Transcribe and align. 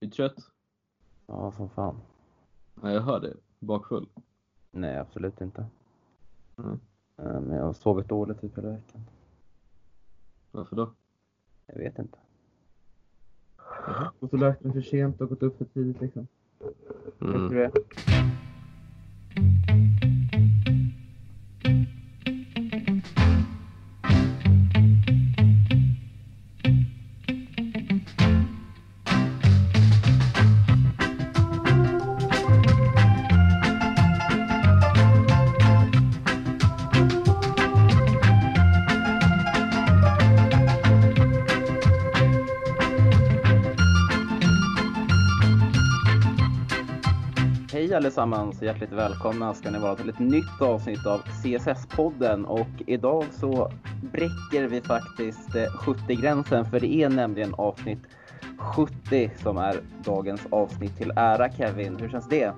Är 0.00 0.06
du 0.06 0.10
trött? 0.12 0.36
Ja, 1.26 1.52
som 1.52 1.68
fan. 1.68 2.00
Ja, 2.82 2.90
jag 2.90 3.00
hör 3.00 3.20
det. 3.20 3.36
Bakfull? 3.58 4.06
Nej, 4.70 4.98
absolut 4.98 5.40
inte. 5.40 5.66
Mm. 6.58 6.80
Eh, 7.16 7.40
Men 7.40 7.56
jag 7.56 7.64
har 7.64 7.72
sovit 7.72 8.08
dåligt 8.08 8.40
typ 8.40 8.58
hela 8.58 8.68
veckan. 8.68 9.00
Varför 10.50 10.76
då? 10.76 10.90
Jag 11.66 11.78
vet 11.78 11.98
inte. 11.98 12.18
Och 14.18 14.30
så 14.30 14.36
lagt 14.36 14.64
mig 14.64 14.72
för 14.72 14.80
sent 14.80 15.20
och 15.20 15.28
gått 15.28 15.42
upp 15.42 15.58
för 15.58 15.64
tidigt 15.64 16.00
liksom. 16.00 16.26
Mm. 17.20 17.48
du 17.48 17.54
det? 17.58 17.72
Allesammans 48.20 48.58
och 48.58 48.66
hjärtligt 48.66 48.92
välkomna 48.92 49.54
ska 49.54 49.70
ni 49.70 49.78
vara 49.78 49.96
till 49.96 50.08
ett 50.08 50.18
nytt 50.18 50.60
avsnitt 50.60 51.06
av 51.06 51.20
CSS-podden 51.20 52.44
och 52.44 52.68
idag 52.86 53.24
så 53.30 53.70
bräcker 54.12 54.68
vi 54.68 54.80
faktiskt 54.80 55.54
eh, 55.54 55.62
70-gränsen 55.62 56.64
för 56.64 56.80
det 56.80 56.94
är 56.94 57.08
nämligen 57.08 57.54
avsnitt 57.54 57.98
70 58.58 59.30
som 59.42 59.58
är 59.58 59.80
dagens 60.04 60.40
avsnitt 60.50 60.96
till 60.96 61.12
ära 61.16 61.52
Kevin. 61.52 61.96
Hur 62.00 62.08
känns 62.08 62.28
det? 62.28 62.52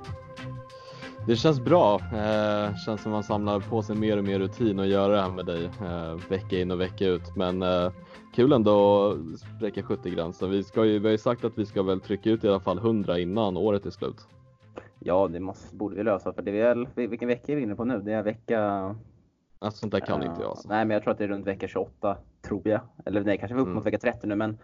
Det 1.27 1.37
känns 1.37 1.61
bra. 1.61 1.95
Eh, 1.95 2.77
känns 2.77 3.03
som 3.03 3.13
man 3.13 3.23
samlar 3.23 3.61
på 3.61 3.83
sig 3.83 3.97
mer 3.97 4.17
och 4.17 4.25
mer 4.25 4.39
rutin 4.39 4.79
att 4.79 4.89
göra 4.89 5.13
det 5.17 5.23
här 5.23 5.31
med 5.31 5.47
dig 5.47 5.65
eh, 5.65 6.29
vecka 6.29 6.61
in 6.61 6.71
och 6.71 6.81
vecka 6.81 7.07
ut. 7.07 7.37
Men 7.37 7.63
eh, 7.63 7.91
kul 8.35 8.53
ändå 8.53 9.07
att 9.11 9.41
spräcka 9.57 9.81
70-gränsen. 9.83 10.51
Vi, 10.51 10.65
ska 10.65 10.85
ju, 10.85 10.99
vi 10.99 11.07
har 11.07 11.13
ju 11.13 11.19
sagt 11.19 11.45
att 11.45 11.59
vi 11.59 11.67
ska 11.67 11.83
väl 11.83 12.01
trycka 12.01 12.31
ut 12.31 12.45
i 12.45 12.49
alla 12.49 12.61
fall 12.61 12.79
100 12.79 13.19
innan 13.19 13.57
året 13.57 13.87
är 13.87 13.91
slut. 13.91 14.27
Ja, 15.05 15.29
det 15.29 15.41
måste, 15.41 15.77
borde 15.77 15.97
vi 15.97 16.03
lösa 16.03 16.33
för 16.33 16.43
det 16.43 16.51
är 16.51 16.75
väl, 16.75 16.89
vilken 16.95 17.29
vecka 17.29 17.53
är 17.53 17.57
vi 17.57 17.63
inne 17.63 17.75
på 17.75 17.85
nu? 17.85 18.01
Det 18.01 18.13
är 18.13 18.23
vecka... 18.23 18.95
Alltså, 19.59 19.81
sånt 19.81 19.93
där 19.93 20.01
kan 20.01 20.23
eh, 20.23 20.27
inte 20.29 20.43
jag. 20.43 20.51
Alltså. 20.51 20.69
Nej, 20.69 20.85
men 20.85 20.95
jag 20.95 21.03
tror 21.03 21.13
att 21.13 21.19
det 21.19 21.25
är 21.25 21.29
runt 21.29 21.47
vecka 21.47 21.69
28, 21.69 22.17
tror 22.43 22.69
jag. 22.69 22.81
Eller 23.05 23.25
nej, 23.25 23.39
kanske 23.39 23.55
vi 23.55 23.61
är 23.61 23.63
upp 23.63 23.69
mot 23.69 23.73
Mm. 23.73 23.85
vecka 23.85 23.99
30 23.99 24.27
nu, 24.27 24.37
men 24.37 24.59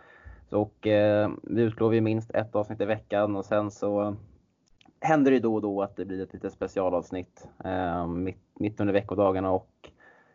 så, 0.50 0.60
och 0.60 0.86
eh, 0.86 1.30
vi 1.42 1.62
utlovar 1.62 1.94
ju 1.94 2.00
minst 2.00 2.30
ett 2.30 2.54
avsnitt 2.54 2.80
i 2.80 2.84
veckan 2.84 3.36
och 3.36 3.44
sen 3.44 3.70
så 3.70 4.16
händer 5.00 5.30
det 5.30 5.38
då 5.38 5.54
och 5.54 5.62
då 5.62 5.82
att 5.82 5.96
det 5.96 6.04
blir 6.04 6.22
ett 6.22 6.32
litet 6.32 6.52
specialavsnitt 6.52 7.48
eh, 7.64 8.06
mitt, 8.06 8.42
mitt 8.54 8.80
under 8.80 8.94
veckodagarna 8.94 9.50
och 9.50 9.90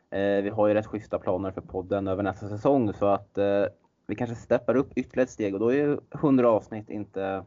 eh, 0.10 0.44
vi 0.44 0.50
har 0.50 0.68
ju 0.68 0.74
rätt 0.74 0.86
schyssta 0.86 1.20
planer 1.20 1.52
för 1.52 1.62
podden 1.62 2.08
över 2.08 2.24
nästa 2.24 2.50
säsong 2.50 2.94
så 2.94 3.06
att 3.06 3.38
eh, 3.38 3.66
vi 4.08 4.16
kanske 4.16 4.36
steppar 4.36 4.76
upp 4.76 4.92
ytterligare 4.96 5.24
ett 5.24 5.30
steg 5.30 5.54
och 5.54 5.60
då 5.60 5.70
är 5.70 5.76
ju 5.76 5.98
100 6.16 6.50
avsnitt 6.50 6.90
inte 6.90 7.44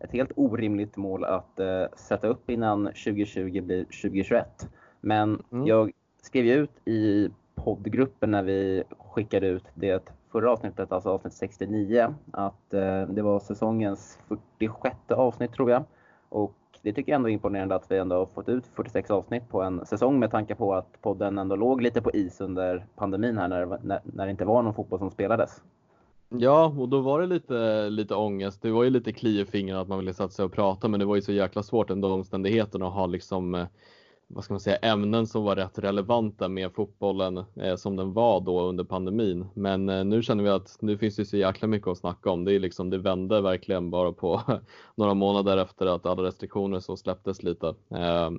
ett 0.00 0.12
helt 0.12 0.32
orimligt 0.36 0.96
mål 0.96 1.24
att 1.24 1.60
eh, 1.60 1.84
sätta 1.96 2.28
upp 2.28 2.50
innan 2.50 2.84
2020 2.84 3.60
blir 3.60 3.84
2021. 3.84 4.68
Men 5.00 5.42
Mm. 5.52 5.66
jag 5.66 5.92
skrev 6.22 6.46
ut 6.46 6.88
i 6.88 7.30
poddgruppen 7.54 8.30
när 8.30 8.42
vi 8.42 8.82
skickade 8.98 9.46
ut 9.46 9.64
det 9.74 10.12
förra 10.32 10.52
avsnittet, 10.52 10.92
alltså 10.92 11.10
avsnitt 11.10 11.32
69, 11.32 12.14
att 12.30 12.74
eh, 12.74 13.02
det 13.02 13.22
var 13.22 13.40
säsongens 13.40 14.18
46 14.28 14.96
avsnitt 15.08 15.52
tror 15.52 15.70
jag. 15.70 15.84
Och 16.28 16.54
det 16.82 16.92
tycker 16.92 17.12
jag 17.12 17.16
ändå 17.16 17.28
är 17.28 17.32
imponerande 17.32 17.74
att 17.74 17.90
vi 17.90 17.98
ändå 17.98 18.16
har 18.16 18.26
fått 18.26 18.48
ut 18.48 18.66
46 18.66 19.10
avsnitt 19.10 19.48
på 19.48 19.62
en 19.62 19.86
säsong 19.86 20.18
med 20.18 20.30
tanke 20.30 20.54
på 20.54 20.74
att 20.74 21.02
podden 21.02 21.38
ändå 21.38 21.56
låg 21.56 21.82
lite 21.82 22.02
på 22.02 22.10
is 22.10 22.40
under 22.40 22.86
pandemin 22.96 23.38
här 23.38 23.48
när, 23.48 23.66
när, 23.82 24.00
när 24.04 24.24
det 24.24 24.30
inte 24.30 24.44
var 24.44 24.62
någon 24.62 24.74
fotboll 24.74 24.98
som 24.98 25.10
spelades. 25.10 25.62
Ja, 26.30 26.74
och 26.78 26.88
då 26.88 27.00
var 27.00 27.20
det 27.20 27.26
lite, 27.26 27.90
lite 27.90 28.14
ångest. 28.14 28.62
Det 28.62 28.70
var 28.70 28.84
ju 28.84 28.90
lite 28.90 29.12
kli 29.12 29.40
i 29.40 29.44
fingrarna 29.46 29.80
att 29.80 29.88
man 29.88 29.98
ville 29.98 30.14
sätta 30.14 30.28
sig 30.30 30.44
och 30.44 30.52
prata, 30.52 30.88
men 30.88 31.00
det 31.00 31.06
var 31.06 31.16
ju 31.16 31.22
så 31.22 31.32
jäkla 31.32 31.62
svårt 31.62 31.90
under 31.90 32.08
omständigheterna 32.10 32.86
att 32.86 32.94
ha 32.94 33.06
liksom, 33.06 33.54
eh, 33.54 33.66
vad 34.26 34.44
ska 34.44 34.54
man 34.54 34.60
säga, 34.60 34.76
ämnen 34.76 35.26
som 35.26 35.44
var 35.44 35.56
rätt 35.56 35.78
relevanta 35.78 36.48
med 36.48 36.74
fotbollen 36.74 37.38
eh, 37.38 37.76
som 37.76 37.96
den 37.96 38.12
var 38.12 38.40
då 38.40 38.60
under 38.62 38.84
pandemin. 38.84 39.46
Men 39.54 39.88
eh, 39.88 40.04
nu 40.04 40.22
känner 40.22 40.44
vi 40.44 40.50
att 40.50 40.76
nu 40.80 40.98
finns 40.98 41.16
det 41.16 41.24
så 41.24 41.36
jäkla 41.36 41.68
mycket 41.68 41.88
att 41.88 41.98
snacka 41.98 42.30
om. 42.30 42.44
Det 42.44 42.54
är 42.54 42.60
liksom, 42.60 42.90
det 42.90 42.98
vände 42.98 43.40
verkligen 43.40 43.90
bara 43.90 44.12
på 44.12 44.42
några 44.94 45.14
månader 45.14 45.56
efter 45.56 45.86
att 45.86 46.06
alla 46.06 46.22
restriktioner 46.22 46.80
så 46.80 46.96
släpptes 46.96 47.42
lite. 47.42 47.68
Eh, 47.90 48.30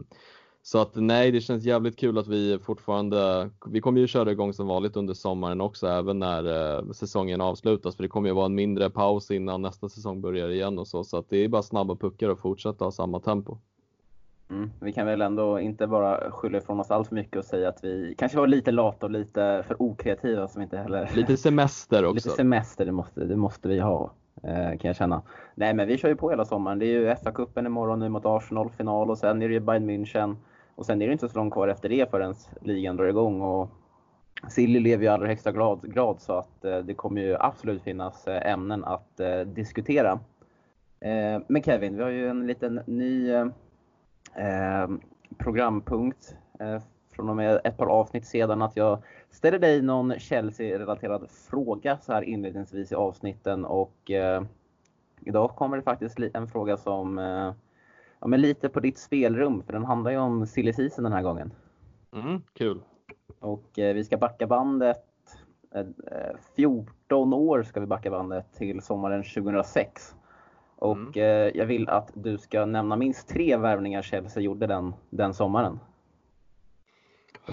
så 0.69 0.77
att 0.77 0.95
nej, 0.95 1.31
det 1.31 1.41
känns 1.41 1.63
jävligt 1.63 1.97
kul 1.97 2.17
att 2.17 2.27
vi 2.27 2.59
fortfarande, 2.59 3.49
vi 3.65 3.81
kommer 3.81 3.99
ju 3.99 4.07
köra 4.07 4.31
igång 4.31 4.53
som 4.53 4.67
vanligt 4.67 4.95
under 4.95 5.13
sommaren 5.13 5.61
också, 5.61 5.87
även 5.87 6.19
när 6.19 6.77
eh, 6.77 6.91
säsongen 6.91 7.41
avslutas, 7.41 7.95
för 7.95 8.03
det 8.03 8.09
kommer 8.09 8.29
ju 8.29 8.35
vara 8.35 8.45
en 8.45 8.55
mindre 8.55 8.89
paus 8.89 9.31
innan 9.31 9.61
nästa 9.61 9.89
säsong 9.89 10.21
börjar 10.21 10.49
igen 10.49 10.79
och 10.79 10.87
så, 10.87 11.03
så 11.03 11.17
att 11.17 11.29
det 11.29 11.37
är 11.37 11.47
bara 11.47 11.63
snabba 11.63 11.95
puckar 11.95 12.29
och 12.29 12.39
fortsätta 12.39 12.85
ha 12.85 12.91
samma 12.91 13.19
tempo. 13.19 13.57
Mm. 14.49 14.71
Vi 14.79 14.93
kan 14.93 15.05
väl 15.05 15.21
ändå 15.21 15.59
inte 15.59 15.87
bara 15.87 16.31
skylla 16.31 16.57
ifrån 16.57 16.79
oss 16.79 16.91
allt 16.91 17.07
för 17.07 17.15
mycket 17.15 17.37
och 17.37 17.45
säga 17.45 17.69
att 17.69 17.83
vi 17.83 18.15
kanske 18.17 18.37
var 18.37 18.47
lite 18.47 18.71
lata 18.71 19.05
och 19.05 19.11
lite 19.11 19.63
för 19.67 19.81
okreativa 19.81 20.47
som 20.47 20.61
inte 20.61 20.77
heller... 20.77 21.09
Lite 21.15 21.37
semester 21.37 22.05
också. 22.05 22.15
Lite 22.15 22.29
semester, 22.29 22.85
det 22.85 22.91
måste, 22.91 23.25
det 23.25 23.35
måste 23.35 23.67
vi 23.67 23.79
ha. 23.79 24.11
Eh, 24.43 24.77
kan 24.77 24.87
jag 24.87 24.95
känna. 24.95 25.21
Nej 25.55 25.73
men 25.73 25.87
vi 25.87 25.97
kör 25.97 26.09
ju 26.09 26.15
på 26.15 26.29
hela 26.29 26.45
sommaren. 26.45 26.79
Det 26.79 26.85
är 26.85 26.99
ju 26.99 27.09
FA-cupen 27.09 27.65
imorgon 27.65 27.99
nu 27.99 28.09
mot 28.09 28.25
Arsenal 28.25 28.69
final 28.69 29.09
och 29.09 29.17
sen 29.17 29.41
är 29.41 29.47
det 29.47 29.53
ju 29.53 29.59
Bayern 29.59 29.89
München. 29.89 30.35
Och 30.79 30.85
sen 30.85 31.01
är 31.01 31.07
det 31.07 31.13
inte 31.13 31.29
så 31.29 31.37
långt 31.37 31.53
kvar 31.53 31.67
efter 31.67 31.89
det 31.89 32.09
förrän 32.09 32.35
ligan 32.61 32.97
drar 32.97 33.05
igång. 33.05 33.41
Och 33.41 33.69
Silly 34.49 34.79
lever 34.79 35.03
ju 35.03 35.09
i 35.09 35.13
allra 35.13 35.27
högsta 35.27 35.51
grad, 35.51 35.93
grad 35.93 36.21
så 36.21 36.33
att 36.33 36.65
eh, 36.65 36.77
det 36.77 36.93
kommer 36.93 37.21
ju 37.21 37.35
absolut 37.39 37.83
finnas 37.83 38.27
eh, 38.27 38.51
ämnen 38.51 38.83
att 38.83 39.19
eh, 39.19 39.39
diskutera. 39.39 40.19
Eh, 40.99 41.41
men 41.47 41.63
Kevin, 41.63 41.97
vi 41.97 42.03
har 42.03 42.09
ju 42.09 42.29
en 42.29 42.47
liten 42.47 42.81
ny 42.85 43.31
eh, 43.31 43.47
eh, 44.35 44.89
programpunkt 45.37 46.35
eh, 46.59 46.81
från 47.11 47.29
och 47.29 47.35
med 47.35 47.61
ett 47.63 47.77
par 47.77 47.87
avsnitt 47.87 48.25
sedan 48.25 48.61
att 48.61 48.77
jag 48.77 49.03
ställer 49.29 49.59
dig 49.59 49.81
någon 49.81 50.19
Chelsea-relaterad 50.19 51.29
fråga 51.29 51.97
så 52.01 52.13
här 52.13 52.21
inledningsvis 52.21 52.91
i 52.91 52.95
avsnitten 52.95 53.65
och 53.65 54.11
eh, 54.11 54.43
idag 55.21 55.49
kommer 55.49 55.77
det 55.77 55.83
faktiskt 55.83 56.19
en 56.33 56.47
fråga 56.47 56.77
som 56.77 57.19
eh, 57.19 57.53
ja, 58.19 58.27
men 58.27 58.41
lite 58.41 58.69
på 58.69 58.79
ditt 58.79 58.97
spelrum 58.97 59.63
för 59.63 59.73
den 59.73 59.85
handlar 59.85 60.11
ju 60.11 60.17
om 60.17 60.47
silly 60.47 60.73
season 60.73 61.03
den 61.03 61.13
här 61.13 61.21
gången. 61.21 61.53
Mm, 62.13 62.41
kul. 62.53 62.81
Och 63.39 63.79
eh, 63.79 63.93
vi 63.93 64.03
ska 64.03 64.17
backa 64.17 64.47
bandet 64.47 65.03
eh, 65.75 65.81
eh, 65.81 66.35
14 66.55 67.33
år 67.33 67.63
ska 67.63 67.79
vi 67.79 67.85
backa 67.85 68.11
bandet 68.11 68.45
till 68.53 68.81
sommaren 68.81 69.23
2006. 69.23 70.15
Och 70.75 70.97
Mm. 70.97 71.11
eh, 71.15 71.57
jag 71.57 71.65
vill 71.65 71.89
att 71.89 72.11
du 72.13 72.37
ska 72.37 72.65
nämna 72.65 72.95
minst 72.95 73.27
tre 73.29 73.57
värvningar 73.57 74.01
Chelsea 74.01 74.43
gjorde 74.43 74.67
den, 74.67 74.93
den 75.09 75.33
sommaren. 75.33 75.79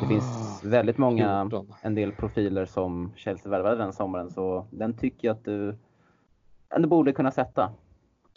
Det 0.00 0.06
finns 0.06 0.65
väldigt 0.65 0.99
många, 0.99 1.43
14. 1.50 1.75
en 1.82 1.94
del 1.94 2.12
profiler 2.12 2.65
som 2.65 3.12
Chelsea 3.16 3.50
värvade 3.50 3.76
den 3.76 3.93
sommaren 3.93 4.31
så 4.31 4.66
den 4.71 4.94
tycker 4.97 5.28
jag 5.28 5.37
att 5.37 5.44
du 5.44 5.76
ändå 6.71 6.88
borde 6.88 7.12
kunna 7.12 7.31
sätta. 7.31 7.72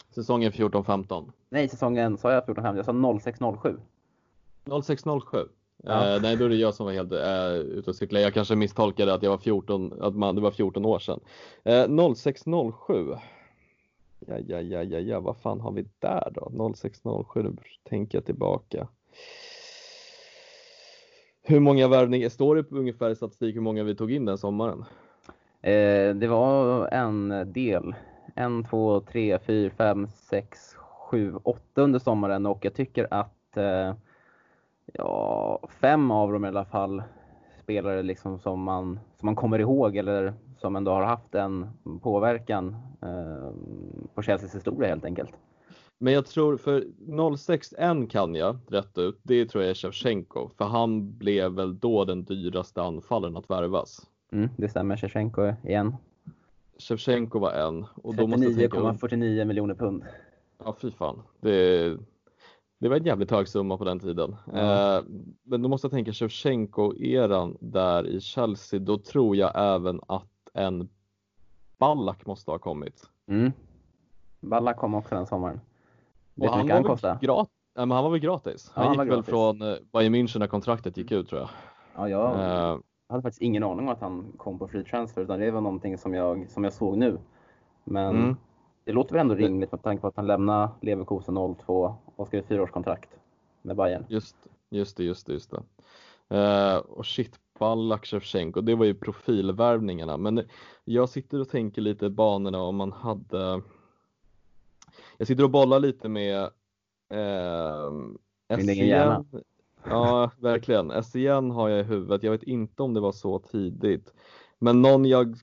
Säsongen 0.09 0.51
14-15. 0.51 1.31
Nej, 1.49 1.67
säsongen, 1.67 2.17
sa 2.17 2.31
jag 2.31 2.43
14-15? 2.43 2.75
Jag 2.75 2.85
sa 2.85 2.91
06-07. 2.91 3.79
06-07. 4.65 5.47
Ja. 5.83 6.15
Eh, 6.15 6.21
nej, 6.21 6.35
då 6.35 6.45
är 6.45 6.49
det 6.49 6.55
jag 6.55 6.73
som 6.73 6.85
var 6.85 6.93
helt 6.93 7.11
eh, 7.11 7.53
ute 7.53 7.89
och 7.89 7.95
cyklade. 7.95 8.23
Jag 8.23 8.33
kanske 8.33 8.55
misstolkade 8.55 9.13
att 9.13 9.23
jag 9.23 9.29
var 9.29 9.37
14, 9.37 9.93
att 10.01 10.15
man, 10.15 10.35
det 10.35 10.41
var 10.41 10.51
14 10.51 10.85
år 10.85 10.99
sedan. 10.99 11.19
Eh, 11.63 11.87
06-07. 11.87 13.17
Ja, 14.19 14.37
ja, 14.47 14.61
ja, 14.61 14.83
ja, 14.83 14.99
ja, 14.99 15.19
vad 15.19 15.37
fan 15.37 15.59
har 15.59 15.71
vi 15.71 15.85
där 15.99 16.31
då? 16.35 16.49
06-07, 16.51 17.43
nu 17.43 17.55
tänker 17.83 18.17
jag 18.17 18.25
tillbaka. 18.25 18.87
Hur 21.41 21.59
många 21.59 21.87
värvningar, 21.87 22.29
står 22.29 22.55
det 22.55 22.63
på 22.63 22.75
ungefär 22.75 23.09
i 23.09 23.15
statistik 23.15 23.55
hur 23.55 23.61
många 23.61 23.83
vi 23.83 23.95
tog 23.95 24.11
in 24.11 24.25
den 24.25 24.37
sommaren? 24.37 24.85
Eh, 25.61 26.15
det 26.15 26.27
var 26.27 26.87
en 26.87 27.53
del. 27.53 27.95
En, 28.39 28.63
två, 28.63 29.01
tre, 29.01 29.39
fyra, 29.39 29.71
fem, 29.77 30.07
sex, 30.07 30.75
sju, 30.75 31.35
åtta 31.43 31.81
under 31.81 31.99
sommaren 31.99 32.45
och 32.45 32.65
jag 32.65 32.73
tycker 32.73 33.07
att 33.11 33.57
eh, 33.57 33.93
ja, 34.93 35.59
fem 35.81 36.11
av 36.11 36.31
dem 36.31 36.45
i 36.45 36.47
alla 36.47 36.65
fall 36.65 37.03
spelare 37.63 38.03
liksom 38.03 38.39
som 38.39 38.61
man, 38.63 38.99
som 39.17 39.25
man 39.25 39.35
kommer 39.35 39.59
ihåg 39.59 39.95
eller 39.97 40.33
som 40.57 40.75
ändå 40.75 40.91
har 40.91 41.03
haft 41.03 41.35
en 41.35 41.69
påverkan 42.01 42.75
eh, 43.01 43.51
på 44.13 44.21
Chelseas 44.21 44.55
historia 44.55 44.89
helt 44.89 45.05
enkelt. 45.05 45.33
Men 45.97 46.13
jag 46.13 46.25
tror 46.25 46.57
för 46.57 46.83
06-1 47.07 48.09
kan 48.09 48.35
jag 48.35 48.57
rätt 48.67 48.97
ut. 48.97 49.19
Det 49.23 49.45
tror 49.45 49.63
jag 49.63 49.69
är 49.69 49.75
Shevchenko, 49.75 50.49
för 50.57 50.65
han 50.65 51.17
blev 51.17 51.51
väl 51.51 51.79
då 51.79 52.05
den 52.05 52.23
dyraste 52.23 52.81
anfallen 52.81 53.37
att 53.37 53.49
värvas. 53.49 54.07
Mm, 54.31 54.49
det 54.57 54.69
stämmer, 54.69 54.97
Shevchenko 54.97 55.53
igen. 55.63 55.95
Shevchenko 56.79 57.39
var 57.39 57.51
en. 57.51 57.85
Och 57.95 58.15
då 58.15 58.27
måste 58.27 58.45
jag 58.45 58.55
tänka, 58.71 58.77
39,49 58.77 59.45
miljoner 59.45 59.75
pund. 59.75 60.03
ja 60.65 60.75
fy 60.81 60.91
fan. 60.91 61.21
Det, 61.41 61.97
det 62.79 62.89
var 62.89 62.95
en 62.95 63.03
jävligt 63.05 63.31
hög 63.31 63.47
summa 63.47 63.77
på 63.77 63.83
den 63.83 63.99
tiden. 63.99 64.35
Ja. 64.53 64.97
Eh, 64.97 65.03
men 65.43 65.61
då 65.61 65.69
måste 65.69 65.85
jag 65.85 65.91
tänka 65.91 66.11
Shevchenko-eran 66.13 67.57
där 67.61 68.07
i 68.07 68.21
Chelsea. 68.21 68.79
Då 68.79 68.97
tror 68.97 69.35
jag 69.35 69.51
även 69.55 70.01
att 70.07 70.29
en 70.53 70.89
Ballack 71.77 72.25
måste 72.25 72.51
ha 72.51 72.59
kommit. 72.59 73.03
Mm. 73.27 73.51
Balla 74.39 74.73
kom 74.73 74.93
också 74.95 75.15
den 75.15 75.25
sommaren. 75.27 75.59
Och 76.35 76.43
Vet 76.43 76.43
du 76.43 76.49
han 76.49 76.57
mycket 76.59 76.69
var, 76.69 76.75
han 76.75 76.83
kostade? 76.83 77.19
grat- 77.21 77.49
ja, 77.75 77.85
men 77.85 77.91
han 77.95 78.03
var 78.03 78.11
väl 78.11 78.19
gratis? 78.19 78.71
Ja, 78.75 78.81
Han 78.81 78.87
han 78.87 78.93
gick 79.05 79.11
väl 79.11 79.17
gratis. 79.17 79.29
från 79.29 79.61
eh, 79.61 79.75
Bayern 79.93 80.15
München 80.15 80.39
när 80.39 80.47
kontraktet 80.47 80.97
gick 80.97 81.11
ut 81.11 81.29
tror 81.29 81.41
jag. 81.41 81.49
Ja, 81.95 82.09
jag 82.09 82.31
Eh, 82.71 82.77
hade 83.09 83.21
faktiskt 83.21 83.41
ingen 83.41 83.63
aning 83.63 83.79
om 83.79 83.89
att 83.89 84.01
han 84.01 84.33
kom 84.37 84.59
på 84.59 84.67
free 84.67 84.83
transfer 84.83 85.21
utan 85.21 85.39
det 85.39 85.51
var 85.51 85.61
någonting 85.61 85.97
som 85.97 86.13
jag, 86.13 86.49
som 86.49 86.63
jag 86.63 86.73
såg 86.73 86.97
nu. 86.97 87.17
Men 87.83 88.15
Mm. 88.15 88.35
det 88.83 88.91
låter 88.91 89.13
väl 89.13 89.21
ändå 89.21 89.35
rimligt 89.35 89.71
med 89.71 89.83
tanke 89.83 90.01
på 90.01 90.07
att 90.07 90.15
han 90.15 90.27
lämnade 90.27 90.69
Leverkusen 90.81 91.55
02 91.55 91.95
och 92.15 92.27
skrev 92.27 92.41
fyraårskontrakt 92.41 93.09
med 93.61 93.75
Bayern. 93.75 94.05
Just, 94.09 94.35
just 94.69 94.97
det, 94.97 95.03
just 95.03 95.27
det, 95.27 95.33
just 95.33 95.51
det. 95.51 95.63
Eh, 96.37 96.77
och 96.77 97.05
shit, 97.05 97.39
Ballack, 97.59 98.05
Shevchenko, 98.05 98.61
det 98.61 98.75
var 98.75 98.85
ju 98.85 98.93
profilvärvningarna. 98.93 100.17
Men 100.17 100.41
jag 100.83 101.09
sitter 101.09 101.39
och 101.41 101.49
tänker 101.49 101.81
lite 101.81 102.05
i 102.05 102.09
banorna 102.09 102.61
om 102.61 102.75
man 102.75 102.91
hade. 102.91 103.61
Jag 105.17 105.27
sitter 105.27 105.43
och 105.43 105.49
bollar 105.49 105.79
lite 105.79 106.09
med 106.09 106.41
eh, 107.09 107.91
egen 108.47 108.87
hjärna. 108.87 109.23
SCN. 109.23 109.43
Ja, 109.89 110.31
verkligen. 110.37 111.03
SCN 111.03 111.51
har 111.51 111.69
jag 111.69 111.79
i 111.79 111.83
huvudet. 111.83 112.23
Jag 112.23 112.31
vet 112.31 112.43
inte 112.43 112.83
om 112.83 112.93
det 112.93 112.99
var 112.99 113.11
så 113.11 113.39
tidigt. 113.39 114.13
Men 114.59 114.81
någon 114.81 115.05
jag 115.05 115.35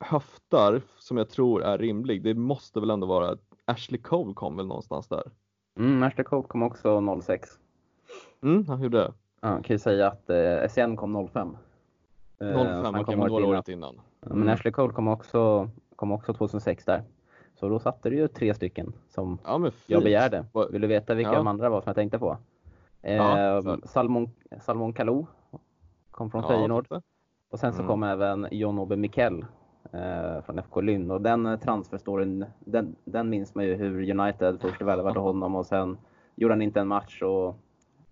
höftar 0.00 0.82
som 0.98 1.16
jag 1.16 1.30
tror 1.30 1.62
är 1.62 1.78
rimlig. 1.78 2.22
Det 2.22 2.34
måste 2.34 2.80
väl 2.80 2.90
ändå 2.90 3.06
vara 3.06 3.36
Ashley 3.64 4.00
Cole 4.00 4.34
kom 4.34 4.56
väl 4.56 4.66
någonstans 4.66 5.08
där. 5.08 5.22
Mm, 5.78 6.02
Ashley 6.02 6.24
Cole 6.24 6.48
kom 6.48 6.62
också 6.62 7.20
06. 7.22 7.48
Mm, 8.42 8.66
han 8.68 8.82
gjorde 8.82 8.98
det. 8.98 9.12
Ja, 9.40 9.48
kan 9.48 9.74
ju 9.74 9.78
säga 9.78 10.06
att 10.06 10.30
eh, 10.30 10.68
SCN 10.68 10.96
kom 10.96 11.28
05. 11.32 11.56
Eh, 12.40 12.52
05, 12.52 12.66
han 12.66 12.86
okej, 12.94 13.04
kom 13.04 13.18
var 13.18 13.30
året 13.30 13.46
året 13.48 13.68
innan. 13.68 14.00
Ja, 14.20 14.34
Men 14.34 14.48
Ashley 14.48 14.72
Cole 14.72 14.92
kom 14.92 15.08
också, 15.08 15.70
kom 15.96 16.12
också 16.12 16.34
2006 16.34 16.84
där. 16.84 17.02
Så 17.60 17.68
då 17.68 17.78
satte 17.78 18.10
det 18.10 18.16
ju 18.16 18.28
tre 18.28 18.54
stycken 18.54 18.92
som 19.08 19.38
Ja 19.44 19.70
jag 19.86 20.02
begärde. 20.02 20.44
Vill 20.70 20.80
du 20.80 20.88
veta 20.88 21.14
vilka 21.14 21.30
Ja. 21.30 21.36
de 21.36 21.46
andra 21.46 21.68
var 21.68 21.80
som 21.80 21.88
jag 21.90 21.96
tänkte 21.96 22.18
på? 22.18 22.36
Eh, 23.02 23.14
Ja, 23.14 23.62
för- 23.62 23.80
Salmon, 23.86 24.30
Salmon 24.60 24.92
Kalou 24.92 25.26
kom 26.10 26.30
från 26.30 26.42
Ja, 26.42 26.48
Feyenoord. 26.48 26.86
Och 27.50 27.58
sen 27.58 27.72
så 27.72 27.78
Mm. 27.78 27.88
kom 27.88 28.02
även 28.02 28.48
John 28.50 28.78
Obe 28.78 28.96
Mikkel 28.96 29.44
eh, 29.92 30.40
från 30.42 30.58
FK 30.58 30.80
Lynn. 30.80 31.10
Och 31.10 31.20
den 31.22 31.58
transferstoryn, 31.60 32.44
den, 32.60 32.96
den 33.04 33.30
minns 33.30 33.54
man 33.54 33.64
ju 33.64 33.74
hur 33.74 34.10
United 34.20 34.60
först 34.60 34.82
värvade 34.82 35.20
honom 35.20 35.54
och 35.54 35.66
sen 35.66 35.98
gjorde 36.36 36.54
han 36.54 36.62
inte 36.62 36.80
en 36.80 36.88
match 36.88 37.22
och 37.22 37.56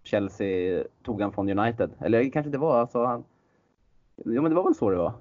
Chelsea 0.03 0.85
tog 1.03 1.21
han 1.23 1.33
från 1.33 1.59
United. 1.59 1.91
Eller 1.99 2.31
kanske 2.31 2.50
det 2.50 2.59
var 2.59 2.81
alltså 2.81 3.05
han... 3.05 3.25
Jo 4.25 4.43
men 4.43 4.50
det 4.50 4.56
var 4.56 4.65
väl 4.65 4.75
så 4.75 4.91
det 4.91 4.97
var? 4.97 5.12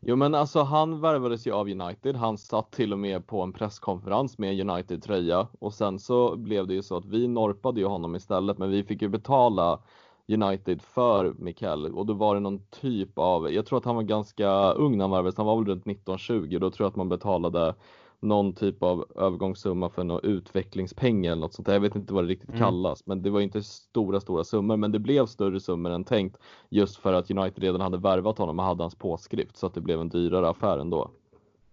Jo 0.00 0.16
men 0.16 0.34
alltså 0.34 0.62
han 0.62 1.00
värvades 1.00 1.46
ju 1.46 1.52
av 1.52 1.68
United. 1.68 2.16
Han 2.16 2.38
satt 2.38 2.70
till 2.70 2.92
och 2.92 2.98
med 2.98 3.26
på 3.26 3.42
en 3.42 3.52
presskonferens 3.52 4.38
med 4.38 4.70
United-tröja 4.70 5.46
och 5.58 5.74
sen 5.74 5.98
så 5.98 6.36
blev 6.36 6.66
det 6.66 6.74
ju 6.74 6.82
så 6.82 6.96
att 6.96 7.04
vi 7.04 7.28
norpade 7.28 7.80
ju 7.80 7.86
honom 7.86 8.16
istället 8.16 8.58
men 8.58 8.70
vi 8.70 8.84
fick 8.84 9.02
ju 9.02 9.08
betala 9.08 9.80
United 10.28 10.82
för 10.82 11.34
Mikael 11.38 11.94
och 11.94 12.06
då 12.06 12.12
var 12.12 12.34
det 12.34 12.40
någon 12.40 12.62
typ 12.70 13.18
av, 13.18 13.52
jag 13.52 13.66
tror 13.66 13.78
att 13.78 13.84
han 13.84 13.96
var 13.96 14.02
ganska 14.02 14.72
ung 14.72 14.96
när 14.96 15.04
han 15.04 15.10
värvades, 15.10 15.36
han 15.36 15.46
var 15.46 15.56
väl 15.56 15.64
runt 15.64 15.84
19-20 15.84 16.58
då 16.58 16.70
tror 16.70 16.84
jag 16.84 16.90
att 16.90 16.96
man 16.96 17.08
betalade 17.08 17.74
någon 18.20 18.52
typ 18.52 18.82
av 18.82 19.04
övergångssumma 19.16 19.88
för 19.88 20.04
någon 20.04 20.20
utvecklingspengar 20.24 21.32
eller 21.32 21.40
något 21.40 21.54
sånt 21.54 21.66
där. 21.66 21.72
Jag 21.72 21.80
vet 21.80 21.96
inte 21.96 22.14
vad 22.14 22.24
det 22.24 22.28
riktigt 22.28 22.48
Mm. 22.48 22.60
kallas, 22.60 23.06
men 23.06 23.22
det 23.22 23.30
var 23.30 23.40
inte 23.40 23.62
stora, 23.62 24.20
stora 24.20 24.44
summor, 24.44 24.76
men 24.76 24.92
det 24.92 24.98
blev 24.98 25.26
större 25.26 25.60
summor 25.60 25.90
än 25.90 26.04
tänkt 26.04 26.38
just 26.68 26.96
för 26.96 27.12
att 27.12 27.30
United 27.30 27.62
redan 27.62 27.80
hade 27.80 27.98
värvat 27.98 28.38
honom 28.38 28.58
och 28.58 28.64
hade 28.64 28.82
hans 28.82 28.94
påskrift 28.94 29.56
så 29.56 29.66
att 29.66 29.74
det 29.74 29.80
blev 29.80 30.00
en 30.00 30.08
dyrare 30.08 30.48
affär 30.48 30.78
ändå. 30.78 31.10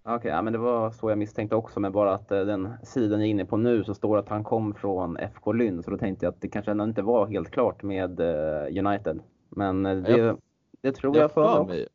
Okej, 0.08 0.32
ja, 0.32 0.42
men 0.42 0.54
det 0.54 0.60
var 0.60 0.92
så 0.92 1.10
jag 1.10 1.18
misstänkte 1.18 1.56
också, 1.56 1.80
men 1.80 1.92
bara 1.92 2.14
att 2.14 2.32
eh, 2.32 2.40
den 2.40 2.70
sidan 2.84 3.20
jag 3.20 3.26
är 3.28 3.32
inne 3.32 3.46
på 3.46 3.58
nu 3.58 3.84
så 3.84 3.94
står 3.94 4.18
att 4.18 4.30
han 4.30 4.44
kom 4.44 4.74
från 4.74 5.18
FK 5.18 5.54
Lynn, 5.54 5.84
så 5.84 5.92
då 5.92 5.98
tänkte 5.98 6.26
jag 6.26 6.34
att 6.34 6.42
det 6.42 6.48
kanske 6.48 6.72
ändå 6.72 6.84
inte 6.84 7.02
var 7.02 7.28
helt 7.28 7.52
klart 7.52 7.84
med 7.84 8.20
eh, 8.20 8.86
United. 8.86 9.20
Men 9.50 9.86
eh, 9.86 9.96
det, 9.98 10.18
Jag- 10.18 10.38
det 10.82 10.92
tror 10.92 11.18
jag, 11.18 11.32
för 11.32 11.42
mig 11.42 11.52
också. 11.60 11.64
mig. 11.74 11.88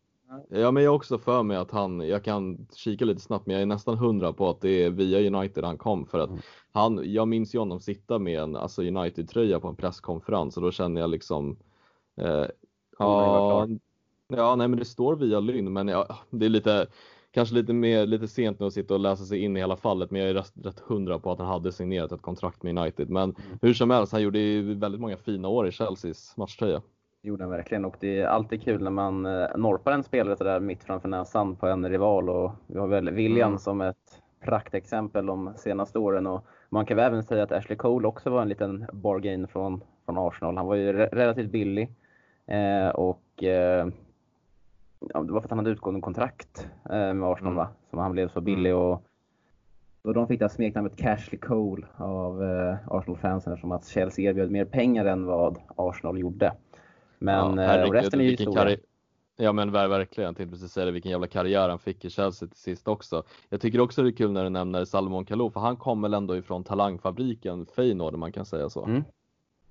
Ja, 0.49 0.71
men 0.71 0.83
jag 0.83 0.91
har 0.91 0.97
också 0.97 1.19
för 1.19 1.43
mig 1.43 1.57
att 1.57 1.71
han, 1.71 2.01
jag 2.09 2.25
kan 2.25 2.67
kika 2.77 3.05
lite 3.05 3.21
snabbt, 3.21 3.47
men 3.47 3.55
jag 3.55 3.63
är 3.63 3.67
nästan 3.67 3.99
hundra 3.99 4.33
på 4.33 4.51
att 4.51 4.61
det 4.61 4.85
är 4.85 4.91
via 4.91 5.31
United 5.39 5.65
han 5.65 5.79
kom 5.79 6.07
för 6.07 6.19
att 6.19 6.31
Mm. 6.31 6.41
han, 6.73 7.13
jag 7.13 7.29
minns 7.29 7.55
ju 7.55 7.59
honom 7.59 7.81
sitta 7.81 8.19
med 8.19 8.41
en 8.41 8.57
alltså 8.57 8.83
United-tröja 8.83 9.61
på 9.61 9.69
en 9.69 9.77
presskonferens 9.77 10.57
och 10.57 10.63
då 10.63 10.71
känner 10.71 11.01
jag 11.01 11.11
liksom, 11.11 11.57
eh, 12.17 12.45
ja, 12.99 13.67
ja, 14.29 14.57
nej 14.57 14.69
men 14.69 14.79
det 14.79 14.85
står 14.85 15.17
via 15.17 15.41
Lynn, 15.41 15.73
men 15.73 15.89
ja, 15.89 16.07
det 16.31 16.47
är 16.47 16.51
lite, 16.51 16.87
kanske 17.31 17.55
lite 17.55 17.73
mer, 17.73 18.07
lite 18.07 18.29
sent 18.29 18.61
nu 18.61 18.67
att 18.67 18.73
sitta 18.73 18.95
och 18.95 19.01
läsa 19.01 19.25
sig 19.25 19.39
in 19.39 19.57
i 19.57 19.61
hela 19.61 19.77
fallet, 19.77 20.11
men 20.11 20.21
jag 20.21 20.31
är 20.31 20.35
rätt, 20.35 20.53
rätt 20.65 20.81
hundra 20.81 21.19
på 21.19 21.33
att 21.33 21.39
han 21.39 21.49
hade 21.49 21.73
signerat 21.73 22.13
ett 22.13 22.23
kontrakt 22.23 22.63
med 22.63 22.79
United. 22.79 23.11
Men 23.11 23.23
Mm. 23.31 23.59
hur 23.63 23.75
som 23.75 23.91
helst, 23.91 24.13
han 24.13 24.23
gjorde 24.23 24.39
ju 24.39 24.75
väldigt 24.75 25.01
många 25.01 25.17
fina 25.17 25.49
år 25.49 25.69
i 25.69 25.73
Chelseas 25.73 26.37
matchtröja. 26.37 26.83
Det 27.23 27.29
gjorde 27.29 27.45
han 27.45 27.51
verkligen 27.51 27.85
och 27.85 27.97
det 28.01 28.21
är 28.21 28.27
alltid 28.27 28.63
kul 28.63 28.83
när 28.83 28.91
man 28.91 29.27
eh, 29.27 29.49
norpar 29.57 29.93
en 29.93 30.03
spelare 30.03 30.37
så 30.37 30.45
där 30.45 30.61
mitt 30.61 30.85
framför 30.85 31.09
näsan 31.09 31.57
på 31.57 31.67
en 31.67 31.89
rival 31.89 32.31
och 32.31 32.53
vi 32.67 32.79
har 32.79 32.87
väl 32.87 33.11
William 33.11 33.49
Mm. 33.49 33.59
som 33.59 33.81
ett 33.81 34.23
praktexempel 34.45 35.27
de 35.27 35.53
senaste 35.57 35.99
åren 35.99 36.27
och 36.27 36.45
man 36.69 36.87
kan 36.87 36.97
väl 36.97 37.07
även 37.07 37.23
säga 37.23 37.43
att 37.43 37.53
Ashley 37.53 37.77
Cole 37.77 38.09
också 38.09 38.31
var 38.31 38.43
en 38.43 38.49
liten 38.49 38.87
bargain 38.93 39.49
från, 39.49 39.81
från 40.05 40.19
Arsenal. 40.19 40.57
Han 40.57 40.67
var 40.67 40.75
ju 40.75 40.93
re- 40.93 41.09
relativt 41.15 41.51
billig 41.51 41.91
eh, 42.47 42.89
och 42.89 43.43
eh, 43.45 43.87
ja, 45.01 45.23
det 45.23 45.33
var 45.33 45.41
för 45.41 45.47
att 45.47 45.51
han 45.51 45.59
hade 45.59 45.71
utgående 45.71 46.01
kontrakt 46.01 46.69
eh, 46.91 47.15
med 47.15 47.23
Arsenal 47.25 47.53
Mm. 47.53 47.57
va, 47.57 47.69
som 47.91 47.99
han 47.99 48.13
blev 48.13 48.29
så 48.29 48.41
billig 48.41 48.75
och 48.77 49.03
och 50.03 50.15
de 50.15 50.27
fick 50.29 50.39
det 50.39 50.45
här 50.45 50.49
smeknamnet 50.51 50.97
Cashley 50.97 51.39
Cole 51.41 51.87
av 51.97 52.43
eh, 52.45 52.77
Arsenal-fansen 52.89 53.53
eftersom 53.53 53.73
att 53.73 53.87
Chelsea 53.87 54.31
erbjöd 54.31 54.51
mer 54.51 54.65
pengar 54.65 55.05
än 55.05 55.27
vad 55.27 55.59
Arsenal 55.77 56.19
gjorde. 56.19 56.53
Men 57.21 57.57
Ja, 57.57 57.63
eh, 57.63 57.69
herregud, 57.69 57.93
resten 57.95 58.21
är 58.21 58.25
ju 58.25 58.31
historia. 58.31 58.77
Ja 59.37 59.53
men 59.53 59.71
ver- 59.71 59.89
verkligen, 59.89 60.27
jag 60.27 60.37
tänkte 60.37 60.53
precis 60.57 60.73
säga 60.73 60.87
det, 60.87 60.93
vilken 60.93 61.11
jävla 61.11 61.27
karriär 61.27 61.69
han 61.69 61.79
fick 61.79 62.05
i 62.05 62.11
Chelsea 62.11 62.49
till 62.49 62.59
sist 62.59 62.89
också. 62.89 63.23
Jag 63.49 63.61
tycker 63.61 63.81
också 63.81 64.03
det 64.03 64.09
är 64.09 64.13
kul 64.13 64.33
när 64.33 64.45
du 64.45 64.51
nämner 64.51 64.85
Salomon 64.85 65.25
Kalou, 65.25 65.51
för 65.51 65.61
han 65.61 65.77
kom 65.77 66.03
väl 66.03 66.15
ändå 66.15 66.37
ifrån 66.37 66.65
talangfabriken 66.65 67.67
Feyenoord 67.67 68.15
om 68.15 68.21
man 68.21 68.33
kan 68.33 68.45
säga 68.45 68.71
så. 68.71 68.85
Mm. 68.85 69.05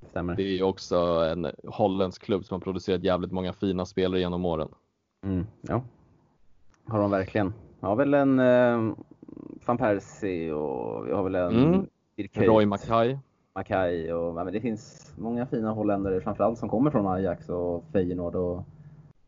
Stämmer. 0.10 0.36
Det 0.36 0.44
är 0.44 0.48
ju 0.58 0.64
också 0.64 0.96
en 1.32 1.48
holländsk 1.68 2.22
klubb 2.24 2.46
som 2.46 2.56
har 2.56 2.60
producerat 2.62 3.04
jävligt 3.04 3.32
många 3.32 3.54
fina 3.54 3.86
spelare 3.86 4.20
genom 4.20 4.46
åren. 4.46 4.70
Mm, 5.24 5.46
ja. 5.62 5.82
Har 6.88 7.00
de 7.00 7.12
verkligen. 7.12 7.54
Har 7.80 7.96
väl 7.96 8.14
en 8.14 8.40
eh, 8.40 8.94
Van 9.66 9.78
Persie 9.78 10.52
och 10.54 11.08
vi 11.08 11.12
har 11.12 11.24
väl 11.24 11.36
en 11.36 11.64
Mm. 11.64 11.86
Roy 12.34 12.66
Mackay. 12.66 13.18
Mackay 13.60 14.12
och 14.12 14.40
ja, 14.40 14.44
men 14.44 14.54
det 14.54 14.62
finns 14.62 15.14
många 15.18 15.46
fina 15.46 15.72
holländare 15.72 16.22
framförallt 16.22 16.58
som 16.60 16.70
kommer 16.70 16.92
från 16.92 17.08
Ajax 17.08 17.50
och 17.50 17.84
Feyenoord 17.92 18.36
och 18.36 18.64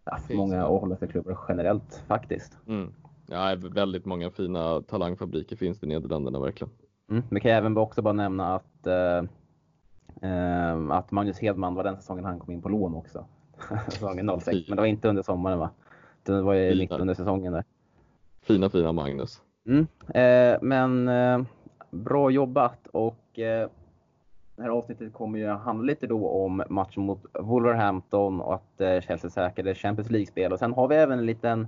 ja, 0.06 0.18
många 0.34 0.64
holländska 0.64 1.08
klubbar 1.08 1.38
generellt 1.48 2.04
faktiskt. 2.08 2.58
Mm. 2.68 2.94
Ja, 3.28 3.56
väldigt 3.76 4.06
många 4.06 4.30
fina 4.30 4.82
talangfabriker 4.82 5.56
finns 5.56 5.80
det 5.80 5.86
i 5.86 5.90
Nederländerna 5.90 6.40
verkligen. 6.40 6.74
Mm. 7.10 7.24
Vi 7.30 7.40
kan 7.40 7.52
även 7.52 7.78
också 7.78 8.02
bara 8.02 8.14
nämna 8.14 8.56
att, 8.56 8.88
eh, 8.88 9.24
eh, 10.32 10.92
att 10.92 11.12
Magnus 11.12 11.40
Hedman 11.40 11.76
var 11.76 11.84
den 11.84 11.98
säsongen 11.98 12.26
han 12.26 12.40
kom 12.40 12.54
in 12.54 12.62
på 12.62 12.70
lån 12.70 12.96
också. 12.96 13.26
säsongen 13.90 14.40
06. 14.40 14.46
Fy. 14.46 14.66
Men 14.68 14.76
det 14.76 14.82
var 14.82 14.88
inte 14.88 15.10
under 15.10 15.24
sommaren 15.24 15.60
va? 15.60 15.70
Det 16.24 16.42
var 16.42 16.54
ju 16.54 16.76
mitt 16.76 16.92
under 16.92 17.14
säsongen 17.14 17.54
där. 17.54 17.64
Fina 18.42 18.70
fina 18.70 18.92
Magnus. 18.92 19.42
Mm. 19.66 19.88
Eh, 20.08 20.60
men 20.62 21.08
eh, 21.08 21.42
bra 21.92 22.30
jobbat 22.30 22.88
och 22.88 23.40
eh, 23.40 23.70
det 24.62 24.66
här 24.66 24.78
avsnittet 24.78 25.14
kommer 25.14 25.40
ju 25.40 25.48
handla 25.48 25.84
lite 25.84 26.08
då 26.08 26.28
om 26.28 26.64
matchen 26.70 27.04
mot 27.04 27.26
Wolverhampton 27.40 28.42
och 28.42 28.54
att 28.54 28.82
eh, 28.82 29.02
Chelsea 29.02 29.30
säkrade 29.30 29.76
Champions 29.76 30.10
League-spel. 30.10 30.54
Och 30.54 30.60
sen 30.60 30.74
har 30.74 30.88
vi 30.88 30.96
även 30.96 31.20
en 31.20 31.26
liten, 31.26 31.68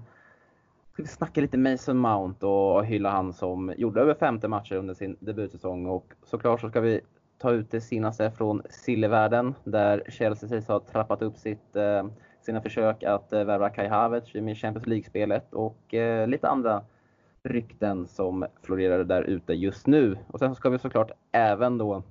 ska 0.94 1.02
vi 1.02 1.08
snacka 1.08 1.42
lite 1.42 1.58
Mason 1.58 1.98
Mount 1.98 2.46
och 2.46 2.86
hylla 2.86 3.10
han 3.10 3.34
som 3.34 3.74
gjorde 3.78 4.02
över 4.02 4.14
50 4.14 4.48
matcher 4.48 4.76
under 4.76 4.94
sin 4.94 5.18
debutsäsong. 5.20 5.86
Och 5.86 6.14
såklart 6.24 6.62
så 6.62 6.70
ska 6.70 6.82
vi 6.82 7.02
ta 7.38 7.52
ut 7.52 7.72
det 7.72 7.82
senaste 7.82 8.32
från 8.32 8.62
Sillevärlden 8.70 9.56
där 9.64 10.04
Chelsea 10.10 10.50
sägs 10.50 10.68
ha 10.68 10.80
trappat 10.80 11.22
upp 11.22 11.38
sitt, 11.38 11.76
eh, 11.76 12.06
sina 12.42 12.62
försök 12.62 13.04
att 13.04 13.34
eh, 13.34 13.44
värva 13.44 13.70
Kai 13.70 13.88
Havertz 13.88 14.36
i 14.36 14.56
Champions 14.56 14.88
League-spelet 14.88 15.54
och 15.54 15.94
eh, 15.94 16.28
lite 16.28 16.50
andra 16.50 16.82
rykten 17.44 18.08
som 18.08 18.46
florerar 18.62 19.04
där 19.04 19.24
ute 19.24 19.54
just 19.54 19.88
nu. 19.88 20.18
Och 20.28 20.40
sen 20.40 20.50
så 20.50 20.56
ska 20.56 20.70
vi 20.70 20.80
såklart 20.80 21.12
även 21.32 21.78
då 21.78 22.04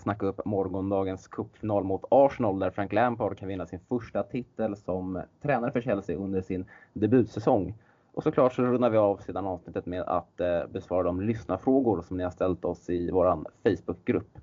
snacka 0.00 0.26
upp 0.26 0.44
morgondagens 0.44 1.28
cupfinal 1.28 1.84
mot 1.84 2.04
Arsenal 2.10 2.58
där 2.58 2.70
Frank 2.70 2.92
Lampard 2.92 3.38
kan 3.38 3.48
vinna 3.48 3.66
sin 3.66 3.80
första 3.88 4.22
titel 4.22 4.76
som 4.76 5.22
tränare 5.42 5.72
för 5.72 5.80
Chelsea 5.80 6.16
under 6.16 6.40
sin 6.40 6.64
debutsäsong. 6.92 7.74
Och 8.14 8.22
såklart 8.22 8.52
så 8.52 8.62
rundar 8.62 8.90
vi 8.90 8.98
av 8.98 9.16
sedan 9.16 9.46
avsnittet 9.46 9.86
med 9.86 10.02
att 10.02 10.40
eh, 10.40 10.66
besvara 10.72 11.02
de 11.02 11.20
lyssnarfrågor 11.20 12.02
som 12.02 12.16
ni 12.16 12.24
har 12.24 12.30
ställt 12.30 12.64
oss 12.64 12.90
i 12.90 13.10
vår 13.10 13.44
Facebookgrupp. 13.64 14.38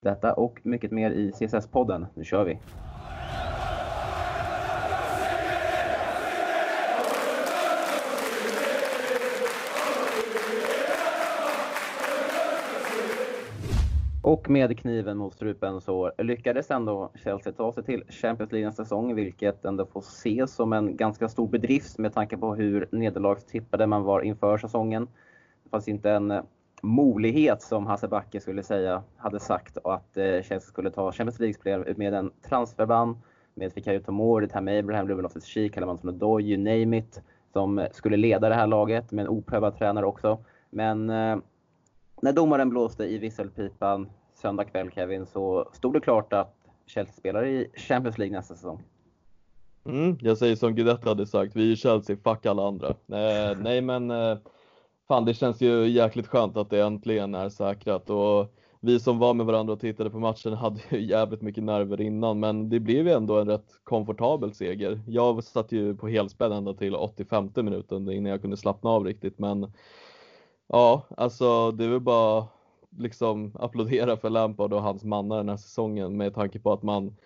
Detta 0.00 0.32
och 0.32 0.60
mycket 0.62 0.90
mer 0.90 1.10
i 1.10 1.30
CSS-podden. 1.30 2.06
Nu 2.14 2.24
kör 2.24 2.44
vi! 2.44 2.58
Och 14.28 14.50
med 14.50 14.78
kniven 14.78 15.16
mot 15.16 15.34
strupen 15.34 15.80
så 15.80 16.12
lyckades 16.18 16.70
ändå 16.70 17.10
Chelsea 17.14 17.52
ta 17.52 17.72
sig 17.72 17.84
till 17.84 18.04
Champions 18.08 18.52
League 18.52 18.72
säsong, 18.72 19.14
vilket 19.14 19.64
ändå 19.64 19.86
får 19.86 20.00
ses 20.00 20.54
som 20.54 20.72
en 20.72 20.96
ganska 20.96 21.28
stor 21.28 21.48
bedrift 21.48 21.98
med 21.98 22.14
tanke 22.14 22.36
på 22.36 22.54
hur 22.54 22.88
nederlagstippade 22.92 23.86
man 23.86 24.02
var 24.02 24.20
inför 24.20 24.58
säsongen. 24.58 25.08
Det 25.64 25.70
fanns 25.70 25.88
inte 25.88 26.10
en 26.10 26.30
eh, 26.30 26.42
molighet, 26.82 27.62
som 27.62 27.86
Hasse 27.86 28.08
Backe 28.08 28.40
skulle 28.40 28.62
säga, 28.62 29.02
hade 29.16 29.40
sagt 29.40 29.78
att 29.84 30.16
eh, 30.16 30.24
Chelsea 30.24 30.60
skulle 30.60 30.90
ta 30.90 31.12
Champions 31.12 31.40
League-spel 31.40 31.94
med 31.96 32.14
en 32.14 32.30
transferban, 32.48 33.18
med 33.54 33.72
Fikayo 33.72 34.00
Tomori, 34.00 34.48
Tam 34.48 34.68
Abraham, 34.68 35.08
Ruben 35.08 35.24
Loftus-Cheek, 35.24 35.74
Kalamanton 35.74 36.10
Odoi, 36.10 36.42
you 36.42 36.56
name 36.56 36.98
it, 36.98 37.22
som 37.52 37.86
skulle 37.92 38.16
leda 38.16 38.48
det 38.48 38.54
här 38.54 38.66
laget 38.66 39.12
med 39.12 39.22
en 39.22 39.28
oprövad 39.28 39.78
tränare 39.78 40.06
också. 40.06 40.38
Men 40.70 41.10
eh, 41.10 41.36
när 42.22 42.32
domaren 42.32 42.70
blåste 42.70 43.04
i 43.04 43.18
visselpipan 43.18 44.08
söndag 44.38 44.64
kväll 44.64 44.90
Kevin, 44.90 45.26
så 45.26 45.68
stod 45.72 45.92
det 45.92 46.00
klart 46.00 46.32
att 46.32 46.54
Chelsea 46.86 47.14
spelar 47.14 47.46
i 47.46 47.70
Champions 47.76 48.18
League 48.18 48.36
nästa 48.36 48.54
säsong. 48.54 48.82
Mm, 49.84 50.18
jag 50.20 50.38
säger 50.38 50.56
som 50.56 50.74
Guidetti 50.74 51.08
hade 51.08 51.26
sagt, 51.26 51.56
vi 51.56 51.72
är 51.72 51.76
Chelsea, 51.76 52.16
fuck 52.24 52.46
alla 52.46 52.68
andra. 52.68 52.88
Eh, 52.88 53.58
nej 53.62 53.80
men, 53.80 54.10
eh, 54.10 54.38
fan 55.08 55.24
det 55.24 55.34
känns 55.34 55.60
ju 55.60 55.86
jäkligt 55.88 56.26
skönt 56.26 56.56
att 56.56 56.70
det 56.70 56.82
äntligen 56.82 57.34
är 57.34 57.48
säkrat 57.48 58.10
och 58.10 58.54
vi 58.80 59.00
som 59.00 59.18
var 59.18 59.34
med 59.34 59.46
varandra 59.46 59.72
och 59.72 59.80
tittade 59.80 60.10
på 60.10 60.18
matchen 60.18 60.52
hade 60.52 60.80
ju 60.90 61.00
jävligt 61.06 61.42
mycket 61.42 61.64
nerver 61.64 62.00
innan 62.00 62.40
men 62.40 62.68
det 62.68 62.80
blev 62.80 63.06
ju 63.06 63.12
ändå 63.12 63.38
en 63.38 63.48
rätt 63.48 63.80
komfortabel 63.84 64.54
seger. 64.54 65.00
Jag 65.06 65.44
satt 65.44 65.72
ju 65.72 65.96
på 65.96 66.08
helspänn 66.08 66.52
ända 66.52 66.74
till 66.74 66.94
85 66.94 67.50
minuten 67.56 68.10
innan 68.10 68.30
jag 68.30 68.40
kunde 68.40 68.56
slappna 68.56 68.90
av 68.90 69.04
riktigt 69.04 69.38
men 69.38 69.72
ja, 70.66 71.06
alltså 71.16 71.70
det 71.70 71.88
väl 71.88 72.00
bara 72.00 72.46
liksom 72.98 73.52
applådera 73.54 74.16
för 74.16 74.30
Lampard 74.30 74.72
och 74.72 74.82
hans 74.82 75.04
mannar 75.04 75.36
den 75.36 75.48
här 75.48 75.56
säsongen 75.56 76.16
med 76.16 76.34
tanke 76.34 76.58
på 76.58 76.72
att 76.72 76.82
man 76.82 77.16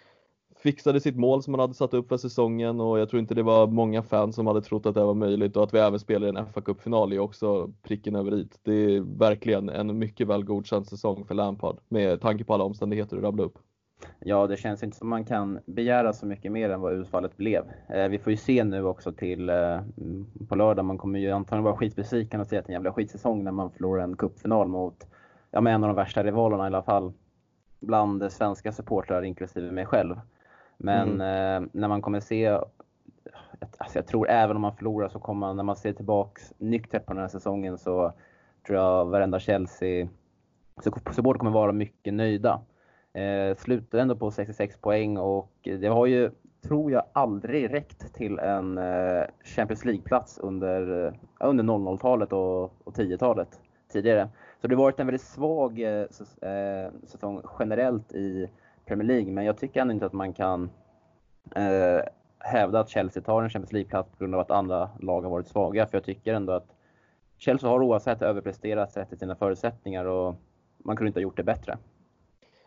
fixade 0.62 1.00
sitt 1.00 1.16
mål 1.16 1.42
som 1.42 1.52
man 1.52 1.60
hade 1.60 1.74
satt 1.74 1.94
upp 1.94 2.08
för 2.08 2.16
säsongen 2.16 2.80
och 2.80 2.98
jag 2.98 3.08
tror 3.08 3.20
inte 3.20 3.34
det 3.34 3.42
var 3.42 3.66
många 3.66 4.02
fans 4.02 4.34
som 4.34 4.46
hade 4.46 4.62
trott 4.62 4.86
att 4.86 4.94
det 4.94 5.04
var 5.04 5.14
möjligt 5.14 5.56
och 5.56 5.62
att 5.62 5.74
vi 5.74 5.78
även 5.78 6.00
spelar 6.00 6.28
en 6.28 6.46
fa 6.46 6.60
Cup-final 6.60 7.12
är 7.12 7.18
också 7.18 7.72
pricken 7.82 8.16
över 8.16 8.34
i. 8.34 8.48
Det 8.62 8.72
är 8.72 9.18
verkligen 9.18 9.68
en 9.68 9.98
mycket 9.98 10.28
väl 10.28 10.44
godkänd 10.44 10.86
säsong 10.86 11.24
för 11.24 11.34
Lampard 11.34 11.76
med 11.88 12.20
tanke 12.20 12.44
på 12.44 12.54
alla 12.54 12.64
omständigheter 12.64 13.16
du 13.16 13.22
rabblade 13.22 13.46
upp. 13.46 13.58
Ja, 14.20 14.46
det 14.46 14.56
känns 14.56 14.82
inte 14.82 14.96
som 14.96 15.08
man 15.08 15.24
kan 15.24 15.58
begära 15.66 16.12
så 16.12 16.26
mycket 16.26 16.52
mer 16.52 16.70
än 16.70 16.80
vad 16.80 16.92
utfallet 16.92 17.36
blev. 17.36 17.64
Eh, 17.88 18.08
vi 18.08 18.18
får 18.18 18.30
ju 18.30 18.36
se 18.36 18.64
nu 18.64 18.84
också 18.84 19.12
till 19.12 19.48
eh, 19.48 19.80
på 20.48 20.54
lördag, 20.54 20.84
man 20.84 20.98
kommer 20.98 21.18
ju 21.18 21.30
antagligen 21.30 21.64
vara 21.64 21.76
skitbesviken 21.76 22.40
och 22.40 22.46
säga 22.46 22.60
att 22.60 22.66
det 22.66 22.70
är 22.70 22.74
en 22.74 22.80
jävla 22.80 22.92
skitsäsong 22.92 23.44
när 23.44 23.52
man 23.52 23.70
förlorar 23.70 24.04
en 24.04 24.16
cupfinal 24.16 24.68
mot 24.68 25.06
ja, 25.52 25.60
men 25.60 25.74
en 25.74 25.84
av 25.84 25.88
de 25.88 25.96
värsta 25.96 26.24
rivalerna 26.24 26.64
i 26.64 26.66
alla 26.66 26.82
fall 26.82 27.12
bland 27.80 28.32
svenska 28.32 28.72
supportrar 28.72 29.22
inklusive 29.22 29.70
mig 29.70 29.86
själv. 29.86 30.20
Men 30.76 31.20
mm. 31.20 31.62
eh, 31.64 31.68
när 31.72 31.88
man 31.88 32.02
kommer 32.02 32.20
se, 32.20 32.48
alltså 33.78 33.98
jag 33.98 34.06
tror 34.06 34.28
även 34.30 34.56
om 34.56 34.62
man 34.62 34.76
förlorar 34.76 35.08
så 35.08 35.18
kommer 35.18 35.40
man, 35.46 35.56
när 35.56 35.62
man 35.62 35.76
ser 35.76 35.92
tillbaks 35.92 36.52
nyktert 36.58 37.06
på 37.06 37.12
den 37.12 37.22
här 37.22 37.28
säsongen 37.28 37.78
så 37.78 38.12
tror 38.66 38.78
jag 38.78 39.04
varenda 39.04 39.40
Chelsea 39.40 40.08
supporter 40.80 41.38
kommer 41.38 41.50
vara 41.50 41.72
mycket 41.72 42.14
nöjda. 42.14 42.60
Eh, 43.12 43.56
slutade 43.56 44.02
ändå 44.02 44.16
på 44.16 44.30
66 44.30 44.78
poäng 44.80 45.16
och 45.16 45.52
det 45.62 45.88
har 45.88 46.06
ju, 46.06 46.30
tror 46.62 46.92
jag, 46.92 47.02
aldrig 47.12 47.72
räckt 47.72 48.14
till 48.14 48.38
en 48.38 48.78
eh, 48.78 49.24
Champions 49.44 49.84
League-plats 49.84 50.38
under, 50.38 51.06
eh, 51.06 51.12
under 51.40 51.64
00-talet 51.64 52.32
och, 52.32 52.62
och 52.62 52.96
10-talet 52.96 53.60
tidigare. 53.92 54.28
Så 54.62 54.68
det 54.68 54.74
har 54.74 54.82
varit 54.82 55.00
en 55.00 55.06
väldigt 55.06 55.22
svag 55.22 55.80
eh, 55.80 56.06
eh, 56.50 56.90
säsong 57.06 57.42
generellt 57.58 58.12
i 58.12 58.48
Premier 58.86 59.08
League, 59.08 59.32
men 59.32 59.44
jag 59.44 59.58
tycker 59.58 59.80
ändå 59.80 59.94
inte 59.94 60.06
att 60.06 60.12
man 60.12 60.32
kan 60.32 60.70
eh, 61.56 62.00
hävda 62.38 62.80
att 62.80 62.88
Chelsea 62.88 63.22
tar 63.22 63.42
en 63.42 63.50
Champions 63.50 63.72
League-plats 63.72 64.10
på 64.10 64.16
grund 64.18 64.34
av 64.34 64.40
att 64.40 64.50
andra 64.50 64.90
lag 65.00 65.22
har 65.22 65.30
varit 65.30 65.48
svaga. 65.48 65.86
För 65.86 65.96
jag 65.96 66.04
tycker 66.04 66.34
ändå 66.34 66.52
att 66.52 66.66
Chelsea 67.38 67.70
har 67.70 67.82
oavsett 67.82 68.22
överpresterat 68.22 68.92
sett 68.92 69.08
till 69.08 69.18
sina 69.18 69.36
förutsättningar 69.36 70.04
och 70.04 70.34
man 70.78 70.96
kunde 70.96 71.08
inte 71.08 71.18
ha 71.18 71.22
gjort 71.22 71.36
det 71.36 71.42
bättre. 71.42 71.78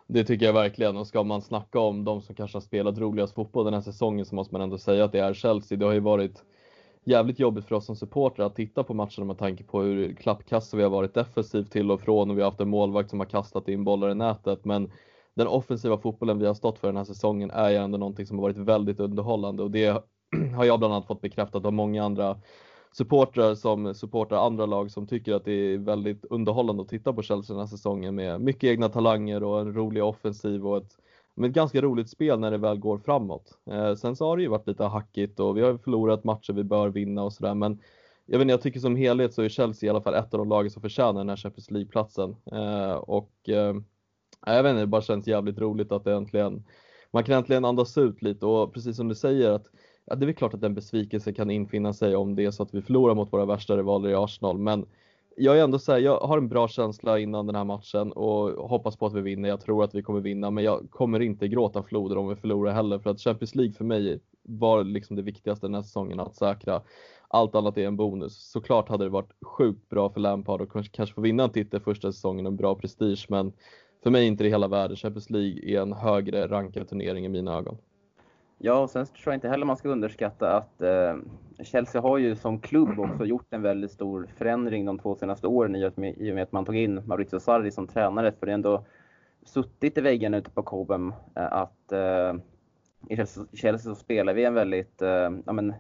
Det 0.07 0.23
tycker 0.23 0.45
jag 0.45 0.53
verkligen 0.53 0.97
och 0.97 1.07
ska 1.07 1.23
man 1.23 1.41
snacka 1.41 1.79
om 1.79 2.05
de 2.05 2.21
som 2.21 2.35
kanske 2.35 2.55
har 2.55 2.61
spelat 2.61 2.97
roligast 2.97 3.33
fotboll 3.33 3.65
den 3.65 3.73
här 3.73 3.81
säsongen 3.81 4.25
så 4.25 4.35
måste 4.35 4.53
man 4.53 4.61
ändå 4.61 4.77
säga 4.77 5.05
att 5.05 5.11
det 5.11 5.19
är 5.19 5.33
Chelsea. 5.33 5.77
Det 5.77 5.85
har 5.85 5.93
ju 5.93 5.99
varit 5.99 6.43
jävligt 7.05 7.39
jobbigt 7.39 7.65
för 7.65 7.75
oss 7.75 7.85
som 7.85 7.95
supportrar 7.95 8.45
att 8.45 8.55
titta 8.55 8.83
på 8.83 8.93
matcherna 8.93 9.25
med 9.25 9.38
tanke 9.38 9.63
på 9.63 9.81
hur 9.81 10.13
klappkassa 10.13 10.77
vi 10.77 10.83
har 10.83 10.89
varit 10.89 11.13
defensivt 11.13 11.71
till 11.71 11.91
och 11.91 12.01
från 12.01 12.29
och 12.29 12.38
vi 12.38 12.41
har 12.41 12.50
haft 12.50 12.62
en 12.62 12.69
målvakt 12.69 13.09
som 13.09 13.19
har 13.19 13.27
kastat 13.27 13.67
in 13.67 13.83
bollar 13.83 14.09
i 14.09 14.15
nätet. 14.15 14.65
Men 14.65 14.91
den 15.35 15.47
offensiva 15.47 15.97
fotbollen 15.97 16.39
vi 16.39 16.45
har 16.45 16.53
stått 16.53 16.79
för 16.79 16.88
den 16.88 16.97
här 16.97 17.03
säsongen 17.03 17.51
är 17.51 17.69
ju 17.69 17.75
ändå 17.75 17.97
någonting 17.97 18.25
som 18.25 18.38
har 18.38 18.41
varit 18.41 18.57
väldigt 18.57 19.00
underhållande 19.00 19.63
och 19.63 19.71
det 19.71 20.03
har 20.55 20.65
jag 20.65 20.79
bland 20.79 20.93
annat 20.93 21.07
fått 21.07 21.21
bekräftat 21.21 21.65
av 21.65 21.74
många 21.74 22.03
andra 22.03 22.38
supportrar 22.91 23.55
som 23.55 23.95
supportar 23.95 24.45
andra 24.45 24.65
lag 24.65 24.91
som 24.91 25.07
tycker 25.07 25.33
att 25.33 25.45
det 25.45 25.51
är 25.51 25.77
väldigt 25.77 26.25
underhållande 26.25 26.81
att 26.81 26.89
titta 26.89 27.13
på 27.13 27.21
Chelsea 27.21 27.53
den 27.53 27.62
här 27.62 27.67
säsongen 27.67 28.15
med 28.15 28.41
mycket 28.41 28.63
egna 28.63 28.89
talanger 28.89 29.43
och 29.43 29.59
en 29.59 29.74
rolig 29.74 30.03
offensiv 30.03 30.67
och 30.67 30.77
ett 30.77 30.97
men 31.35 31.49
ett 31.49 31.55
ganska 31.55 31.81
roligt 31.81 32.09
spel 32.09 32.39
när 32.39 32.51
det 32.51 32.57
väl 32.57 32.79
går 32.79 32.97
framåt. 32.97 33.57
Eh, 33.71 33.95
sen 33.95 34.15
så 34.15 34.25
har 34.25 34.37
det 34.37 34.43
ju 34.43 34.49
varit 34.49 34.67
lite 34.67 34.83
hackigt 34.83 35.39
och 35.39 35.57
vi 35.57 35.61
har 35.61 35.77
förlorat 35.77 36.23
matcher 36.23 36.53
vi 36.53 36.63
bör 36.63 36.89
vinna 36.89 37.23
och 37.23 37.33
sådär 37.33 37.55
men 37.55 37.79
jag, 38.25 38.37
vet 38.37 38.41
inte, 38.45 38.51
jag 38.51 38.61
tycker 38.61 38.79
som 38.79 38.95
helhet 38.95 39.33
så 39.33 39.41
är 39.41 39.49
Chelsea 39.49 39.87
i 39.87 39.89
alla 39.89 40.01
fall 40.01 40.13
ett 40.13 40.33
av 40.33 40.37
de 40.37 40.49
lagen 40.49 40.71
som 40.71 40.81
förtjänar 40.81 41.13
den 41.13 41.29
här 41.29 41.35
Champions 41.35 41.71
League-platsen. 41.71 42.35
Eh, 42.51 42.93
och 42.93 43.31
eh, 43.49 43.75
jag 44.45 44.63
vet 44.63 44.69
inte, 44.69 44.79
det 44.79 44.87
bara 44.87 45.01
känns 45.01 45.27
jävligt 45.27 45.59
roligt 45.59 45.91
att 45.91 46.03
det 46.03 46.13
äntligen, 46.13 46.63
man 47.11 47.23
kan 47.23 47.35
äntligen 47.35 47.65
andas 47.65 47.97
ut 47.97 48.21
lite 48.21 48.45
och 48.45 48.73
precis 48.73 48.95
som 48.95 49.07
du 49.07 49.15
säger 49.15 49.51
att 49.51 49.65
ja, 50.05 50.15
det 50.15 50.23
är 50.23 50.27
väl 50.27 50.35
klart 50.35 50.53
att 50.53 50.63
en 50.63 50.73
besvikelse 50.73 51.33
kan 51.33 51.51
infinna 51.51 51.93
sig 51.93 52.15
om 52.15 52.35
det 52.35 52.45
är 52.45 52.51
så 52.51 52.63
att 52.63 52.73
vi 52.73 52.81
förlorar 52.81 53.15
mot 53.15 53.33
våra 53.33 53.45
värsta 53.45 53.77
rivaler 53.77 54.09
i 54.09 54.15
Arsenal 54.15 54.57
men 54.57 54.85
jag 55.35 55.59
är 55.59 55.63
ändå 55.63 55.79
så 55.79 55.91
här, 55.91 55.99
jag 55.99 56.19
har 56.19 56.37
en 56.37 56.47
bra 56.47 56.67
känsla 56.67 57.19
innan 57.19 57.45
den 57.45 57.55
här 57.55 57.63
matchen 57.63 58.11
och 58.11 58.69
hoppas 58.69 58.97
på 58.97 59.05
att 59.05 59.13
vi 59.13 59.21
vinner. 59.21 59.49
Jag 59.49 59.61
tror 59.61 59.83
att 59.83 59.95
vi 59.95 60.03
kommer 60.03 60.19
vinna, 60.19 60.51
men 60.51 60.63
jag 60.63 60.87
kommer 60.91 61.19
inte 61.19 61.47
gråta 61.47 61.83
floder 61.83 62.17
om 62.17 62.27
vi 62.27 62.35
förlorar 62.35 62.73
heller 62.73 62.99
för 62.99 63.09
att 63.09 63.21
Champions 63.21 63.55
League 63.55 63.73
för 63.73 63.85
mig 63.85 64.19
var 64.43 64.83
liksom 64.83 65.15
det 65.15 65.21
viktigaste 65.21 65.67
den 65.67 65.75
här 65.75 65.81
säsongen 65.81 66.19
att 66.19 66.35
säkra. 66.35 66.81
Allt 67.27 67.55
annat 67.55 67.77
är 67.77 67.87
en 67.87 67.97
bonus. 67.97 68.51
Såklart 68.51 68.89
hade 68.89 69.03
det 69.03 69.09
varit 69.09 69.33
sjukt 69.41 69.89
bra 69.89 70.09
för 70.09 70.19
Lampard 70.19 70.61
och 70.61 70.71
kanske 70.91 71.15
få 71.15 71.21
vinna 71.21 71.43
en 71.43 71.49
titel 71.49 71.79
första 71.79 72.11
säsongen, 72.11 72.45
en 72.45 72.55
bra 72.55 72.75
prestige, 72.75 73.25
men 73.29 73.53
för 74.03 74.09
mig 74.09 74.23
är 74.23 74.27
inte 74.27 74.43
det 74.43 74.49
hela 74.49 74.67
världen. 74.67 74.97
Champions 74.97 75.29
League 75.29 75.75
är 75.75 75.81
en 75.81 75.93
högre 75.93 76.47
rankad 76.47 76.89
turnering 76.89 77.25
i 77.25 77.29
mina 77.29 77.57
ögon. 77.57 77.77
Ja, 78.57 78.79
och 78.79 78.89
sen 78.89 79.05
tror 79.05 79.24
jag 79.25 79.33
inte 79.33 79.50
heller 79.50 79.65
man 79.65 79.77
ska 79.77 79.89
underskatta 79.89 80.57
att 80.57 80.81
eh, 80.81 81.15
Chelsea 81.63 82.01
har 82.01 82.17
ju 82.17 82.35
som 82.35 82.59
klubb 82.59 83.00
också 83.00 83.25
gjort 83.25 83.53
en 83.53 83.62
väldigt 83.62 83.91
stor 83.91 84.29
förändring 84.38 84.85
de 84.85 85.00
två 85.00 85.15
senaste 85.15 85.47
åren 85.47 85.75
i 85.75 85.85
och 85.85 85.97
med, 85.97 86.17
i 86.17 86.31
och 86.31 86.35
med 86.35 86.43
att 86.43 86.51
man 86.51 86.65
tog 86.65 86.75
in 86.75 87.01
Maurizio 87.05 87.39
Sarri 87.39 87.71
som 87.71 87.88
tränare. 87.88 88.31
För 88.31 88.45
det 88.45 88.51
är 88.51 88.53
ändå 88.53 88.85
suttit 89.45 89.97
i 89.97 90.01
väggarna 90.01 90.38
ute 90.38 90.50
på 90.50 90.63
Cobham 90.63 91.13
eh, 91.35 91.53
att 91.53 91.91
eh, 91.91 92.33
i 93.09 93.15
Chelsea 93.53 93.77
så 93.77 93.95
spelar 93.95 94.33
vi 94.33 94.45
en 94.45 94.53
väldigt, 94.53 95.01
eh, 95.01 95.29
ja 95.45 95.53
men, 95.53 95.74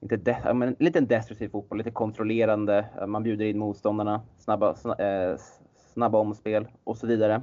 inte 0.00 0.16
de, 0.16 0.36
ja, 0.44 0.54
men, 0.54 0.76
lite 0.78 1.00
destruktiv 1.00 1.48
fotboll, 1.48 1.78
lite 1.78 1.90
kontrollerande. 1.90 2.86
Man 3.06 3.22
bjuder 3.22 3.44
in 3.44 3.58
motståndarna, 3.58 4.22
snabba, 4.38 4.74
snabba, 4.74 5.36
snabba 5.94 6.18
omspel 6.18 6.68
och 6.84 6.96
så 6.96 7.06
vidare. 7.06 7.42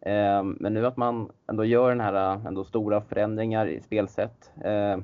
Eh, 0.00 0.42
men 0.42 0.74
nu 0.74 0.86
att 0.86 0.96
man 0.96 1.30
ändå 1.46 1.64
gör 1.64 1.88
den 1.88 2.00
här 2.00 2.34
eh, 2.34 2.46
ändå 2.46 2.64
stora 2.64 3.00
förändringar 3.00 3.66
i 3.66 3.80
spelsätt. 3.80 4.50
Eh, 4.64 4.98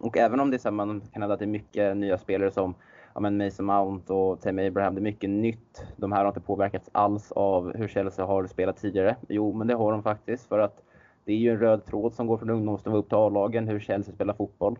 och 0.00 0.16
även 0.16 0.40
om 0.40 0.50
det 0.50 0.56
är 0.56 0.58
så 0.58 0.70
man 0.70 1.00
kan 1.00 1.22
hävda 1.22 1.34
att 1.34 1.38
det 1.38 1.44
är 1.44 1.46
mycket 1.46 1.96
nya 1.96 2.18
spelare 2.18 2.50
som 2.50 2.74
ja, 3.14 3.20
men 3.20 3.36
Mason 3.36 3.66
Mount 3.66 4.12
och 4.12 4.40
Tim 4.40 4.58
Abraham, 4.58 4.94
det 4.94 5.00
är 5.00 5.02
mycket 5.02 5.30
nytt. 5.30 5.86
De 5.96 6.12
här 6.12 6.20
har 6.20 6.28
inte 6.28 6.40
påverkats 6.40 6.90
alls 6.92 7.32
av 7.32 7.76
hur 7.76 7.88
Chelsea 7.88 8.24
har 8.24 8.46
spelat 8.46 8.76
tidigare. 8.76 9.16
Jo, 9.28 9.52
men 9.52 9.66
det 9.66 9.74
har 9.74 9.92
de 9.92 10.02
faktiskt 10.02 10.48
för 10.48 10.58
att 10.58 10.82
det 11.24 11.32
är 11.32 11.36
ju 11.36 11.50
en 11.50 11.58
röd 11.58 11.84
tråd 11.84 12.14
som 12.14 12.26
går 12.26 12.38
från 12.38 12.50
ungdomsnivå 12.50 12.96
upp 12.96 13.08
till 13.08 13.18
A-lagen, 13.18 13.68
hur 13.68 13.80
Chelsea 13.80 14.14
spelar 14.14 14.34
fotboll. 14.34 14.78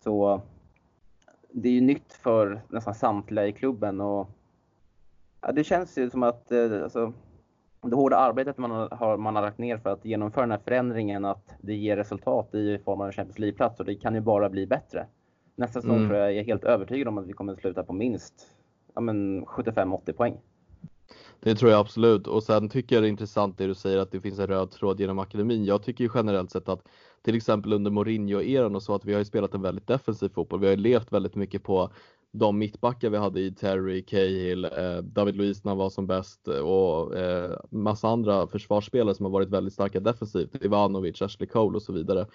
Så 0.00 0.40
det 1.50 1.68
är 1.68 1.72
ju 1.72 1.80
nytt 1.80 2.12
för 2.12 2.60
nästan 2.68 2.94
samtliga 2.94 3.46
i 3.46 3.52
klubben 3.52 4.00
och 4.00 4.28
ja, 5.40 5.52
det 5.52 5.64
känns 5.64 5.98
ju 5.98 6.10
som 6.10 6.22
att 6.22 6.52
alltså, 6.52 7.12
det 7.90 7.96
hårda 7.96 8.16
arbetet 8.16 8.58
man 8.58 8.70
har, 8.70 9.16
man 9.16 9.36
har 9.36 9.42
lagt 9.42 9.58
ner 9.58 9.76
för 9.78 9.90
att 9.90 10.04
genomföra 10.04 10.42
den 10.42 10.50
här 10.50 10.58
förändringen, 10.64 11.24
att 11.24 11.54
det 11.60 11.74
ger 11.74 11.96
resultat 11.96 12.54
i 12.54 12.78
form 12.84 13.00
av 13.00 13.06
en 13.06 13.12
Champions 13.12 13.38
League-plats 13.38 13.80
och 13.80 13.86
det 13.86 13.94
kan 13.94 14.14
ju 14.14 14.20
bara 14.20 14.48
bli 14.48 14.66
bättre. 14.66 15.06
nästa 15.56 15.80
säsong 15.80 15.96
Mm. 15.96 16.08
tror 16.08 16.18
jag 16.20 16.32
jag 16.32 16.38
är 16.38 16.44
helt 16.44 16.64
övertygad 16.64 17.08
om 17.08 17.18
att 17.18 17.26
vi 17.26 17.32
kommer 17.32 17.52
att 17.52 17.60
sluta 17.60 17.82
på 17.82 17.92
minst 17.92 18.34
ja, 18.94 19.00
men 19.00 19.44
75-80 19.46 20.12
poäng. 20.12 20.36
Det 21.40 21.54
tror 21.54 21.70
jag 21.70 21.80
absolut 21.80 22.26
och 22.26 22.42
sen 22.42 22.68
tycker 22.68 22.96
jag 22.96 23.02
det 23.02 23.06
är 23.06 23.10
intressant 23.10 23.58
det 23.58 23.66
du 23.66 23.74
säger 23.74 23.98
att 23.98 24.10
det 24.10 24.20
finns 24.20 24.38
en 24.38 24.46
röd 24.46 24.70
tråd 24.70 25.00
genom 25.00 25.18
akademin. 25.18 25.64
Jag 25.64 25.82
tycker 25.82 26.04
ju 26.04 26.10
generellt 26.14 26.50
sett 26.50 26.68
att 26.68 26.88
till 27.22 27.36
exempel 27.36 27.72
under 27.72 27.90
Mourinho-eran 27.90 28.74
och 28.76 28.82
så 28.82 28.94
att 28.94 29.04
vi 29.04 29.12
har 29.12 29.18
ju 29.18 29.24
spelat 29.24 29.54
en 29.54 29.62
väldigt 29.62 29.86
defensiv 29.86 30.28
fotboll. 30.28 30.60
Vi 30.60 30.66
har 30.66 30.74
ju 30.74 30.80
levt 30.80 31.12
väldigt 31.12 31.34
mycket 31.34 31.62
på 31.62 31.90
de 32.32 32.58
mittbackar 32.58 33.10
vi 33.10 33.16
hade 33.16 33.40
i 33.40 33.52
Terry, 33.52 34.02
Cahill, 34.02 34.64
eh, 34.64 34.98
David 35.02 35.36
Luiz 35.36 35.64
när 35.64 35.70
han 35.70 35.78
var 35.78 35.90
som 35.90 36.06
bäst 36.06 36.48
och 36.48 37.16
eh, 37.16 37.58
massa 37.70 38.08
andra 38.08 38.46
försvarsspelare 38.46 39.14
som 39.14 39.24
har 39.24 39.30
varit 39.30 39.48
väldigt 39.48 39.74
starka 39.74 40.00
defensivt. 40.00 40.64
Ivanovic, 40.64 41.22
Ashley 41.22 41.48
Cole 41.48 41.76
och 41.76 41.82
så 41.82 41.92
vidare. 41.92 42.26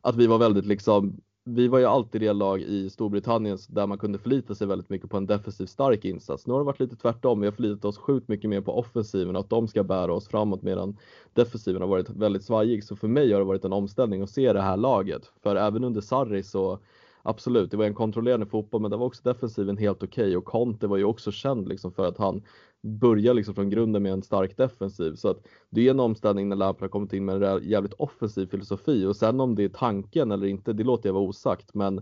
Att 0.00 0.16
vi 0.16 0.26
var 0.26 0.38
väldigt 0.38 0.66
liksom 0.66 1.20
vi 1.50 1.68
var 1.68 1.78
ju 1.78 1.84
alltid 1.84 2.20
det 2.20 2.32
lag 2.32 2.60
i 2.62 2.90
Storbritannien 2.90 3.58
där 3.68 3.86
man 3.86 3.98
kunde 3.98 4.18
förlita 4.18 4.54
sig 4.54 4.66
väldigt 4.66 4.88
mycket 4.88 5.10
på 5.10 5.16
en 5.16 5.26
defensiv 5.26 5.66
stark 5.66 6.04
insats. 6.04 6.46
Nu 6.46 6.52
har 6.52 6.60
det 6.60 6.66
varit 6.66 6.80
lite 6.80 6.96
tvärtom. 6.96 7.40
Vi 7.40 7.46
har 7.46 7.52
förlitat 7.52 7.84
oss 7.84 7.98
sjukt 7.98 8.28
mycket 8.28 8.50
mer 8.50 8.60
på 8.60 8.78
offensiven 8.78 9.36
och 9.36 9.40
att 9.40 9.50
de 9.50 9.68
ska 9.68 9.82
bära 9.84 10.14
oss 10.14 10.28
framåt 10.28 10.62
medan 10.62 10.96
defensiven 11.32 11.82
har 11.82 11.88
varit 11.88 12.10
väldigt 12.10 12.44
svajig. 12.44 12.84
Så 12.84 12.96
för 12.96 13.08
mig 13.08 13.32
har 13.32 13.38
det 13.38 13.44
varit 13.44 13.64
en 13.64 13.72
omställning 13.72 14.22
att 14.22 14.30
se 14.30 14.52
det 14.52 14.62
här 14.62 14.76
laget. 14.76 15.32
För 15.42 15.56
även 15.56 15.84
under 15.84 16.00
Sarri 16.00 16.42
så 16.42 16.78
absolut, 17.22 17.70
det 17.70 17.76
var 17.76 17.84
en 17.84 17.94
kontrollerande 17.94 18.46
fotboll 18.46 18.82
men 18.82 18.90
det 18.90 18.96
var 18.96 19.06
också 19.06 19.22
defensiven 19.22 19.76
helt 19.76 20.02
okej 20.02 20.24
okay. 20.24 20.36
och 20.36 20.44
Conte 20.44 20.86
var 20.86 20.96
ju 20.96 21.04
också 21.04 21.32
känd 21.32 21.68
liksom 21.68 21.92
för 21.92 22.06
att 22.06 22.18
han 22.18 22.42
börjar 22.82 23.34
liksom 23.34 23.54
från 23.54 23.70
grunden 23.70 24.02
med 24.02 24.12
en 24.12 24.22
stark 24.22 24.56
defensiv. 24.56 25.14
Så 25.14 25.28
att 25.28 25.46
det 25.70 25.86
är 25.86 25.90
en 25.90 26.00
omställning 26.00 26.48
när 26.48 26.56
Lampard 26.56 26.82
har 26.82 26.88
kommit 26.88 27.12
in 27.12 27.24
med 27.24 27.42
en 27.42 27.68
jävligt 27.68 27.92
offensiv 27.92 28.46
filosofi 28.46 29.04
och 29.04 29.16
sen 29.16 29.40
om 29.40 29.54
det 29.54 29.64
är 29.64 29.68
tanken 29.68 30.32
eller 30.32 30.46
inte, 30.46 30.72
det 30.72 30.84
låter 30.84 31.08
jag 31.08 31.14
vara 31.14 31.24
osagt. 31.24 31.74
Men 31.74 32.00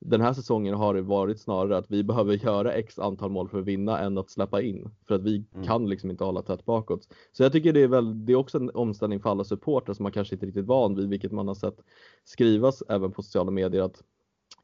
den 0.00 0.20
här 0.20 0.32
säsongen 0.32 0.74
har 0.74 0.94
det 0.94 1.02
varit 1.02 1.40
snarare 1.40 1.76
att 1.76 1.90
vi 1.90 2.04
behöver 2.04 2.34
göra 2.34 2.72
x 2.72 2.98
antal 2.98 3.30
mål 3.30 3.48
för 3.48 3.58
att 3.58 3.64
vinna 3.64 3.98
än 3.98 4.18
att 4.18 4.30
släppa 4.30 4.62
in. 4.62 4.90
För 5.08 5.14
att 5.14 5.22
vi 5.22 5.44
mm. 5.54 5.66
kan 5.66 5.88
liksom 5.88 6.10
inte 6.10 6.24
hålla 6.24 6.42
tätt 6.42 6.64
bakåt. 6.64 7.08
Så 7.32 7.42
jag 7.42 7.52
tycker 7.52 7.72
det 7.72 7.82
är 7.82 7.88
väl, 7.88 8.26
det 8.26 8.32
är 8.32 8.36
också 8.36 8.58
en 8.58 8.70
omställning 8.74 9.20
för 9.20 9.30
alla 9.30 9.44
supportrar 9.44 9.94
som 9.94 10.02
man 10.02 10.12
kanske 10.12 10.34
inte 10.34 10.46
riktigt 10.46 10.66
van 10.66 10.94
vid, 10.94 11.08
vilket 11.08 11.32
man 11.32 11.48
har 11.48 11.54
sett 11.54 11.80
skrivas 12.24 12.82
även 12.88 13.12
på 13.12 13.22
sociala 13.22 13.50
medier 13.50 13.82
att 13.82 14.02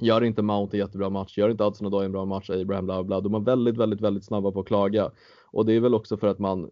Gör 0.02 0.25
inte 0.25 0.42
Mount 0.42 0.76
en 0.76 0.80
jättebra 0.80 1.11
match, 1.11 1.38
gör 1.38 1.49
inte 1.49 1.64
Hudson 1.64 1.87
Odoi 1.87 2.04
en 2.04 2.12
bra 2.12 2.25
match, 2.25 2.50
Abraham 2.50 2.87
bla 2.87 3.04
bla. 3.04 3.21
De 3.21 3.35
är 3.35 3.40
väldigt, 3.40 3.76
väldigt, 3.76 4.00
väldigt 4.00 4.25
snabba 4.25 4.52
på 4.52 4.61
att 4.61 4.66
klaga. 4.66 5.11
Och 5.50 5.66
det 5.66 5.73
är 5.73 5.80
väl 5.80 5.94
också 5.94 6.16
för 6.16 6.26
att 6.26 6.38
man 6.38 6.71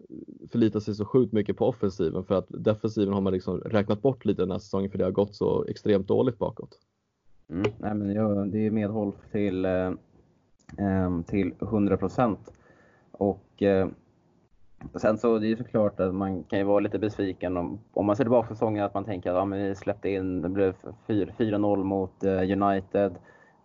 förlitar 0.53 0.81
sig 0.81 0.95
så 0.95 1.05
sjukt 1.05 1.33
mycket 1.33 1.57
på 1.57 1.69
offensiven 1.69 2.25
för 2.25 2.35
att 2.35 2.47
defensiven 2.49 3.15
har 3.15 3.21
man 3.21 3.33
liksom 3.33 3.61
räknat 3.61 4.03
bort 4.03 4.25
lite 4.25 4.43
den 4.43 4.51
här 4.51 4.59
säsongen 4.59 4.91
för 4.91 4.99
det 4.99 5.05
har 5.05 5.11
gått 5.11 5.35
så 5.35 5.65
extremt 5.65 6.09
dåligt 6.09 6.39
bakåt. 6.39 6.79
Mm, 7.51 7.73
nej 7.79 7.95
men 7.95 8.51
det 8.51 8.67
är 8.67 8.71
medhåll 8.71 9.13
till, 9.33 9.65
eh, 9.65 9.87
eh 10.79 11.21
till 11.27 11.53
100 11.61 11.97
procent. 11.97 12.53
Och 13.11 13.63
eh, 13.63 13.89
sen 14.95 15.19
så 15.19 15.39
det 15.39 15.47
är 15.47 15.49
ju 15.49 15.57
såklart 15.57 16.01
att 16.01 16.15
man 16.15 16.45
kan 16.45 16.59
ju 16.59 16.65
vara 16.65 16.81
lite 16.81 16.99
besviken 16.99 17.57
om, 17.57 17.81
om 17.93 18.07
man 18.07 18.17
ser 18.17 18.25
tillbaka 18.25 18.49
på 18.49 18.55
säsongen 18.55 18.85
att 18.85 18.95
man 18.95 19.05
tänker 19.05 19.31
att 19.31 19.37
ja, 19.37 19.45
men 19.45 19.63
vi 19.63 19.75
släppte 19.75 20.11
in, 20.11 20.43
det 20.43 20.49
blev 20.49 20.75
4-0 21.07 21.85
mot 21.85 22.25
eh, 22.25 22.63
United. 22.63 23.15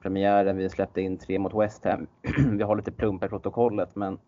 Premiären, 0.02 0.58
vi 0.58 0.70
släppte 0.70 1.02
in 1.02 1.18
3 1.18 1.40
mot 1.40 1.54
West 1.54 1.86
Ham. 1.86 2.08
vi 2.58 2.64
har 2.64 2.76
lite 2.76 2.92
plumpa 2.92 3.26
i 3.26 3.30
protokollet 3.30 3.96
men 3.96 4.20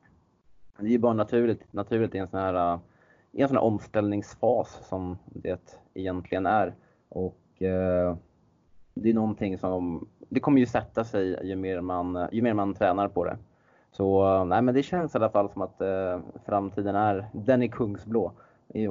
det 0.80 0.86
är 0.86 0.92
ju 0.92 1.00
bara 1.00 1.14
naturligt, 1.14 1.74
naturligt 1.74 2.16
i 2.16 2.18
en 2.18 2.28
sån 2.28 2.40
här, 2.40 2.74
eh, 2.74 2.80
i 3.32 3.42
en 3.42 3.48
sån 3.48 3.58
här 3.58 3.64
omställningsfas 3.64 4.80
som 4.90 5.18
det 5.26 5.80
egentligen 5.94 6.46
är. 6.46 6.76
Och 7.10 7.62
eh, 7.62 8.18
det 8.94 9.10
är 9.10 9.14
någonting 9.14 9.58
som, 9.58 10.08
det 10.30 10.40
kommer 10.40 10.60
ju 10.60 10.66
sätta 10.66 11.04
sig 11.04 11.48
ju 11.48 11.56
mer 11.56 11.82
man, 11.82 12.16
eh, 12.16 12.28
ju 12.32 12.42
mer 12.42 12.54
man 12.54 12.74
tränar 12.74 13.08
på 13.08 13.26
det. 13.26 13.38
Så 13.98 14.44
nej 14.44 14.62
men 14.62 14.76
det 14.76 14.84
känns 14.84 15.16
i 15.16 15.18
alla 15.18 15.30
fall 15.30 15.50
som 15.50 15.62
att 15.62 15.82
eh, 15.82 16.20
framtiden 16.46 16.96
är, 16.96 17.28
den 17.34 17.64
är 17.64 17.68
kungsblå. 17.68 18.32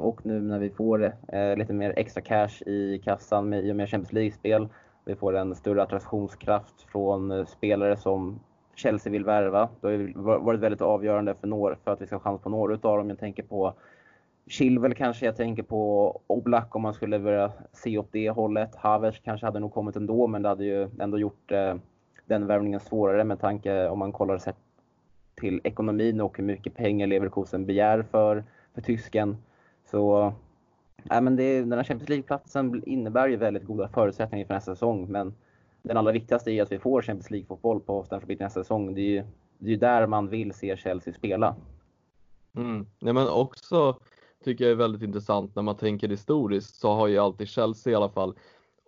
Och 0.01 0.27
nu 0.27 0.41
när 0.41 0.59
vi 0.59 0.71
får 0.71 1.05
eh, 1.29 1.57
lite 1.57 1.73
mer 1.73 1.95
extra 1.97 2.21
cash 2.21 2.63
i 2.67 3.01
kassan 3.05 3.49
med, 3.49 3.65
i 3.65 3.73
och 3.73 3.77
med 3.77 3.89
Champions 3.89 4.13
League-spel, 4.13 4.69
vi 5.05 5.15
får 5.15 5.37
en 5.37 5.55
större 5.55 5.83
attraktionskraft 5.83 6.83
från 6.93 7.31
eh, 7.31 7.45
spelare 7.45 7.97
som 7.97 8.41
Chelsea 8.75 9.13
vill 9.13 9.25
värva. 9.25 9.69
Det 9.81 9.89
har 9.89 10.39
varit 10.39 10.61
väldigt 10.61 10.81
avgörande 10.81 11.35
för, 11.35 11.47
några, 11.47 11.77
för 11.77 11.91
att 11.91 12.01
vi 12.01 12.07
ska 12.07 12.17
ha 12.17 12.21
chans 12.21 12.41
på 12.41 12.51
några 12.51 12.75
utav 12.75 12.99
dem. 12.99 13.09
Jag 13.09 13.19
tänker 13.19 13.43
på 13.43 13.75
Chilwell 14.47 14.95
kanske, 14.95 15.27
jag 15.27 15.37
tänker 15.37 15.63
på 15.63 16.21
Oblak 16.27 16.77
om 16.77 16.83
man 16.83 16.95
skulle 16.95 17.19
börja 17.19 17.53
se 17.73 17.99
åt 17.99 18.13
det 18.13 18.31
hållet. 18.31 18.77
Havertz 18.77 19.21
kanske 19.25 19.47
hade 19.47 19.61
nog 19.61 19.75
kommit 19.75 19.97
ändå, 19.97 20.27
men 20.27 20.43
det 20.43 20.49
hade 20.49 20.65
ju 20.65 20.89
ändå 21.01 21.19
gjort 21.19 21.53
eh, 21.53 21.75
den 22.27 22.47
värvningen 22.47 22.81
svårare 22.81 23.25
med 23.25 23.41
tanke 23.41 23.89
om 23.89 23.99
man 23.99 24.13
kollar 24.13 24.39
sett 24.39 24.57
till 25.37 25.61
ekonomin 25.65 26.21
och 26.21 26.37
hur 26.37 26.45
mycket 26.45 26.75
pengar 26.75 27.07
Leverkusen 27.07 27.67
begär 27.67 28.03
för, 28.03 28.45
för 28.75 28.81
tysken. 28.81 29.37
Så 29.91 30.33
äh, 31.11 31.21
men 31.21 31.37
det, 31.37 31.61
den 31.61 31.73
här 31.73 31.85
Champions 31.85 32.09
League-platsen 32.09 32.83
innebär 32.87 33.29
ju 33.29 33.37
väldigt 33.37 33.65
goda 33.65 33.89
förutsättningar 33.89 34.47
för 34.47 34.55
nästa 34.55 34.75
säsong. 34.75 35.07
Men 35.09 35.35
den 35.83 35.97
allra 35.97 36.13
viktigaste 36.13 36.51
är 36.51 36.63
att 36.63 36.73
vi 36.73 36.79
får 36.79 37.03
Champions 37.03 37.31
League-fotboll 37.31 37.81
på 37.81 38.05
Stamford 38.05 38.27
Bridge 38.27 38.45
nästa 38.45 38.63
säsong. 38.63 38.95
Det 38.95 39.01
är 39.01 39.11
ju 39.11 39.25
det 39.59 39.73
är 39.73 39.77
där 39.77 40.07
man 40.07 40.29
vill 40.29 40.53
se 40.53 40.77
Chelsea 40.77 41.15
spela. 41.15 41.57
Mm. 42.57 42.87
Nej, 42.99 43.13
men 43.13 43.29
också 43.29 43.99
tycker 44.45 44.65
jag 44.65 44.71
är 44.71 44.77
väldigt 44.77 45.03
intressant 45.03 45.55
när 45.55 45.63
man 45.63 45.77
tänker 45.77 46.09
historiskt 46.09 46.77
så 46.77 46.95
har 46.95 47.07
ju 47.07 47.19
alltid 47.19 47.49
Chelsea 47.49 47.93
i 47.93 47.97
alla 47.97 48.09
fall 48.09 48.35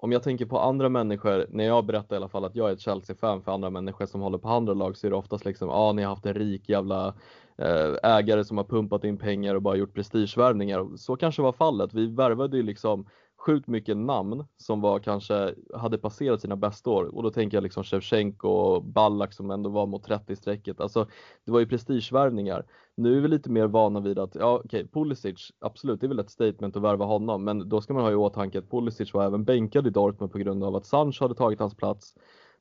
om 0.01 0.13
jag 0.13 0.23
tänker 0.23 0.47
på 0.47 0.61
andra 0.61 0.89
människor, 0.89 1.47
när 1.51 1.65
jag 1.65 1.85
berättar 1.87 2.17
i 2.17 2.19
alla 2.19 2.29
fall 2.29 2.45
att 2.45 2.57
jag 2.57 2.69
är 2.69 2.73
ett 2.73 2.81
Chelsea-fan 2.81 3.43
för 3.43 3.53
andra 3.53 3.71
människor 3.71 4.07
som 4.07 4.21
håller 4.21 4.39
på 4.39 4.49
andra 4.49 4.75
lag 4.75 4.97
så 4.97 5.07
är 5.07 5.11
det 5.11 5.17
oftast 5.17 5.45
liksom, 5.45 5.69
ja 5.69 5.75
ah, 5.75 5.93
ni 5.93 6.03
har 6.03 6.11
haft 6.11 6.27
en 6.27 6.35
rik 6.35 6.69
jävla 6.69 7.15
eh, 7.59 7.95
ägare 8.03 8.45
som 8.45 8.57
har 8.57 8.65
pumpat 8.65 9.05
in 9.05 9.19
pengar 9.19 9.55
och 9.55 9.63
bara 9.63 9.77
gjort 9.77 9.95
prestigevärvningar. 9.95 10.97
Så 10.97 11.17
kanske 11.17 11.43
var 11.43 11.53
fallet. 11.53 11.95
Vi 11.95 12.07
värvade 12.07 12.57
ju 12.57 12.63
liksom 12.63 13.07
sjukt 13.39 13.67
mycket 13.67 13.97
namn 13.97 14.45
som 14.57 14.81
var 14.81 14.99
kanske 14.99 15.55
hade 15.75 15.99
passerat 15.99 16.41
sina 16.41 16.57
bästa 16.57 16.91
år 16.91 17.05
och 17.05 17.23
då 17.23 17.31
tänker 17.31 17.57
jag 17.57 17.63
liksom 17.63 17.85
Shevchenko 17.85 18.49
och 18.49 18.85
Ballack 18.85 19.33
som 19.33 19.51
ändå 19.51 19.71
var 19.71 19.87
mot 19.87 20.09
30-strecket. 20.09 20.81
Alltså 20.81 21.07
det 21.45 21.53
var 21.53 21.61
ju 21.61 21.67
prestigevärvningar. 21.67 22.67
Nu 22.95 23.17
är 23.17 23.21
vi 23.21 23.29
lite 23.29 23.51
mer 23.51 23.67
vana 23.67 24.01
vid 24.01 24.19
att, 24.19 24.35
ja 24.35 24.55
okej, 24.65 24.67
okay, 24.67 24.89
Pulisic, 24.89 25.53
absolut 25.59 26.01
det 26.01 26.07
är 26.07 26.09
väl 26.09 26.19
ett 26.19 26.31
statement 26.31 26.77
att 26.77 26.83
värva 26.83 27.05
honom, 27.05 27.45
men 27.45 27.69
då 27.69 27.81
ska 27.81 27.95
man 27.95 28.03
ha 28.03 28.11
i 28.11 28.15
åtanke 28.15 28.59
att 28.59 28.71
Pulisic 28.71 29.15
var 29.15 29.25
även 29.25 29.45
bänkad 29.45 29.87
i 29.87 29.91
Dortmund 29.91 30.33
på 30.33 30.39
grund 30.39 30.65
av 30.65 30.77
att 30.77 30.87
Sancho 30.87 31.25
hade 31.25 31.35
tagit 31.35 31.61
hans 31.61 31.75
plats. 31.77 32.15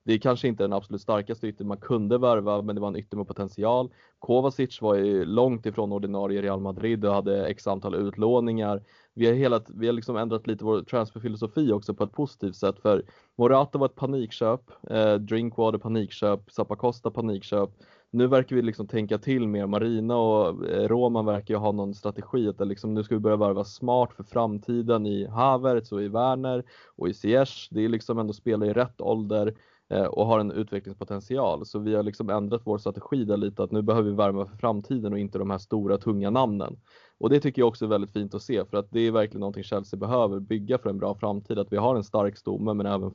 Det 0.07 0.13
är 0.13 0.17
kanske 0.17 0.47
inte 0.47 0.63
den 0.63 0.73
absolut 0.73 1.01
starkaste 1.01 1.47
ytter 1.47 1.65
man 1.65 1.77
kunde 1.77 2.17
värva, 2.17 2.61
men 2.61 2.75
det 2.75 2.81
var 2.81 2.87
en 2.87 2.95
ytter 2.95 3.17
med 3.17 3.27
potential. 3.27 3.89
Kovacic 4.19 4.81
var 4.81 4.95
ju 4.95 5.25
långt 5.25 5.65
ifrån 5.65 5.91
ordinarie 5.91 6.41
Real 6.41 6.59
Madrid 6.59 7.05
och 7.05 7.13
hade 7.13 7.47
x 7.47 7.67
antal 7.67 7.95
utlåningar. 7.95 8.83
Vi 9.13 9.27
har, 9.27 9.33
hela, 9.33 9.61
vi 9.67 9.85
har 9.85 9.93
liksom 9.93 10.17
ändrat 10.17 10.47
lite 10.47 10.65
vår 10.65 10.81
transferfilosofi 10.81 11.71
också 11.71 11.93
på 11.93 12.03
ett 12.03 12.11
positivt 12.11 12.55
sätt 12.55 12.79
för 12.79 13.03
Morata 13.35 13.77
var 13.77 13.85
ett 13.85 13.95
panikköp, 13.95 14.61
eh, 14.89 15.13
Drinkwater 15.13 15.77
panikköp, 15.77 16.51
Zappacosta 16.51 17.11
panikköp. 17.11 17.69
Nu 18.11 18.27
verkar 18.27 18.55
vi 18.55 18.61
liksom 18.61 18.87
tänka 18.87 19.17
till 19.17 19.47
mer. 19.47 19.67
Marina 19.67 20.17
och 20.17 20.67
eh, 20.67 20.87
Roman 20.87 21.25
verkar 21.25 21.53
ju 21.53 21.59
ha 21.59 21.71
någon 21.71 21.93
strategi 21.93 22.47
att 22.47 22.67
liksom, 22.67 22.93
nu 22.93 23.03
ska 23.03 23.15
vi 23.15 23.21
börja 23.21 23.37
värva 23.37 23.63
smart 23.63 24.13
för 24.13 24.23
framtiden 24.23 25.05
i 25.05 25.25
Havertz 25.25 25.91
och 25.91 26.03
i 26.03 26.07
Werner 26.07 26.63
och 26.95 27.09
i 27.09 27.13
Ziyech. 27.13 27.67
Det 27.71 27.85
är 27.85 27.89
liksom 27.89 28.19
ändå 28.19 28.33
spelare 28.33 28.69
i 28.69 28.73
rätt 28.73 29.01
ålder 29.01 29.53
Eh, 29.89 30.05
och 30.05 30.25
har 30.25 30.39
en 30.39 30.51
utvecklingspotential. 30.51 31.65
Så 31.65 31.79
vi 31.79 31.95
har 31.95 32.03
liksom 32.03 32.29
ändrat 32.29 32.61
vår 32.65 32.77
strategi 32.77 33.25
där 33.25 33.37
lite 33.37 33.63
att 33.63 33.71
nu 33.71 33.81
behöver 33.81 34.09
vi 34.09 34.15
värma 34.15 34.45
för 34.45 34.57
framtiden 34.57 35.13
och 35.13 35.19
inte 35.19 35.37
de 35.37 35.49
här 35.49 35.57
stora 35.57 35.97
tunga 35.97 36.29
namnen. 36.29 36.79
Och 37.17 37.29
det 37.29 37.39
tycker 37.39 37.61
jag 37.61 37.67
också 37.67 37.85
är 37.85 37.89
väldigt 37.89 38.11
fint 38.11 38.35
att 38.35 38.41
se 38.41 38.65
för 38.65 38.77
att 38.77 38.91
det 38.91 38.99
är 38.99 39.11
verkligen 39.11 39.39
någonting 39.39 39.63
Chelsea 39.63 39.99
behöver 39.99 40.39
bygga 40.39 40.77
för 40.77 40.89
en 40.89 40.97
bra 40.97 41.15
framtid. 41.15 41.59
Att 41.59 41.71
vi 41.71 41.77
har 41.77 41.95
en 41.95 42.03
stark 42.03 42.37
stomme 42.37 42.73
men 42.73 42.85
även 42.85 43.13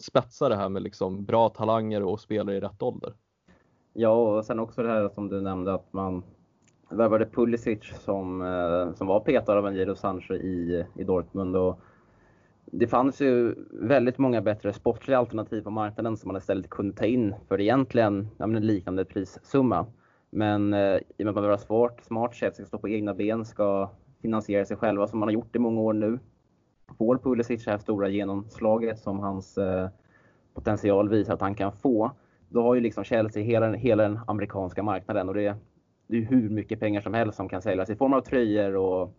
spetsa 0.00 0.48
det 0.48 0.56
här 0.56 0.68
med 0.68 0.82
liksom 0.82 1.24
bra 1.24 1.48
talanger 1.48 2.02
och 2.02 2.20
spelare 2.20 2.56
i 2.56 2.60
rätt 2.60 2.82
ålder. 2.82 3.12
Ja, 3.92 4.10
och 4.10 4.44
sen 4.44 4.60
också 4.60 4.82
det 4.82 4.88
här 4.88 5.08
som 5.08 5.28
du 5.28 5.40
nämnde 5.40 5.74
att 5.74 5.92
man 5.92 6.22
värvade 6.90 7.26
Pulisic 7.26 7.78
som, 8.04 8.42
eh, 8.42 8.94
som 8.94 9.06
var 9.06 9.20
petad 9.20 9.58
av 9.58 9.66
Angelo 9.66 9.94
Sancho 9.94 10.34
i, 10.34 10.84
i 10.94 11.04
Dortmund. 11.04 11.56
Och 11.56 11.80
det 12.72 12.86
fanns 12.86 13.20
ju 13.20 13.54
väldigt 13.72 14.18
många 14.18 14.42
bättre 14.42 14.72
sportsliga 14.72 15.18
alternativ 15.18 15.62
på 15.62 15.70
marknaden 15.70 16.16
som 16.16 16.28
man 16.28 16.36
istället 16.36 16.70
kunde 16.70 16.96
ta 16.96 17.04
in 17.04 17.34
för 17.48 17.60
egentligen 17.60 18.28
ja, 18.36 18.44
en 18.44 18.66
liknande 18.66 19.04
prissumma. 19.04 19.86
Men 20.30 20.74
eh, 20.74 20.96
i 20.96 21.00
och 21.18 21.24
med 21.24 21.28
att 21.28 21.34
man 21.34 21.42
vill 21.42 21.48
vara 21.48 21.58
smart, 21.58 22.00
smart 22.02 22.34
sätt, 22.34 22.54
ska 22.54 22.64
stå 22.64 22.78
på 22.78 22.88
egna 22.88 23.14
ben, 23.14 23.44
ska 23.44 23.90
finansiera 24.22 24.64
sig 24.64 24.76
själva 24.76 25.06
som 25.06 25.18
man 25.18 25.26
har 25.26 25.32
gjort 25.32 25.56
i 25.56 25.58
många 25.58 25.80
år 25.80 25.92
nu. 25.92 26.18
Får 26.98 27.18
Pulisic 27.18 27.64
det 27.64 27.70
här 27.70 27.78
stora 27.78 28.08
genomslaget 28.08 28.98
som 28.98 29.18
hans 29.18 29.58
eh, 29.58 29.88
potential 30.54 31.08
visar 31.08 31.34
att 31.34 31.40
han 31.40 31.54
kan 31.54 31.72
få, 31.72 32.10
då 32.48 32.62
har 32.62 32.74
ju 32.74 32.80
liksom 32.80 33.04
Chelsea 33.04 33.42
hela, 33.42 33.72
hela 33.72 34.02
den 34.02 34.20
amerikanska 34.26 34.82
marknaden 34.82 35.28
och 35.28 35.34
det, 35.34 35.56
det 36.06 36.16
är 36.16 36.22
hur 36.22 36.48
mycket 36.48 36.80
pengar 36.80 37.00
som 37.00 37.14
helst 37.14 37.36
som 37.36 37.48
kan 37.48 37.62
säljas 37.62 37.90
i 37.90 37.96
form 37.96 38.12
av 38.12 38.20
tröjor 38.20 38.76
och 38.76 39.14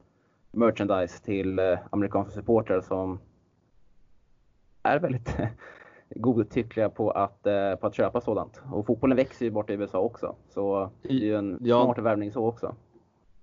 merchandise 0.52 1.24
till 1.24 1.60
eh, 1.60 1.80
amerikanska 1.90 2.34
supportrar 2.34 2.82
som 2.82 3.20
är 4.84 5.00
väldigt 5.00 5.38
godtyckliga 6.16 6.90
på 6.90 7.12
att, 7.12 7.48
eh, 7.48 7.76
på 7.76 7.88
att 7.88 7.96
köpa 7.96 8.22
sådant. 8.22 8.62
Och 8.72 8.86
fotbollen 8.86 9.18
växer 9.18 9.46
ju 9.46 9.52
borta 9.52 9.74
i 9.74 9.76
USA 9.76 10.00
också. 10.00 10.36
Så 10.50 10.92
det 11.02 11.10
är 11.10 11.14
ju 11.14 11.36
en 11.36 11.58
ja. 11.62 11.84
smart 11.84 11.98
värvning 11.98 12.32
så 12.32 12.46
också. 12.46 12.76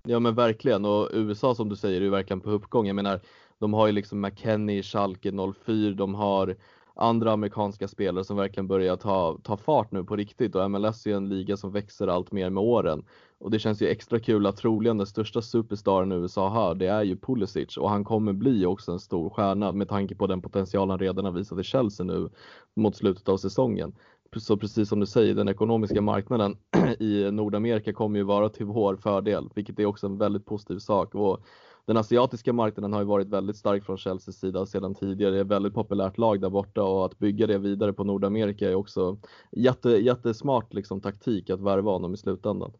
Ja 0.03 0.19
men 0.19 0.35
verkligen 0.35 0.85
och 0.85 1.09
USA 1.13 1.55
som 1.55 1.69
du 1.69 1.75
säger 1.75 2.01
är 2.01 2.05
ju 2.05 2.09
verkligen 2.09 2.41
på 2.41 2.49
uppgång. 2.49 2.87
Jag 2.87 2.95
menar 2.95 3.19
de 3.59 3.73
har 3.73 3.87
ju 3.87 3.93
liksom 3.93 4.21
McKennie, 4.21 4.83
Schalke 4.83 5.31
04, 5.65 5.93
de 5.93 6.15
har 6.15 6.55
andra 6.95 7.31
amerikanska 7.31 7.87
spelare 7.87 8.23
som 8.23 8.37
verkligen 8.37 8.67
börjar 8.67 8.95
ta, 8.95 9.37
ta 9.43 9.57
fart 9.57 9.91
nu 9.91 10.03
på 10.03 10.15
riktigt 10.15 10.55
och 10.55 10.71
MLS 10.71 11.07
är 11.07 11.15
en 11.15 11.29
liga 11.29 11.57
som 11.57 11.71
växer 11.71 12.07
allt 12.07 12.31
mer 12.31 12.49
med 12.49 12.63
åren. 12.63 13.05
Och 13.39 13.51
det 13.51 13.59
känns 13.59 13.81
ju 13.81 13.87
extra 13.87 14.19
kul 14.19 14.45
att 14.45 14.57
troligen 14.57 14.97
den 14.97 15.07
största 15.07 15.41
superstaren 15.41 16.11
USA 16.11 16.49
har, 16.49 16.75
det 16.75 16.87
är 16.87 17.03
ju 17.03 17.17
Pulisic 17.17 17.77
och 17.77 17.89
han 17.89 18.03
kommer 18.03 18.33
bli 18.33 18.65
också 18.65 18.91
en 18.91 18.99
stor 18.99 19.29
stjärna 19.29 19.71
med 19.71 19.89
tanke 19.89 20.15
på 20.15 20.27
den 20.27 20.41
potential 20.41 20.89
han 20.89 20.99
redan 20.99 21.25
har 21.25 21.31
visat 21.31 21.59
i 21.59 21.63
Chelsea 21.63 22.05
nu 22.05 22.29
mot 22.75 22.95
slutet 22.95 23.29
av 23.29 23.37
säsongen. 23.37 23.95
Så 24.35 24.57
precis 24.57 24.89
som 24.89 24.99
du 24.99 25.05
säger, 25.05 25.35
den 25.35 25.47
ekonomiska 25.47 26.01
marknaden 26.01 26.57
i 26.99 27.31
Nordamerika 27.31 27.93
kommer 27.93 28.19
ju 28.19 28.23
vara 28.23 28.49
till 28.49 28.65
vår 28.65 28.95
fördel, 28.95 29.49
vilket 29.55 29.79
är 29.79 29.85
också 29.85 30.07
en 30.07 30.17
väldigt 30.17 30.45
positiv 30.45 30.79
sak. 30.79 31.15
Och 31.15 31.39
den 31.85 31.97
asiatiska 31.97 32.53
marknaden 32.53 32.93
har 32.93 32.99
ju 32.99 33.05
varit 33.05 33.27
väldigt 33.27 33.57
stark 33.57 33.85
från 33.85 33.97
Chelseas 33.97 34.39
sida 34.39 34.65
sedan 34.65 34.95
tidigare. 34.95 35.31
Det 35.31 35.37
är 35.37 35.41
ett 35.41 35.47
väldigt 35.47 35.73
populärt 35.73 36.17
lag 36.17 36.41
där 36.41 36.49
borta 36.49 36.83
och 36.83 37.05
att 37.05 37.19
bygga 37.19 37.47
det 37.47 37.57
vidare 37.57 37.93
på 37.93 38.03
Nordamerika 38.03 38.69
är 38.69 38.75
också 38.75 39.17
jätte, 39.51 39.89
jättesmart 39.89 40.73
liksom, 40.73 41.01
taktik 41.01 41.49
att 41.49 41.61
värva 41.61 41.91
honom 41.91 42.13
i 42.13 42.17
slutändan. 42.17 42.71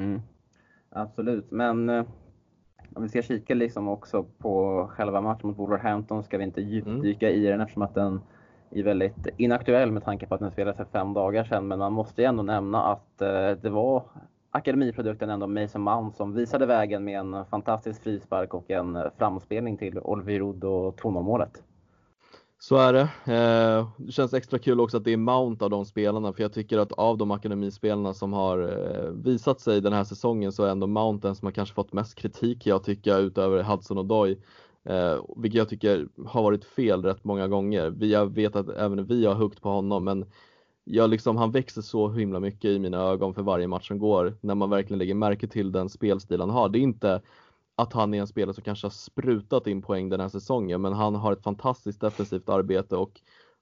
Mm. 0.00 0.20
Absolut, 0.90 1.50
men 1.50 1.88
eh, 1.88 2.04
om 2.94 3.02
vi 3.02 3.08
ska 3.08 3.22
kika 3.22 3.54
liksom 3.54 3.88
också 3.88 4.22
på 4.38 4.86
själva 4.90 5.20
matchen 5.20 5.48
mot 5.48 5.58
Wolverhampton 5.58 6.22
ska 6.22 6.38
vi 6.38 6.44
inte 6.44 6.60
djupdyka 6.60 7.28
mm. 7.28 7.40
i 7.40 7.46
den 7.46 7.60
eftersom 7.60 7.82
att 7.82 7.94
den 7.94 8.20
är 8.70 8.82
väldigt 8.82 9.26
inaktuell 9.36 9.92
med 9.92 10.04
tanke 10.04 10.26
på 10.26 10.34
att 10.34 10.40
den 10.40 10.50
spelades 10.50 10.76
för 10.76 10.84
fem 10.84 11.14
dagar 11.14 11.44
sedan. 11.44 11.68
Men 11.68 11.78
man 11.78 11.92
måste 11.92 12.22
ju 12.22 12.28
ändå 12.28 12.42
nämna 12.42 12.84
att 12.84 13.22
eh, 13.22 13.50
det 13.62 13.70
var 13.70 14.02
akademiprodukten 14.50 15.30
ändå 15.30 15.46
Mason 15.46 15.82
Mount 15.82 16.16
som 16.16 16.34
visade 16.34 16.66
vägen 16.66 17.04
med 17.04 17.20
en 17.20 17.44
fantastisk 17.44 18.02
frispark 18.02 18.54
och 18.54 18.70
en 18.70 18.96
eh, 18.96 19.06
framspelning 19.18 19.76
till 19.76 19.98
Olvirud 19.98 20.64
och 20.64 20.96
Tonomålet. 20.96 21.62
Så 22.62 22.76
är 22.76 22.92
det. 22.92 23.00
Eh, 23.34 23.88
det 23.96 24.12
känns 24.12 24.34
extra 24.34 24.58
kul 24.58 24.80
också 24.80 24.96
att 24.96 25.04
det 25.04 25.12
är 25.12 25.16
Mount 25.16 25.64
av 25.64 25.70
de 25.70 25.84
spelarna, 25.84 26.32
för 26.32 26.42
jag 26.42 26.52
tycker 26.52 26.78
att 26.78 26.92
av 26.92 27.18
de 27.18 27.30
akademispelarna 27.30 28.14
som 28.14 28.32
har 28.32 28.58
eh, 28.58 29.10
visat 29.10 29.60
sig 29.60 29.80
den 29.80 29.92
här 29.92 30.04
säsongen 30.04 30.52
så 30.52 30.64
är 30.64 30.70
ändå 30.70 30.86
Mount 30.86 31.28
den 31.28 31.36
som 31.36 31.46
har 31.46 31.52
kanske 31.52 31.74
fått 31.74 31.92
mest 31.92 32.14
kritik 32.14 32.66
jag 32.66 32.84
tycker 32.84 33.20
utöver 33.20 33.62
Hudson 33.62 33.98
och 33.98 34.06
Doy. 34.06 34.38
Eh, 34.84 35.24
vilket 35.36 35.58
jag 35.58 35.68
tycker 35.68 36.08
har 36.26 36.42
varit 36.42 36.64
fel 36.64 37.02
rätt 37.02 37.24
många 37.24 37.48
gånger. 37.48 37.90
Vi, 37.90 38.12
jag 38.12 38.34
vet 38.34 38.56
att 38.56 38.68
även 38.68 39.06
vi 39.06 39.26
har 39.26 39.34
huggt 39.34 39.62
på 39.62 39.68
honom 39.68 40.04
men 40.04 40.24
jag 40.84 41.10
liksom, 41.10 41.36
han 41.36 41.50
växer 41.50 41.82
så 41.82 42.08
himla 42.08 42.40
mycket 42.40 42.64
i 42.64 42.78
mina 42.78 42.98
ögon 42.98 43.34
för 43.34 43.42
varje 43.42 43.66
match 43.66 43.88
som 43.88 43.98
går 43.98 44.36
när 44.40 44.54
man 44.54 44.70
verkligen 44.70 44.98
lägger 44.98 45.14
märke 45.14 45.48
till 45.48 45.72
den 45.72 45.88
spelstil 45.88 46.40
han 46.40 46.50
har. 46.50 46.68
Det 46.68 46.78
är 46.78 46.80
inte 46.80 47.20
att 47.80 47.92
han 47.92 48.14
är 48.14 48.20
en 48.20 48.26
spelare 48.26 48.54
som 48.54 48.64
kanske 48.64 48.84
har 48.86 48.90
sprutat 48.90 49.66
in 49.66 49.82
poäng 49.82 50.08
den 50.08 50.20
här 50.20 50.28
säsongen 50.28 50.80
men 50.80 50.92
han 50.92 51.14
har 51.14 51.32
ett 51.32 51.42
fantastiskt 51.42 52.00
defensivt 52.00 52.48
arbete 52.48 52.96
och 52.96 53.20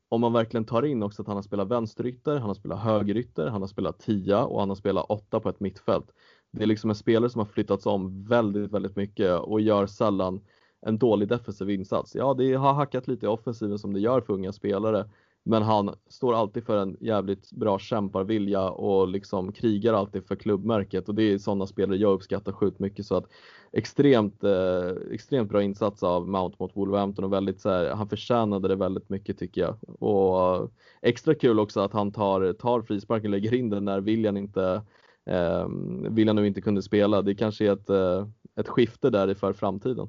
om 0.08 0.20
man 0.20 0.32
verkligen 0.32 0.64
tar 0.64 0.82
in 0.82 1.02
också 1.02 1.22
att 1.22 1.28
han 1.28 1.36
har 1.36 1.42
spelat 1.42 1.68
vänsterytter, 1.68 2.36
han 2.36 2.48
har 2.48 2.54
spelat 2.54 2.78
högerytter, 2.78 3.46
han 3.46 3.62
har 3.62 3.68
spelat 3.68 3.98
tia 3.98 4.44
och 4.44 4.60
han 4.60 4.68
har 4.68 4.76
spelat 4.76 5.06
åtta 5.08 5.40
på 5.40 5.48
ett 5.48 5.60
mittfält. 5.60 6.12
Det 6.52 6.62
är 6.62 6.66
liksom 6.66 6.90
en 6.90 6.96
spelare 6.96 7.30
som 7.30 7.38
har 7.38 7.46
flyttats 7.46 7.86
om 7.86 8.24
väldigt, 8.24 8.72
väldigt 8.72 8.96
mycket 8.96 9.38
och 9.38 9.60
gör 9.60 9.86
sällan 9.86 10.40
en 10.80 10.98
dålig 10.98 11.28
defensiv 11.28 11.70
insats. 11.70 12.14
Ja, 12.14 12.34
det 12.34 12.54
har 12.54 12.72
hackat 12.72 13.08
lite 13.08 13.26
i 13.26 13.28
offensiven 13.28 13.78
som 13.78 13.92
det 13.92 14.00
gör 14.00 14.20
för 14.20 14.32
unga 14.32 14.52
spelare, 14.52 15.10
men 15.48 15.62
han 15.62 15.94
står 16.08 16.34
alltid 16.34 16.64
för 16.64 16.76
en 16.76 16.96
jävligt 17.00 17.52
bra 17.52 17.78
kämparvilja 17.78 18.70
och 18.70 19.08
liksom 19.08 19.52
krigar 19.52 19.94
alltid 19.94 20.26
för 20.26 20.36
klubbmärket 20.36 21.08
och 21.08 21.14
det 21.14 21.22
är 21.22 21.38
sådana 21.38 21.66
spelare 21.66 21.96
jag 21.96 22.12
uppskattar 22.12 22.52
sjukt 22.52 22.78
mycket 22.78 23.06
så 23.06 23.16
att 23.16 23.24
extremt, 23.72 24.44
eh, 24.44 24.90
extremt 25.12 25.50
bra 25.50 25.62
insats 25.62 26.02
av 26.02 26.28
Mount 26.28 26.56
mot 26.58 26.76
Wolverhampton 26.76 27.24
och 27.24 27.32
väldigt 27.32 27.60
så 27.60 27.70
här, 27.70 27.90
han 27.90 28.08
förtjänade 28.08 28.68
det 28.68 28.76
väldigt 28.76 29.08
mycket 29.08 29.38
tycker 29.38 29.60
jag. 29.60 29.76
Och 30.02 30.56
eh, 30.56 30.68
extra 31.02 31.34
kul 31.34 31.60
också 31.60 31.80
att 31.80 31.92
han 31.92 32.12
tar, 32.12 32.52
tar 32.52 32.82
frisparken 32.82 33.26
och 33.26 33.38
lägger 33.38 33.54
in 33.54 33.70
den 33.70 33.84
när 33.84 34.00
William 34.00 34.36
inte 34.36 34.82
eh, 35.26 35.68
William 36.10 36.36
nu 36.36 36.46
inte 36.46 36.60
kunde 36.60 36.82
spela. 36.82 37.22
Det 37.22 37.34
kanske 37.34 37.66
är 37.66 37.72
ett, 37.72 37.90
eh, 37.90 38.26
ett 38.56 38.68
skifte 38.68 39.10
där 39.10 39.34
för 39.34 39.52
framtiden. 39.52 40.08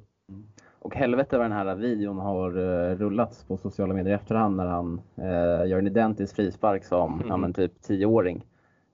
Och 0.80 0.94
helvete 0.94 1.38
vad 1.38 1.44
den 1.44 1.52
här 1.52 1.74
videon 1.74 2.18
har 2.18 2.58
uh, 2.58 2.96
rullats 2.98 3.44
på 3.44 3.56
sociala 3.56 3.94
medier 3.94 4.12
i 4.12 4.14
efterhand 4.14 4.56
när 4.56 4.66
han 4.66 5.00
uh, 5.18 5.68
gör 5.68 5.78
en 5.78 5.86
identisk 5.86 6.36
frispark 6.36 6.84
som 6.84 7.14
mm. 7.14 7.28
ja, 7.28 7.36
men 7.36 7.52
typ 7.52 7.82
tioåring. 7.82 8.44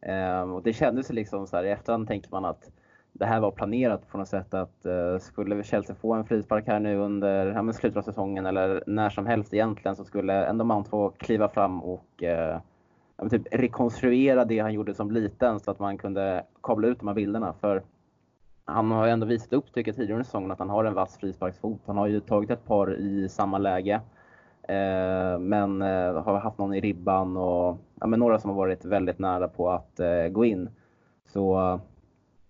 Uh, 0.08 0.52
och 0.52 0.62
det 0.62 0.72
kändes 0.72 1.12
liksom 1.12 1.46
så 1.46 1.56
här, 1.56 1.64
i 1.64 1.70
efterhand 1.70 2.08
tänker 2.08 2.30
man 2.30 2.44
att 2.44 2.70
det 3.12 3.26
här 3.26 3.40
var 3.40 3.50
planerat 3.50 4.08
på 4.08 4.18
något 4.18 4.28
sätt 4.28 4.54
att 4.54 4.86
uh, 4.86 5.18
skulle 5.18 5.64
Chelsea 5.64 5.96
få 5.96 6.14
en 6.14 6.24
frispark 6.24 6.66
här 6.66 6.80
nu 6.80 6.96
under 6.96 7.46
ja, 7.46 7.72
slutet 7.72 7.96
av 7.96 8.02
säsongen 8.02 8.46
eller 8.46 8.82
när 8.86 9.10
som 9.10 9.26
helst 9.26 9.54
egentligen 9.54 9.96
så 9.96 10.04
skulle 10.04 10.46
ändå 10.46 10.64
Mount 10.64 10.90
få 10.90 11.10
kliva 11.10 11.48
fram 11.48 11.82
och 11.82 12.22
uh, 12.22 13.28
typ 13.28 13.42
rekonstruera 13.50 14.44
det 14.44 14.58
han 14.58 14.74
gjorde 14.74 14.94
som 14.94 15.10
liten 15.10 15.60
så 15.60 15.70
att 15.70 15.78
man 15.78 15.98
kunde 15.98 16.44
kabla 16.62 16.88
ut 16.88 16.98
de 16.98 17.08
här 17.08 17.14
bilderna. 17.14 17.54
För 17.60 17.82
han 18.66 18.90
har 18.90 19.06
ju 19.06 19.12
ändå 19.12 19.26
visat 19.26 19.52
upp, 19.52 19.72
tycker 19.72 19.88
jag, 19.88 19.96
tidigare 19.96 20.14
under 20.14 20.24
säsongen 20.24 20.50
att 20.50 20.58
han 20.58 20.70
har 20.70 20.84
en 20.84 20.94
vass 20.94 21.16
frisparksfot. 21.16 21.80
Han 21.86 21.96
har 21.96 22.06
ju 22.06 22.20
tagit 22.20 22.50
ett 22.50 22.64
par 22.64 22.96
i 22.96 23.28
samma 23.28 23.58
läge. 23.58 24.00
Eh, 24.62 25.38
men 25.38 25.82
eh, 25.82 26.22
har 26.22 26.38
haft 26.38 26.58
någon 26.58 26.74
i 26.74 26.80
ribban 26.80 27.36
och 27.36 27.78
ja, 28.00 28.06
men 28.06 28.20
några 28.20 28.38
som 28.38 28.50
har 28.50 28.56
varit 28.56 28.84
väldigt 28.84 29.18
nära 29.18 29.48
på 29.48 29.70
att 29.70 30.00
eh, 30.00 30.28
gå 30.28 30.44
in. 30.44 30.68
Så 31.24 31.60
eh, 31.60 31.80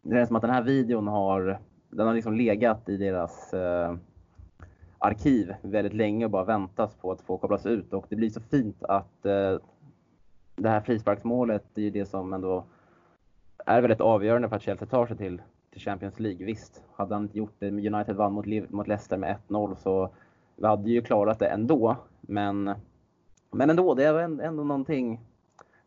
det 0.02 0.14
känns 0.14 0.28
som 0.28 0.36
att 0.36 0.42
den 0.42 0.50
här 0.50 0.62
videon 0.62 1.08
har, 1.08 1.58
den 1.90 2.06
har 2.06 2.14
liksom 2.14 2.34
legat 2.34 2.88
i 2.88 2.96
deras 2.96 3.54
eh, 3.54 3.94
arkiv 4.98 5.54
väldigt 5.62 5.94
länge 5.94 6.24
och 6.24 6.30
bara 6.30 6.44
väntas 6.44 6.94
på 6.94 7.12
att 7.12 7.20
få 7.20 7.38
kopplas 7.38 7.66
ut. 7.66 7.92
Och 7.92 8.06
det 8.08 8.16
blir 8.16 8.30
så 8.30 8.40
fint 8.40 8.84
att 8.84 9.26
eh, 9.26 9.58
det 10.56 10.68
här 10.68 10.80
frisparksmålet 10.80 11.78
är 11.78 11.82
ju 11.82 11.90
det 11.90 12.06
som 12.06 12.32
ändå 12.32 12.64
är 13.66 13.80
väldigt 13.80 14.00
avgörande 14.00 14.48
för 14.48 14.56
att 14.56 14.62
Chelsea 14.62 14.88
tar 14.88 15.06
sig 15.06 15.16
till 15.16 15.42
till 15.76 15.84
Champions 15.84 16.20
League. 16.20 16.46
Visst, 16.46 16.82
hade 16.96 17.14
han 17.14 17.22
inte 17.22 17.38
gjort 17.38 17.54
det, 17.58 17.68
United 17.68 18.16
vann 18.16 18.32
mot, 18.32 18.46
mot 18.70 18.88
Leicester 18.88 19.16
med 19.16 19.36
1-0 19.48 19.74
så 19.74 20.10
vi 20.56 20.66
hade 20.66 20.90
ju 20.90 21.02
klarat 21.02 21.38
det 21.38 21.46
ändå. 21.46 21.96
Men, 22.20 22.74
men 23.50 23.70
ändå, 23.70 23.94
det 23.94 24.04
är 24.04 24.14
ändå 24.40 24.64
någonting, 24.64 25.20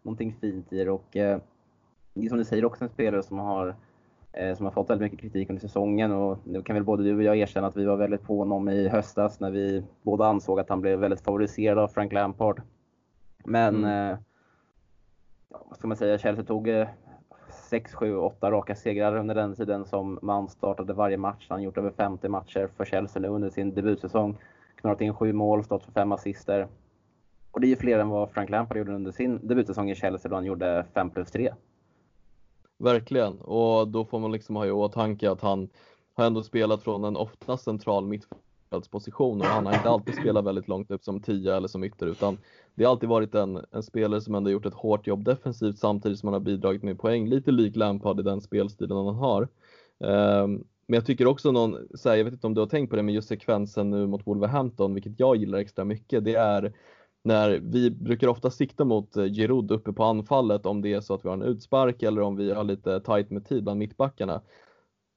någonting 0.01 0.35
fint 0.41 0.73
i 0.73 0.83
det. 0.83 0.91
Och 0.91 1.17
eh, 1.17 1.39
som 2.29 2.37
du 2.37 2.45
säger, 2.45 2.65
också 2.65 2.83
en 2.83 2.89
spelare 2.89 3.23
som 3.23 3.39
har, 3.39 3.75
eh, 4.31 4.55
som 4.55 4.65
har 4.65 4.71
fått 4.71 4.89
väldigt 4.89 5.11
mycket 5.11 5.19
kritik 5.19 5.49
under 5.49 5.61
säsongen. 5.61 6.11
Och 6.11 6.37
nu 6.43 6.61
kan 6.61 6.73
väl 6.73 6.83
både 6.83 7.03
du 7.03 7.15
och 7.15 7.23
jag 7.23 7.37
erkänna 7.37 7.67
att 7.67 7.77
vi 7.77 7.85
var 7.85 7.97
väldigt 7.97 8.23
på 8.23 8.37
honom 8.37 8.69
i 8.69 8.87
höstas 8.87 9.39
när 9.39 9.51
vi 9.51 9.83
båda 10.01 10.25
ansåg 10.25 10.59
att 10.59 10.69
han 10.69 10.81
blev 10.81 10.99
väldigt 10.99 11.21
favoriserad 11.21 11.79
av 11.79 11.87
Frank 11.87 12.13
Lampard. 12.13 12.61
Men 13.45 13.75
mm. 13.75 14.11
eh, 14.11 14.17
vad 15.49 15.77
ska 15.77 15.87
man 15.87 15.97
säga, 15.97 16.17
Chelsea 16.17 16.45
tog 16.45 16.67
eh, 16.67 16.87
6, 17.69 17.93
7, 17.93 18.17
8 18.17 18.51
raka 18.51 18.75
segrar 18.75 19.15
under 19.15 19.35
den 19.35 19.55
tiden 19.55 19.85
som 19.85 20.19
man 20.21 20.49
startade 20.49 20.93
varje 20.93 21.17
match. 21.17 21.45
Han 21.49 21.59
har 21.59 21.63
gjort 21.63 21.77
över 21.77 21.91
50 21.91 22.29
matcher 22.29 22.69
för 22.77 22.85
Chelsea 22.85 23.21
nu 23.21 23.27
under 23.27 23.49
sin 23.49 23.73
debutsäsong. 23.73 24.37
Knorrat 24.75 25.01
in 25.01 25.13
7 25.13 25.33
mål, 25.33 25.63
stått 25.63 25.83
för 25.83 25.91
5 25.91 26.11
assister. 26.11 26.67
Och 27.51 27.61
det 27.61 27.67
är 27.67 27.69
ju 27.69 27.75
fler 27.75 27.99
än 27.99 28.09
vad 28.09 28.31
Frank 28.31 28.49
Lampard 28.49 28.77
gjorde 28.77 28.93
under 28.95 29.11
sin 29.11 29.47
debutsäsong 29.47 29.89
i 29.89 29.95
Chelsea 29.95 30.29
då 30.29 30.35
han 30.35 30.45
gjorde 30.45 30.85
5 30.93 31.09
plus 31.09 31.31
3. 31.31 31.53
Verkligen, 32.77 33.41
och 33.41 33.87
då 33.87 34.05
får 34.05 34.19
man 34.19 34.31
liksom 34.31 34.55
ha 34.55 34.65
i 34.65 34.71
åtanke 34.71 35.31
att 35.31 35.41
han 35.41 35.69
har 36.13 36.25
ändå 36.25 36.43
spelat 36.43 36.83
från 36.83 37.03
en 37.03 37.17
ofta 37.17 37.57
central 37.57 38.05
mittfältare 38.05 38.48
mittfältsposition 38.69 39.41
och 39.41 39.47
han 39.47 39.65
har 39.65 39.73
inte 39.73 39.89
alltid 39.89 40.15
spelat 40.15 40.45
väldigt 40.45 40.67
långt 40.67 40.91
upp 40.91 41.03
som 41.03 41.19
10 41.19 41.55
eller 41.55 41.67
som 41.67 41.83
ytter 41.83 42.07
utan 42.07 42.37
det 42.75 42.83
har 42.83 42.91
alltid 42.91 43.09
varit 43.09 43.35
en, 43.35 43.65
en 43.71 43.83
spelare 43.83 44.21
som 44.21 44.35
ändå 44.35 44.49
gjort 44.49 44.65
ett 44.65 44.73
hårt 44.73 45.07
jobb 45.07 45.23
defensivt 45.23 45.77
samtidigt 45.77 46.19
som 46.19 46.27
han 46.27 46.33
har 46.33 46.39
bidragit 46.39 46.83
med 46.83 46.99
poäng. 46.99 47.27
Lite 47.27 47.51
lik 47.51 47.75
Lampard 47.75 48.19
i 48.19 48.23
den 48.23 48.41
spelstilen 48.41 48.97
han 48.97 49.15
har. 49.15 49.41
Um, 49.97 50.63
men 50.87 50.95
jag 50.95 51.05
tycker 51.05 51.27
också 51.27 51.51
någon, 51.51 51.73
här, 52.05 52.15
jag 52.15 52.23
vet 52.23 52.33
inte 52.33 52.47
om 52.47 52.53
du 52.53 52.61
har 52.61 52.67
tänkt 52.67 52.89
på 52.89 52.95
det, 52.95 53.03
men 53.03 53.13
just 53.13 53.27
sekvensen 53.27 53.89
nu 53.89 54.07
mot 54.07 54.27
Wolverhampton, 54.27 54.93
vilket 54.93 55.19
jag 55.19 55.35
gillar 55.35 55.59
extra 55.59 55.85
mycket, 55.85 56.25
det 56.25 56.35
är 56.35 56.73
när 57.23 57.59
vi 57.63 57.91
brukar 57.91 58.27
ofta 58.27 58.49
sikta 58.49 58.85
mot 58.85 59.17
eh, 59.17 59.25
Giroud 59.25 59.71
uppe 59.71 59.93
på 59.93 60.03
anfallet 60.03 60.65
om 60.65 60.81
det 60.81 60.93
är 60.93 61.01
så 61.01 61.13
att 61.13 61.25
vi 61.25 61.29
har 61.29 61.35
en 61.35 61.43
utspark 61.43 62.03
eller 62.03 62.21
om 62.21 62.35
vi 62.35 62.51
har 62.51 62.63
lite 62.63 62.99
tight 62.99 63.29
med 63.29 63.45
tid 63.47 63.63
bland 63.63 63.79
mittbackarna. 63.79 64.41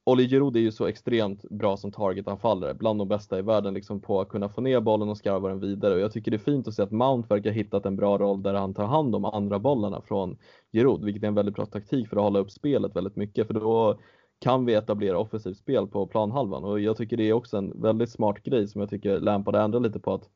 Olli 0.05 0.29
Giroud 0.29 0.57
är 0.57 0.61
ju 0.61 0.73
så 0.73 0.87
extremt 0.87 1.43
bra 1.51 1.77
som 1.77 1.93
targetanfallare, 1.93 2.75
bland 2.75 2.99
de 2.99 3.09
bästa 3.09 3.38
i 3.38 3.43
världen 3.43 3.75
liksom 3.75 4.01
på 4.01 4.21
att 4.21 4.29
kunna 4.29 4.49
få 4.49 4.61
ner 4.61 4.81
bollen 4.81 5.09
och 5.09 5.19
skarva 5.19 5.49
den 5.49 5.61
vidare. 5.61 5.95
Och 5.95 6.01
jag 6.01 6.12
tycker 6.12 6.31
det 6.31 6.37
är 6.37 6.38
fint 6.38 6.69
att 6.69 6.75
se 6.75 6.83
att 6.83 6.91
Mount 6.91 7.35
verkar 7.35 7.51
ha 7.51 7.55
hittat 7.55 7.87
en 7.87 7.97
bra 7.97 8.19
roll 8.19 8.43
där 8.43 8.55
han 8.55 8.75
tar 8.75 8.87
hand 8.87 9.15
om 9.15 9.25
andra 9.25 9.59
bollarna 9.59 10.01
från 10.01 10.37
Giroud, 10.73 11.05
vilket 11.05 11.23
är 11.23 11.27
en 11.27 11.35
väldigt 11.35 11.55
bra 11.55 11.67
taktik 11.67 12.09
för 12.09 12.17
att 12.17 12.23
hålla 12.23 12.38
upp 12.38 12.51
spelet 12.51 12.97
väldigt 12.97 13.17
mycket, 13.17 13.47
för 13.47 13.55
då 13.55 13.99
kan 14.38 14.65
vi 14.65 14.75
etablera 14.75 15.19
offensivt 15.19 15.57
spel 15.57 15.87
på 15.87 16.07
planhalvan 16.07 16.65
och 16.65 16.81
jag 16.81 16.97
tycker 16.97 17.17
det 17.17 17.29
är 17.29 17.33
också 17.33 17.57
en 17.57 17.83
väldigt 17.83 18.11
smart 18.11 18.43
grej 18.43 18.69
som 18.69 18.81
jag 18.81 18.91
tycker 18.91 19.21
Lampard 19.21 19.57
ändrar 19.57 19.81
lite 19.81 20.01
på 20.01 20.15
att 20.15 20.29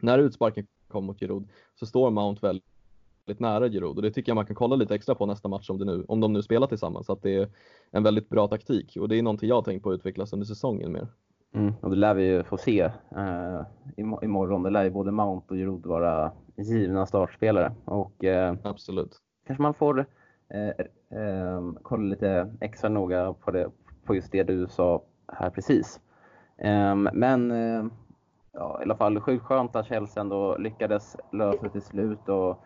när 0.00 0.18
utsparken 0.18 0.66
kom 0.88 1.04
mot 1.04 1.20
Giroud 1.20 1.48
så 1.74 1.86
står 1.86 2.10
Mount 2.10 2.46
väldigt 2.46 2.77
väldigt 3.28 3.40
nära 3.40 3.68
Giroud 3.68 3.96
och 3.96 4.02
det 4.02 4.10
tycker 4.10 4.30
jag 4.30 4.36
man 4.36 4.46
kan 4.46 4.56
kolla 4.56 4.76
lite 4.76 4.94
extra 4.94 5.14
på 5.14 5.26
nästa 5.26 5.48
match 5.48 5.70
om, 5.70 5.78
det 5.78 5.84
nu, 5.84 6.04
om 6.08 6.20
de 6.20 6.32
nu 6.32 6.42
spelar 6.42 6.66
tillsammans. 6.66 7.06
Så 7.06 7.12
att 7.12 7.22
det 7.22 7.36
är 7.36 7.48
en 7.90 8.02
väldigt 8.02 8.28
bra 8.28 8.48
taktik 8.48 8.96
och 9.00 9.08
det 9.08 9.16
är 9.16 9.22
någonting 9.22 9.48
jag 9.48 9.56
har 9.56 9.62
tänkt 9.62 9.82
på 9.82 9.90
att 9.90 9.94
utvecklas 9.94 10.32
under 10.32 10.46
säsongen 10.46 10.92
mer. 10.92 11.08
Mm, 11.54 11.74
och 11.80 11.90
det 11.90 11.96
lär 11.96 12.14
vi 12.14 12.26
ju 12.26 12.42
få 12.42 12.56
se 12.56 12.80
eh, 13.16 13.60
imorgon. 14.22 14.62
Det 14.62 14.70
lär 14.70 14.84
ju 14.84 14.90
både 14.90 15.10
Mount 15.10 15.46
och 15.48 15.56
Giroud 15.56 15.86
vara 15.86 16.32
givna 16.56 17.06
startspelare. 17.06 17.72
Och, 17.84 18.24
eh, 18.24 18.54
Absolut. 18.62 19.16
Kanske 19.46 19.62
man 19.62 19.74
får 19.74 20.06
eh, 20.54 20.68
eh, 21.18 21.72
kolla 21.82 22.02
lite 22.02 22.54
extra 22.60 22.88
noga 22.88 23.32
på, 23.32 23.50
det, 23.50 23.70
på 24.04 24.14
just 24.14 24.32
det 24.32 24.42
du 24.42 24.66
sa 24.68 25.02
här 25.32 25.50
precis. 25.50 26.00
Ehm, 26.58 27.08
men 27.12 27.50
eh, 27.50 27.84
ja, 28.52 28.78
i 28.80 28.82
alla 28.82 28.96
fall 28.96 29.20
sjukt 29.20 29.44
skönt 29.44 29.76
att 29.76 29.86
Chelsea 29.86 30.20
ändå 30.20 30.56
lyckades 30.58 31.16
lösa 31.32 31.62
det 31.62 31.70
till 31.70 31.82
slut. 31.82 32.28
Och, 32.28 32.64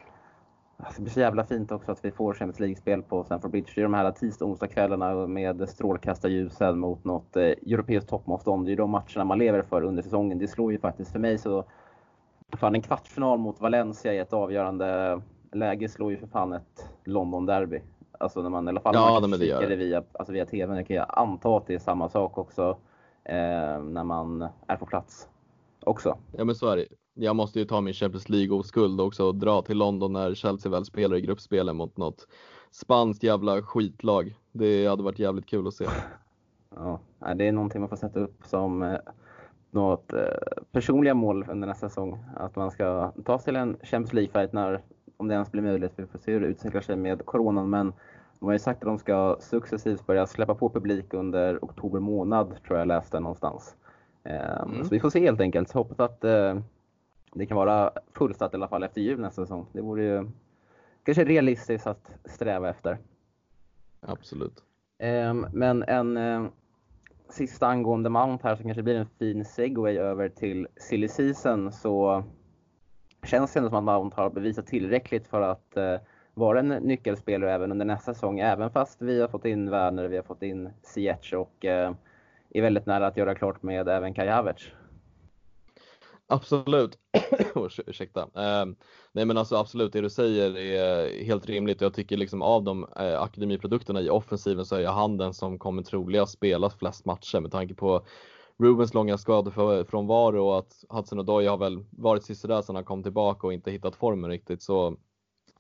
Alltså, 0.84 1.00
det 1.00 1.02
blir 1.02 1.12
så 1.12 1.20
jävla 1.20 1.44
fint 1.44 1.72
också 1.72 1.92
att 1.92 2.04
vi 2.04 2.10
får 2.10 2.34
Champions 2.34 2.60
League-spel 2.60 3.02
på 3.02 3.24
Stamford 3.24 3.50
Bridge. 3.50 3.72
Det 3.74 3.80
är 3.80 3.82
de 3.82 3.94
här 3.94 4.10
tisdag 4.10 4.44
och 4.44 4.50
onsdagskvällarna 4.50 5.26
med 5.26 5.68
strålkastarljusen 5.68 6.78
mot 6.78 7.04
något 7.04 7.36
eh, 7.36 7.42
europeiskt 7.42 8.08
toppmotstånd. 8.08 8.66
Det 8.66 8.72
är 8.72 8.76
de 8.76 8.90
matcherna 8.90 9.24
man 9.24 9.38
lever 9.38 9.62
för 9.62 9.82
under 9.82 10.02
säsongen. 10.02 10.38
Det 10.38 10.48
slår 10.48 10.72
ju 10.72 10.78
faktiskt 10.78 11.12
för 11.12 11.18
mig 11.18 11.38
så... 11.38 11.64
Fan, 12.52 12.74
en 12.74 12.82
kvartsfinal 12.82 13.38
mot 13.38 13.60
Valencia 13.60 14.14
i 14.14 14.18
ett 14.18 14.32
avgörande 14.32 15.20
läge 15.52 15.88
slår 15.88 16.10
ju 16.10 16.16
för 16.16 16.26
fan 16.26 16.52
ett 16.52 16.90
London-derby. 17.04 17.80
Alltså 18.18 18.42
när 18.42 18.50
man 18.50 18.66
i 18.66 18.68
alla 18.68 18.80
fall 18.80 18.94
ja, 18.94 19.20
man 19.20 19.30
det 19.30 19.66
det. 19.66 19.76
via, 19.76 20.02
alltså 20.12 20.32
via 20.32 20.46
TVn. 20.46 20.76
Jag 20.76 20.86
kan 20.86 21.04
anta 21.08 21.56
att 21.56 21.66
det 21.66 21.74
är 21.74 21.78
samma 21.78 22.08
sak 22.08 22.38
också 22.38 22.76
eh, 23.24 23.82
när 23.82 24.04
man 24.04 24.48
är 24.66 24.76
på 24.76 24.86
plats 24.86 25.28
också. 25.80 26.18
Ja 26.36 26.44
men 26.44 26.54
så 26.54 26.68
är 26.68 26.76
det 26.76 26.86
jag 27.14 27.36
måste 27.36 27.58
ju 27.58 27.64
ta 27.64 27.80
min 27.80 27.94
Champions 27.94 28.28
League-oskuld 28.28 29.00
också 29.00 29.24
och 29.24 29.34
dra 29.34 29.62
till 29.62 29.78
London 29.78 30.12
när 30.12 30.34
Chelsea 30.34 30.72
väl 30.72 30.84
spelar 30.84 31.16
i 31.16 31.20
gruppspelen 31.20 31.76
mot 31.76 31.96
något 31.96 32.26
spanskt 32.70 33.22
jävla 33.22 33.62
skitlag. 33.62 34.34
Det 34.52 34.86
hade 34.86 35.02
varit 35.02 35.18
jävligt 35.18 35.46
kul 35.46 35.66
att 35.66 35.74
se. 35.74 35.86
Ja, 36.74 37.00
det 37.34 37.48
är 37.48 37.52
någonting 37.52 37.80
man 37.80 37.88
får 37.88 37.96
sätta 37.96 38.20
upp 38.20 38.42
som 38.44 38.82
eh, 38.82 38.98
något 39.70 40.12
eh, 40.12 40.62
personliga 40.70 41.14
mål 41.14 41.46
under 41.50 41.68
nästa 41.68 41.88
säsong. 41.88 42.24
Att 42.36 42.56
man 42.56 42.70
ska 42.70 43.12
ta 43.24 43.38
sig 43.38 43.44
till 43.44 43.56
en 43.56 43.76
Champions 43.82 44.12
League-fight 44.12 44.48
när, 44.52 44.82
om 45.16 45.28
det 45.28 45.34
ens 45.34 45.52
blir 45.52 45.62
möjligt. 45.62 45.92
Vi 45.96 46.06
får 46.06 46.18
se 46.18 46.32
hur 46.32 46.40
det 46.40 46.46
utvecklar 46.46 46.80
sig 46.80 46.96
med 46.96 47.26
coronan. 47.26 47.70
Men 47.70 47.92
de 48.38 48.46
har 48.46 48.52
ju 48.52 48.58
sagt 48.58 48.82
att 48.82 48.88
de 48.88 48.98
ska 48.98 49.36
successivt 49.40 50.06
börja 50.06 50.26
släppa 50.26 50.54
på 50.54 50.70
publik 50.70 51.14
under 51.14 51.58
oktober 51.62 52.00
månad, 52.00 52.54
tror 52.66 52.78
jag 52.78 52.88
läste 52.88 53.20
någonstans. 53.20 53.76
Ehm, 54.24 54.70
mm. 54.70 54.84
Så 54.84 54.90
vi 54.90 55.00
får 55.00 55.10
se 55.10 55.20
helt 55.20 55.40
enkelt. 55.40 55.68
Så 55.68 55.78
hoppas 55.78 56.00
att 56.00 56.24
eh, 56.24 56.54
det 57.34 57.46
kan 57.46 57.56
vara 57.56 57.90
fullsatt 58.12 58.54
i 58.54 58.56
alla 58.56 58.68
fall 58.68 58.82
efter 58.82 59.00
jul 59.00 59.20
nästa 59.20 59.42
säsong. 59.42 59.66
Det 59.72 59.80
vore 59.80 60.04
ju 60.04 60.30
kanske 61.04 61.24
realistiskt 61.24 61.86
att 61.86 62.10
sträva 62.24 62.70
efter. 62.70 62.98
Absolut. 64.00 64.62
Um, 65.02 65.46
men 65.52 65.82
en 65.82 66.16
uh, 66.16 66.48
sista 67.28 67.66
angående 67.66 68.10
Mount 68.10 68.48
här 68.48 68.56
som 68.56 68.64
kanske 68.64 68.82
blir 68.82 68.94
en 68.94 69.06
fin 69.18 69.44
segway 69.44 69.98
över 69.98 70.28
till 70.28 70.68
silly 70.76 71.08
season 71.08 71.72
så 71.72 72.24
känns 73.22 73.52
det 73.52 73.58
ändå 73.58 73.70
som 73.70 73.88
att 73.88 74.00
Mount 74.00 74.16
har 74.16 74.30
bevisat 74.30 74.66
tillräckligt 74.66 75.26
för 75.26 75.40
att 75.40 75.74
uh, 75.76 75.96
vara 76.34 76.58
en 76.58 76.68
nyckelspelare 76.68 77.52
även 77.52 77.72
under 77.72 77.86
nästa 77.86 78.14
säsong. 78.14 78.40
Även 78.40 78.70
fast 78.70 79.02
vi 79.02 79.20
har 79.20 79.28
fått 79.28 79.44
in 79.44 79.70
Werner, 79.70 80.08
vi 80.08 80.16
har 80.16 80.24
fått 80.24 80.42
in 80.42 80.70
Ziyech 80.82 81.34
och 81.34 81.64
uh, 81.64 81.94
är 82.50 82.62
väldigt 82.62 82.86
nära 82.86 83.06
att 83.06 83.16
göra 83.16 83.34
klart 83.34 83.62
med 83.62 83.88
även 83.88 84.14
Kai 84.14 84.28
Havertz. 84.28 84.72
Absolut. 86.32 86.98
ursäkta. 87.86 88.20
Eh, 88.20 88.66
nej 89.12 89.24
men 89.24 89.36
alltså 89.36 89.56
absolut, 89.56 89.92
det 89.92 90.00
du 90.00 90.10
säger 90.10 90.56
är 90.56 91.24
helt 91.24 91.46
rimligt. 91.46 91.80
Jag 91.80 91.94
tycker 91.94 92.16
liksom 92.16 92.42
av 92.42 92.64
de 92.64 92.86
eh, 92.96 93.22
akademiprodukterna 93.22 94.00
i 94.00 94.10
offensiven 94.10 94.66
så 94.66 94.76
är 94.76 94.80
jag 94.80 94.92
han 94.92 95.16
den 95.16 95.34
som 95.34 95.58
kommer 95.58 95.82
troligast 95.82 96.32
spela 96.32 96.70
flest 96.70 97.04
matcher 97.04 97.40
med 97.40 97.52
tanke 97.52 97.74
på 97.74 98.06
Rubens 98.58 98.94
långa 98.94 99.18
skadefrånvaro 99.18 100.46
och 100.46 100.58
att 100.58 100.84
Hudson 100.88 101.18
Odoi 101.18 101.46
har 101.46 101.56
väl 101.58 101.84
varit 101.90 102.24
sisådär 102.24 102.62
sedan 102.62 102.74
han 102.74 102.84
kom 102.84 103.02
tillbaka 103.02 103.46
och 103.46 103.52
inte 103.52 103.70
hittat 103.70 103.96
formen 103.96 104.30
riktigt 104.30 104.62
så, 104.62 104.96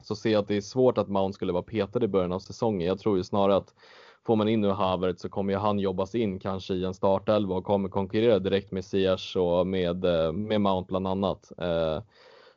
så 0.02 0.16
ser 0.16 0.30
jag 0.32 0.42
att 0.42 0.48
det 0.48 0.56
är 0.56 0.60
svårt 0.60 0.98
att 0.98 1.08
Mount 1.08 1.32
skulle 1.34 1.52
vara 1.52 1.62
petad 1.62 2.04
i 2.04 2.08
början 2.08 2.32
av 2.32 2.38
säsongen. 2.38 2.88
Jag 2.88 2.98
tror 2.98 3.16
ju 3.16 3.24
snarare 3.24 3.56
att 3.56 3.74
får 4.26 4.36
man 4.36 4.48
in 4.48 4.60
nu 4.60 4.68
Havertz 4.68 5.22
så 5.22 5.28
kommer 5.28 5.52
ju 5.52 5.58
han 5.58 5.78
jobbas 5.78 6.14
in 6.14 6.38
kanske 6.38 6.74
i 6.74 6.84
en 6.84 6.94
startelva 6.94 7.54
och 7.54 7.64
kommer 7.64 7.88
konkurrera 7.88 8.38
direkt 8.38 8.72
med 8.72 8.84
Ziyech 8.84 9.36
och 9.36 9.66
med, 9.66 10.04
eh, 10.04 10.32
med 10.32 10.60
Mount 10.60 10.88
bland 10.88 11.06
annat. 11.06 11.52
Eh, 11.58 12.02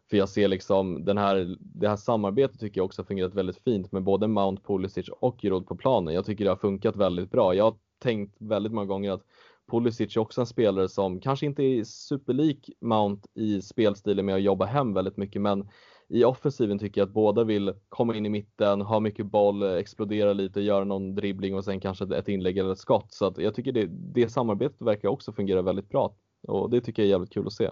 för 0.10 0.18
jag 0.18 0.30
ser 0.30 0.48
liksom 0.48 1.06
den 1.06 1.18
här, 1.18 1.56
det 1.60 1.90
här 1.90 1.96
samarbetet 1.96 2.60
tycker 2.60 2.80
jag 2.80 2.86
också 2.86 3.02
har 3.02 3.06
fungerat 3.06 3.34
väldigt 3.34 3.64
fint 3.64 3.92
med 3.92 4.04
både 4.04 4.28
Mount, 4.28 4.62
Pulisic 4.68 5.10
och 5.10 5.42
Giroud 5.42 5.68
på 5.68 5.76
planen. 5.76 6.14
Jag 6.14 6.26
tycker 6.26 6.44
det 6.44 6.52
har 6.52 6.58
funkat 6.58 6.96
väldigt 6.96 7.32
bra. 7.32 7.56
Jag 7.56 7.64
har 7.64 7.76
tänkt 8.00 8.36
väldigt 8.40 8.74
många 8.74 8.88
gånger 8.88 9.12
att 9.12 9.24
Pulisic 9.72 10.16
är 10.16 10.22
också 10.22 10.42
en 10.42 10.48
spelare 10.48 10.90
som 10.90 11.20
kanske 11.20 11.46
inte 11.46 11.64
är 11.64 11.84
superlik 11.84 12.70
Mount 12.82 13.28
i 13.34 13.62
spelstilen 13.62 14.26
med 14.26 14.36
att 14.36 14.42
jobba 14.42 14.66
hem 14.66 14.94
väldigt 14.94 15.18
mycket 15.18 15.42
men 15.42 15.70
i 16.10 16.24
offensiven 16.24 16.80
tycker 16.80 17.02
jag 17.02 17.08
att 17.08 17.14
båda 17.14 17.44
vill 17.44 17.74
komma 17.90 18.16
in 18.16 18.26
i 18.26 18.30
mitten, 18.30 18.82
ha 18.82 19.00
mycket 19.00 19.26
boll, 19.26 19.64
explodera 19.64 20.34
lite, 20.34 20.62
göra 20.62 20.84
någon 20.84 21.16
dribbling 21.16 21.56
och 21.56 21.66
sen 21.66 21.80
kanske 21.80 22.16
ett 22.16 22.28
inlägg 22.28 22.58
eller 22.58 22.72
ett 22.72 22.80
skott. 22.80 23.14
Så 23.14 23.26
att 23.26 23.38
jag 23.38 23.56
tycker 23.56 23.72
det, 23.72 23.86
det 23.90 24.30
samarbetet 24.30 24.82
verkar 24.82 25.10
också 25.10 25.34
fungera 25.34 25.62
väldigt 25.62 25.90
bra 25.90 26.16
och 26.48 26.70
det 26.70 26.82
tycker 26.82 27.02
jag 27.02 27.08
är 27.08 27.12
jävligt 27.12 27.34
kul 27.34 27.48
att 27.48 27.54
se. 27.54 27.70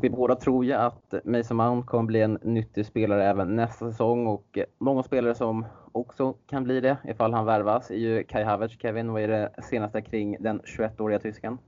Och 0.00 0.04
vi 0.04 0.10
båda 0.10 0.34
tror 0.34 0.64
ju 0.64 0.72
att 0.72 1.14
Mason 1.24 1.56
Mount 1.56 1.86
kommer 1.86 2.04
bli 2.04 2.20
en 2.20 2.38
nyttig 2.42 2.86
spelare 2.86 3.24
även 3.24 3.56
nästa 3.56 3.90
säsong 3.90 4.26
och 4.26 4.58
eh, 4.58 4.64
många 4.78 5.02
spelare 5.02 5.34
som 5.34 5.66
också 5.92 6.32
kan 6.46 6.64
bli 6.64 6.80
det 6.80 6.96
ifall 7.04 7.32
han 7.32 7.46
värvas 7.46 7.90
är 7.90 7.94
ju 7.94 8.24
Kai 8.24 8.44
Havertz. 8.44 8.78
Kevin, 8.78 9.12
vad 9.12 9.22
är 9.22 9.28
det 9.28 9.52
senaste 9.62 10.02
kring 10.02 10.36
den 10.40 10.60
21-åriga 10.60 11.18
tysken? 11.18 11.58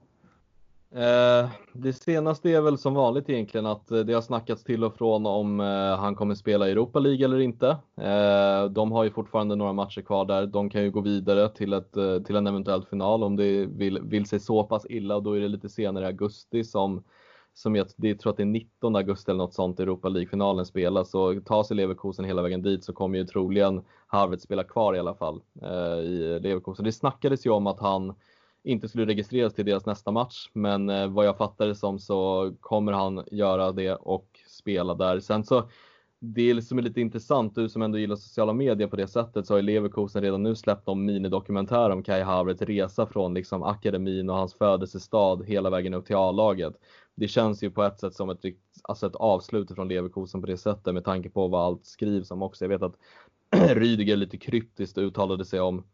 Eh, 0.95 1.49
det 1.73 1.93
senaste 1.93 2.51
är 2.51 2.61
väl 2.61 2.79
som 2.79 2.95
vanligt 2.95 3.29
egentligen 3.29 3.67
att 3.67 3.91
eh, 3.91 3.99
det 3.99 4.13
har 4.13 4.21
snackats 4.21 4.65
till 4.65 4.85
och 4.85 4.95
från 4.95 5.27
om 5.27 5.61
eh, 5.61 5.97
han 5.97 6.15
kommer 6.15 6.35
spela 6.35 6.69
i 6.69 6.71
Europa 6.71 6.99
League 6.99 7.25
eller 7.25 7.41
inte. 7.41 7.69
Eh, 7.97 8.65
de 8.71 8.93
har 8.93 9.05
ju 9.05 9.11
fortfarande 9.11 9.57
några 9.57 9.73
matcher 9.73 10.01
kvar 10.01 10.25
där. 10.25 10.47
De 10.47 10.71
kan 10.71 10.83
ju 10.83 10.91
gå 10.91 11.01
vidare 11.01 11.49
till, 11.49 11.73
ett, 11.73 11.97
eh, 11.97 12.19
till 12.19 12.37
en 12.37 12.47
eventuell 12.47 12.85
final 12.85 13.23
om 13.23 13.37
det 13.37 13.67
vill, 13.67 14.01
vill 14.03 14.27
sig 14.27 14.41
så 14.41 14.65
pass 14.65 14.87
illa 14.89 15.17
och 15.17 15.23
då 15.23 15.37
är 15.37 15.41
det 15.41 15.49
lite 15.49 15.69
senare 15.69 16.05
i 16.05 16.07
augusti 16.07 16.65
som 16.65 17.03
som 17.55 17.77
jag, 17.77 17.87
det, 17.97 18.15
tror 18.15 18.31
att 18.31 18.37
det 18.37 18.43
är 18.43 18.45
19 18.45 18.97
augusti 18.97 19.31
eller 19.31 19.39
något 19.39 19.55
sånt 19.55 19.81
Europa 19.81 20.09
League-finalen 20.09 20.67
spelas. 20.67 21.11
Så 21.11 21.41
tar 21.41 21.63
sig 21.63 21.77
Leverkusen 21.77 22.25
hela 22.25 22.43
vägen 22.43 22.63
dit 22.63 22.85
så 22.85 22.93
kommer 22.93 23.19
ju 23.19 23.25
troligen 23.25 23.83
Harvard 24.07 24.41
spela 24.41 24.65
kvar 24.65 24.95
i 24.95 24.99
alla 24.99 25.15
fall 25.15 25.43
eh, 25.63 25.99
i 25.99 26.39
Leverkusen. 26.43 26.85
Det 26.85 26.93
snackades 26.93 27.47
ju 27.47 27.51
om 27.51 27.67
att 27.67 27.81
han 27.81 28.15
inte 28.65 28.89
skulle 28.89 29.07
registreras 29.07 29.55
till 29.55 29.67
deras 29.67 29.87
nästa 29.87 30.11
match, 30.11 30.51
men 30.53 30.91
eh, 30.91 31.07
vad 31.07 31.27
jag 31.27 31.37
fattar 31.37 31.67
det 31.67 31.75
som 31.75 31.99
så 31.99 32.53
kommer 32.61 32.93
han 32.93 33.25
göra 33.31 33.73
det 33.73 33.95
och 33.95 34.27
spela 34.49 34.95
där. 34.95 35.21
Sen 35.21 35.45
så 35.45 35.69
det 36.25 36.43
som 36.43 36.51
är 36.51 36.55
liksom 36.55 36.79
lite 36.79 37.01
intressant, 37.01 37.55
du 37.55 37.69
som 37.69 37.83
ändå 37.83 37.99
gillar 37.99 38.17
sociala 38.17 38.53
medier 38.53 38.89
på 38.89 38.97
det 38.97 39.09
sättet, 39.09 39.47
så 39.47 39.55
har 39.55 39.59
ju 39.59 39.63
Leverkusen 39.63 40.23
redan 40.23 40.43
nu 40.43 40.57
släppt 40.57 40.89
en 40.89 41.05
minidokumentär 41.05 41.91
om 41.91 42.03
Kai 42.03 42.23
Havertz 42.23 42.63
resa 42.63 43.07
från 43.07 43.35
liksom 43.35 43.63
akademin 43.63 44.31
och 44.31 44.37
hans 44.37 44.55
födelsestad 44.55 45.45
hela 45.45 45.71
vägen 45.71 45.95
upp 45.95 46.07
till 46.07 46.17
A-laget 46.17 46.75
det 47.15 47.29
känns 47.29 47.63
ju 47.63 47.71
på 47.71 47.83
ett 47.83 48.01
sätt 48.01 48.15
som 48.15 48.31
ett, 48.31 48.41
alltså 48.83 49.07
ett 49.07 49.17
avslut 49.17 49.75
från 49.75 49.89
Leverkusen 49.89 50.41
på 50.41 50.47
det 50.47 50.57
sättet 50.57 50.95
med 50.95 51.05
tanke 51.05 51.31
på 51.31 51.49
vad 51.49 51.67
allt 51.67 51.87
skrivs 51.87 52.31
om 52.31 52.43
också. 52.43 52.65
Jag 52.65 52.69
vet 52.69 52.83
att 52.83 52.97
Rydiger 53.77 54.17
lite 54.17 54.39
kryptiskt 54.39 54.99
uttalade 54.99 55.45
sig 55.45 55.61
om 55.61 55.85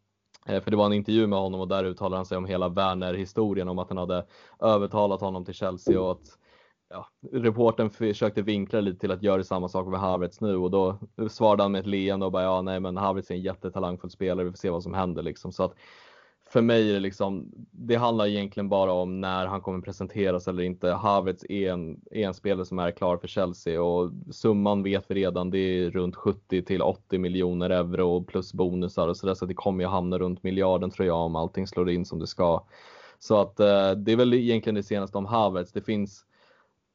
eh, 0.46 0.62
för 0.62 0.70
det 0.70 0.76
var 0.76 0.86
en 0.86 0.92
intervju 0.92 1.26
med 1.26 1.38
honom 1.38 1.60
och 1.60 1.68
där 1.68 1.84
uttalade 1.84 2.16
han 2.16 2.26
sig 2.26 2.38
om 2.38 2.46
hela 2.46 2.68
Werner-historien 2.68 3.68
om 3.68 3.78
att 3.78 3.88
han 3.88 3.98
hade 3.98 4.26
övertalat 4.60 5.20
honom 5.20 5.44
till 5.44 5.54
Chelsea 5.54 6.00
och 6.00 6.10
att 6.10 6.37
ja, 6.90 7.08
reporten 7.32 7.90
försökte 7.90 8.42
vinkla 8.42 8.80
lite 8.80 8.98
till 8.98 9.10
att 9.10 9.22
göra 9.22 9.44
samma 9.44 9.68
sak 9.68 9.86
med 9.88 10.00
Havertz 10.00 10.40
nu 10.40 10.56
och 10.56 10.70
då 10.70 10.98
svarade 11.30 11.62
han 11.62 11.72
med 11.72 11.80
ett 11.80 11.86
leende 11.86 12.26
och 12.26 12.32
bara 12.32 12.42
ja 12.42 12.62
nej 12.62 12.80
men 12.80 12.96
Havertz 12.96 13.30
är 13.30 13.34
en 13.34 13.40
jättetalangfull 13.40 14.10
spelare, 14.10 14.44
vi 14.44 14.50
får 14.50 14.56
se 14.56 14.70
vad 14.70 14.82
som 14.82 14.94
händer 14.94 15.22
liksom. 15.22 15.52
Så 15.52 15.62
att 15.64 15.74
för 16.50 16.62
mig 16.62 16.90
är 16.90 16.94
det 16.94 17.00
liksom, 17.00 17.52
det 17.70 17.94
handlar 17.94 18.26
egentligen 18.26 18.68
bara 18.68 18.92
om 18.92 19.20
när 19.20 19.46
han 19.46 19.60
kommer 19.60 19.80
presenteras 19.80 20.48
eller 20.48 20.62
inte. 20.62 20.90
Havertz 20.90 21.44
är 21.48 21.72
en, 21.72 22.00
är 22.10 22.26
en 22.26 22.34
spelare 22.34 22.66
som 22.66 22.78
är 22.78 22.90
klar 22.90 23.16
för 23.16 23.28
Chelsea 23.28 23.82
och 23.82 24.10
summan 24.30 24.82
vet 24.82 25.04
vi 25.08 25.14
redan, 25.14 25.50
det 25.50 25.58
är 25.58 25.90
runt 25.90 26.16
70 26.16 26.62
till 26.62 26.82
80 26.82 27.18
miljoner 27.18 27.70
euro 27.70 28.24
plus 28.24 28.52
bonusar 28.52 29.08
och 29.08 29.16
sådär 29.16 29.34
så 29.34 29.46
det 29.46 29.54
kommer 29.54 29.84
ju 29.84 29.90
hamna 29.90 30.18
runt 30.18 30.42
miljarden 30.42 30.90
tror 30.90 31.06
jag 31.06 31.16
om 31.16 31.36
allting 31.36 31.66
slår 31.66 31.90
in 31.90 32.04
som 32.04 32.18
det 32.18 32.26
ska. 32.26 32.64
Så 33.18 33.40
att 33.40 33.60
eh, 33.60 33.90
det 33.90 34.12
är 34.12 34.16
väl 34.16 34.34
egentligen 34.34 34.74
det 34.74 34.82
senaste 34.82 35.18
om 35.18 35.26
Havertz. 35.26 35.72
Det 35.72 35.82
finns 35.82 36.24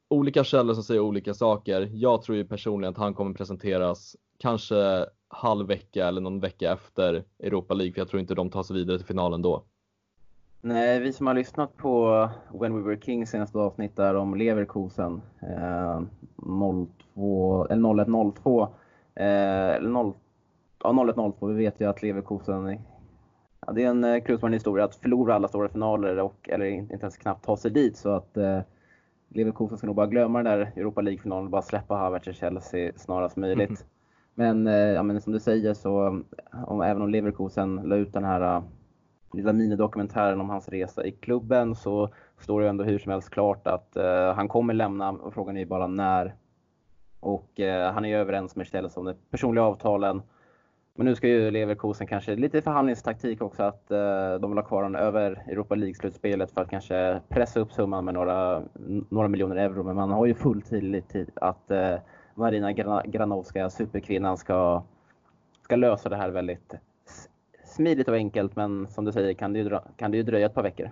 olika 0.08 0.44
källor 0.44 0.74
som 0.74 0.82
säger 0.82 1.00
olika 1.00 1.34
saker. 1.34 1.90
Jag 1.92 2.22
tror 2.22 2.36
ju 2.36 2.44
personligen 2.44 2.92
att 2.92 2.98
han 2.98 3.14
kommer 3.14 3.34
presenteras 3.34 4.16
kanske 4.38 5.06
halv 5.28 5.66
vecka 5.66 6.08
eller 6.08 6.20
någon 6.20 6.40
vecka 6.40 6.72
efter 6.72 7.24
Europa 7.38 7.74
League 7.74 7.92
för 7.92 8.00
jag 8.00 8.08
tror 8.08 8.20
inte 8.20 8.34
de 8.34 8.50
tar 8.50 8.62
sig 8.62 8.76
vidare 8.76 8.98
till 8.98 9.06
finalen 9.06 9.42
då. 9.42 9.64
Nej, 10.60 11.00
vi 11.00 11.12
som 11.12 11.26
har 11.26 11.34
lyssnat 11.34 11.76
på 11.76 12.28
When 12.60 12.76
We 12.76 12.82
Were 12.82 13.00
Kings 13.00 13.30
senaste 13.30 13.58
avsnitt 13.58 13.96
där 13.96 14.14
om 14.14 14.34
Leverkusen 14.34 15.22
eh, 15.42 16.00
02, 17.14 17.66
eller 17.66 18.04
0102 18.04 18.62
eh, 19.14 19.26
eller 19.68 19.88
0, 19.88 20.12
ja, 20.82 20.90
0102, 20.90 21.46
vi 21.46 21.54
vet 21.54 21.80
ju 21.80 21.88
att 21.88 22.02
Leverkusen 22.02 22.78
ja, 23.66 23.72
det 23.72 23.82
är 23.82 23.88
en 23.88 24.04
eh, 24.04 24.22
krusbärande 24.22 24.56
historia 24.56 24.84
att 24.84 24.94
förlora 24.94 25.34
alla 25.34 25.48
stora 25.48 25.68
finaler 25.68 26.18
och 26.18 26.48
eller 26.48 26.66
inte 26.66 26.94
ens 26.94 27.16
knappt 27.16 27.44
ta 27.44 27.56
sig 27.56 27.70
dit 27.70 27.96
så 27.96 28.10
att 28.10 28.36
eh, 28.36 28.60
Leverkusen 29.34 29.78
ska 29.78 29.86
nog 29.86 29.96
bara 29.96 30.06
glömma 30.06 30.42
den 30.42 30.58
där 30.58 30.72
Europa 30.76 31.00
League-finalen 31.00 31.44
och 31.44 31.50
bara 31.50 31.62
släppa 31.62 31.94
Havertz 31.94 32.24
till 32.24 32.34
Chelsea 32.34 32.92
snarast 32.96 33.36
möjligt. 33.36 33.68
Mm. 33.68 33.82
Men, 34.34 34.66
eh, 34.66 34.74
ja, 34.74 35.02
men 35.02 35.20
som 35.20 35.32
du 35.32 35.40
säger 35.40 35.74
så, 35.74 36.22
om, 36.66 36.80
även 36.80 37.02
om 37.02 37.08
Leverkusen 37.08 37.76
la 37.76 37.96
ut 37.96 38.12
den 38.12 38.24
här 38.24 38.56
uh, 38.56 38.64
lilla 39.32 39.52
minidokumentären 39.52 40.40
om 40.40 40.50
hans 40.50 40.68
resa 40.68 41.04
i 41.04 41.12
klubben 41.12 41.74
så 41.74 42.08
står 42.40 42.60
det 42.60 42.68
ändå 42.68 42.84
hur 42.84 42.98
som 42.98 43.12
helst 43.12 43.30
klart 43.30 43.66
att 43.66 43.96
uh, 43.96 44.34
han 44.34 44.48
kommer 44.48 44.74
lämna 44.74 45.10
och 45.10 45.34
frågan 45.34 45.56
är 45.56 45.66
bara 45.66 45.86
när. 45.86 46.34
Och 47.20 47.50
uh, 47.60 47.92
han 47.92 48.04
är 48.04 48.18
överens 48.18 48.56
med 48.56 48.66
Chelsea 48.66 49.00
om 49.00 49.06
de 49.06 49.14
personliga 49.30 49.64
avtalen. 49.64 50.22
Men 50.96 51.06
nu 51.06 51.14
ska 51.14 51.28
ju 51.28 51.50
Leverkusen 51.50 52.06
kanske, 52.06 52.36
lite 52.36 52.62
förhandlingstaktik 52.62 53.42
också, 53.42 53.62
att 53.62 53.90
eh, 53.90 54.34
de 54.40 54.50
vill 54.50 54.58
ha 54.58 54.64
kvar 54.64 54.82
honom 54.82 55.00
över 55.00 55.44
Europa 55.48 55.74
League-slutspelet 55.74 56.50
för 56.50 56.60
att 56.60 56.70
kanske 56.70 57.20
pressa 57.28 57.60
upp 57.60 57.72
summan 57.72 58.04
med 58.04 58.14
några, 58.14 58.62
några 59.08 59.28
miljoner 59.28 59.56
euro. 59.56 59.82
Men 59.82 59.96
man 59.96 60.10
har 60.10 60.26
ju 60.26 60.34
full 60.34 60.62
tillit 60.62 61.08
till 61.08 61.30
att 61.34 61.70
eh, 61.70 61.94
Marina 62.34 62.72
Granovska, 63.04 63.70
superkvinnan, 63.70 64.36
ska, 64.36 64.82
ska 65.62 65.76
lösa 65.76 66.08
det 66.08 66.16
här 66.16 66.30
väldigt 66.30 66.74
smidigt 67.64 68.08
och 68.08 68.14
enkelt. 68.14 68.56
Men 68.56 68.86
som 68.86 69.04
du 69.04 69.12
säger 69.12 69.34
kan 69.34 69.52
det 69.52 69.58
ju, 69.58 69.78
kan 69.96 70.10
det 70.10 70.16
ju 70.16 70.22
dröja 70.22 70.46
ett 70.46 70.54
par 70.54 70.62
veckor. 70.62 70.90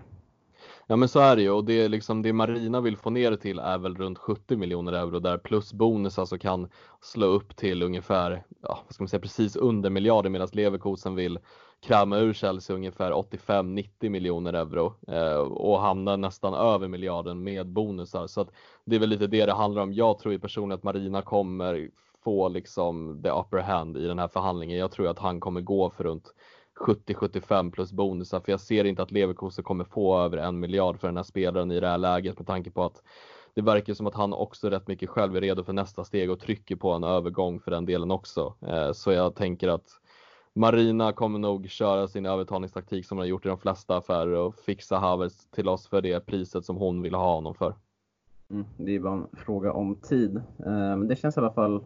Ja 0.87 0.97
men 0.97 1.09
så 1.09 1.21
är 1.21 1.37
det 1.37 1.43
ju 1.43 1.51
och 1.51 1.65
det, 1.65 1.83
är 1.83 1.89
liksom, 1.89 2.23
det 2.23 2.33
Marina 2.33 2.81
vill 2.81 2.97
få 2.97 3.11
ner 3.11 3.31
det 3.31 3.37
till 3.37 3.59
är 3.59 3.79
väl 3.79 3.97
runt 3.97 4.19
70 4.19 4.57
miljoner 4.57 4.93
euro 4.93 5.19
där 5.19 5.39
plus 5.39 5.73
bonus 5.73 6.19
alltså 6.19 6.39
kan 6.39 6.69
slå 7.01 7.27
upp 7.27 7.57
till 7.57 7.83
ungefär, 7.83 8.45
ja, 8.63 8.79
vad 8.85 8.95
ska 8.95 9.03
man 9.03 9.09
säga, 9.09 9.21
precis 9.21 9.57
under 9.57 9.91
miljarden 9.91 10.33
medan 10.33 10.49
Leverkusen 10.53 11.15
vill 11.15 11.39
kräma 11.83 12.19
ur 12.19 12.33
Chelsea 12.33 12.77
ungefär 12.77 13.13
85-90 13.13 14.09
miljoner 14.09 14.53
euro 14.53 14.95
eh, 15.09 15.39
och 15.39 15.81
hamna 15.81 16.17
nästan 16.17 16.55
över 16.55 16.89
miljarden 16.89 17.43
med 17.43 17.67
bonusar. 17.67 18.27
Så 18.27 18.41
att 18.41 18.51
det 18.85 18.97
är 18.97 19.01
väl 19.01 19.09
lite 19.09 19.27
det 19.27 19.47
det 19.47 19.53
handlar 19.53 19.83
om. 19.83 19.93
Jag 19.93 20.19
tror 20.19 20.33
ju 20.33 20.39
personligen 20.39 20.79
att 20.79 20.85
Marina 20.85 21.23
kommer 21.23 21.89
få 22.25 22.49
liksom 22.49 23.21
the 23.23 23.31
upper 23.31 23.59
hand 23.59 23.97
i 23.97 24.07
den 24.07 24.19
här 24.19 24.29
förhandlingen. 24.29 24.79
Jag 24.79 24.91
tror 24.91 25.09
att 25.09 25.19
han 25.19 25.41
kommer 25.41 25.61
gå 25.61 25.91
för 25.91 26.05
runt 26.05 26.35
70-75 26.81 27.71
plus 27.71 27.93
bonusar 27.93 28.41
för 28.41 28.53
jag 28.53 28.61
ser 28.61 28.85
inte 28.85 29.03
att 29.03 29.11
Leverkusen 29.11 29.65
kommer 29.65 29.85
få 29.85 30.19
över 30.19 30.39
en 30.39 30.61
miljard 30.61 31.01
för 31.01 31.09
den 31.09 31.17
här 31.17 31.25
spelaren 31.25 31.71
i 31.71 31.81
det 31.81 31.89
här 31.89 31.99
läget 31.99 32.39
med 32.39 32.47
tanke 32.47 32.71
på 32.71 32.85
att 32.85 33.03
det 33.55 33.63
verkar 33.63 33.95
som 33.95 34.07
att 34.07 34.15
han 34.15 34.33
också 34.33 34.71
rätt 34.71 34.89
mycket 34.89 35.11
själv 35.11 35.37
är 35.37 35.41
redo 35.41 35.65
för 35.65 35.73
nästa 35.73 36.05
steg 36.05 36.31
och 36.31 36.41
trycker 36.41 36.77
på 36.77 36.93
en 36.93 37.05
övergång 37.05 37.61
för 37.61 37.71
den 37.71 37.87
delen 37.87 38.11
också. 38.11 38.55
Eh, 38.61 38.93
så 38.93 39.13
jag 39.13 39.35
tänker 39.35 39.69
att 39.69 39.89
Marina 40.55 41.13
kommer 41.13 41.39
nog 41.39 41.71
köra 41.71 42.09
sin 42.09 42.27
övertalningstaktik 42.27 43.07
som 43.07 43.19
hon 43.19 43.23
har 43.23 43.29
gjort 43.29 43.47
i 43.47 43.49
de 43.49 43.59
flesta 43.59 43.97
affärer 43.97 44.33
och 44.33 44.55
fixa 44.55 44.99
Havertz 44.99 45.47
till 45.47 45.69
oss 45.69 45.89
för 45.89 46.01
det 46.01 46.27
priset 46.27 46.65
som 46.65 46.77
hon 46.77 47.03
vill 47.03 47.15
ha 47.15 47.35
honom 47.35 47.55
för. 47.55 47.75
Mm, 48.51 48.65
det 48.77 48.95
är 48.97 49.01
bara 49.01 49.13
en 49.13 49.27
fråga 49.33 49.73
om 49.73 49.97
tid. 49.97 50.37
Eh, 50.37 50.97
men 50.97 51.09
det 51.09 51.17
känns 51.17 51.37
i 51.37 51.41
alla 51.41 51.53
fall 51.53 51.85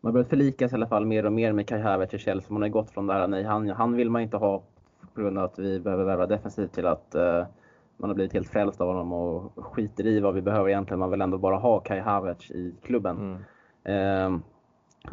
man 0.00 0.12
börjar 0.12 0.24
förlikas 0.24 0.72
i 0.72 0.74
alla 0.74 0.86
fall 0.86 1.06
mer 1.06 1.26
och 1.26 1.32
mer 1.32 1.52
med 1.52 1.68
Kai 1.68 1.80
Havertz 1.80 2.14
i 2.14 2.18
Chelsea. 2.18 2.52
Man 2.52 2.62
har 2.62 2.68
gått 2.68 2.90
från 2.90 3.06
det 3.06 3.14
här, 3.14 3.28
nej 3.28 3.44
han, 3.44 3.70
han 3.70 3.92
vill 3.92 4.10
man 4.10 4.22
inte 4.22 4.36
ha 4.36 4.62
på 5.14 5.20
grund 5.20 5.38
av 5.38 5.44
att 5.44 5.58
vi 5.58 5.80
behöver 5.80 6.04
värva 6.04 6.26
defensivt 6.26 6.72
till 6.72 6.86
att 6.86 7.14
uh, 7.16 7.46
man 7.96 8.10
har 8.10 8.14
blivit 8.14 8.32
helt 8.32 8.48
frälst 8.48 8.80
av 8.80 8.88
honom 8.88 9.12
och 9.12 9.52
skiter 9.56 10.06
i 10.06 10.20
vad 10.20 10.34
vi 10.34 10.42
behöver 10.42 10.68
egentligen. 10.68 10.98
Man 10.98 11.10
vill 11.10 11.20
ändå 11.20 11.38
bara 11.38 11.56
ha 11.56 11.80
Kai 11.80 12.00
Havertz 12.00 12.50
i 12.50 12.74
klubben. 12.82 13.42
Mm. 13.84 14.34
Uh, 14.34 14.40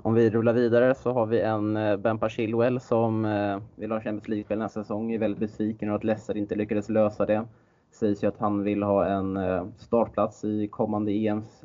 om 0.01 0.13
vi 0.13 0.29
rullar 0.29 0.53
vidare 0.53 0.95
så 0.95 1.13
har 1.13 1.25
vi 1.25 1.41
en 1.41 1.77
uh, 1.77 1.97
Bempa 1.97 2.29
Chilwell 2.29 2.79
som 2.79 3.25
uh, 3.25 3.61
vill 3.75 3.91
ha 3.91 3.99
Champions 3.99 4.27
League-spel 4.27 4.59
nästa 4.59 4.83
säsong. 4.83 5.11
Är 5.11 5.19
väldigt 5.19 5.39
besviken 5.39 5.89
över 5.89 5.97
att 5.97 6.03
Leicester 6.03 6.37
inte 6.37 6.55
lyckades 6.55 6.89
lösa 6.89 7.25
det. 7.25 7.45
Sägs 8.03 8.23
ju 8.23 8.27
att 8.27 8.39
han 8.39 8.63
vill 8.63 8.83
ha 8.83 9.05
en 9.05 9.37
uh, 9.37 9.67
startplats 9.77 10.43
i 10.43 10.67
kommande 10.67 11.11
EMs 11.11 11.63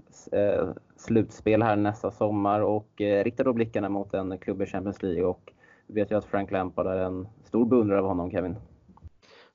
slutspel 0.97 1.63
här 1.63 1.77
nästa 1.77 2.11
sommar 2.11 2.61
och 2.61 3.01
eh, 3.01 3.25
riktar 3.25 3.45
då 3.45 3.53
blickarna 3.53 3.89
mot 3.89 4.15
en 4.15 4.39
klubb 4.39 4.63
i 4.63 4.67
Champions 4.67 5.03
League. 5.03 5.25
Och 5.25 5.53
du 5.87 5.95
vet 5.95 6.11
ju 6.11 6.19
att 6.19 6.25
Frank 6.25 6.51
Lampard 6.51 6.87
är 6.87 6.97
en 6.97 7.29
stor 7.45 7.67
beundrare 7.67 8.01
av 8.01 8.07
honom, 8.07 8.31
Kevin. 8.31 8.57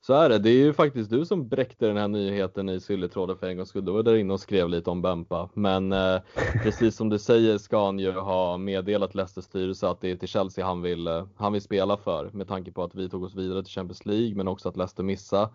Så 0.02 0.13
är 0.13 0.30
det. 0.30 0.39
Det 0.39 0.50
är 0.50 0.65
ju 0.65 0.74
faktiskt 0.74 1.10
du 1.10 1.26
som 1.26 1.48
bräckte 1.48 1.88
den 1.88 1.98
här 1.98 2.08
nyheten 2.08 2.69
i 2.69 2.80
Sylletråden 2.80 3.38
för 3.38 3.48
en 3.48 3.58
gångs 3.58 3.69
skull. 3.69 3.86
Du 3.86 3.91
var 3.91 4.04
där 4.04 4.15
inne 4.15 4.34
och 4.34 4.39
skrev 4.39 4.69
lite 4.69 4.89
om 4.89 5.02
Bempa. 5.02 5.50
Men 5.54 5.91
eh, 5.91 6.22
precis 6.63 6.96
som 6.96 7.10
du 7.10 7.19
säger 7.19 7.58
ska 7.58 7.86
han 7.86 8.00
ju 8.00 8.12
ha 8.12 8.58
meddelat 8.58 9.15
Leicesters 9.15 9.46
styrelse 9.46 9.88
att 9.88 10.02
det 10.02 10.12
är 10.12 10.15
till 10.15 10.28
Chelsea 10.28 10.65
han 10.65 10.82
vill, 10.82 11.08
eh, 11.08 11.26
han 11.36 11.54
vill 11.54 11.62
spela 11.62 11.98
för. 11.98 12.30
Med 12.34 12.48
tanke 12.48 12.72
på 12.72 12.84
att 12.84 12.96
vi 12.96 13.10
tog 13.10 13.24
oss 13.24 13.36
vidare 13.36 13.63
till 13.63 13.74
Champions 13.74 14.06
League 14.06 14.36
men 14.36 14.48
också 14.48 14.69
att 14.69 14.78
Leicester 14.78 15.04
missade. 15.04 15.50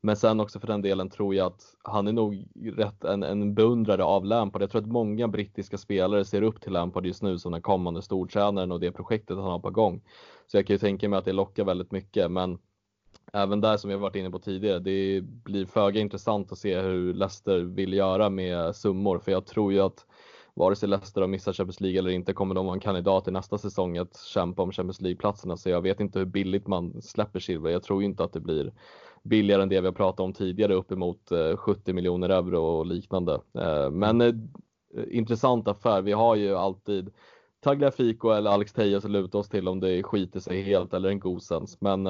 Men 0.00 0.16
sen 0.16 0.40
också 0.40 0.60
för 0.60 0.66
den 0.66 0.82
delen 0.82 1.10
tror 1.10 1.34
jag 1.34 1.46
att 1.46 1.74
han 1.82 2.08
är 2.08 2.12
nog 2.12 2.46
rätt 2.76 3.04
en, 3.04 3.22
en 3.22 3.54
beundrare 3.54 4.04
av 4.04 4.24
Lampard. 4.24 4.62
Jag 4.62 4.70
tror 4.70 4.82
att 4.82 4.88
många 4.88 5.28
brittiska 5.28 5.78
spelare 5.78 6.24
ser 6.24 6.42
upp 6.42 6.60
till 6.60 6.72
Lampard 6.72 7.06
just 7.06 7.22
nu 7.22 7.38
som 7.38 7.52
den 7.52 7.62
kommande 7.62 8.02
stortränaren 8.02 8.72
och 8.72 8.80
det 8.80 8.92
projektet 8.92 9.36
han 9.36 9.46
har 9.46 9.58
på 9.58 9.70
gång. 9.70 10.02
Så 10.46 10.56
jag 10.56 10.66
kan 10.66 10.74
ju 10.74 10.78
tänka 10.78 11.08
mig 11.08 11.18
att 11.18 11.24
det 11.24 11.32
lockar 11.32 11.64
väldigt 11.64 11.92
mycket. 11.92 12.30
Men 12.30 12.58
även 13.32 13.60
där 13.60 13.76
som 13.76 13.90
jag 13.90 13.98
varit 13.98 14.16
inne 14.16 14.30
på 14.30 14.38
tidigare, 14.38 14.78
det 14.78 15.20
blir 15.20 15.66
föga 15.66 16.00
intressant 16.00 16.52
att 16.52 16.58
se 16.58 16.80
hur 16.80 17.14
Leicester 17.14 17.58
vill 17.58 17.92
göra 17.92 18.30
med 18.30 18.76
summor. 18.76 19.18
För 19.18 19.32
jag 19.32 19.46
tror 19.46 19.72
ju 19.72 19.80
att 19.80 20.06
vare 20.58 20.76
sig 20.76 20.88
Leicester 20.88 21.20
har 21.20 21.28
missat 21.28 21.56
Champions 21.56 21.80
League 21.80 21.98
eller 21.98 22.10
inte 22.10 22.32
kommer 22.32 22.54
de 22.54 22.66
vara 22.66 22.74
en 22.74 22.80
kandidat 22.80 23.28
i 23.28 23.30
nästa 23.30 23.58
säsong 23.58 23.98
att 23.98 24.16
kämpa 24.16 24.62
om 24.62 24.72
Champions 24.72 25.00
League-platserna. 25.00 25.56
Så 25.56 25.70
jag 25.70 25.80
vet 25.80 26.00
inte 26.00 26.18
hur 26.18 26.26
billigt 26.26 26.66
man 26.66 27.02
släpper 27.02 27.40
Silver. 27.40 27.70
Jag 27.70 27.82
tror 27.82 28.02
ju 28.02 28.06
inte 28.06 28.24
att 28.24 28.32
det 28.32 28.40
blir 28.40 28.72
billigare 29.22 29.62
än 29.62 29.68
det 29.68 29.80
vi 29.80 29.86
har 29.86 29.94
pratat 29.94 30.20
om 30.20 30.32
tidigare, 30.32 30.74
uppemot 30.74 31.32
eh, 31.32 31.56
70 31.56 31.92
miljoner 31.92 32.28
euro 32.28 32.62
och 32.62 32.86
liknande. 32.86 33.40
Eh, 33.58 33.90
men 33.90 34.20
eh, 34.20 34.34
intressant 35.10 35.68
affär. 35.68 36.02
Vi 36.02 36.12
har 36.12 36.36
ju 36.36 36.54
alltid 36.54 37.10
Tagliafico 37.60 38.30
eller 38.30 38.50
Alex 38.50 38.72
Tejas 38.72 39.04
att 39.04 39.10
luta 39.10 39.38
oss 39.38 39.48
till 39.48 39.68
om 39.68 39.80
det 39.80 40.02
skiter 40.02 40.40
sig 40.40 40.62
helt 40.62 40.94
eller 40.94 41.08
en 41.08 41.20
Gosens. 41.20 41.80
Men 41.80 42.06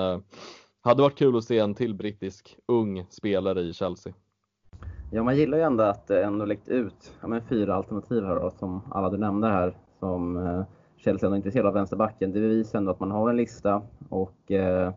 hade 0.81 1.03
varit 1.03 1.19
kul 1.19 1.37
att 1.37 1.45
se 1.45 1.59
en 1.59 1.75
till 1.75 1.95
brittisk 1.95 2.57
ung 2.67 3.07
spelare 3.11 3.61
i 3.61 3.73
Chelsea. 3.73 4.13
Ja, 5.11 5.23
man 5.23 5.37
gillar 5.37 5.59
ju 5.59 5.65
ändå 5.65 5.85
att 5.85 6.07
det 6.07 6.25
ändå 6.25 6.45
läckt 6.45 6.69
ut 6.69 7.13
ja, 7.21 7.29
men 7.29 7.43
fyra 7.43 7.75
alternativ 7.75 8.25
här 8.25 8.35
då, 8.37 8.51
som 8.51 8.81
alla 8.91 9.11
du 9.11 9.17
nämnde 9.17 9.49
här. 9.49 9.77
Som 9.99 10.37
eh, 10.37 10.63
Chelsea 10.97 11.27
ändå 11.27 11.35
är 11.35 11.37
intresserad 11.37 11.67
av 11.67 11.75
vänsterbacken. 11.75 12.33
Det 12.33 12.41
visar 12.41 12.79
ändå 12.79 12.91
att 12.91 13.01
man 13.01 13.11
har 13.11 13.31
en 13.31 13.37
lista 13.37 13.83
och 14.09 14.51
eh, 14.51 14.93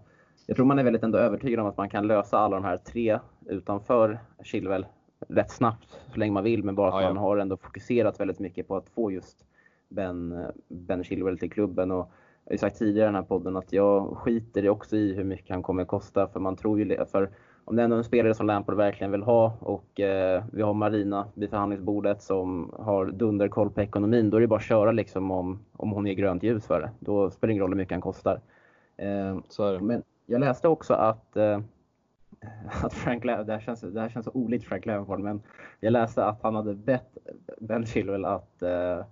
jag 0.46 0.56
tror 0.56 0.66
man 0.66 0.80
är 0.80 0.84
väldigt 0.84 1.04
ändå 1.04 1.18
övertygad 1.18 1.60
om 1.60 1.68
att 1.68 1.78
man 1.78 1.90
kan 1.90 2.08
lösa 2.08 2.38
alla 2.38 2.56
de 2.56 2.66
här 2.66 2.78
tre 2.78 3.20
utanför 3.46 4.20
Chilwell 4.44 4.86
rätt 5.28 5.52
snabbt 5.52 6.02
så 6.14 6.20
länge 6.20 6.32
man 6.32 6.44
vill. 6.44 6.64
Men 6.64 6.76
bara 6.76 6.88
att 6.88 6.96
ja, 6.96 7.02
ja. 7.02 7.14
man 7.14 7.24
har 7.24 7.38
ändå 7.38 7.58
fokuserat 7.58 8.20
väldigt 8.20 8.40
mycket 8.40 8.68
på 8.68 8.76
att 8.76 8.90
få 8.90 9.12
just 9.12 9.46
Ben, 9.90 10.46
ben 10.68 11.04
Chilwell 11.04 11.38
till 11.38 11.52
klubben. 11.52 11.92
Och 11.92 12.12
jag 12.46 12.52
har 12.52 12.54
ju 12.54 12.58
sagt 12.58 12.78
tidigare 12.78 13.06
i 13.06 13.08
den 13.08 13.16
här 13.16 13.22
podden 13.22 13.56
att 13.56 13.74
jag 13.74 14.18
skiter 14.18 14.70
också 14.70 14.96
i 14.96 15.14
hur 15.14 15.24
mycket 15.24 15.50
han 15.50 15.64
kommer 15.64 15.86
kosta. 15.86 16.28
För 16.28 16.40
man 16.40 16.56
tror 16.56 16.80
ju, 16.80 17.06
för 17.06 17.30
om 17.72 17.78
det 17.78 17.84
är 17.84 17.90
en 17.90 18.04
spelare 18.04 18.34
som 18.34 18.48
Lampard 18.48 18.76
verkligen 18.76 19.12
vill 19.12 19.24
ha 19.24 19.58
och 19.60 20.00
eh, 20.00 20.44
vi 20.52 20.62
har 20.62 20.74
Marina 20.74 21.28
vid 21.34 21.50
förhandlingsbordet 21.50 22.22
som 22.22 22.74
har 22.80 23.06
dunderkoll 23.06 23.70
på 23.70 23.82
ekonomin, 23.82 24.30
då 24.30 24.38
är 24.38 24.42
det 24.42 24.48
bara 24.48 24.60
att 24.60 24.66
köra 24.66 24.92
liksom 24.92 25.32
om, 25.32 25.60
om 25.78 25.92
hon 25.92 26.06
ger 26.06 26.14
grönt 26.14 26.44
ljus 26.44 26.68
för 26.68 26.82
det. 26.82 26.92
Då 27.00 27.30
spelar 27.32 27.48
det 27.48 27.52
ingen 27.52 27.62
roll 27.62 27.72
hur 27.72 27.78
mycket 27.78 27.92
han 27.92 28.02
kostar. 28.02 28.42
Eh, 28.98 29.82
men 29.82 30.04
jag 30.26 30.40
läste 30.40 30.68
också 30.68 30.94
att, 30.94 31.38
eh, 31.38 31.62
att 32.84 32.94
Frank 32.94 33.26
Lampard, 33.26 33.46
det 33.48 33.54
här, 33.54 33.60
känns, 33.60 33.82
det 33.82 34.02
här 34.02 34.10
känns 34.10 34.26
så 34.26 34.32
olikt 34.34 34.66
Frank 34.66 34.86
Lampard, 34.86 35.20
men 35.20 35.42
jag 35.80 35.94
läste 35.94 36.26
att 36.26 36.40
han 36.42 36.56
hade 36.56 36.74
bett 36.74 37.18
Ben 37.60 37.86
Chilwell 37.86 38.26
att, 38.26 38.62
eh, 38.62 39.06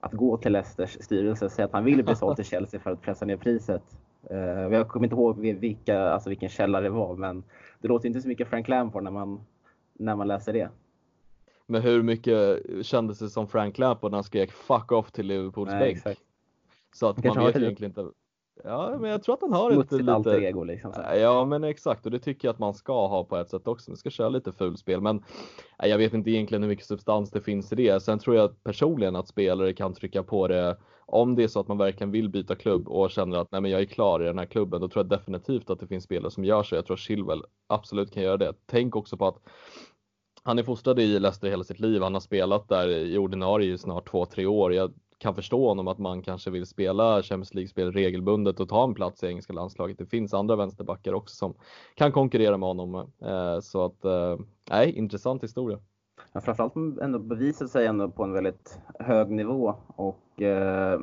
att 0.00 0.12
gå 0.12 0.36
till 0.36 0.52
Leicesters 0.52 1.04
styrelse 1.04 1.44
och 1.44 1.52
säga 1.52 1.66
att 1.66 1.72
han 1.72 1.84
ville 1.84 2.02
bli 2.02 2.14
såld 2.14 2.36
till 2.36 2.44
Chelsea 2.44 2.80
för 2.80 2.90
att 2.90 3.02
pressa 3.02 3.24
ner 3.24 3.36
priset. 3.36 3.82
Eh, 4.30 4.38
jag 4.76 4.88
kommer 4.88 5.06
inte 5.06 5.16
ihåg 5.16 5.40
vilka, 5.40 6.00
alltså 6.00 6.28
vilken 6.28 6.48
källa 6.48 6.80
det 6.80 6.90
var, 6.90 7.16
men 7.16 7.44
det 7.80 7.88
låter 7.88 8.08
inte 8.08 8.20
så 8.20 8.28
mycket 8.28 8.48
Frank 8.48 8.68
Lampard 8.68 9.02
när 9.02 9.10
man, 9.10 9.40
när 9.92 10.16
man 10.16 10.28
läser 10.28 10.52
det. 10.52 10.68
Men 11.66 11.82
hur 11.82 12.02
mycket 12.02 12.62
kändes 12.82 13.18
det 13.18 13.28
som 13.28 13.48
Frank 13.48 13.78
Lampard 13.78 14.10
när 14.10 14.16
han 14.16 14.24
skrek 14.24 14.50
'fuck 14.50 14.90
off' 14.90 15.10
till 15.12 15.26
Liverpools 15.26 15.70
bänk? 15.70 15.98
Så 16.92 17.08
att 17.08 17.24
man 17.24 17.46
vet 17.46 17.56
egentligen 17.56 17.90
inte 17.90 18.10
Ja, 18.64 18.98
men 19.00 19.10
jag 19.10 19.22
tror 19.22 19.34
att 19.34 19.40
han 19.40 19.52
har 19.52 19.70
ett 19.70 19.74
Smutsigt 19.74 20.04
lite... 20.04 20.30
ego 20.30 20.64
liksom. 20.64 20.92
Ja, 21.16 21.44
men 21.44 21.64
exakt 21.64 22.06
och 22.06 22.12
det 22.12 22.18
tycker 22.18 22.48
jag 22.48 22.52
att 22.52 22.58
man 22.58 22.74
ska 22.74 23.06
ha 23.06 23.24
på 23.24 23.36
ett 23.36 23.50
sätt 23.50 23.68
också. 23.68 23.90
Man 23.90 23.96
ska 23.96 24.10
köra 24.10 24.28
lite 24.28 24.52
fulspel, 24.52 25.00
men 25.00 25.24
jag 25.78 25.98
vet 25.98 26.14
inte 26.14 26.30
egentligen 26.30 26.62
hur 26.62 26.68
mycket 26.68 26.86
substans 26.86 27.30
det 27.30 27.40
finns 27.40 27.72
i 27.72 27.76
det. 27.76 28.02
Sen 28.02 28.18
tror 28.18 28.36
jag 28.36 28.64
personligen 28.64 29.16
att 29.16 29.28
spelare 29.28 29.72
kan 29.72 29.94
trycka 29.94 30.22
på 30.22 30.48
det 30.48 30.76
om 31.06 31.34
det 31.34 31.42
är 31.42 31.48
så 31.48 31.60
att 31.60 31.68
man 31.68 31.78
verkligen 31.78 32.10
vill 32.10 32.28
byta 32.28 32.54
klubb 32.54 32.88
och 32.88 33.10
känner 33.10 33.38
att 33.38 33.52
nej, 33.52 33.60
men 33.60 33.70
jag 33.70 33.80
är 33.80 33.84
klar 33.84 34.22
i 34.22 34.26
den 34.26 34.38
här 34.38 34.46
klubben. 34.46 34.80
Då 34.80 34.88
tror 34.88 35.04
jag 35.04 35.18
definitivt 35.18 35.70
att 35.70 35.80
det 35.80 35.86
finns 35.86 36.04
spelare 36.04 36.30
som 36.30 36.44
gör 36.44 36.62
så. 36.62 36.74
Jag 36.74 36.86
tror 36.86 36.96
Chilwell 36.96 37.42
absolut 37.66 38.12
kan 38.12 38.22
göra 38.22 38.36
det. 38.36 38.52
Tänk 38.66 38.96
också 38.96 39.16
på 39.16 39.26
att 39.26 39.38
han 40.42 40.58
är 40.58 40.62
fostrad 40.62 41.00
i 41.00 41.18
Leicester 41.18 41.48
hela 41.48 41.64
sitt 41.64 41.80
liv. 41.80 42.02
Han 42.02 42.14
har 42.14 42.20
spelat 42.20 42.68
där 42.68 42.88
i 42.88 43.18
ordinarie 43.18 43.72
i 43.74 43.78
snart 43.78 44.10
två, 44.10 44.26
tre 44.26 44.46
år. 44.46 44.74
Jag 44.74 44.92
kan 45.24 45.34
förstå 45.34 45.68
honom 45.68 45.88
att 45.88 45.98
man 45.98 46.22
kanske 46.22 46.50
vill 46.50 46.66
spela 46.66 47.22
Champions 47.22 47.54
League-spel 47.54 47.92
regelbundet 47.92 48.60
och 48.60 48.68
ta 48.68 48.84
en 48.84 48.94
plats 48.94 49.22
i 49.22 49.26
engelska 49.26 49.52
landslaget. 49.52 49.98
Det 49.98 50.06
finns 50.06 50.34
andra 50.34 50.56
vänsterbackar 50.56 51.12
också 51.12 51.36
som 51.36 51.54
kan 51.94 52.12
konkurrera 52.12 52.56
med 52.56 52.68
honom. 52.68 52.94
Eh, 53.22 53.60
så 53.60 53.84
att, 53.84 54.04
eh, 54.04 54.36
nej, 54.70 54.98
intressant 54.98 55.42
historia. 55.42 55.78
Ja, 56.32 56.40
framförallt 56.40 56.74
ändå 57.02 57.18
bevisat 57.18 57.70
sig 57.70 57.86
ändå 57.86 58.10
på 58.10 58.24
en 58.24 58.32
väldigt 58.32 58.78
hög 58.98 59.30
nivå 59.30 59.74
och 59.96 60.42
eh, 60.42 61.00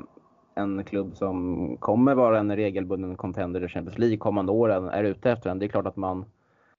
en 0.56 0.84
klubb 0.84 1.16
som 1.16 1.78
kommer 1.78 2.16
vara 2.16 2.40
en 2.40 2.56
regelbunden 2.56 3.16
contender 3.16 3.64
i 3.64 3.68
Champions 3.68 3.98
League 3.98 4.18
kommande 4.18 4.52
åren 4.52 4.90
är 4.90 5.04
ute 5.04 5.32
efter 5.32 5.50
den. 5.50 5.60
Det 5.60 5.66
är 5.66 5.68
klart 5.68 5.88
att 5.88 5.98
man 5.98 6.26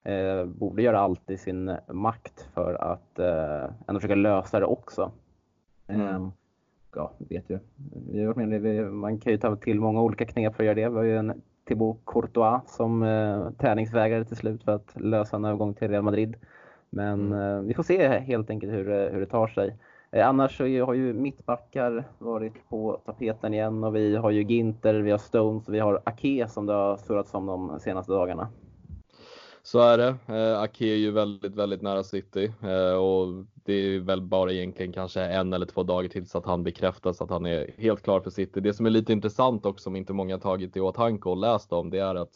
eh, 0.03 0.45
borde 0.45 0.81
göra 0.81 0.99
allt 0.99 1.29
i 1.29 1.37
sin 1.37 1.75
makt 1.89 2.49
för 2.53 2.73
att 2.73 3.19
eh, 3.19 3.73
ändå 3.87 3.99
försöka 3.99 4.15
lösa 4.15 4.59
det 4.59 4.65
också. 4.65 5.11
Mm. 5.87 6.31
Eh, 6.95 7.01
ja, 7.01 7.11
vet 7.29 7.49
ju. 7.49 7.59
Vi 8.11 8.19
har 8.19 8.33
varit 8.33 8.49
med, 8.49 8.61
vi, 8.61 8.81
man 8.81 9.19
kan 9.19 9.31
ju 9.31 9.37
ta 9.37 9.55
till 9.55 9.79
många 9.79 10.01
olika 10.01 10.25
knep 10.25 10.55
för 10.55 10.63
att 10.63 10.65
göra 10.65 10.75
det. 10.75 10.89
Vi 10.89 10.95
har 10.97 11.03
ju 11.03 11.17
en 11.17 11.41
Thibaut 11.67 11.97
Courtois 12.05 12.61
som 12.67 13.03
eh, 13.03 13.49
träningsvägrare 13.51 14.25
till 14.25 14.37
slut 14.37 14.63
för 14.63 14.71
att 14.71 14.95
lösa 14.99 15.35
en 15.35 15.45
övergång 15.45 15.73
till 15.73 15.87
Real 15.87 16.03
Madrid. 16.03 16.35
Men 16.89 17.33
eh, 17.33 17.59
vi 17.61 17.73
får 17.73 17.83
se 17.83 18.07
helt 18.19 18.49
enkelt 18.49 18.73
hur, 18.73 18.85
det- 18.89 19.09
hur 19.13 19.19
det 19.19 19.25
tar 19.25 19.47
sig. 19.47 19.75
Eh, 20.11 20.27
annars 20.27 20.57
så 20.57 20.63
har 20.63 20.93
ju 20.93 21.13
mittbackar 21.13 22.03
varit 22.17 22.69
på 22.69 23.01
tapeten 23.05 23.53
igen 23.53 23.83
och 23.83 23.95
vi 23.95 24.15
har 24.15 24.31
ju 24.31 24.43
Ginter, 24.43 24.93
vi 24.93 25.11
har 25.11 25.17
Stones 25.17 25.67
och 25.67 25.73
vi 25.73 25.79
har 25.79 26.01
Ake 26.05 26.47
som 26.47 26.65
det 26.65 26.73
har 26.73 26.97
surrats 26.97 27.33
om 27.33 27.45
de 27.45 27.79
senaste 27.79 28.11
dagarna. 28.11 28.47
Så 29.65 29.79
är 29.79 29.97
det. 29.97 30.15
Eh, 30.27 30.61
Ake 30.61 30.85
är 30.85 30.95
ju 30.95 31.11
väldigt, 31.11 31.55
väldigt 31.55 31.81
nära 31.81 32.03
City 32.03 32.51
eh, 32.61 32.93
och 32.93 33.45
det 33.53 33.73
är 33.73 33.99
väl 33.99 34.21
bara 34.21 34.51
egentligen 34.51 34.93
kanske 34.93 35.21
en 35.21 35.53
eller 35.53 35.65
två 35.65 35.83
dagar 35.83 36.09
tills 36.09 36.35
att 36.35 36.45
han 36.45 36.63
bekräftas 36.63 37.21
att 37.21 37.29
han 37.29 37.45
är 37.45 37.73
helt 37.77 38.03
klar 38.03 38.19
för 38.19 38.29
City. 38.29 38.59
Det 38.59 38.73
som 38.73 38.85
är 38.85 38.89
lite 38.89 39.13
intressant 39.13 39.65
också 39.65 39.83
som 39.83 39.95
inte 39.95 40.13
många 40.13 40.37
tagit 40.37 40.77
i 40.77 40.79
åtanke 40.79 41.29
och 41.29 41.37
läst 41.37 41.73
om 41.73 41.89
det 41.89 41.99
är 41.99 42.15
att 42.15 42.31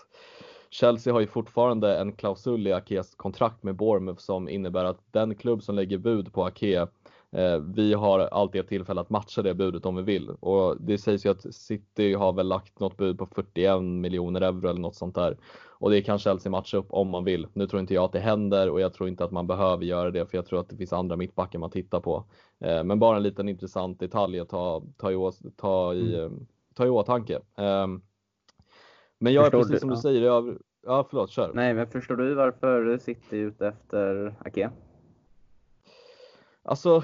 Chelsea 0.69 1.13
har 1.13 1.19
ju 1.19 1.27
fortfarande 1.27 1.97
en 1.97 2.11
klausul 2.11 2.67
i 2.67 2.73
Akes 2.73 3.15
kontrakt 3.15 3.63
med 3.63 3.75
Bournemouth 3.75 4.19
som 4.19 4.49
innebär 4.49 4.85
att 4.85 4.99
den 5.11 5.35
klubb 5.35 5.63
som 5.63 5.75
lägger 5.75 5.97
bud 5.97 6.33
på 6.33 6.45
Ake 6.45 6.87
vi 7.75 7.93
har 7.93 8.19
alltid 8.19 8.61
ett 8.61 8.67
tillfälle 8.67 9.01
att 9.01 9.09
matcha 9.09 9.41
det 9.41 9.53
budet 9.53 9.85
om 9.85 9.95
vi 9.95 10.01
vill 10.01 10.29
och 10.29 10.81
det 10.81 10.97
sägs 10.97 11.25
ju 11.25 11.29
att 11.29 11.55
City 11.55 12.13
har 12.13 12.33
väl 12.33 12.47
lagt 12.47 12.79
något 12.79 12.97
bud 12.97 13.17
på 13.17 13.25
41 13.25 13.81
miljoner 13.83 14.41
euro 14.41 14.69
eller 14.69 14.79
något 14.79 14.95
sånt 14.95 15.15
där 15.15 15.37
och 15.79 15.89
det 15.91 16.01
kan 16.01 16.19
Chelsea 16.19 16.51
matcha 16.51 16.77
upp 16.77 16.85
om 16.89 17.09
man 17.09 17.23
vill. 17.23 17.47
Nu 17.53 17.67
tror 17.67 17.79
inte 17.79 17.93
jag 17.93 18.03
att 18.03 18.11
det 18.11 18.19
händer 18.19 18.69
och 18.69 18.79
jag 18.81 18.93
tror 18.93 19.09
inte 19.09 19.23
att 19.23 19.31
man 19.31 19.47
behöver 19.47 19.83
göra 19.85 20.11
det 20.11 20.25
för 20.25 20.37
jag 20.37 20.45
tror 20.45 20.59
att 20.59 20.69
det 20.69 20.77
finns 20.77 20.93
andra 20.93 21.15
mittbackar 21.15 21.59
man 21.59 21.69
tittar 21.69 21.99
på. 21.99 22.23
Eh, 22.59 22.83
Men 22.83 22.99
bara 22.99 23.17
en 23.17 23.23
liten 23.23 23.49
intressant 23.49 23.99
detalj 23.99 24.39
att 24.39 24.49
ta, 24.49 24.83
ta, 24.97 25.11
i, 25.11 25.31
ta, 25.55 25.93
i, 25.93 26.15
eh, 26.19 26.29
ta 26.75 26.85
i 26.85 26.89
åtanke. 26.89 27.39
Ehm, 27.57 28.01
Men 29.19 29.33
jag 29.33 29.41
är 29.45 29.45
Förstår 29.51 29.59
precis 29.59 29.73
du? 29.73 29.79
som 29.79 29.89
du 29.89 29.95
Ja. 29.95 30.01
säger, 30.01 30.21
jag, 30.21 30.57
ja 30.85 31.07
förlåt 31.09 31.29
kör. 31.29 31.51
Nej, 31.53 31.73
men 31.73 31.87
förstår 31.87 32.15
du 32.15 32.33
varför 32.33 32.97
City 32.97 33.37
är 33.39 33.45
ute 33.45 33.67
efter 33.67 34.35
Ake? 34.45 34.69
Alltså, 36.67 37.03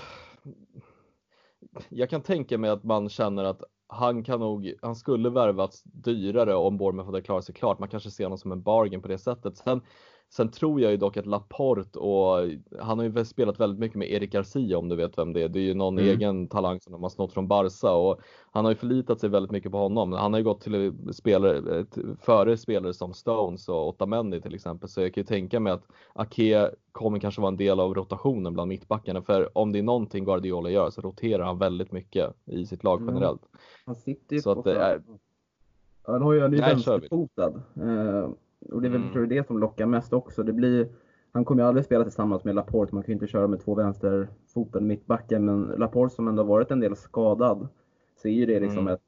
jag 1.90 2.10
kan 2.10 2.22
tänka 2.22 2.58
mig 2.58 2.70
att 2.70 2.84
man 2.84 3.10
känner 3.10 3.44
att 3.44 3.64
han 3.88 4.24
kan 4.24 4.40
nog, 4.40 4.74
han 4.82 4.96
skulle 4.96 5.30
värvats 5.30 5.84
dyrare 5.84 6.56
om 6.56 6.78
Bournemouth 6.78 7.06
hade 7.06 7.22
klarat 7.22 7.46
sig 7.46 7.56
klart. 7.56 7.80
Man 7.80 7.90
kanske 7.90 8.12
ser 8.12 8.24
honom 8.24 8.38
som 8.38 8.52
en 8.52 8.62
bargain 8.62 9.02
på 9.02 9.08
det 9.08 9.18
sättet. 9.18 9.58
Sen, 9.58 9.82
sen 10.36 10.50
tror 10.52 10.82
jag 10.82 10.92
ju 10.92 10.98
dock 10.98 11.18
att 11.18 11.26
Laporte 11.26 12.00
och 12.00 12.50
han 12.80 13.00
har 13.00 13.06
ju 13.06 13.26
spelat 13.26 13.60
väldigt 13.60 13.80
mycket 13.80 13.98
med 13.98 14.12
Erik 14.12 14.32
Garcia 14.32 14.78
om 14.78 14.90
du 14.90 14.96
vet 14.96 15.18
vem 15.18 15.34
det 15.34 15.42
är. 15.44 15.50
Det 15.50 15.60
är 15.60 15.64
ju 15.64 15.74
någon 15.74 15.98
Mm. 16.00 16.10
egen 16.10 16.48
talang 16.48 16.80
som 16.80 16.92
de 16.94 17.04
har 17.04 17.10
snott 17.10 17.34
från 17.34 17.48
Barca 17.48 17.92
och 17.92 18.20
han 18.52 18.66
har 18.66 18.72
ju 18.72 18.76
förlitat 18.76 19.20
sig 19.20 19.30
väldigt 19.30 19.52
mycket 19.52 19.72
på 19.72 19.78
honom. 19.78 20.14
Han 20.14 20.34
har 20.34 20.40
ju 20.40 20.44
gått 20.44 20.62
till 20.62 20.94
spelare, 21.14 21.80
eh, 21.80 21.86
före 22.22 22.58
spelare 22.58 22.94
som 22.94 23.14
Stones 23.14 23.70
och 23.70 23.88
Otamendi 23.88 24.42
till 24.42 24.56
exempel. 24.56 24.90
Så 24.90 25.02
jag 25.02 25.14
kan 25.14 25.22
ju 25.22 25.26
tänka 25.26 25.60
mig 25.60 25.74
att 25.74 25.84
Ake 26.14 26.72
kommer 26.92 27.20
kanske 27.20 27.42
vara 27.42 27.52
en 27.52 27.58
del 27.58 27.80
av 27.80 27.94
rotationen 27.94 28.54
bland 28.54 28.70
mittbackarna. 28.70 29.22
För 29.22 29.58
om 29.58 29.72
det 29.72 29.80
är 29.80 29.84
någonting 29.84 30.26
Guardiola 30.26 30.70
gör 30.70 30.90
så 30.90 31.02
roterar 31.02 31.44
han 31.46 31.58
väldigt 31.58 31.92
mycket 31.92 32.34
i 32.46 32.66
sitt 32.66 32.84
lag 32.84 33.02
Mm. 33.02 33.14
generellt. 33.14 33.42
Han 33.86 33.96
sitter 33.96 34.36
ju 34.36 34.42
Så 34.42 34.54
på 34.54 34.60
att 34.60 34.66
det 34.66 34.76
är- 34.80 35.02
Han 36.08 36.22
har 36.22 36.34
ju, 36.34 36.42
han 36.42 36.54
är 36.54 36.58
ju 36.58 36.62
vänsterfotad. 36.62 37.54
Och 38.72 38.82
det 38.82 38.88
är 38.88 38.92
väl 38.92 39.02
Mm. 39.02 39.12
tror 39.12 39.24
jag 39.24 39.30
det 39.30 39.48
som 39.48 39.60
lockar 39.60 39.86
mest 39.86 40.14
också. 40.14 40.44
Det 40.44 40.54
blir, 40.54 40.88
han 41.32 41.46
kommer 41.46 41.64
ju 41.64 41.68
aldrig 41.68 41.86
spela 41.86 42.04
tillsammans 42.04 42.44
med 42.44 42.56
Laporte. 42.56 42.96
Man 42.96 43.04
kan 43.04 43.08
ju 43.12 43.14
inte 43.14 43.28
köra 43.28 43.48
med 43.48 43.60
två 43.62 43.76
vänsterfotade 43.76 44.86
mittbackar. 44.86 45.40
Men 45.40 45.62
Laporte 45.64 46.16
som 46.16 46.28
ändå 46.28 46.44
varit 46.44 46.72
en 46.72 46.80
del 46.80 46.96
skadad. 46.96 47.68
Så 48.22 48.28
är 48.28 48.32
ju 48.32 48.46
det 48.46 48.60
liksom 48.60 48.78
Mm. 48.88 48.94
ett 48.94 49.02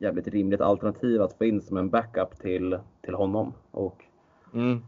jävligt 0.00 0.28
rimligt 0.28 0.60
alternativ 0.60 1.22
att 1.22 1.32
få 1.32 1.44
in 1.44 1.60
som 1.60 1.76
en 1.76 1.90
backup 1.90 2.38
till, 2.38 2.78
till 3.02 3.14
honom. 3.14 3.52
Och 3.70 4.04
Mm. 4.54 4.78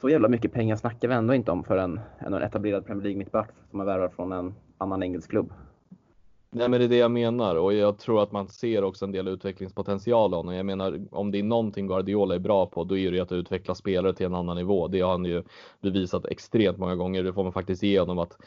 så 0.00 0.08
jävla 0.08 0.28
mycket 0.28 0.52
pengar 0.52 0.76
snackar 0.76 1.08
vi 1.08 1.14
ändå 1.14 1.34
inte 1.34 1.50
om 1.50 1.64
för 1.64 1.76
en, 1.76 2.00
en 2.18 2.34
etablerad 2.34 2.86
Premier 2.86 3.02
League 3.02 3.18
mittback 3.18 3.50
som 3.70 3.78
har 3.78 3.86
värvat 3.86 4.14
från 4.14 4.32
en 4.32 4.54
annan 4.78 5.02
engelsk 5.02 5.30
klubb. 5.30 5.52
Nej 6.52 6.68
men 6.68 6.80
det 6.80 6.86
är 6.86 6.88
det 6.88 6.96
jag 6.96 7.10
menar 7.10 7.56
och 7.56 7.74
jag 7.74 7.98
tror 7.98 8.22
att 8.22 8.32
man 8.32 8.48
ser 8.48 8.84
också 8.84 9.04
en 9.04 9.12
del 9.12 9.28
utvecklingspotential 9.28 10.34
av 10.34 10.38
honom. 10.38 10.54
Jag 10.54 10.66
menar 10.66 11.00
om 11.10 11.30
det 11.30 11.38
är 11.38 11.42
någonting 11.42 11.86
Guardiola 11.86 12.34
är 12.34 12.38
bra 12.38 12.66
på 12.66 12.84
då 12.84 12.98
är 12.98 13.10
det 13.10 13.16
ju 13.16 13.22
att 13.22 13.32
utveckla 13.32 13.74
spelare 13.74 14.12
till 14.12 14.26
en 14.26 14.34
annan 14.34 14.56
nivå. 14.56 14.88
Det 14.88 15.00
har 15.00 15.10
han 15.10 15.24
ju 15.24 15.42
bevisat 15.80 16.24
extremt 16.26 16.78
många 16.78 16.96
gånger. 16.96 17.22
Det 17.22 17.32
får 17.32 17.42
man 17.42 17.52
faktiskt 17.52 17.82
ge 17.82 18.00
honom 18.00 18.18
att 18.18 18.38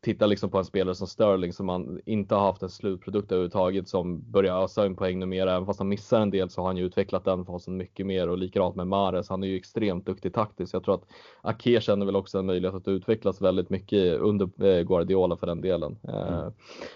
titta 0.00 0.26
liksom 0.26 0.50
på 0.50 0.58
en 0.58 0.64
spelare 0.64 0.94
som 0.94 1.06
Sterling 1.06 1.52
som 1.52 1.66
man 1.66 2.00
inte 2.06 2.34
har 2.34 2.42
haft 2.46 2.62
en 2.62 2.68
slutprodukt 2.68 3.32
överhuvudtaget 3.32 3.88
som 3.88 4.30
börjar 4.30 4.64
ösa 4.64 4.86
in 4.86 4.96
poäng 4.96 5.18
numera. 5.18 5.54
Även 5.54 5.66
fast 5.66 5.80
han 5.80 5.88
missar 5.88 6.20
en 6.20 6.30
del 6.30 6.50
så 6.50 6.60
har 6.60 6.66
han 6.66 6.76
ju 6.76 6.84
utvecklat 6.84 7.24
den 7.24 7.44
fasen 7.44 7.76
mycket 7.76 8.06
mer 8.06 8.28
och 8.28 8.38
likadant 8.38 8.76
med 8.76 8.86
Mahrez. 8.86 9.28
Han 9.28 9.42
är 9.42 9.48
ju 9.48 9.56
extremt 9.56 10.06
duktig 10.06 10.34
taktiskt. 10.34 10.72
Jag 10.72 10.84
tror 10.84 10.94
att 10.94 11.06
Ake 11.42 11.80
känner 11.80 12.06
väl 12.06 12.16
också 12.16 12.38
en 12.38 12.46
möjlighet 12.46 12.74
att 12.74 12.88
utvecklas 12.88 13.40
väldigt 13.40 13.70
mycket 13.70 14.18
under 14.18 14.64
eh, 14.64 14.82
Guardiola 14.82 15.36
för 15.36 15.46
den 15.46 15.60
delen. 15.60 15.98
Eh, 16.08 16.48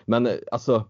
Men 0.04 0.26
eh, 0.26 0.32
alltså 0.52 0.84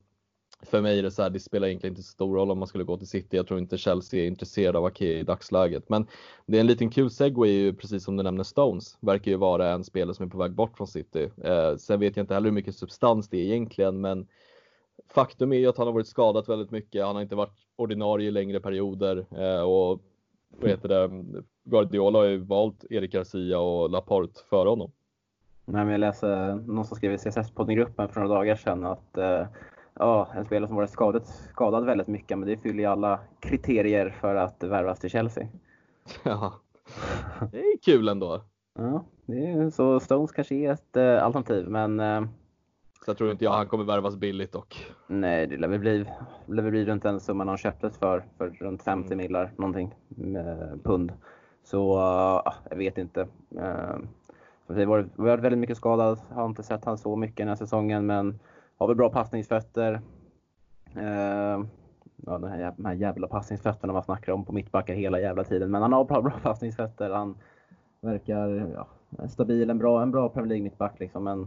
för 0.63 0.81
mig 0.81 0.99
är 0.99 1.03
det 1.03 1.11
så 1.11 1.23
här, 1.23 1.31
det 1.31 1.41
spelar 1.41 1.69
egentligen 1.69 1.93
inte 1.93 2.03
så 2.03 2.13
stor 2.13 2.37
roll 2.37 2.51
om 2.51 2.59
man 2.59 2.69
skulle 2.69 2.85
gå 2.85 2.97
till 2.97 3.09
City. 3.09 3.37
Jag 3.37 3.47
tror 3.47 3.61
inte 3.61 3.79
Chelsea 3.79 4.23
är 4.23 4.27
intresserad 4.27 4.77
av 4.77 4.85
Ake 4.85 5.19
i 5.19 5.23
dagsläget. 5.23 5.89
Men 5.89 6.07
det 6.47 6.57
är 6.57 6.61
en 6.61 6.67
liten 6.67 6.91
kul 6.91 7.11
segway 7.11 7.51
ju 7.51 7.73
precis 7.75 8.05
som 8.05 8.17
du 8.17 8.23
nämner 8.23 8.45
Stones. 8.45 8.99
Verkar 9.01 9.31
ju 9.31 9.37
vara 9.37 9.71
en 9.71 9.85
spelare 9.85 10.15
som 10.15 10.27
är 10.27 10.31
på 10.31 10.39
väg 10.39 10.53
bort 10.53 10.77
från 10.77 10.87
City. 10.87 11.31
Eh, 11.45 11.77
sen 11.77 12.01
vet 12.01 12.17
jag 12.17 12.23
inte 12.23 12.35
heller 12.35 12.49
hur 12.49 12.55
mycket 12.55 12.77
substans 12.77 13.29
det 13.29 13.39
är 13.39 13.45
egentligen 13.45 14.01
men 14.01 14.27
faktum 15.09 15.53
är 15.53 15.57
ju 15.57 15.67
att 15.67 15.79
han 15.79 15.87
har 15.87 15.95
varit 15.95 16.07
skadad 16.07 16.49
väldigt 16.49 16.71
mycket. 16.71 17.05
Han 17.05 17.15
har 17.15 17.23
inte 17.23 17.37
varit 17.37 17.67
ordinarie 17.77 18.29
i 18.29 18.31
längre 18.31 18.61
perioder 18.61 19.27
eh, 19.31 19.63
och 19.63 20.01
vad 20.61 20.71
heter 20.71 20.89
det? 20.89 21.25
Guardiola 21.65 22.19
har 22.19 22.27
ju 22.27 22.37
valt 22.37 22.85
Erik 22.91 23.13
Garcia 23.13 23.59
och 23.59 23.91
Laporte 23.91 24.41
före 24.51 24.69
honom. 24.69 24.93
Nej, 25.65 25.85
men 25.85 25.93
jag 25.93 26.01
läser 26.01 26.55
någon 26.55 26.85
som 26.85 26.97
skrev 26.97 27.13
i 27.13 27.17
CSS-poddgruppen 27.17 28.09
för 28.09 28.21
några 28.21 28.35
dagar 28.35 28.57
sedan 28.57 28.85
att 28.85 29.17
eh, 29.17 29.47
ja, 29.99 30.29
en 30.35 30.45
spelare 30.45 30.69
som 30.69 30.77
varit 30.77 30.91
skadad, 30.91 31.23
skadad 31.27 31.85
väldigt 31.85 32.07
mycket, 32.09 32.39
men 32.39 32.49
det 32.49 32.57
fyller 32.57 32.79
ju 32.79 32.85
alla 32.87 33.19
kriterier 33.41 34.11
för 34.21 34.35
att 34.35 34.63
värvas 34.63 34.99
till 34.99 35.11
Chelsea. 35.11 35.49
Ja, 36.25 36.53
det 37.53 37.59
är 37.59 37.79
kul 37.83 38.09
ändå. 38.09 38.41
Ja, 38.79 39.05
det 39.27 39.47
är, 39.47 39.71
så 39.71 40.01
Stones 40.01 40.33
kanske 40.33 40.55
är 40.55 40.73
ett 40.73 40.97
eh, 40.97 41.25
alternativ, 41.25 41.69
men 41.69 42.01
eh, 42.01 42.23
Så 43.05 43.11
jag 43.11 43.17
tror 43.19 43.31
inte 43.31 43.45
jag 43.45 43.53
han 43.53 43.67
kommer 43.67 43.85
värvas 43.85 44.17
billigt 44.17 44.53
dock. 44.53 44.87
nej, 45.07 45.47
det 45.47 45.57
lär 45.57 45.69
väl 45.69 45.81
bli, 45.81 45.99
lär 46.47 46.63
väl 46.63 46.71
bli 46.71 46.85
runt 46.85 47.03
den 47.03 47.21
summan 47.21 47.49
han 47.49 47.57
köptes 47.57 47.99
för, 47.99 48.25
för 48.39 48.49
runt 48.51 48.83
50 48.83 49.07
Mm. 49.07 49.19
millar 49.19 49.53
någonting, 49.57 49.95
med 50.09 50.79
pund. 50.85 51.13
Så 51.65 51.99
eh, 52.47 52.53
jag 52.71 52.77
vet 52.77 52.99
inte. 52.99 53.21
Eh, 53.59 53.97
vi 54.67 54.81
har 54.81 54.87
varit, 54.87 55.07
vi 55.17 55.23
har 55.23 55.29
varit 55.29 55.45
väldigt 55.45 55.59
mycket 55.61 55.77
skadad, 55.77 56.19
har 56.31 56.47
inte 56.47 56.63
sett 56.63 56.85
han 56.85 56.99
så 56.99 57.17
mycket 57.17 57.37
den 57.37 57.49
här 57.49 57.57
säsongen, 57.57 58.07
men 58.07 58.39
har 58.79 58.87
väl 58.87 58.97
bra 58.97 59.11
passningsfötter. 59.11 60.01
Eh, 60.97 61.65
ja, 62.17 62.39
de, 62.39 62.45
här, 62.45 62.75
de 62.77 62.85
här 62.85 62.95
jävla 62.95 63.29
passningsfötterna 63.29 63.93
man 63.93 64.03
snackar 64.03 64.33
om 64.33 64.45
på 64.45 64.53
mittbackar 64.53 64.95
hela 64.95 65.21
jävla 65.21 65.45
tiden. 65.45 65.71
Men 65.71 65.83
han 65.83 65.93
har 65.93 66.05
bra, 66.05 66.23
bra 66.23 66.39
passningsfötter. 66.43 67.11
Han 67.11 67.35
verkar 68.01 68.71
ja, 68.75 68.87
stabil, 69.29 69.71
en 69.71 69.79
bra, 69.79 70.03
en 70.03 70.11
bra 70.11 70.29
Premier 70.29 70.49
League 70.49 70.65
mittback 70.65 71.01
liksom. 71.01 71.25
Men 71.25 71.47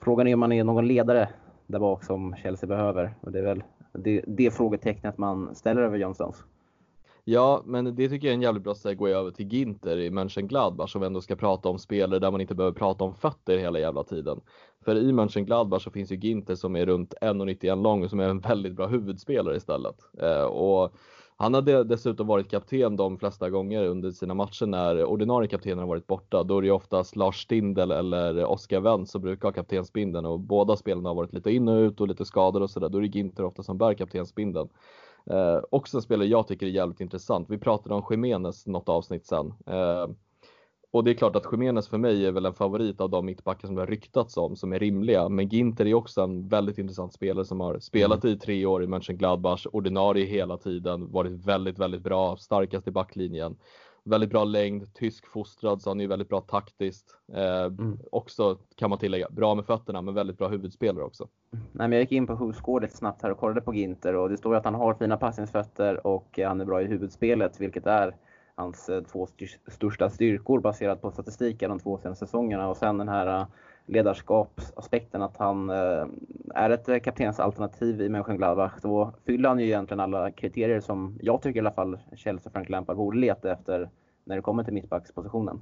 frågan 0.00 0.26
är 0.26 0.34
om 0.34 0.42
han 0.42 0.52
är 0.52 0.64
någon 0.64 0.86
ledare 0.86 1.28
där 1.66 1.78
bak 1.78 2.04
som 2.04 2.34
Chelsea 2.36 2.68
behöver. 2.68 3.14
Och 3.20 3.32
det 3.32 3.38
är 3.38 3.42
väl 3.42 3.62
det, 3.92 4.24
det 4.26 4.50
frågetecknet 4.50 5.18
man 5.18 5.54
ställer 5.54 5.82
över 5.82 5.98
Johnstones. 5.98 6.44
Ja, 7.28 7.62
men 7.64 7.84
det 7.84 8.08
tycker 8.08 8.26
jag 8.26 8.32
är 8.32 8.34
en 8.34 8.42
jävligt 8.42 8.62
bra 8.62 8.74
segway 8.74 9.12
över 9.12 9.30
till 9.30 9.52
Ginter 9.52 9.98
i 9.98 10.10
Mönchengladbach 10.10 10.92
som 10.92 11.00
vi 11.00 11.06
ändå 11.06 11.20
ska 11.20 11.36
prata 11.36 11.68
om 11.68 11.78
spelare 11.78 12.18
där 12.20 12.30
man 12.30 12.40
inte 12.40 12.54
behöver 12.54 12.78
prata 12.78 13.04
om 13.04 13.14
fötter 13.14 13.58
hela 13.58 13.78
jävla 13.78 14.04
tiden. 14.04 14.40
För 14.84 14.96
i 14.96 15.12
Mönchengladbach 15.12 15.84
så 15.84 15.90
finns 15.90 16.12
ju 16.12 16.16
Ginter 16.16 16.54
som 16.54 16.76
är 16.76 16.86
runt 16.86 17.14
1,91 17.20 17.82
lång 17.82 18.04
och 18.04 18.10
som 18.10 18.20
är 18.20 18.28
en 18.28 18.40
väldigt 18.40 18.76
bra 18.76 18.86
huvudspelare 18.86 19.56
istället. 19.56 19.96
Eh, 20.22 20.42
och 20.42 20.94
han 21.36 21.54
har 21.54 21.84
dessutom 21.84 22.26
varit 22.26 22.50
kapten 22.50 22.96
de 22.96 23.18
flesta 23.18 23.50
gånger 23.50 23.84
under 23.84 24.10
sina 24.10 24.34
matcher 24.34 24.66
när 24.66 25.04
ordinarie 25.04 25.48
kaptenen 25.48 25.78
har 25.78 25.86
varit 25.86 26.06
borta. 26.06 26.42
Då 26.42 26.58
är 26.58 26.62
det 26.62 26.70
oftast 26.70 27.16
Lars 27.16 27.42
Stindl 27.42 27.90
eller 27.90 28.44
Oskar 28.44 28.80
Wendt 28.80 29.10
som 29.10 29.22
brukar 29.22 29.48
ha 29.48 29.52
kaptensbindeln 29.52 30.26
och 30.26 30.40
båda 30.40 30.76
spelarna 30.76 31.08
har 31.08 31.14
varit 31.14 31.32
lite 31.32 31.50
in 31.50 31.68
och 31.68 31.78
ut 31.80 32.00
och 32.00 32.08
lite 32.08 32.24
skadade 32.24 32.62
och 32.62 32.70
sådär. 32.70 32.88
Då 32.88 32.98
är 32.98 33.02
det 33.02 33.18
Ginter 33.18 33.44
ofta 33.44 33.62
som 33.62 33.78
bär 33.78 33.94
kaptensbindeln. 33.94 34.68
Eh, 35.30 35.60
också 35.70 35.96
en 35.96 36.02
spelare 36.02 36.28
jag 36.28 36.48
tycker 36.48 36.66
är 36.66 36.70
jävligt 36.70 37.00
intressant. 37.00 37.50
Vi 37.50 37.58
pratade 37.58 37.94
om 37.94 38.04
Jiménez 38.10 38.66
något 38.66 38.88
avsnitt 38.88 39.26
sen. 39.26 39.54
Eh, 39.66 40.06
och 40.90 41.04
det 41.04 41.10
är 41.10 41.14
klart 41.14 41.36
att 41.36 41.52
Jiménez 41.52 41.88
för 41.88 41.98
mig 41.98 42.26
är 42.26 42.32
väl 42.32 42.46
en 42.46 42.54
favorit 42.54 43.00
av 43.00 43.10
de 43.10 43.26
mittbackar 43.26 43.68
som 43.68 43.74
det 43.74 43.82
har 43.82 43.86
ryktats 43.86 44.36
om 44.36 44.56
som 44.56 44.72
är 44.72 44.78
rimliga. 44.78 45.28
Men 45.28 45.48
Ginter 45.48 45.86
är 45.86 45.94
också 45.94 46.20
en 46.20 46.48
väldigt 46.48 46.78
intressant 46.78 47.12
spelare 47.12 47.44
som 47.44 47.60
har 47.60 47.78
spelat 47.78 48.24
mm. 48.24 48.36
i 48.36 48.38
tre 48.38 48.66
år 48.66 48.82
i 48.82 48.86
Mönchengladbach, 48.86 49.66
ordinarie 49.72 50.26
hela 50.26 50.56
tiden, 50.56 51.12
varit 51.12 51.32
väldigt, 51.32 51.78
väldigt 51.78 52.02
bra, 52.02 52.36
starkast 52.36 52.88
i 52.88 52.90
backlinjen. 52.90 53.56
Väldigt 54.06 54.30
bra 54.30 54.44
längd, 54.44 54.94
tysk 54.94 55.26
fostrad 55.26 55.82
så 55.82 55.90
han 55.90 56.00
är 56.00 56.06
väldigt 56.06 56.28
bra 56.28 56.40
taktiskt. 56.40 57.16
Eh, 57.32 57.64
mm. 57.64 57.98
Också 58.12 58.58
kan 58.76 58.90
man 58.90 58.98
tillägga, 58.98 59.28
bra 59.30 59.54
med 59.54 59.66
fötterna 59.66 60.02
men 60.02 60.14
väldigt 60.14 60.38
bra 60.38 60.48
huvudspelare 60.48 61.04
också. 61.04 61.28
Nej, 61.50 61.60
men 61.72 61.92
jag 61.92 62.00
gick 62.00 62.12
in 62.12 62.26
på 62.26 62.78
lite 62.82 62.96
snabbt 62.96 63.22
här 63.22 63.30
och 63.30 63.38
kollade 63.38 63.60
på 63.60 63.74
Ginter 63.74 64.14
och 64.14 64.28
det 64.28 64.36
står 64.36 64.52
ju 64.52 64.58
att 64.58 64.64
han 64.64 64.74
har 64.74 64.94
fina 64.94 65.16
passningsfötter 65.16 66.06
och 66.06 66.38
han 66.44 66.60
är 66.60 66.64
bra 66.64 66.82
i 66.82 66.84
huvudspelet 66.84 67.60
vilket 67.60 67.86
är 67.86 68.16
hans 68.54 68.88
eh, 68.88 69.02
två 69.02 69.28
största 69.68 70.10
styrkor 70.10 70.60
baserat 70.60 71.02
på 71.02 71.10
statistiken 71.10 71.70
de 71.70 71.78
två 71.78 71.98
senaste 71.98 72.26
säsongerna. 72.26 72.68
Och 72.68 72.76
sen 72.76 72.98
den 72.98 73.08
här 73.08 73.40
eh, 73.40 73.46
ledarskapsaspekten 73.86 75.22
att 75.22 75.36
han 75.36 75.70
eh, 75.70 76.06
är 76.54 76.70
ett 76.70 77.04
kaptensalternativ 77.04 78.00
i 78.00 78.08
Mönchengladbach. 78.08 78.72
Då 78.82 79.12
fyller 79.26 79.48
han 79.48 79.58
ju 79.58 79.66
egentligen 79.66 80.00
alla 80.00 80.30
kriterier 80.30 80.80
som 80.80 81.18
jag 81.22 81.42
tycker 81.42 81.56
i 81.56 81.60
alla 81.60 81.72
fall 81.72 81.98
Chelsea 82.16 82.46
och 82.46 82.52
Frank 82.52 82.68
Lampard 82.68 82.96
borde 82.96 83.18
leta 83.18 83.52
efter 83.52 83.90
när 84.24 84.36
det 84.36 84.42
kommer 84.42 84.64
till 84.64 84.74
mittbackspositionen. 84.74 85.60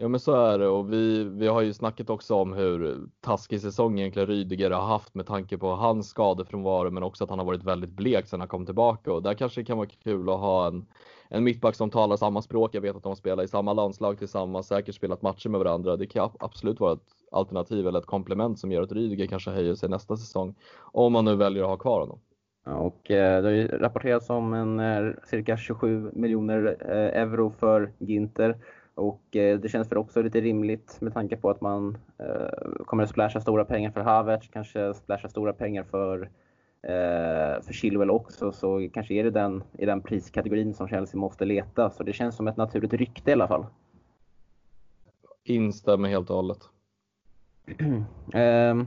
Ja 0.00 0.08
men 0.08 0.20
så 0.20 0.32
är 0.32 0.58
det 0.58 0.68
och 0.68 0.92
vi, 0.92 1.24
vi 1.24 1.46
har 1.46 1.60
ju 1.60 1.72
snackat 1.72 2.10
också 2.10 2.34
om 2.34 2.52
hur 2.52 2.98
taskig 3.20 3.60
säsong 3.60 3.98
egentligen 3.98 4.28
Rydiger 4.28 4.70
har 4.70 4.86
haft 4.86 5.14
med 5.14 5.26
tanke 5.26 5.58
på 5.58 5.70
hans 5.70 6.08
skadefrånvaro 6.08 6.90
men 6.90 7.02
också 7.02 7.24
att 7.24 7.30
han 7.30 7.38
har 7.38 7.46
varit 7.46 7.64
väldigt 7.64 7.90
blek 7.90 8.26
sedan 8.26 8.40
han 8.40 8.48
kom 8.48 8.66
tillbaka 8.66 9.12
och 9.12 9.22
där 9.22 9.34
kanske 9.34 9.60
det 9.60 9.64
kan 9.64 9.76
vara 9.76 9.88
kul 9.88 10.28
att 10.28 10.40
ha 10.40 10.66
en 10.66 10.86
en 11.28 11.44
mittback 11.44 11.74
som 11.74 11.90
talar 11.90 12.16
samma 12.16 12.42
språk. 12.42 12.74
Jag 12.74 12.80
vet 12.80 12.96
att 12.96 13.02
de 13.02 13.16
spelar 13.16 13.44
i 13.44 13.48
samma 13.48 13.72
landslag 13.72 14.18
tillsammans, 14.18 14.66
säkert 14.66 14.94
spelat 14.94 15.22
matcher 15.22 15.48
med 15.48 15.58
varandra. 15.58 15.96
Det 15.96 16.06
kan 16.06 16.30
absolut 16.40 16.80
vara 16.80 16.92
ett 16.92 17.06
alternativ 17.32 17.86
eller 17.86 17.98
ett 17.98 18.06
komplement 18.06 18.58
som 18.58 18.72
gör 18.72 18.82
att 18.82 18.92
Rydiger 18.92 19.26
kanske 19.26 19.50
höjer 19.50 19.74
sig 19.74 19.88
nästa 19.88 20.16
säsong. 20.16 20.54
Om 20.78 21.12
man 21.12 21.24
nu 21.24 21.36
väljer 21.36 21.62
att 21.62 21.68
ha 21.68 21.76
kvar 21.76 22.00
honom. 22.00 22.20
Ja, 22.64 22.74
och 22.74 23.10
eh, 23.10 23.42
det 23.42 23.48
har 23.48 23.54
ju 23.54 23.68
rapporterats 23.68 24.30
om 24.30 24.52
en 24.54 24.80
eh, 24.80 25.12
cirka 25.24 25.56
27 25.56 26.10
miljoner 26.12 26.76
eh, 26.80 27.22
euro 27.22 27.50
för 27.50 27.92
Ginter. 27.98 28.56
Och 28.98 29.36
eh, 29.36 29.58
det 29.58 29.68
känns 29.68 29.88
för 29.88 29.98
också 29.98 30.22
lite 30.22 30.40
rimligt 30.40 31.00
med 31.00 31.14
tanke 31.14 31.36
på 31.36 31.50
att 31.50 31.60
man 31.60 31.98
eh, 32.18 32.84
kommer 32.86 33.02
att 33.02 33.10
splasha 33.10 33.40
stora 33.40 33.64
pengar 33.64 33.90
för 33.90 34.00
Havertz, 34.00 34.48
kanske 34.48 34.94
splasha 34.94 35.28
stora 35.28 35.52
pengar 35.52 35.84
för 35.84 36.22
eh, 36.82 37.62
för 37.62 37.72
Chilwell 37.72 38.10
också 38.10 38.52
så 38.52 38.88
kanske 38.92 39.14
är 39.14 39.24
det 39.24 39.30
den, 39.30 39.62
i 39.78 39.86
den 39.86 40.02
priskategorin 40.02 40.74
som 40.74 40.88
Chelsea 40.88 41.20
måste 41.20 41.44
leta. 41.44 41.90
Så 41.90 42.02
det 42.02 42.12
känns 42.12 42.36
som 42.36 42.48
ett 42.48 42.56
naturligt 42.56 42.92
rykte 42.92 43.30
i 43.30 43.32
alla 43.32 43.48
fall. 43.48 43.66
Instämmer 45.44 46.08
helt 46.08 46.30
och 46.30 46.36
hållet. 46.36 46.68
eh, 48.34 48.82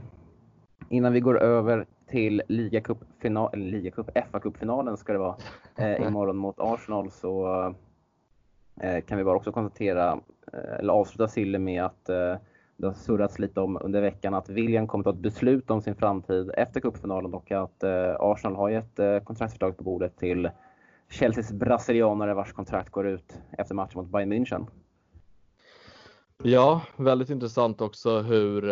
innan 0.88 1.12
vi 1.12 1.20
går 1.20 1.42
över 1.42 1.86
till 2.06 2.42
ligacup-final, 2.48 3.50
eller 3.52 3.66
ligacup, 3.66 4.10
FA-cupfinalen 4.14 4.96
ska 4.96 5.12
det 5.12 5.18
vara, 5.18 5.36
eh, 5.76 6.06
imorgon 6.06 6.36
mot 6.36 6.56
Arsenal 6.58 7.10
så 7.10 7.74
Eh, 8.82 9.00
kan 9.00 9.18
vi 9.18 9.24
bara 9.24 9.36
också 9.36 9.52
konstatera, 9.52 10.20
eh, 10.52 10.78
eller 10.78 10.92
avsluta 10.92 11.28
Sille 11.28 11.58
med 11.58 11.84
att 11.84 12.08
eh, 12.08 12.36
det 12.76 12.86
har 12.86 12.92
surrats 12.92 13.38
lite 13.38 13.60
om 13.60 13.78
under 13.82 14.00
veckan 14.00 14.34
att 14.34 14.48
William 14.48 14.86
kommer 14.86 15.02
att 15.02 15.04
ta 15.04 15.18
ett 15.18 15.22
beslut 15.22 15.70
om 15.70 15.82
sin 15.82 15.94
framtid 15.94 16.50
efter 16.56 16.80
cupfinalen 16.80 17.34
och 17.34 17.52
att 17.52 17.84
Arsenal 18.18 18.56
har 18.56 18.70
gett 18.70 18.98
eh, 18.98 19.18
kontraktsförslag 19.18 19.76
på 19.76 19.84
bordet 19.84 20.16
till 20.16 20.50
Chelseas 21.08 21.52
brasilianare 21.52 22.34
vars 22.34 22.52
kontrakt 22.52 22.90
går 22.90 23.06
ut 23.06 23.38
efter 23.58 23.74
matchen 23.74 24.00
mot 24.00 24.08
Bayern 24.08 24.32
München. 24.32 24.66
Ja, 26.42 26.80
väldigt 26.96 27.30
intressant 27.30 27.80
också 27.80 28.20
hur, 28.20 28.62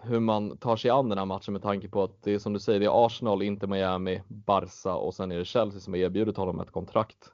hur 0.00 0.20
man 0.20 0.56
tar 0.56 0.76
sig 0.76 0.90
an 0.90 1.08
den 1.08 1.18
här 1.18 1.24
matchen 1.24 1.52
med 1.52 1.62
tanke 1.62 1.88
på 1.88 2.02
att 2.02 2.22
det 2.22 2.34
är 2.34 2.38
som 2.38 2.52
du 2.52 2.60
säger, 2.60 2.80
det 2.80 2.86
är 2.86 3.06
Arsenal, 3.06 3.42
inte 3.42 3.66
Miami, 3.66 4.22
Barca 4.28 4.94
och 4.94 5.14
sen 5.14 5.32
är 5.32 5.38
det 5.38 5.44
Chelsea 5.44 5.80
som 5.80 5.92
har 5.92 5.98
erbjudit 5.98 6.36
honom 6.36 6.60
ett 6.60 6.70
kontrakt. 6.70 7.32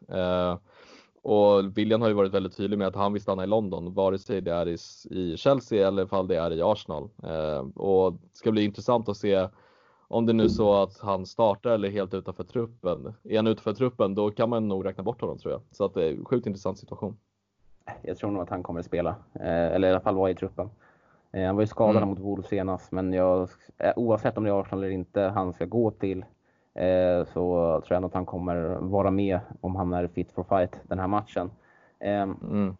Och 1.23 1.79
William 1.79 2.01
har 2.01 2.09
ju 2.09 2.15
varit 2.15 2.35
väldigt 2.35 2.57
tydlig 2.57 2.79
med 2.79 2.89
att 2.89 2.95
han 2.95 3.13
vill 3.13 3.23
stanna 3.23 3.45
i 3.45 3.47
London, 3.47 3.95
vare 3.95 4.19
sig 4.19 4.41
det 4.41 4.53
är 4.53 4.69
i, 4.69 4.77
i 5.11 5.37
Chelsea 5.37 5.89
eller 5.89 6.05
ifall 6.05 6.27
det 6.27 6.37
är 6.37 6.53
i 6.53 6.63
Arsenal. 6.63 7.09
Eh, 7.23 7.83
och 7.83 8.13
det 8.13 8.19
ska 8.33 8.53
bli 8.53 8.65
intressant 8.65 9.09
att 9.09 9.17
se 9.17 9.49
om 10.09 10.27
det 10.27 10.33
nu 10.33 10.45
är 10.45 10.49
så 10.49 10.83
att 10.83 10.99
han 10.99 11.27
startar 11.27 11.71
eller 11.71 11.91
helt 11.91 12.15
utanför 12.15 12.45
truppen. 12.45 13.15
Är 13.25 13.37
han 13.37 13.47
utanför 13.47 13.73
truppen, 13.73 14.15
då 14.15 14.31
kan 14.31 14.49
man 14.49 14.69
nog 14.69 14.85
räkna 14.85 15.03
bort 15.03 15.21
honom 15.21 15.39
tror 15.39 15.53
jag. 15.53 15.63
Så 15.71 15.85
att 15.85 15.95
det 15.95 16.05
är 16.05 16.11
en 16.11 16.25
sjukt 16.25 16.47
intressant 16.47 16.79
situation. 16.79 17.17
Jag 18.03 18.19
tror 18.19 18.31
nog 18.31 18.43
att 18.43 18.51
han 18.51 18.63
kommer 18.63 18.81
att 18.81 18.87
spela, 18.87 19.11
eh, 19.35 19.75
eller 19.75 19.89
i 19.89 19.91
alla 19.91 20.01
fall 20.01 20.15
vara 20.15 20.31
i 20.31 20.35
truppen. 20.35 20.71
Eh, 21.33 21.47
han 21.47 21.57
var 21.57 21.63
ju 21.63 21.67
skadad 21.67 21.97
mm. 21.97 22.09
mot 22.09 22.19
Wolves 22.19 22.49
senast, 22.49 22.93
men 22.93 23.13
jag, 23.13 23.49
oavsett 23.97 24.39
om 24.39 24.45
det 24.45 24.51
är 24.51 24.61
Arsenal 24.61 24.85
eller 24.85 24.95
inte 24.95 25.21
han 25.21 25.53
ska 25.53 25.65
gå 25.65 25.91
till 25.91 26.25
så 27.27 27.81
tror 27.87 27.97
jag 27.97 28.05
att 28.05 28.15
han 28.15 28.27
kommer 28.27 28.79
vara 28.81 29.11
med 29.11 29.41
om 29.61 29.77
han 29.77 29.93
är 29.93 30.07
fit 30.07 30.33
for 30.33 30.45
fight 30.45 30.81
den 30.83 30.99
här 30.99 31.07
matchen. 31.07 31.51
Eh, 32.01 32.23
mm. 32.23 32.77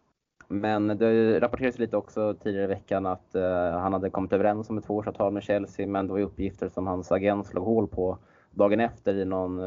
Men 0.47 0.87
det 0.87 1.39
rapporterades 1.39 1.79
lite 1.79 1.97
också 1.97 2.33
tidigare 2.33 2.63
i 2.63 2.67
veckan 2.67 3.05
att 3.05 3.35
eh, 3.35 3.71
han 3.71 3.93
hade 3.93 4.09
kommit 4.09 4.33
överens 4.33 4.69
om 4.69 4.77
ett 4.77 4.85
tvåårsavtal 4.85 5.33
med 5.33 5.43
Chelsea, 5.43 5.87
men 5.87 6.07
det 6.07 6.13
var 6.13 6.19
uppgifter 6.19 6.69
som 6.69 6.87
hans 6.87 7.11
agent 7.11 7.47
slog 7.47 7.65
hål 7.65 7.87
på 7.87 8.17
dagen 8.51 8.79
efter 8.79 9.15
i 9.15 9.25
någon 9.25 9.59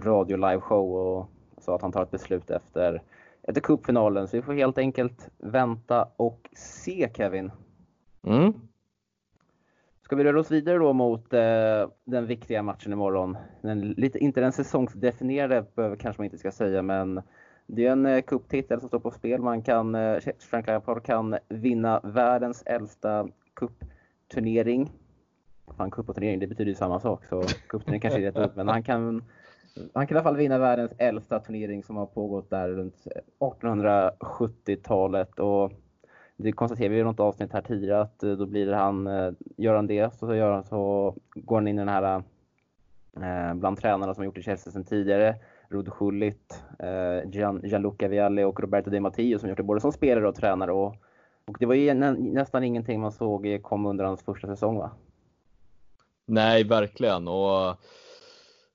radio 0.00 0.36
liveshow 0.36 0.92
och 0.94 1.30
sa 1.58 1.74
att 1.74 1.82
han 1.82 1.92
tar 1.92 2.02
ett 2.02 2.10
beslut 2.10 2.50
efter, 2.50 3.02
efter 3.42 3.60
cupfinalen. 3.60 4.28
Så 4.28 4.36
vi 4.36 4.42
får 4.42 4.52
helt 4.52 4.78
enkelt 4.78 5.28
vänta 5.38 6.08
och 6.16 6.48
se 6.52 7.10
Kevin. 7.14 7.50
Mm. 8.22 8.52
Ska 10.10 10.16
vi 10.16 10.24
röra 10.24 10.40
oss 10.40 10.50
vidare 10.50 10.78
då 10.78 10.92
mot 10.92 11.32
eh, 11.32 11.88
den 12.04 12.26
viktiga 12.26 12.62
matchen 12.62 12.92
imorgon? 12.92 13.36
Den, 13.62 13.80
lite, 13.80 14.18
inte 14.18 14.40
den 14.40 14.52
säsongsdefinierade 14.52 15.64
kanske 15.74 16.20
man 16.20 16.24
inte 16.24 16.38
ska 16.38 16.50
säga, 16.50 16.82
men 16.82 17.22
det 17.66 17.86
är 17.86 17.92
en 17.92 18.06
eh, 18.06 18.22
cuptitel 18.22 18.80
som 18.80 18.88
står 18.88 19.00
på 19.00 19.10
spel. 19.10 19.42
Man 19.42 19.62
kan, 19.62 19.94
eh, 19.94 20.18
Frank 20.38 20.66
Lampard 20.66 21.04
kan 21.04 21.36
vinna 21.48 22.00
världens 22.04 22.62
äldsta 22.66 23.28
cupturnering. 23.56 24.92
Fan, 25.76 25.90
cup 25.90 26.08
och 26.08 26.14
turnering, 26.14 26.40
det 26.40 26.46
betyder 26.46 26.70
ju 26.70 26.74
samma 26.74 27.00
sak, 27.00 27.24
så 27.24 27.42
cupturnering 27.68 28.00
kanske 28.00 28.20
är 28.20 28.32
rätt 28.32 28.38
upp, 28.38 28.56
men 28.56 28.68
han 28.68 28.82
kan 28.82 29.24
han 29.94 30.06
kan 30.06 30.16
i 30.16 30.18
alla 30.18 30.24
fall 30.24 30.36
vinna 30.36 30.58
världens 30.58 30.92
äldsta 30.98 31.40
turnering 31.40 31.82
som 31.82 31.96
har 31.96 32.06
pågått 32.06 32.50
där 32.50 32.68
runt 32.68 33.06
eh, 33.06 33.22
1870-talet. 33.40 35.38
Och 35.38 35.72
det 36.42 36.52
konstaterade 36.52 36.94
vi 36.94 37.00
i 37.00 37.04
något 37.04 37.20
avsnitt 37.20 37.52
här 37.52 37.62
tidigare 37.62 38.00
att 38.00 38.22
eh, 38.22 38.32
då 38.32 38.46
blir 38.46 38.72
han, 38.72 39.06
eh, 39.06 39.32
gör 39.56 39.74
han 39.74 39.86
det 39.86 40.14
så, 40.14 40.34
gör 40.34 40.52
han, 40.52 40.64
så 40.64 41.14
går 41.34 41.56
han 41.56 41.68
in 41.68 41.78
i 41.78 41.78
den 41.78 41.88
här 41.88 42.22
eh, 43.16 43.54
bland 43.54 43.78
tränarna 43.78 44.14
som 44.14 44.20
har 44.20 44.24
gjort 44.24 44.38
i 44.38 44.42
Chelsea 44.42 44.72
sedan 44.72 44.84
tidigare. 44.84 45.34
Rod 45.68 45.92
Schullit, 45.92 46.62
eh, 46.78 47.30
Gian, 47.30 47.60
Gianluca 47.64 48.08
Vialli 48.08 48.44
och 48.44 48.60
Roberto 48.60 48.90
Di 48.90 49.00
Matteo 49.00 49.38
som 49.38 49.48
gjort 49.48 49.58
det 49.58 49.62
både 49.62 49.80
som 49.80 49.92
spelare 49.92 50.28
och 50.28 50.34
tränare. 50.34 50.72
Och, 50.72 50.96
och 51.44 51.56
det 51.58 51.66
var 51.66 51.74
ju 51.74 51.94
nä, 51.94 52.12
nästan 52.12 52.64
ingenting 52.64 53.00
man 53.00 53.12
såg 53.12 53.58
kom 53.62 53.86
under 53.86 54.04
hans 54.04 54.22
första 54.22 54.46
säsong 54.46 54.76
va? 54.76 54.90
Nej, 56.26 56.64
verkligen. 56.64 57.28
Och 57.28 57.76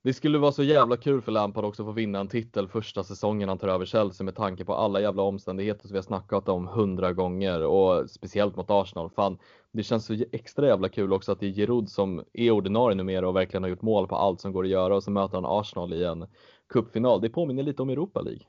det 0.06 0.14
skulle 0.14 0.38
vara 0.38 0.52
så 0.52 0.64
jävla 0.64 0.98
kul 0.98 1.22
för 1.22 1.32
Lampard 1.32 1.66
också 1.66 1.84
att 1.84 1.88
få 1.88 1.92
vinna 1.92 2.20
en 2.20 2.28
titel 2.28 2.68
första 2.68 3.04
säsongen 3.04 3.50
han 3.50 3.58
tar 3.58 3.68
över 3.68 3.86
Chelsea 3.86 4.26
med 4.26 4.36
tanke 4.36 4.66
på 4.66 4.74
alla 4.74 5.02
jävla 5.02 5.24
omständigheter 5.24 5.88
som 5.88 5.94
vi 5.94 5.98
har 5.98 6.04
snackat 6.04 6.50
om 6.50 6.68
hundra 6.68 7.14
gånger 7.14 7.64
och 7.64 8.10
speciellt 8.10 8.56
mot 8.56 8.70
Arsenal. 8.70 9.10
Fan, 9.10 9.38
det 9.72 9.84
känns 9.84 10.06
så 10.06 10.16
extra 10.32 10.68
jävla 10.68 10.90
kul 10.90 11.14
också 11.14 11.32
att 11.32 11.40
det 11.40 11.46
är 11.46 11.52
Giroud 11.52 11.90
som 11.90 12.24
är 12.34 12.52
ordinarie 12.52 12.96
numera 12.96 13.28
och 13.28 13.36
verkligen 13.36 13.64
har 13.64 13.70
gjort 13.70 13.82
mål 13.82 14.08
på 14.08 14.16
allt 14.16 14.42
som 14.42 14.52
går 14.52 14.64
att 14.64 14.70
göra 14.70 14.96
och 14.96 15.04
så 15.04 15.12
möter 15.12 15.36
han 15.36 15.60
Arsenal 15.60 15.94
i 15.94 16.04
en 16.04 16.26
cupfinal. 16.70 17.22
Det 17.22 17.30
påminner 17.30 17.64
lite 17.64 17.82
om 17.82 17.90
Europa 17.90 18.22
League. 18.22 18.44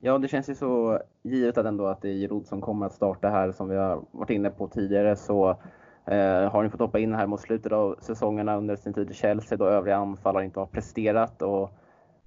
Ja, 0.00 0.18
det 0.18 0.28
känns 0.28 0.50
ju 0.50 0.54
så 0.54 1.00
givet 1.22 1.58
att 1.58 1.66
ändå 1.66 1.86
att 1.86 2.02
det 2.02 2.08
är 2.08 2.14
Giroud 2.14 2.46
som 2.46 2.60
kommer 2.60 2.86
att 2.86 2.94
starta 2.94 3.28
här 3.28 3.52
som 3.52 3.68
vi 3.68 3.76
har 3.76 4.04
varit 4.10 4.30
inne 4.30 4.50
på 4.50 4.68
tidigare 4.68 5.16
så 5.16 5.56
Eh, 6.04 6.50
har 6.50 6.62
ni 6.62 6.70
fått 6.70 6.80
hoppa 6.80 6.98
in 6.98 7.14
här 7.14 7.26
mot 7.26 7.40
slutet 7.40 7.72
av 7.72 7.96
säsongerna 8.00 8.56
under 8.56 8.76
sin 8.76 8.92
tid 8.92 9.10
i 9.10 9.14
Chelsea 9.14 9.58
då 9.58 9.66
övriga 9.66 9.96
anfallare 9.96 10.44
inte 10.44 10.60
har 10.60 10.66
presterat. 10.66 11.42
Och 11.42 11.70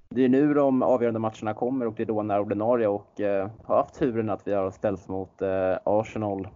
det 0.09 0.25
är 0.25 0.29
nu 0.29 0.53
de 0.53 0.83
avgörande 0.83 1.19
matcherna 1.19 1.53
kommer 1.53 1.87
och 1.87 1.93
det 1.93 2.03
är 2.03 2.07
då 2.07 2.23
när 2.23 2.39
ordinarie 2.39 2.87
och 2.87 3.21
eh, 3.21 3.49
har 3.63 3.77
haft 3.77 3.99
turen 3.99 4.29
att 4.29 4.47
vi 4.47 4.53
har 4.53 4.71
ställts 4.71 5.07
mot 5.07 5.41
eh, 5.41 5.77
Arsenal 5.83 6.47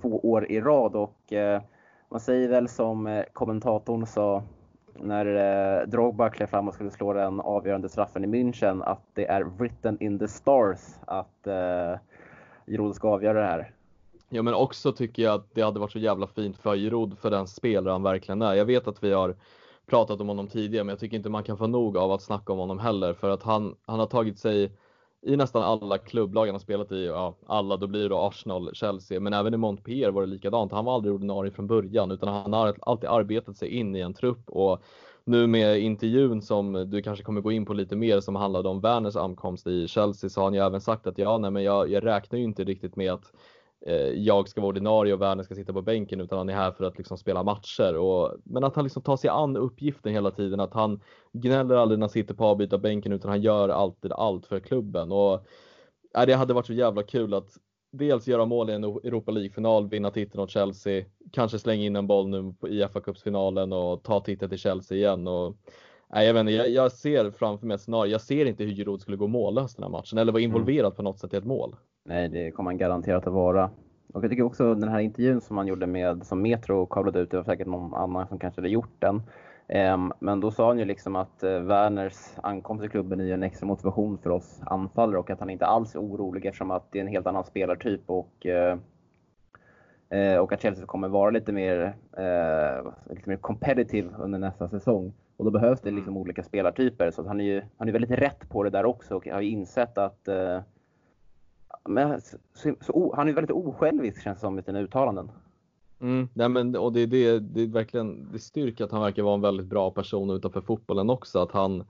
två 0.00 0.20
år 0.22 0.50
i 0.50 0.60
rad 0.60 0.96
och 0.96 1.32
eh, 1.32 1.62
man 2.08 2.20
säger 2.20 2.48
väl 2.48 2.68
som 2.68 3.06
eh, 3.06 3.24
kommentatorn 3.32 4.06
sa 4.06 4.42
när 5.00 5.26
eh, 5.26 5.86
Drogba 5.86 6.30
klev 6.30 6.46
fram 6.46 6.68
och 6.68 6.74
skulle 6.74 6.90
slå 6.90 7.12
den 7.12 7.40
avgörande 7.40 7.88
straffen 7.88 8.24
i 8.24 8.26
München 8.26 8.82
att 8.84 9.02
det 9.14 9.26
är 9.26 9.44
written 9.44 9.96
in 10.00 10.18
the 10.18 10.28
stars 10.28 10.80
att 11.04 11.46
eh, 11.46 11.98
Giroud 12.66 12.94
ska 12.94 13.08
avgöra 13.08 13.40
det 13.40 13.46
här. 13.46 13.75
Ja 14.28 14.42
men 14.42 14.54
också 14.54 14.92
tycker 14.92 15.22
jag 15.22 15.34
att 15.34 15.54
det 15.54 15.62
hade 15.62 15.80
varit 15.80 15.92
så 15.92 15.98
jävla 15.98 16.26
fint 16.26 16.58
för 16.58 16.76
Giroud 16.76 17.18
för 17.18 17.30
den 17.30 17.46
spelare 17.46 17.92
han 17.92 18.02
verkligen 18.02 18.42
är. 18.42 18.54
Jag 18.54 18.64
vet 18.64 18.88
att 18.88 19.04
vi 19.04 19.12
har 19.12 19.36
pratat 19.86 20.20
om 20.20 20.28
honom 20.28 20.48
tidigare 20.48 20.84
men 20.84 20.92
jag 20.92 20.98
tycker 20.98 21.16
inte 21.16 21.28
man 21.28 21.42
kan 21.42 21.58
få 21.58 21.66
nog 21.66 21.96
av 21.96 22.12
att 22.12 22.22
snacka 22.22 22.52
om 22.52 22.58
honom 22.58 22.78
heller 22.78 23.14
för 23.14 23.30
att 23.30 23.42
han, 23.42 23.76
han 23.86 23.98
har 23.98 24.06
tagit 24.06 24.38
sig 24.38 24.72
i 25.26 25.36
nästan 25.36 25.62
alla 25.62 25.98
klubblag 25.98 26.46
han 26.46 26.54
har 26.54 26.60
spelat 26.60 26.92
i, 26.92 27.06
ja 27.06 27.34
alla, 27.46 27.76
då 27.76 27.86
blir 27.86 28.02
det 28.02 28.08
då 28.08 28.18
Arsenal, 28.18 28.70
Chelsea, 28.74 29.20
men 29.20 29.32
även 29.32 29.54
i 29.54 29.56
Montpellier 29.56 30.10
var 30.10 30.20
det 30.20 30.26
likadant. 30.26 30.72
Han 30.72 30.84
var 30.84 30.94
aldrig 30.94 31.14
ordinarie 31.14 31.52
från 31.52 31.66
början 31.66 32.10
utan 32.10 32.28
han 32.28 32.52
har 32.52 32.76
alltid 32.80 33.10
arbetat 33.10 33.56
sig 33.56 33.68
in 33.68 33.96
i 33.96 34.00
en 34.00 34.14
trupp 34.14 34.50
och 34.50 34.82
nu 35.24 35.46
med 35.46 35.80
intervjun 35.80 36.42
som 36.42 36.90
du 36.90 37.02
kanske 37.02 37.24
kommer 37.24 37.40
gå 37.40 37.52
in 37.52 37.66
på 37.66 37.74
lite 37.74 37.96
mer 37.96 38.20
som 38.20 38.36
handlade 38.36 38.68
om 38.68 38.80
Werners 38.80 39.16
ankomst 39.16 39.66
i 39.66 39.88
Chelsea 39.88 40.30
så 40.30 40.40
har 40.40 40.44
han 40.44 40.54
ju 40.54 40.60
även 40.60 40.80
sagt 40.80 41.06
att 41.06 41.18
ja, 41.18 41.38
nej 41.38 41.50
men 41.50 41.62
jag, 41.62 41.90
jag 41.90 42.04
räknar 42.04 42.38
ju 42.38 42.44
inte 42.44 42.64
riktigt 42.64 42.96
med 42.96 43.12
att 43.12 43.32
Eh, 43.86 43.96
jag 43.96 44.48
ska 44.48 44.60
vara 44.60 44.68
ordinarie 44.68 45.14
och 45.14 45.20
världen 45.20 45.44
ska 45.44 45.54
sitta 45.54 45.72
på 45.72 45.82
bänken 45.82 46.20
utan 46.20 46.38
han 46.38 46.48
är 46.48 46.54
här 46.54 46.72
för 46.72 46.84
att 46.84 46.98
liksom 46.98 47.18
spela 47.18 47.42
matcher. 47.42 47.96
Och, 47.96 48.36
men 48.44 48.64
att 48.64 48.76
han 48.76 48.84
liksom 48.84 49.02
tar 49.02 49.16
sig 49.16 49.30
an 49.30 49.56
uppgiften 49.56 50.12
hela 50.12 50.30
tiden, 50.30 50.60
att 50.60 50.74
han 50.74 51.00
gnäller 51.32 51.74
aldrig 51.74 51.98
när 51.98 52.06
han 52.06 52.10
sitter 52.10 52.34
på 52.34 52.44
avbyta 52.44 52.78
bänken 52.78 53.12
utan 53.12 53.30
han 53.30 53.42
gör 53.42 53.68
alltid 53.68 54.12
allt 54.12 54.46
för 54.46 54.60
klubben. 54.60 55.12
Och, 55.12 55.34
äh, 56.18 56.26
det 56.26 56.34
hade 56.34 56.54
varit 56.54 56.66
så 56.66 56.72
jävla 56.72 57.02
kul 57.02 57.34
att 57.34 57.48
dels 57.92 58.28
göra 58.28 58.44
mål 58.44 58.70
i 58.70 58.72
en 58.72 58.84
Europa 58.84 59.30
League-final, 59.30 59.88
vinna 59.88 60.10
titeln 60.10 60.42
åt 60.42 60.50
Chelsea, 60.50 61.04
kanske 61.32 61.58
slänga 61.58 61.84
in 61.84 61.96
en 61.96 62.06
boll 62.06 62.28
nu 62.28 62.54
i 62.68 62.88
fa 62.88 63.00
Cups-finalen 63.00 63.72
och 63.72 64.02
ta 64.02 64.20
titeln 64.20 64.48
till 64.48 64.58
Chelsea 64.58 64.98
igen. 64.98 65.28
Och, 65.28 65.56
nej, 66.12 66.26
jag, 66.26 66.34
vet 66.34 66.40
inte, 66.40 66.52
jag, 66.52 66.70
jag 66.70 66.92
ser 66.92 67.30
framför 67.30 67.66
mig 67.66 67.74
ett 67.74 67.80
scenario, 67.80 68.12
jag 68.12 68.20
ser 68.20 68.46
inte 68.46 68.64
hur 68.64 68.74
Giroud 68.74 69.00
skulle 69.00 69.16
gå 69.16 69.26
mållös 69.26 69.74
den 69.74 69.82
här 69.82 69.90
matchen 69.90 70.18
eller 70.18 70.32
vara 70.32 70.42
involverad 70.42 70.86
mm. 70.86 70.96
på 70.96 71.02
något 71.02 71.18
sätt 71.18 71.34
i 71.34 71.36
ett 71.36 71.44
mål. 71.44 71.76
Nej, 72.08 72.28
det 72.28 72.50
kommer 72.50 72.70
han 72.70 72.78
garanterat 72.78 73.26
att 73.26 73.32
vara. 73.32 73.70
Och 74.12 74.24
jag 74.24 74.30
tycker 74.30 74.42
också 74.42 74.74
den 74.74 74.88
här 74.88 75.00
intervjun 75.00 75.40
som 75.40 75.56
han 75.56 75.66
gjorde 75.66 75.86
med, 75.86 76.26
som 76.26 76.42
Metro 76.42 76.86
kablade 76.86 77.18
ut, 77.20 77.30
det 77.30 77.36
var 77.36 77.44
säkert 77.44 77.66
någon 77.66 77.94
annan 77.94 78.28
som 78.28 78.38
kanske 78.38 78.60
hade 78.60 78.68
gjort 78.68 78.94
den. 78.98 79.22
Um, 79.94 80.12
men 80.18 80.40
då 80.40 80.50
sa 80.50 80.68
han 80.68 80.78
ju 80.78 80.84
liksom 80.84 81.16
att 81.16 81.44
uh, 81.44 81.58
Werners 81.58 82.16
ankomst 82.42 82.82
till 82.82 82.90
klubben 82.90 83.20
är 83.20 83.34
en 83.34 83.42
extra 83.42 83.66
motivation 83.66 84.18
för 84.18 84.30
oss 84.30 84.60
anfallare 84.66 85.18
och 85.18 85.30
att 85.30 85.40
han 85.40 85.50
inte 85.50 85.66
alls 85.66 85.94
är 85.94 85.98
orolig 85.98 86.46
eftersom 86.46 86.70
att 86.70 86.92
det 86.92 86.98
är 86.98 87.00
en 87.00 87.08
helt 87.08 87.26
annan 87.26 87.44
spelartyp 87.44 88.00
och, 88.06 88.46
uh, 88.46 88.78
uh, 90.18 90.38
och 90.38 90.52
att 90.52 90.62
Chelsea 90.62 90.86
kommer 90.86 91.08
vara 91.08 91.30
lite 91.30 91.52
mer, 91.52 91.96
lite 93.10 93.28
mer 93.28 93.36
competitive 93.36 94.08
under 94.18 94.38
nästa 94.38 94.68
säsong. 94.68 95.12
Och 95.36 95.44
då 95.44 95.50
behövs 95.50 95.80
det 95.80 95.90
liksom 95.90 96.16
olika 96.16 96.42
spelartyper 96.42 97.10
så 97.10 97.26
han 97.26 97.40
är 97.40 97.44
ju 97.44 97.62
han 97.76 97.88
är 97.88 97.92
väldigt 97.92 98.18
rätt 98.18 98.48
på 98.48 98.62
det 98.62 98.70
där 98.70 98.84
också 98.84 99.16
och 99.16 99.26
har 99.26 99.40
ju 99.40 99.50
insett 99.50 99.98
att 99.98 100.28
men, 101.88 102.20
så, 102.54 102.74
så, 102.80 103.14
han 103.16 103.28
är 103.28 103.32
väldigt 103.32 103.56
osjälvisk 103.56 104.22
känns 104.22 104.38
det 104.38 104.40
som 104.40 104.58
i 104.58 104.62
sina 104.62 104.80
uttalanden. 104.80 105.30
Mm, 106.00 106.28
nej 106.34 106.48
men, 106.48 106.76
och 106.76 106.92
det, 106.92 107.00
är 107.00 107.06
det, 107.06 107.38
det 107.38 107.62
är 107.62 107.66
verkligen 107.66 108.32
det 108.32 108.38
styrker 108.38 108.84
att 108.84 108.92
han 108.92 109.02
verkar 109.02 109.22
vara 109.22 109.34
en 109.34 109.40
väldigt 109.40 109.66
bra 109.66 109.90
person 109.90 110.30
utanför 110.30 110.60
fotbollen 110.60 111.10
också. 111.10 111.38
Att 111.38 111.52
han 111.52 111.84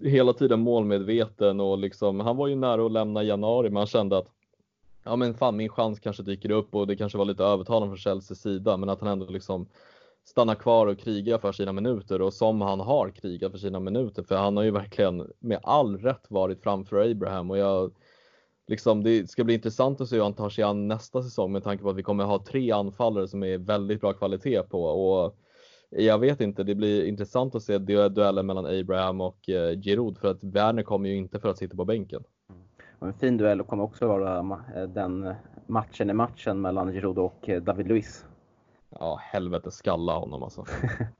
hela 0.00 0.32
tiden 0.32 0.60
målmedveten 0.60 1.60
och 1.60 1.78
liksom, 1.78 2.20
han 2.20 2.36
var 2.36 2.48
ju 2.48 2.54
nära 2.54 2.86
att 2.86 2.92
lämna 2.92 3.22
i 3.22 3.26
januari 3.26 3.70
men 3.70 3.76
han 3.76 3.86
kände 3.86 4.18
att 4.18 4.28
ja 5.04 5.16
men 5.16 5.34
fan 5.34 5.56
min 5.56 5.68
chans 5.68 6.00
kanske 6.00 6.22
dyker 6.22 6.50
upp 6.50 6.74
och 6.74 6.86
det 6.86 6.96
kanske 6.96 7.18
var 7.18 7.24
lite 7.24 7.44
övertalande 7.44 7.88
från 7.88 7.96
Chelseas 7.96 8.40
sida 8.40 8.76
men 8.76 8.88
att 8.88 9.00
han 9.00 9.08
ändå 9.08 9.26
liksom 9.26 9.66
stannar 10.24 10.54
kvar 10.54 10.86
och 10.86 10.98
krigar 10.98 11.38
för 11.38 11.52
sina 11.52 11.72
minuter 11.72 12.22
och 12.22 12.34
som 12.34 12.60
han 12.60 12.80
har 12.80 13.10
krigat 13.10 13.52
för 13.52 13.58
sina 13.58 13.80
minuter 13.80 14.22
för 14.22 14.36
han 14.36 14.56
har 14.56 14.64
ju 14.64 14.70
verkligen 14.70 15.32
med 15.38 15.58
all 15.62 15.98
rätt 15.98 16.26
varit 16.28 16.62
framför 16.62 17.10
Abraham 17.10 17.50
och 17.50 17.58
jag 17.58 17.92
liksom, 18.72 19.02
det 19.02 19.30
ska 19.30 19.44
bli 19.44 19.54
intressant 19.54 20.00
att 20.00 20.08
se 20.08 20.16
hur 20.16 20.22
han 20.22 20.34
tar 20.34 20.48
sig 20.48 20.64
an 20.64 20.88
nästa 20.88 21.22
säsong 21.22 21.52
med 21.52 21.64
tanke 21.64 21.82
på 21.82 21.90
att 21.90 21.96
vi 21.96 22.02
kommer 22.02 22.24
ha 22.24 22.44
tre 22.44 22.70
anfallare 22.70 23.28
som 23.28 23.42
är 23.42 23.58
väldigt 23.58 24.00
bra 24.00 24.12
kvalitet 24.12 24.62
på. 24.62 24.84
Och 24.84 25.36
jag 25.90 26.18
vet 26.18 26.40
inte, 26.40 26.62
det 26.62 26.74
blir 26.74 27.04
intressant 27.04 27.54
att 27.54 27.62
se 27.62 27.78
duellen 27.78 28.46
mellan 28.46 28.66
Abraham 28.66 29.20
och 29.20 29.48
eh, 29.48 29.80
Giroud 29.80 30.18
för 30.18 30.28
att 30.30 30.44
Werner 30.44 30.82
kommer 30.82 31.08
ju 31.08 31.16
inte 31.16 31.40
för 31.40 31.48
att 31.48 31.58
sitta 31.58 31.76
på 31.76 31.84
bänken. 31.84 32.24
Och 32.98 33.06
en 33.06 33.14
fin 33.14 33.36
duell 33.36 33.62
kommer 33.62 33.84
också 33.84 34.06
vara 34.06 34.38
eh, 34.76 34.88
den 34.88 35.34
matchen 35.66 36.10
i 36.10 36.12
matchen 36.12 36.60
mellan 36.60 36.92
Giroud 36.92 37.18
och 37.18 37.48
eh, 37.48 37.62
David 37.62 37.88
Luiz. 37.88 38.26
Ja, 39.00 39.18
helvete 39.22 39.70
skalla 39.70 40.18
honom 40.18 40.42
alltså. 40.42 40.64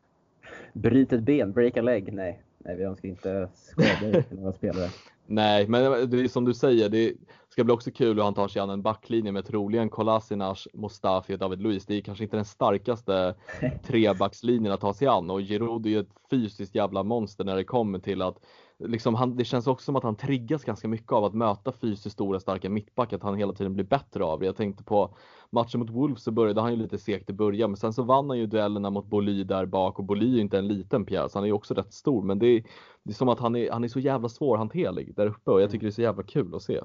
Bryt 0.73 1.13
ett 1.13 1.23
ben, 1.23 1.53
break 1.53 1.77
a 1.77 1.83
leg. 1.83 2.13
Nej, 2.13 2.43
nej 2.59 2.77
vi 2.77 2.85
önskar 2.85 3.09
inte 3.09 3.49
skador 3.55 4.23
till 4.23 4.39
några 4.39 4.53
spelare. 4.53 4.89
Nej, 5.27 5.69
men 5.69 6.11
det 6.11 6.21
är 6.21 6.29
som 6.29 6.45
du 6.45 6.55
säger, 6.55 6.89
det 6.89 7.15
ska 7.49 7.65
bli 7.65 7.75
också 7.75 7.91
kul 7.91 8.17
hur 8.17 8.23
han 8.23 8.35
tar 8.35 8.49
sig 8.49 8.63
an 8.63 8.71
en 8.71 8.83
backlinje 8.83 9.33
med 9.33 9.47
troligen 9.47 9.89
Kolasinac, 9.89 10.69
Mustafi 10.73 11.35
och 11.35 11.39
David 11.39 11.63
Luiz. 11.63 11.87
Det 11.87 11.95
är 11.95 12.01
kanske 12.01 12.25
inte 12.25 12.37
den 12.37 12.45
starkaste 12.45 13.35
trebackslinjen 13.87 14.73
att 14.73 14.81
ta 14.81 14.95
sig 14.95 15.09
an 15.09 15.31
och 15.31 15.41
Giroud 15.41 15.87
är 15.87 15.91
ju 15.91 16.01
ett 16.01 16.15
fysiskt 16.31 16.75
jävla 16.75 17.03
monster 17.03 17.45
när 17.45 17.57
det 17.57 17.65
kommer 17.65 17.99
till 17.99 18.23
att 18.23 18.39
liksom 18.85 19.15
han, 19.15 19.37
det 19.37 19.45
känns 19.45 19.67
också 19.67 19.85
som 19.85 19.97
att 19.97 20.03
han 20.03 20.17
triggas 20.17 20.65
ganska 20.65 20.89
mycket 20.89 21.13
av 21.13 21.25
att 21.25 21.35
möta 21.35 21.73
fysiskt 21.73 22.13
stora 22.13 22.41
starka 22.41 22.71
mittbackar, 22.71 23.17
att 23.17 23.23
han 23.23 23.37
hela 23.37 23.53
tiden 23.53 23.75
blir 23.75 23.85
bättre 23.85 24.25
av 24.25 24.41
det. 24.41 24.47
Jag 24.47 24.57
tänkte 24.57 24.85
på 24.85 25.15
matchen 25.51 25.81
mot 25.81 25.91
Wolves 25.91 26.23
så 26.23 26.31
började 26.31 26.61
han 26.61 26.71
ju 26.71 26.77
lite 26.77 26.99
segt 26.99 27.31
i 27.31 27.33
början, 27.33 27.71
men 27.71 27.77
sen 27.77 27.93
så 27.93 28.03
vann 28.03 28.31
han 28.31 28.39
ju 28.39 28.47
duellerna 28.47 28.91
mot 28.91 29.07
Boly 29.07 29.45
där 29.45 29.67
bak 29.67 29.99
och 29.99 30.05
Boly 30.05 30.27
är 30.33 30.35
ju 30.35 30.41
inte 30.41 30.59
en 30.59 30.69
liten 30.69 31.05
pjäs, 31.05 31.35
han 31.35 31.43
är 31.43 31.47
ju 31.47 31.53
också 31.53 31.75
rätt 31.75 31.93
stor, 31.93 32.23
men 32.23 32.39
det 32.39 32.47
är, 32.47 32.63
det 33.03 33.11
är 33.11 33.15
som 33.15 33.29
att 33.29 33.41
han 33.41 33.57
är, 33.57 33.71
han 33.71 33.85
är 33.85 33.89
så 33.89 34.01
jävla 34.01 34.29
svårhanterlig 34.29 35.15
där 35.17 35.27
uppe 35.27 35.51
och 35.51 35.63
jag 35.63 35.71
tycker 35.71 35.87
det 35.87 35.91
är 35.91 35.93
så 35.93 36.03
jävla 36.03 36.23
kul 36.23 36.55
att 36.55 36.63
se. 36.63 36.81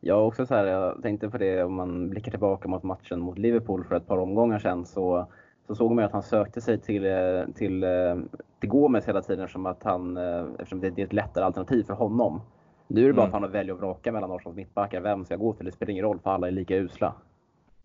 Ja, 0.00 0.14
också 0.14 0.46
så 0.46 0.54
här, 0.54 0.66
jag 0.66 1.02
tänkte 1.02 1.30
på 1.30 1.38
det 1.38 1.64
om 1.64 1.74
man 1.74 2.10
blickar 2.10 2.30
tillbaka 2.30 2.68
mot 2.68 2.82
matchen 2.82 3.20
mot 3.20 3.38
Liverpool 3.38 3.84
för 3.84 3.94
ett 3.94 4.06
par 4.06 4.18
omgångar 4.18 4.58
sedan 4.58 4.86
så 4.86 5.28
så 5.68 5.74
såg 5.74 5.94
man 5.94 6.04
att 6.04 6.12
han 6.12 6.22
sökte 6.22 6.60
sig 6.60 6.80
till, 6.80 7.06
eh, 7.06 7.44
till, 7.54 7.84
eh, 7.84 8.16
till 8.60 8.68
Gomes 8.68 9.08
hela 9.08 9.22
tiden 9.22 9.44
eftersom, 9.44 9.66
att 9.66 9.82
han, 9.82 10.16
eh, 10.16 10.44
eftersom 10.58 10.80
det 10.80 10.98
är 10.98 11.04
ett 11.04 11.12
lättare 11.12 11.44
alternativ 11.44 11.82
för 11.82 11.94
honom. 11.94 12.40
Nu 12.86 13.02
är 13.02 13.06
det 13.06 13.12
bara 13.12 13.22
mm. 13.22 13.28
att 13.28 13.32
han 13.32 13.42
har 13.42 13.50
välja 13.50 13.74
att 13.74 13.80
vraka 13.80 14.12
mellan 14.12 14.30
Arsenals 14.30 14.56
mittbackar. 14.56 15.00
Vem 15.00 15.24
ska 15.24 15.34
jag 15.34 15.40
gå 15.40 15.52
till? 15.52 15.66
Det 15.66 15.72
spelar 15.72 15.90
ingen 15.90 16.04
roll 16.04 16.18
för 16.18 16.30
alla 16.30 16.46
är 16.46 16.50
lika 16.50 16.76
usla. 16.76 17.14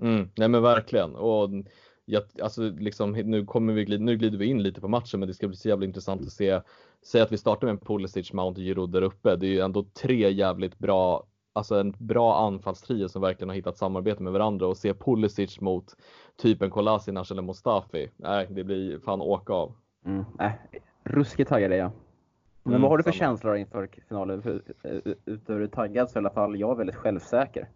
Mm, 0.01 0.29
nej 0.37 0.47
men 0.47 0.61
verkligen. 0.61 1.15
Och 1.15 1.49
jag, 2.05 2.23
alltså 2.41 2.61
liksom, 2.61 3.11
nu, 3.11 3.45
kommer 3.45 3.73
vi 3.73 3.97
nu 3.97 4.17
glider 4.17 4.37
vi 4.37 4.45
in 4.45 4.63
lite 4.63 4.81
på 4.81 4.87
matchen 4.87 5.19
men 5.19 5.27
det 5.27 5.33
ska 5.33 5.47
bli 5.47 5.57
så 5.57 5.69
jävla 5.69 5.85
intressant 5.85 6.21
att 6.21 6.31
se. 6.31 6.61
Säg 7.05 7.21
att 7.21 7.31
vi 7.31 7.37
startar 7.37 7.67
med 7.67 7.71
en 7.71 7.79
Pulisic, 7.79 8.33
Mount 8.33 8.61
och 8.61 8.65
Giroud 8.65 8.89
där 8.89 9.01
uppe. 9.01 9.35
Det 9.35 9.47
är 9.47 9.51
ju 9.51 9.59
ändå 9.59 9.85
tre 10.01 10.31
jävligt 10.31 10.79
bra 10.79 11.23
alltså 11.53 11.79
en 11.79 11.93
bra 11.97 12.47
anfallstrio 12.47 13.07
som 13.09 13.21
verkligen 13.21 13.49
har 13.49 13.55
hittat 13.55 13.77
samarbete 13.77 14.23
med 14.23 14.33
varandra 14.33 14.67
och 14.67 14.77
se 14.77 14.93
Pulisic 14.93 15.61
mot 15.61 15.95
typen 16.41 16.69
Kolasinac 16.69 17.31
eller 17.31 17.41
Mustafi. 17.41 18.09
Nej, 18.17 18.47
det 18.49 18.63
blir 18.63 18.99
fan 18.99 19.21
åka 19.21 19.53
av. 19.53 19.73
Mm, 20.05 20.25
äh, 20.39 20.51
ruskigt 21.03 21.49
taggad 21.49 21.71
är 21.71 21.77
jag. 21.77 21.91
Men 22.63 22.73
mm, 22.73 22.81
vad 22.81 22.91
har 22.91 22.97
du 22.97 23.03
för 23.03 23.11
samma. 23.11 23.19
känslor 23.19 23.55
inför 23.55 23.89
finalen? 24.07 24.61
Utöver 25.25 25.67
taggad 25.67 26.09
så 26.09 26.19
är 26.19 26.21
i 26.21 26.25
alla 26.25 26.33
fall 26.33 26.59
jag 26.59 26.75
väldigt 26.75 26.95
självsäker. 26.95 27.67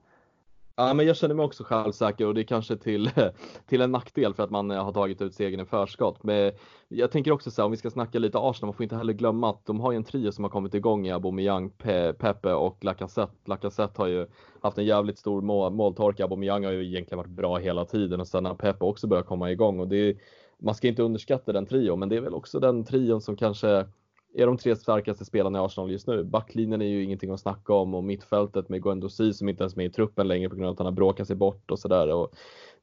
Ja, 0.80 0.94
men 0.94 1.06
jag 1.06 1.18
känner 1.18 1.36
mig 1.36 1.46
också 1.46 1.64
självsäker 1.64 2.26
och 2.26 2.34
det 2.34 2.42
är 2.42 2.44
kanske 2.44 2.78
till, 2.78 3.12
till 3.68 3.82
en 3.82 3.92
nackdel 3.92 4.34
för 4.34 4.44
att 4.44 4.50
man 4.50 4.72
eh, 4.72 4.84
har 4.84 4.92
tagit 4.92 5.22
ut 5.22 5.34
segern 5.36 5.60
i 5.60 5.66
förskott. 5.66 6.24
Men 6.24 6.52
jag 6.88 7.12
tänker 7.12 7.32
också 7.32 7.52
så 7.52 7.62
här, 7.62 7.66
om 7.66 7.72
vi 7.72 7.78
ska 7.78 7.90
snacka 7.90 8.20
lite 8.20 8.38
Arsenal, 8.40 8.68
man 8.68 8.74
får 8.74 8.84
inte 8.84 8.96
heller 8.96 9.14
glömma 9.14 9.50
att 9.50 9.66
de 9.66 9.80
har 9.80 9.92
ju 9.92 9.96
en 9.96 10.04
trio 10.04 10.32
som 10.32 10.44
har 10.44 10.52
kommit 10.52 10.74
igång 10.74 11.08
i 11.08 11.12
Aubameyang, 11.12 11.70
Pe 11.70 12.14
Pepe 12.14 12.54
och 12.54 12.84
Lacazette. 12.84 13.34
Lacazette 13.46 14.02
har 14.02 14.08
ju 14.08 14.28
haft 14.62 14.78
en 14.78 14.86
jävligt 14.86 15.20
stor 15.20 15.42
mål, 15.42 15.74
måltorka. 15.74 16.24
Aubameyang 16.24 16.66
har 16.66 16.72
ju 16.72 16.86
egentligen 16.86 17.18
varit 17.18 17.32
bra 17.32 17.58
hela 17.58 17.86
tiden 17.86 18.20
och 18.20 18.28
sen 18.28 18.46
har 18.46 18.56
Pepe 18.56 18.86
också 18.86 19.08
börjat 19.08 19.26
komma 19.26 19.52
igång 19.52 19.80
och 19.80 19.88
det 19.88 19.98
är, 19.98 20.16
man 20.60 20.76
ska 20.76 20.88
inte 20.88 21.04
underskatta 21.04 21.54
den 21.54 21.66
trion, 21.66 22.00
men 22.00 22.10
det 22.10 22.16
är 22.16 22.22
väl 22.22 22.34
också 22.34 22.60
den 22.60 22.84
trion 22.84 23.22
som 23.22 23.36
kanske 23.36 23.86
är 24.34 24.46
de 24.46 24.58
tre 24.58 24.76
starkaste 24.76 25.26
spelarna 25.26 25.60
i 25.60 25.62
Arsenal 25.62 25.92
just 25.92 26.08
nu. 26.08 26.24
Backlinjen 26.24 26.82
är 26.82 26.86
ju 26.86 27.04
ingenting 27.04 27.32
att 27.32 27.40
snacka 27.40 27.74
om 27.74 27.94
och 27.94 28.04
mittfältet 28.04 28.70
med 28.70 28.84
Guendouzi 28.84 29.34
som 29.34 29.50
inte 29.50 29.64
ens 29.64 29.74
är 29.74 29.78
med 29.78 29.86
i 29.86 29.90
truppen 29.90 30.28
längre 30.28 30.50
på 30.50 30.56
grund 30.56 30.68
av 30.68 30.74
att 30.74 30.80
han 30.80 30.86
har 30.86 30.92
bråkat 30.92 31.28
sig 31.28 31.36
bort 31.36 31.72
och 31.72 31.80
sådär. 31.80 32.28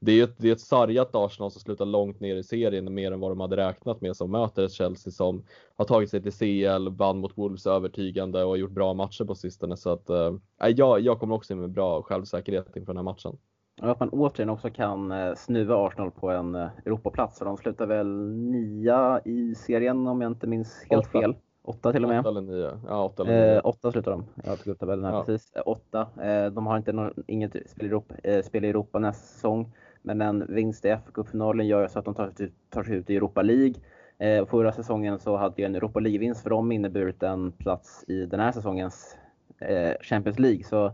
Det 0.00 0.12
är 0.12 0.16
ju 0.16 0.22
ett, 0.22 0.34
det 0.38 0.48
är 0.48 0.52
ett 0.52 0.60
sargat 0.60 1.14
Arsenal 1.14 1.50
som 1.50 1.60
slutar 1.60 1.84
långt 1.84 2.20
ner 2.20 2.36
i 2.36 2.42
serien 2.42 2.94
mer 2.94 3.12
än 3.12 3.20
vad 3.20 3.30
de 3.30 3.40
hade 3.40 3.56
räknat 3.56 4.00
med 4.00 4.16
som 4.16 4.30
möter 4.30 4.64
ett 4.64 4.72
Chelsea 4.72 5.10
som 5.10 5.44
har 5.76 5.84
tagit 5.84 6.10
sig 6.10 6.22
till 6.22 6.32
CL, 6.32 6.88
vann 6.88 7.18
mot 7.18 7.38
Wolves 7.38 7.66
övertygande 7.66 8.44
och 8.44 8.58
gjort 8.58 8.70
bra 8.70 8.94
matcher 8.94 9.24
på 9.24 9.34
sistone. 9.34 9.76
Så 9.76 9.90
att, 9.90 10.10
eh, 10.10 10.34
äh, 10.62 10.68
jag, 10.68 11.00
jag 11.00 11.20
kommer 11.20 11.34
också 11.34 11.52
in 11.52 11.60
med 11.60 11.70
bra 11.70 12.02
självsäkerhet 12.02 12.76
inför 12.76 12.92
den 12.92 12.96
här 12.96 13.12
matchen. 13.12 13.38
Och 13.82 13.90
att 13.90 14.00
man 14.00 14.08
återigen 14.08 14.50
också 14.50 14.70
kan 14.70 15.12
eh, 15.12 15.34
snuva 15.34 15.86
Arsenal 15.86 16.10
på 16.10 16.30
en 16.30 16.54
eh, 16.54 16.68
Europaplats. 16.84 17.38
De 17.38 17.56
slutar 17.56 17.86
väl 17.86 18.30
nia 18.36 19.20
i 19.24 19.54
serien 19.54 20.06
om 20.06 20.20
jag 20.20 20.30
inte 20.30 20.46
minns 20.46 20.86
helt 20.90 21.06
fel. 21.06 21.34
Åtta 21.62 21.92
till 21.92 22.04
och 22.04 22.08
med. 22.10 22.20
Åtta 22.20 22.28
eller 22.28 22.40
nio. 22.40 22.80
Ja, 22.88 23.04
åtta 23.04 23.22
eller 23.22 23.32
nio. 23.32 23.54
Eh, 23.56 23.60
åtta 23.66 23.92
slutar 23.92 24.10
de. 24.10 24.24
Jag 24.44 24.58
tog 24.58 24.72
upp 24.72 24.78
tabellen 24.78 25.04
här 25.04 25.12
Ja. 25.12 25.24
precis. 25.24 25.52
Eh, 25.56 25.62
åtta. 25.66 26.06
Eh, 26.22 26.46
de 26.46 26.66
har 26.66 26.76
inte 26.76 26.92
någon, 26.92 27.12
inget 27.26 27.50
spel 27.70 27.86
i, 27.86 27.88
Europa, 27.88 28.14
eh, 28.22 28.42
spel 28.42 28.64
i 28.64 28.68
Europa 28.68 28.98
nästa 28.98 29.26
säsong. 29.26 29.72
Men 30.02 30.20
en 30.20 30.46
vinst 30.48 30.84
i 30.84 30.88
FA-cupfinalen 30.88 31.66
gör 31.66 31.88
så 31.88 31.98
att 31.98 32.04
de 32.04 32.14
tar, 32.14 32.30
sig 32.30 32.46
ut- 32.46 32.70
tar 32.70 32.82
sig 32.82 32.96
ut 32.96 33.10
i 33.10 33.16
Europa 33.16 33.42
League. 33.42 33.74
Eh, 34.18 34.46
förra 34.46 34.72
säsongen 34.72 35.18
så 35.18 35.36
hade 35.36 35.62
ju 35.62 35.66
en 35.66 35.74
Europa 35.74 36.00
League-vinst 36.00 36.42
för 36.42 36.50
dem 36.50 36.72
inneburit 36.72 37.22
en 37.22 37.52
plats 37.52 38.04
i 38.08 38.26
den 38.26 38.40
här 38.40 38.52
säsongens 38.52 39.16
eh, 39.58 39.92
Champions 40.00 40.38
League. 40.38 40.64
Så 40.64 40.92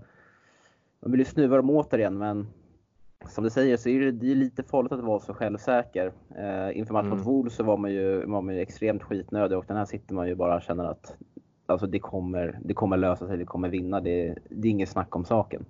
de 1.01 1.11
vill 1.11 1.21
ju 1.21 1.25
snuva 1.25 1.57
dem 1.57 1.71
återigen, 1.71 2.19
men 2.19 2.47
som 3.29 3.45
du 3.45 3.51
säger 3.51 3.77
så 3.77 3.89
är 3.89 4.01
det, 4.01 4.13
det 4.13 4.31
är 4.31 4.35
lite 4.35 4.63
farligt 4.63 4.93
att 4.93 5.01
vara 5.01 5.21
så 5.21 5.35
självsäker. 5.35 6.13
Eh, 6.39 6.79
inför 6.79 6.93
matchen 6.93 7.09
mot 7.09 7.21
Mm. 7.21 7.33
Wolves 7.33 7.55
så 7.55 7.63
var 7.63 7.77
man, 7.77 7.93
ju, 7.93 8.27
var 8.27 8.43
man 8.43 8.55
ju 8.55 8.61
extremt 8.61 9.03
skitnödig 9.03 9.59
och 9.59 9.65
den 9.69 9.77
här 9.77 9.85
sitter 9.85 10.15
man 10.15 10.29
ju 10.29 10.35
bara 10.35 10.57
och 10.57 10.63
känner 10.63 10.85
att 10.85 11.17
alltså, 11.67 11.87
det, 11.87 11.99
kommer, 11.99 12.61
det 12.65 12.75
kommer 12.75 12.97
lösa 12.97 13.27
sig, 13.27 13.37
det 13.37 13.45
kommer 13.45 13.69
vinna. 13.69 14.01
Det, 14.01 14.39
det 14.51 14.69
är 14.69 14.71
inget 14.71 14.89
snack 14.89 15.17
om 15.17 15.25
saken. 15.25 15.65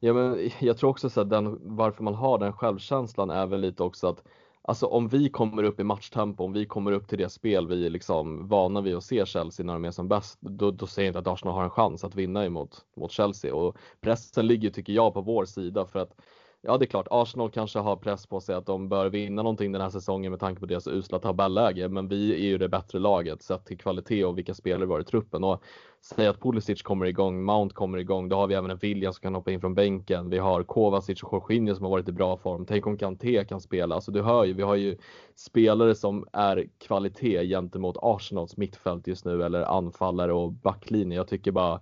Ja, 0.00 0.12
men 0.12 0.50
jag 0.60 0.78
tror 0.78 0.90
också 0.90 1.10
så 1.10 1.24
den, 1.24 1.58
varför 1.62 2.04
man 2.04 2.14
har 2.14 2.38
den 2.38 2.52
självkänslan 2.52 3.30
är 3.30 3.46
väl 3.46 3.60
lite 3.60 3.82
också 3.82 4.06
att 4.08 4.22
Alltså 4.62 4.86
om 4.86 5.08
vi 5.08 5.28
kommer 5.28 5.62
upp 5.62 5.80
i 5.80 5.84
matchtempo, 5.84 6.44
om 6.44 6.52
vi 6.52 6.66
kommer 6.66 6.92
upp 6.92 7.08
till 7.08 7.18
det 7.18 7.28
spel 7.28 7.68
vi 7.68 7.86
är 7.86 7.90
liksom 7.90 8.48
vana 8.48 8.80
vid 8.80 8.96
att 8.96 9.04
se 9.04 9.26
Chelsea 9.26 9.66
när 9.66 9.72
de 9.72 9.84
är 9.84 9.90
som 9.90 10.08
bäst, 10.08 10.38
då, 10.40 10.70
då 10.70 10.86
säger 10.86 11.06
jag 11.06 11.10
inte 11.10 11.18
att 11.30 11.34
Arsenal 11.34 11.54
har 11.54 11.64
en 11.64 11.70
chans 11.70 12.04
att 12.04 12.14
vinna 12.14 12.44
emot 12.44 12.84
mot 12.96 13.12
Chelsea. 13.12 13.54
Och 13.54 13.76
pressen 14.00 14.46
ligger, 14.46 14.70
tycker 14.70 14.92
jag, 14.92 15.14
på 15.14 15.20
vår 15.20 15.44
sida 15.44 15.86
för 15.86 15.98
att 15.98 16.20
Ja, 16.62 16.78
det 16.78 16.84
är 16.84 16.86
klart, 16.86 17.06
Arsenal 17.10 17.50
kanske 17.50 17.78
har 17.78 17.96
press 17.96 18.26
på 18.26 18.40
sig 18.40 18.54
att 18.54 18.66
de 18.66 18.88
bör 18.88 19.08
vinna 19.08 19.42
någonting 19.42 19.72
den 19.72 19.82
här 19.82 19.90
säsongen 19.90 20.30
med 20.30 20.40
tanke 20.40 20.60
på 20.60 20.66
deras 20.66 20.86
usla 20.86 21.18
tabelläge, 21.18 21.88
men 21.88 22.08
vi 22.08 22.32
är 22.32 22.48
ju 22.48 22.58
det 22.58 22.68
bättre 22.68 22.98
laget 22.98 23.42
sett 23.42 23.66
till 23.66 23.78
kvalitet 23.78 24.24
och 24.24 24.38
vilka 24.38 24.54
spelare 24.54 24.86
vi 24.86 24.92
har 24.92 25.00
i 25.00 25.04
truppen. 25.04 25.44
Och 25.44 25.62
säg 26.00 26.26
att 26.26 26.40
Pulisic 26.40 26.82
kommer 26.82 27.06
igång, 27.06 27.44
Mount 27.44 27.74
kommer 27.74 27.98
igång, 27.98 28.28
då 28.28 28.36
har 28.36 28.46
vi 28.46 28.54
även 28.54 28.70
en 28.70 28.76
William 28.76 29.12
som 29.12 29.22
kan 29.22 29.34
hoppa 29.34 29.50
in 29.50 29.60
från 29.60 29.74
bänken. 29.74 30.30
Vi 30.30 30.38
har 30.38 30.62
Kovacic 30.62 31.22
och 31.22 31.32
Jorginho 31.32 31.74
som 31.74 31.84
har 31.84 31.90
varit 31.90 32.08
i 32.08 32.12
bra 32.12 32.36
form. 32.36 32.66
Tänk 32.66 32.86
om 32.86 32.98
Kanté 32.98 33.44
kan 33.44 33.60
spela. 33.60 33.94
Alltså 33.94 34.10
du 34.12 34.22
hör 34.22 34.44
ju, 34.44 34.52
vi 34.52 34.62
har 34.62 34.76
ju 34.76 34.96
spelare 35.36 35.94
som 35.94 36.26
är 36.32 36.68
kvalitet 36.78 37.48
gentemot 37.48 37.96
Arsenals 38.02 38.56
mittfält 38.56 39.06
just 39.06 39.24
nu 39.24 39.42
eller 39.42 39.62
anfallare 39.62 40.32
och 40.32 40.52
backlinje. 40.52 41.16
Jag 41.16 41.28
tycker 41.28 41.52
bara, 41.52 41.80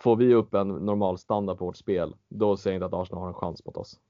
får 0.00 0.16
vi 0.16 0.34
upp 0.34 0.54
en 0.54 0.68
normal 0.68 1.18
standard 1.18 1.58
på 1.58 1.64
vårt 1.64 1.76
spel, 1.76 2.14
då 2.28 2.56
ser 2.56 2.70
jag 2.70 2.76
inte 2.76 2.86
att 2.86 3.02
Arsenal 3.02 3.22
har 3.22 3.28
en 3.28 3.34
chans 3.34 3.64
mot 3.64 3.76
oss. 3.76 4.00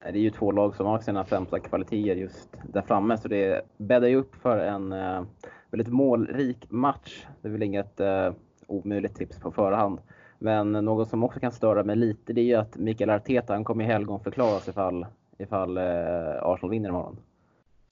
Det 0.00 0.08
är 0.08 0.22
ju 0.22 0.30
två 0.30 0.52
lag 0.52 0.76
som 0.76 0.86
har 0.86 0.98
sina 0.98 1.24
främsta 1.24 1.60
kvaliteter 1.60 2.16
just 2.16 2.48
där 2.64 2.82
framme, 2.82 3.18
så 3.18 3.28
det 3.28 3.62
bäddar 3.76 4.08
ju 4.08 4.16
upp 4.16 4.34
för 4.34 4.58
en 4.58 4.92
eh, 4.92 5.22
väldigt 5.70 5.92
målrik 5.92 6.70
match. 6.70 7.26
Det 7.42 7.48
är 7.48 7.52
väl 7.52 7.62
inget 7.62 8.00
eh, 8.00 8.32
omöjligt 8.66 9.14
tips 9.14 9.40
på 9.40 9.50
förhand. 9.50 10.00
Men 10.38 10.72
något 10.72 11.08
som 11.08 11.24
också 11.24 11.40
kan 11.40 11.52
störa 11.52 11.84
mig 11.84 11.96
lite, 11.96 12.32
det 12.32 12.40
är 12.40 12.44
ju 12.44 12.54
att 12.54 12.76
Mikael 12.76 13.10
Arteta, 13.10 13.52
han 13.52 13.64
kommer 13.64 13.84
ju 13.84 13.90
helgonförklaras 13.90 14.68
ifall, 14.68 15.06
ifall 15.38 15.76
eh, 15.76 16.42
Arsenal 16.42 16.70
vinner 16.70 16.88
imorgon. 16.88 17.16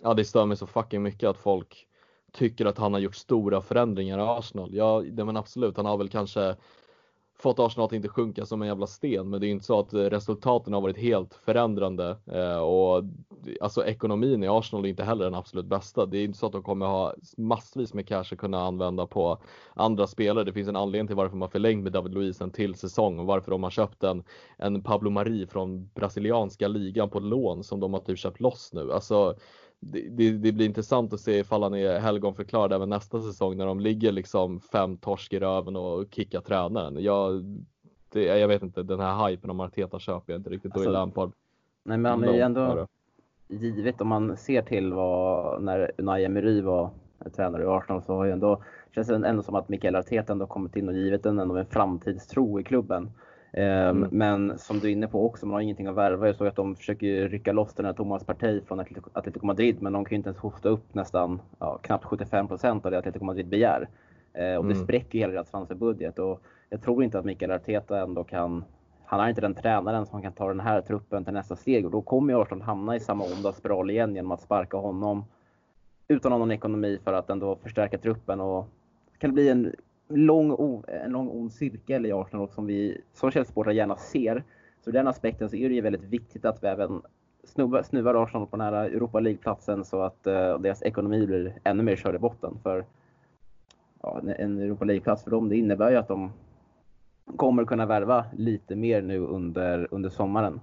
Ja, 0.02 0.14
det 0.14 0.24
stör 0.24 0.46
mig 0.46 0.56
så 0.56 0.66
fucking 0.66 1.02
mycket 1.02 1.28
att 1.28 1.38
folk 1.38 1.86
tycker 2.32 2.66
att 2.66 2.78
han 2.78 2.92
har 2.92 3.00
gjort 3.00 3.14
stora 3.14 3.60
förändringar 3.60 4.18
i 4.18 4.22
Arsenal. 4.22 4.74
Ja, 4.74 5.02
det 5.12 5.24
men 5.24 5.36
absolut, 5.36 5.76
han 5.76 5.86
har 5.86 5.96
väl 5.96 6.08
kanske 6.08 6.56
fått 7.38 7.58
Arsenal 7.58 7.86
att 7.86 7.92
inte 7.92 8.08
sjunka 8.08 8.46
som 8.46 8.62
en 8.62 8.68
jävla 8.68 8.86
sten, 8.86 9.30
men 9.30 9.40
det 9.40 9.46
är 9.46 9.48
inte 9.48 9.64
så 9.64 9.78
att 9.78 9.92
eh, 9.92 9.98
resultaten 9.98 10.72
har 10.72 10.80
varit 10.80 10.98
helt 10.98 11.34
förändrande 11.34 12.16
eh, 12.26 12.58
och 12.58 13.04
alltså 13.60 13.84
ekonomin 13.84 14.42
i 14.42 14.48
Arsenal 14.48 14.84
är 14.84 14.88
inte 14.88 15.04
heller 15.04 15.24
den 15.24 15.34
absolut 15.34 15.66
bästa. 15.66 16.06
Det 16.06 16.18
är 16.18 16.24
inte 16.24 16.38
så 16.38 16.46
att 16.46 16.52
de 16.52 16.62
kommer 16.62 16.86
ha 16.86 17.14
massvis 17.36 17.94
med 17.94 18.08
cash 18.08 18.24
att 18.32 18.38
kunna 18.38 18.60
använda 18.60 19.06
på 19.06 19.38
andra 19.74 20.06
spelare. 20.06 20.44
Det 20.44 20.52
finns 20.52 20.68
en 20.68 20.76
anledning 20.76 21.06
till 21.06 21.16
varför 21.16 21.36
man 21.36 21.50
förlängt 21.50 21.82
med 21.82 21.92
David 21.92 22.14
Luiz 22.14 22.40
en 22.40 22.50
till 22.50 22.74
säsong 22.74 23.18
och 23.18 23.26
varför 23.26 23.50
de 23.50 23.62
har 23.62 23.70
köpt 23.70 24.04
en, 24.04 24.24
en 24.58 24.82
Pablo 24.82 25.10
Mari 25.10 25.46
från 25.46 25.90
brasilianska 25.94 26.68
ligan 26.68 27.10
på 27.10 27.20
lån 27.20 27.64
som 27.64 27.80
de 27.80 27.92
har 27.92 28.00
typ 28.00 28.18
köpt 28.18 28.40
loss 28.40 28.70
nu. 28.72 28.92
Alltså, 28.92 29.34
det, 29.92 30.08
det, 30.10 30.30
det 30.30 30.52
blir 30.52 30.66
intressant 30.66 31.12
att 31.12 31.20
se 31.20 31.38
ifall 31.38 31.62
han 31.62 31.74
är 31.74 31.98
helgonförklarad 31.98 32.72
även 32.72 32.88
nästa 32.88 33.22
säsong 33.22 33.56
när 33.56 33.66
de 33.66 33.80
ligger 33.80 34.12
liksom 34.12 34.60
fem 34.60 34.96
torsk 34.96 35.32
i 35.32 35.38
röven 35.38 35.76
och 35.76 36.06
kickar 36.10 36.40
tränaren. 36.40 37.02
Jag, 37.02 37.44
det, 38.08 38.24
jag 38.24 38.48
vet 38.48 38.62
inte, 38.62 38.82
den 38.82 39.00
här 39.00 39.28
hypen 39.28 39.50
om 39.50 39.60
Arteta 39.60 39.98
köper 39.98 40.32
jag 40.32 40.40
inte 40.40 40.50
riktigt. 40.50 40.74
Då 40.74 40.80
Alltså, 40.80 40.92
Lampard 40.92 41.32
Nej, 41.84 41.98
men 41.98 42.10
han 42.10 42.24
är 42.24 42.32
ju 42.32 42.40
ändå, 42.40 42.86
givet 43.48 44.00
om 44.00 44.08
man 44.08 44.36
ser 44.36 44.62
till 44.62 44.92
vad, 44.92 45.62
när 45.62 45.92
Unai 45.98 46.24
Emery 46.24 46.60
var 46.60 46.90
tränare 47.36 47.62
i 47.62 47.66
Arsenal 47.66 48.02
så 48.02 48.14
har 48.14 48.24
ju 48.24 48.32
ändå, 48.32 48.62
känns 48.94 49.08
det 49.08 49.28
ändå 49.28 49.42
som 49.42 49.54
att 49.54 49.68
Mikael 49.68 49.96
Arteta 49.96 50.32
ändå 50.32 50.46
kommit 50.46 50.76
in 50.76 50.88
och 50.88 50.94
givit 50.94 51.26
en, 51.26 51.38
ändå 51.38 51.56
en 51.56 51.66
framtidstro 51.66 52.60
i 52.60 52.64
klubben. 52.64 53.10
Ehm, 53.56 53.96
Mm. 53.96 54.08
Men 54.12 54.58
som 54.58 54.78
du 54.78 54.88
är 54.88 54.92
inne 54.92 55.08
på 55.08 55.26
också, 55.26 55.46
man 55.46 55.54
har 55.54 55.60
ingenting 55.60 55.86
att 55.86 55.94
värva. 55.94 56.26
Jag 56.26 56.36
såg 56.36 56.46
att 56.46 56.56
de 56.56 56.76
försöker 56.76 57.28
rycka 57.28 57.52
loss 57.52 57.74
den 57.74 57.86
här 57.86 57.92
Thomas 57.92 58.24
Partey 58.24 58.60
från 58.60 58.80
Atletico, 59.12 59.46
Madrid, 59.46 59.82
men 59.82 59.92
de 59.92 60.04
kan 60.04 60.10
ju 60.10 60.16
inte 60.16 60.28
ens 60.28 60.38
hosta 60.38 60.68
upp 60.68 60.94
nästan 60.94 61.40
ja, 61.58 61.78
knappt 61.82 62.04
75% 62.04 62.84
av 62.84 62.90
det 62.90 62.98
Atletico 62.98 63.24
Madrid 63.24 63.48
begär. 63.48 63.88
Ehm, 64.34 64.58
och 64.58 64.64
det 64.64 64.72
Mm. 64.74 64.84
spräcker 64.84 65.18
hela 65.18 65.32
deras 65.32 65.50
transferbudget. 65.50 66.18
Och 66.18 66.40
jag 66.70 66.82
tror 66.82 67.04
inte 67.04 67.18
att 67.18 67.24
Mikael 67.24 67.50
Arteta 67.50 68.00
ändå 68.02 68.24
kan 68.24 68.64
han 69.08 69.20
är 69.20 69.28
inte 69.28 69.40
den 69.40 69.54
tränaren 69.54 70.06
som 70.06 70.22
kan 70.22 70.32
ta 70.32 70.48
den 70.48 70.60
här 70.60 70.80
truppen 70.80 71.24
till 71.24 71.32
nästa 71.34 71.56
steg 71.56 71.84
och 71.84 71.90
då 71.90 72.02
kommer 72.02 72.32
ju 72.34 72.40
Arsenal 72.40 72.62
hamna 72.62 72.96
i 72.96 73.00
samma 73.00 73.24
onda 73.24 73.52
spiral 73.52 73.90
igen 73.90 74.14
genom 74.14 74.32
att 74.32 74.40
sparka 74.40 74.76
honom 74.76 75.24
utan 76.08 76.30
någon 76.30 76.50
ekonomi 76.50 76.98
för 77.04 77.12
att 77.12 77.30
ändå 77.30 77.56
förstärka 77.56 77.98
truppen 77.98 78.40
och 78.40 78.66
det 79.12 79.18
kan 79.18 79.32
bli 79.34 79.48
en 79.48 79.72
lång, 80.08 80.82
en 80.88 81.12
lång 81.12 81.28
ond 81.28 81.52
cirkel 81.52 82.06
i 82.06 82.12
Arsenal 82.12 82.48
som 82.48 82.66
vi 82.66 83.00
som 83.12 83.30
Chelsea-supportrar 83.30 83.72
gärna 83.72 83.96
ser. 83.96 84.44
Så 84.84 84.90
ur 84.90 84.94
den 84.94 85.08
aspekten 85.08 85.50
så 85.50 85.56
är 85.56 85.68
det 85.68 85.74
ju 85.74 85.80
väldigt 85.80 86.02
viktigt 86.04 86.44
att 86.44 86.62
vi 86.62 86.66
även 86.66 87.02
snubbar, 87.44 87.82
snuvar 87.82 88.22
Arsenal 88.22 88.46
på 88.46 88.56
den 88.56 88.66
här 88.66 88.72
Europa 88.84 89.20
League-platsen 89.20 89.84
så 89.84 90.02
att 90.02 90.26
eh, 90.26 90.58
deras 90.58 90.82
ekonomi 90.82 91.26
blir 91.26 91.58
ännu 91.64 91.82
mer 91.82 91.96
körd 91.96 92.14
i 92.14 92.18
botten. 92.18 92.58
För 92.62 92.84
ja, 94.02 94.20
en- 94.38 94.58
Europa 94.58 94.84
League-plats 94.84 95.24
för 95.24 95.30
dem, 95.30 95.48
det 95.48 95.56
innebär 95.56 95.90
ju 95.90 95.96
att 95.96 96.08
de 96.08 96.32
kommer 97.36 97.64
kunna 97.64 97.86
värva 97.86 98.24
lite 98.36 98.76
mer 98.76 99.02
nu 99.02 99.18
under, 99.18 99.88
under 99.90 100.10
sommaren. 100.10 100.60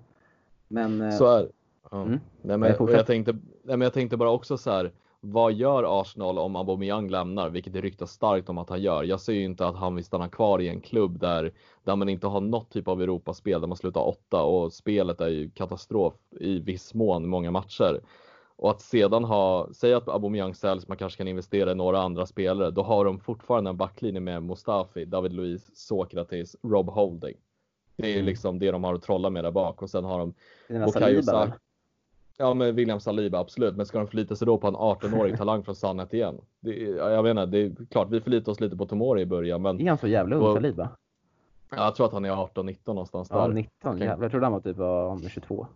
Men 0.67 1.01
eh, 1.01 1.11
Så 1.11 1.37
är 1.37 1.47
ja. 1.91 2.01
Mm. 2.01 2.19
nej, 2.41 2.57
men, 2.57 2.75
jag, 2.79 3.05
tänkte, 3.05 3.31
nej, 3.33 3.77
men 3.77 3.81
jag 3.81 3.93
tänkte 3.93 4.17
bara 4.17 4.31
också 4.31 4.57
så 4.57 4.71
här. 4.71 4.91
Vad 5.25 5.53
gör 5.53 6.01
Arsenal 6.01 6.37
om 6.39 6.55
Aubameyang 6.55 7.09
lämnar, 7.09 7.49
vilket 7.49 7.73
det 7.73 7.81
ryktas 7.81 8.11
starkt 8.11 8.49
om 8.49 8.57
att 8.57 8.69
han 8.69 8.81
gör? 8.81 9.03
Jag 9.03 9.21
ser 9.21 9.33
ju 9.33 9.43
inte 9.43 9.67
att 9.67 9.75
han 9.75 9.95
vill 9.95 10.05
stanna 10.05 10.29
kvar 10.29 10.59
i 10.61 10.67
en 10.69 10.81
klubb 10.81 11.19
där, 11.19 11.53
där 11.83 11.95
man 11.95 12.09
inte 12.09 12.27
har 12.27 12.41
något 12.41 12.69
typ 12.69 12.87
av 12.87 13.01
Europaspel, 13.01 13.61
där 13.61 13.67
man 13.67 13.77
slutar 13.77 14.01
åtta 14.07 14.43
och 14.43 14.73
spelet 14.73 15.21
är 15.21 15.27
ju 15.27 15.49
katastrof 15.49 16.13
i 16.39 16.59
viss 16.59 16.93
mån 16.93 17.27
många 17.27 17.51
matcher. 17.51 18.01
Och 18.55 18.69
att 18.71 18.81
sedan 18.81 19.23
ha, 19.23 19.67
säg 19.73 19.93
att 19.93 20.07
Aubameyang 20.09 20.55
säljs, 20.55 20.87
man 20.87 20.97
kanske 20.97 21.17
kan 21.17 21.27
investera 21.27 21.71
i 21.71 21.75
några 21.75 21.99
andra 22.01 22.25
spelare, 22.25 22.71
då 22.71 22.83
har 22.83 23.05
de 23.05 23.19
fortfarande 23.19 23.69
en 23.69 23.77
backlinje 23.77 24.19
med 24.21 24.43
Mustafi, 24.43 25.05
David 25.05 25.33
Luiz, 25.33 25.71
Sokratis, 25.73 26.55
Rob 26.63 26.89
Holding. 26.89 27.37
Det 27.97 28.07
är 28.09 28.13
Mm. 28.13 28.25
liksom 28.25 28.59
det 28.59 28.71
de 28.71 28.83
har 28.83 28.93
att 28.93 29.01
trolla 29.03 29.29
med 29.29 29.43
där 29.43 29.51
bak 29.51 29.81
och 29.81 29.89
sen 29.89 30.03
har 30.03 30.19
de 30.19 30.33
Bukayo 30.85 31.21
Saka. 31.23 31.59
Ja, 32.37 32.53
med 32.53 32.75
William 32.75 32.99
Saliba, 32.99 33.39
absolut. 33.39 33.75
Men 33.75 33.85
ska 33.85 33.97
de 33.97 34.07
förlita 34.07 34.35
sig 34.35 34.45
då 34.45 34.57
på 34.57 34.67
en 34.67 34.75
18-årig 34.75 35.37
talang 35.37 35.63
från 35.63 35.75
Sannet 35.75 36.13
igen? 36.13 36.41
Det, 36.59 36.79
jag 36.79 37.23
menar, 37.23 37.45
det 37.45 37.57
är 37.57 37.71
klart, 37.91 38.07
vi 38.11 38.21
förlitar 38.21 38.51
oss 38.51 38.59
lite 38.59 38.77
på 38.77 38.85
Tomori 38.85 39.21
i 39.21 39.25
början, 39.25 39.61
men 39.61 39.81
är 39.81 39.89
han 39.89 39.97
så 39.97 40.07
jävla 40.07 40.35
ung 40.35 40.55
Saliba? 40.55 40.89
jag 41.75 41.95
tror 41.95 42.05
att 42.05 42.13
han 42.13 42.25
är 42.25 42.31
18-19 42.31 42.77
någonstans 42.85 43.27
Ja, 43.31 43.47
där. 43.47 43.53
19. 43.53 43.95
Okej. 43.95 44.07
Jävlar, 44.07 44.25
jag 44.25 44.31
trodde 44.31 44.45
han 44.45 44.53
var 44.53 44.59
typ 44.59 44.77
var 44.77 45.29
22. 45.29 45.67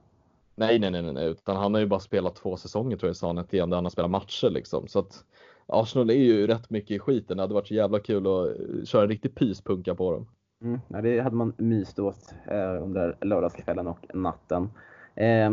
Nej, 0.55 0.79
nej, 0.79 0.91
nej, 0.91 1.13
nej, 1.13 1.27
utan 1.27 1.55
han 1.55 1.73
har 1.73 1.81
ju 1.81 1.87
bara 1.87 1.99
spelat 1.99 2.35
två 2.35 2.57
säsonger 2.57 2.97
tror 2.97 3.07
jag 3.07 3.13
i 3.13 3.15
Sannet 3.15 3.53
igen, 3.53 3.69
där 3.69 3.77
han 3.77 3.85
har 3.85 3.89
spelat 3.89 4.11
matcher 4.11 4.49
liksom. 4.49 4.87
Så 4.87 4.99
att 4.99 5.23
Arsenal 5.65 6.09
är 6.09 6.13
ju 6.13 6.47
rätt 6.47 6.69
mycket 6.69 6.91
i 6.91 6.99
skiten. 6.99 7.37
Det 7.37 7.43
hade 7.43 7.53
varit 7.53 7.67
så 7.67 7.73
jävla 7.73 7.99
kul 7.99 8.27
att 8.27 8.47
eh, 8.47 8.83
köra 8.85 9.01
en 9.01 9.09
riktig 9.09 9.35
pyspunka 9.35 9.95
på 9.95 10.11
dem. 10.11 10.27
Mm, 10.61 10.79
ja, 10.87 11.01
det 11.01 11.19
hade 11.19 11.35
man 11.35 11.53
myst 11.57 11.99
åt 11.99 12.33
eh, 12.47 12.83
under 12.83 13.17
lördagskvällen 13.21 13.87
och 13.87 14.05
natten. 14.13 14.69
Eh, 15.15 15.51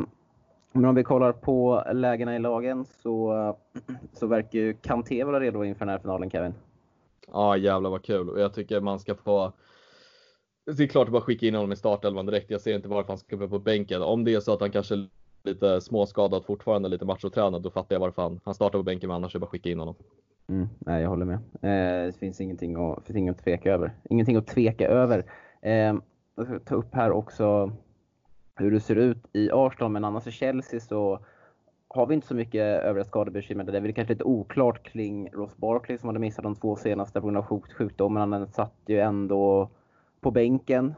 men 0.75 0.85
om 0.85 0.95
vi 0.95 1.05
kollar 1.05 1.33
på 1.33 1.85
lägena 1.93 2.37
i 2.37 2.39
lagen 2.39 2.85
så, 2.85 3.57
så 4.13 4.27
verkar 4.27 4.59
ju 4.59 4.75
Kanté 4.75 5.25
vara 5.25 5.41
redo 5.41 5.65
inför 5.65 5.85
den 5.85 5.93
här 5.93 5.99
finalen 5.99 6.31
Kevin. 6.31 6.55
Ja, 7.33 7.57
jävlar 7.57 7.91
vad 7.91 8.03
kul. 8.05 8.31
Och 8.31 8.41
jag 8.41 8.55
tycker 8.55 8.81
man 8.81 8.99
ska 8.99 9.15
få 9.15 9.53
det 10.67 10.83
är 10.83 10.87
klart 10.87 11.09
att 11.09 11.13
bara 11.13 11.23
skicka 11.23 11.47
in 11.47 11.55
honom 11.55 11.73
i 11.73 11.77
startelvan 11.77 12.27
direkt. 12.27 12.51
Jag 12.51 12.61
ser 12.61 12.75
inte 12.75 12.89
varför 12.89 13.09
han 13.09 13.19
ska 13.19 13.37
vara 13.37 13.49
på 13.49 13.59
bänken. 13.59 14.03
Om 14.03 14.25
det 14.25 14.35
är 14.35 14.41
så 14.41 14.53
att 14.53 14.61
han 14.61 14.71
kanske 14.71 14.95
är 14.95 15.09
lite 15.45 15.81
småskadad 15.81 16.45
fortfarande, 16.45 16.89
lite 16.89 17.05
machotränad, 17.05 17.63
då 17.63 17.71
fattar 17.71 17.95
jag 17.95 18.01
varför 18.01 18.23
han, 18.23 18.41
han 18.45 18.55
startar 18.55 18.79
på 18.79 18.83
bänken, 18.83 19.09
men 19.09 19.17
annars 19.17 19.35
är 19.35 19.39
det 19.39 19.41
bara 19.41 19.51
skicka 19.51 19.71
in 19.71 19.79
honom. 19.79 19.95
Mm, 20.49 20.69
nej, 20.79 21.03
jag 21.03 21.09
håller 21.09 21.27
med. 21.27 21.39
Eh, 21.63 22.07
det 22.07 22.19
finns 22.19 22.41
ingenting 22.41 22.77
att, 22.77 23.07
finns 23.07 23.17
inget 23.17 23.37
att 23.37 23.45
tveka 23.45 23.73
över. 23.73 23.93
Ingenting 24.11 24.37
att 24.37 24.47
tveka 24.47 24.89
över. 24.89 25.25
Eh, 25.63 25.95
jag 26.37 26.47
ska 26.47 26.59
ta 26.59 26.75
upp 26.75 26.95
här 26.95 27.11
också 27.11 27.73
hur 28.57 28.71
det 28.71 28.81
ser 28.81 28.97
ut 28.97 29.27
i 29.33 29.51
Arsenal, 29.53 29.91
men 29.91 30.05
annars 30.05 30.27
i 30.27 30.31
Chelsea 30.31 30.81
så 30.81 31.19
har 31.89 32.07
vi 32.07 32.15
inte 32.15 32.27
så 32.27 32.35
mycket 32.35 32.63
övriga 32.63 33.05
skadebekymmer. 33.05 33.65
Det 33.65 33.77
är 33.77 33.81
väl 33.81 33.95
kanske 33.95 34.15
lite 34.15 34.25
oklart 34.25 34.83
kring 34.83 35.31
Ross 35.33 35.57
Barkley 35.57 35.99
som 35.99 36.09
hade 36.09 36.19
missat 36.19 36.43
de 36.43 36.55
två 36.55 36.77
senaste 36.77 37.21
på 37.21 37.27
grund 37.27 37.37
av 37.37 37.63
sjukdom. 37.77 38.15
Men 38.15 38.33
han 38.33 38.47
satt 38.47 38.75
ju 38.87 39.01
ändå 39.01 39.69
på 40.21 40.31
bänken. 40.31 40.95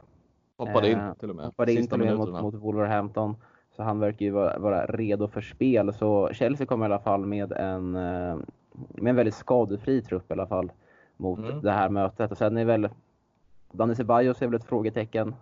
Hoppade 0.57 0.91
in 0.91 0.99
till 1.19 1.31
och 1.31 1.37
med. 1.37 1.45
Hoppade 1.45 1.73
in 1.73 1.87
till 1.87 2.01
och 2.01 2.07
med 2.07 2.17
mot, 2.17 2.43
mot 2.43 2.55
Wolverhampton. 2.55 3.37
Så 3.77 3.83
han 3.83 4.01
verkar 4.01 4.27
ju 4.27 4.31
vara, 4.31 4.59
vara, 4.59 4.87
redo 4.87 5.29
för 5.29 5.41
spel. 5.41 5.95
Så 5.95 6.29
Chelsea 6.33 6.67
kommer 6.67 6.89
i 6.89 6.93
alla 6.93 7.03
fall 7.03 7.27
med 7.27 7.53
en, 7.53 7.91
med 7.91 9.11
en 9.11 9.17
väldigt 9.17 9.35
skadefri 9.35 10.03
trupp 10.03 10.31
i 10.31 10.33
alla 10.33 10.47
fall 10.47 10.73
mot 11.17 11.39
mm. 11.39 11.63
det 11.63 11.73
här 11.73 11.89
mötet. 11.89 12.31
Och 12.31 12.39
sen 12.39 12.57
är 12.57 12.65
väl 12.65 12.89
Danny 13.73 13.95
Ceballos 13.95 14.43
är 14.43 14.47
väl 14.47 14.55
ett 14.55 14.65
frågetecken. 14.65 15.35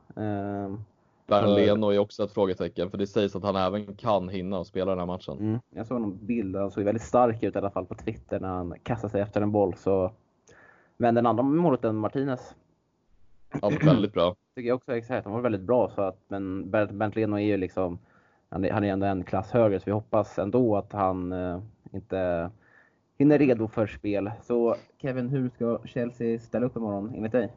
Bernt 1.27 1.59
Leno 1.59 1.91
är 1.91 1.99
också 1.99 2.25
ett 2.25 2.33
frågetecken 2.33 2.91
för 2.91 2.99
det 2.99 3.07
sägs 3.07 3.37
att 3.37 3.43
han 3.43 3.57
även 3.57 3.97
kan 3.97 4.29
hinna 4.29 4.59
och 4.59 4.67
spela 4.67 4.91
den 4.91 4.99
här 4.99 5.07
matchen. 5.07 5.39
Mm. 5.39 5.59
Jag 5.71 5.87
såg 5.87 6.01
någon 6.01 6.27
bild, 6.27 6.57
han 6.57 6.71
såg 6.71 6.85
väldigt 6.85 7.03
stark 7.03 7.43
ut 7.43 7.55
i 7.55 7.59
alla 7.59 7.71
fall 7.71 7.87
på 7.87 7.95
Twitter 7.95 8.41
när 8.41 8.49
han 8.49 8.75
kastade 8.83 9.11
sig 9.11 9.21
efter 9.21 9.41
en 9.41 9.53
boll. 9.53 9.75
Så... 9.75 10.13
Men 10.97 11.15
den 11.15 11.27
andra 11.27 11.43
målvakten, 11.43 11.97
Martinez. 11.97 12.55
Ja, 13.63 13.73
väldigt 13.83 14.13
bra. 14.13 14.37
Tycker 14.55 14.69
jag 14.69 14.77
också 14.77 14.97
exakt. 14.97 15.25
Han 15.25 15.35
var 15.35 15.41
väldigt 15.41 15.61
bra. 15.61 15.91
Så 15.95 16.03
att, 16.03 16.19
men 16.29 16.71
Bernt 16.71 17.17
Leno 17.17 17.37
är 17.37 17.45
ju 17.45 17.57
liksom, 17.57 17.99
han 18.49 18.65
är, 18.65 18.73
han 18.73 18.85
är 18.85 18.89
ändå 18.89 19.07
en 19.07 19.25
klass 19.25 19.51
högre 19.51 19.81
så 19.81 19.85
vi 19.87 19.93
hoppas 19.93 20.39
ändå 20.39 20.77
att 20.77 20.93
han 20.93 21.33
eh, 21.33 21.61
inte 21.93 22.51
hinner 23.19 23.39
redo 23.39 23.69
för 23.69 23.87
spel. 23.87 24.31
Så 24.43 24.77
Kevin, 25.03 25.29
hur 25.29 25.49
ska 25.49 25.79
Chelsea 25.85 26.39
ställa 26.39 26.67
upp 26.67 26.77
imorgon 26.77 27.15
enligt 27.15 27.33
dig? 27.33 27.53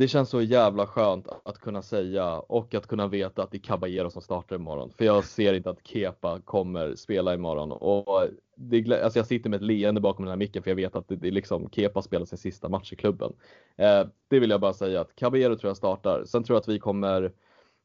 Det 0.00 0.08
känns 0.08 0.30
så 0.30 0.42
jävla 0.42 0.86
skönt 0.86 1.28
att 1.44 1.58
kunna 1.58 1.82
säga 1.82 2.38
och 2.38 2.74
att 2.74 2.86
kunna 2.86 3.06
veta 3.06 3.42
att 3.42 3.50
det 3.50 3.56
är 3.56 3.62
Caballero 3.62 4.10
som 4.10 4.22
startar 4.22 4.56
imorgon. 4.56 4.90
För 4.98 5.04
jag 5.04 5.24
ser 5.24 5.54
inte 5.54 5.70
att 5.70 5.86
Kepa 5.86 6.40
kommer 6.40 6.94
spela 6.94 7.34
imorgon. 7.34 7.72
Och 7.72 8.28
det, 8.56 9.02
alltså 9.02 9.18
jag 9.18 9.26
sitter 9.26 9.50
med 9.50 9.56
ett 9.56 9.66
leende 9.66 10.00
bakom 10.00 10.24
den 10.24 10.30
här 10.30 10.36
micken 10.36 10.62
för 10.62 10.70
jag 10.70 10.76
vet 10.76 10.96
att 10.96 11.08
det, 11.08 11.16
det 11.16 11.30
liksom 11.30 11.70
Kepa 11.70 12.02
spelar 12.02 12.26
sin 12.26 12.38
sista 12.38 12.68
match 12.68 12.92
i 12.92 12.96
klubben. 12.96 13.32
Eh, 13.76 14.06
det 14.28 14.40
vill 14.40 14.50
jag 14.50 14.60
bara 14.60 14.72
säga 14.72 15.00
att 15.00 15.14
Caballero 15.14 15.56
tror 15.56 15.70
jag 15.70 15.76
startar. 15.76 16.24
Sen 16.24 16.44
tror 16.44 16.54
jag 16.54 16.60
att 16.60 16.68
vi 16.68 16.78
kommer 16.78 17.32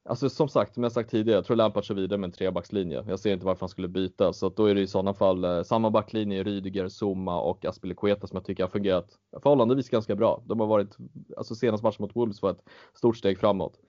Alltså 0.08 0.30
som 0.30 0.50
sagt, 0.50 0.74
som 0.74 0.84
jag 0.84 0.92
sagt 0.92 1.10
tidigare, 1.12 1.38
jag 1.38 1.46
tror 1.46 1.58
Lampard 1.58 1.84
kör 1.84 1.96
vidare 1.96 2.20
med 2.20 2.28
en 2.28 2.32
trebackslinje. 2.32 3.04
Jag 3.08 3.20
ser 3.20 3.34
inte 3.34 3.46
varför 3.46 3.60
han 3.60 3.70
skulle 3.70 3.88
byta, 3.88 4.34
så 4.34 4.50
då 4.50 4.66
är 4.66 4.76
det 4.76 4.82
i 4.82 4.88
sådana 4.88 5.14
fall 5.14 5.44
eh, 5.44 5.64
samma 5.64 5.90
backlinje, 5.90 6.44
Rydiger, 6.44 6.90
Zuma 6.90 7.42
och 7.42 7.66
Aspilicueta 7.66 8.28
som 8.28 8.36
jag 8.36 8.46
tycker 8.46 8.64
har 8.64 8.70
fungerat 8.70 9.10
förhållandevis 9.42 9.90
ganska 9.90 10.16
bra. 10.16 10.44
De 10.46 10.60
har 10.60 10.68
varit, 10.68 10.98
alltså 11.38 11.56
senast 11.56 11.84
matchen 11.84 11.98
mot 12.00 12.16
Wolves 12.16 12.42
var 12.42 12.52
ett 12.52 12.64
stort 12.94 13.18
steg 13.18 13.40
framåt. 13.40 13.80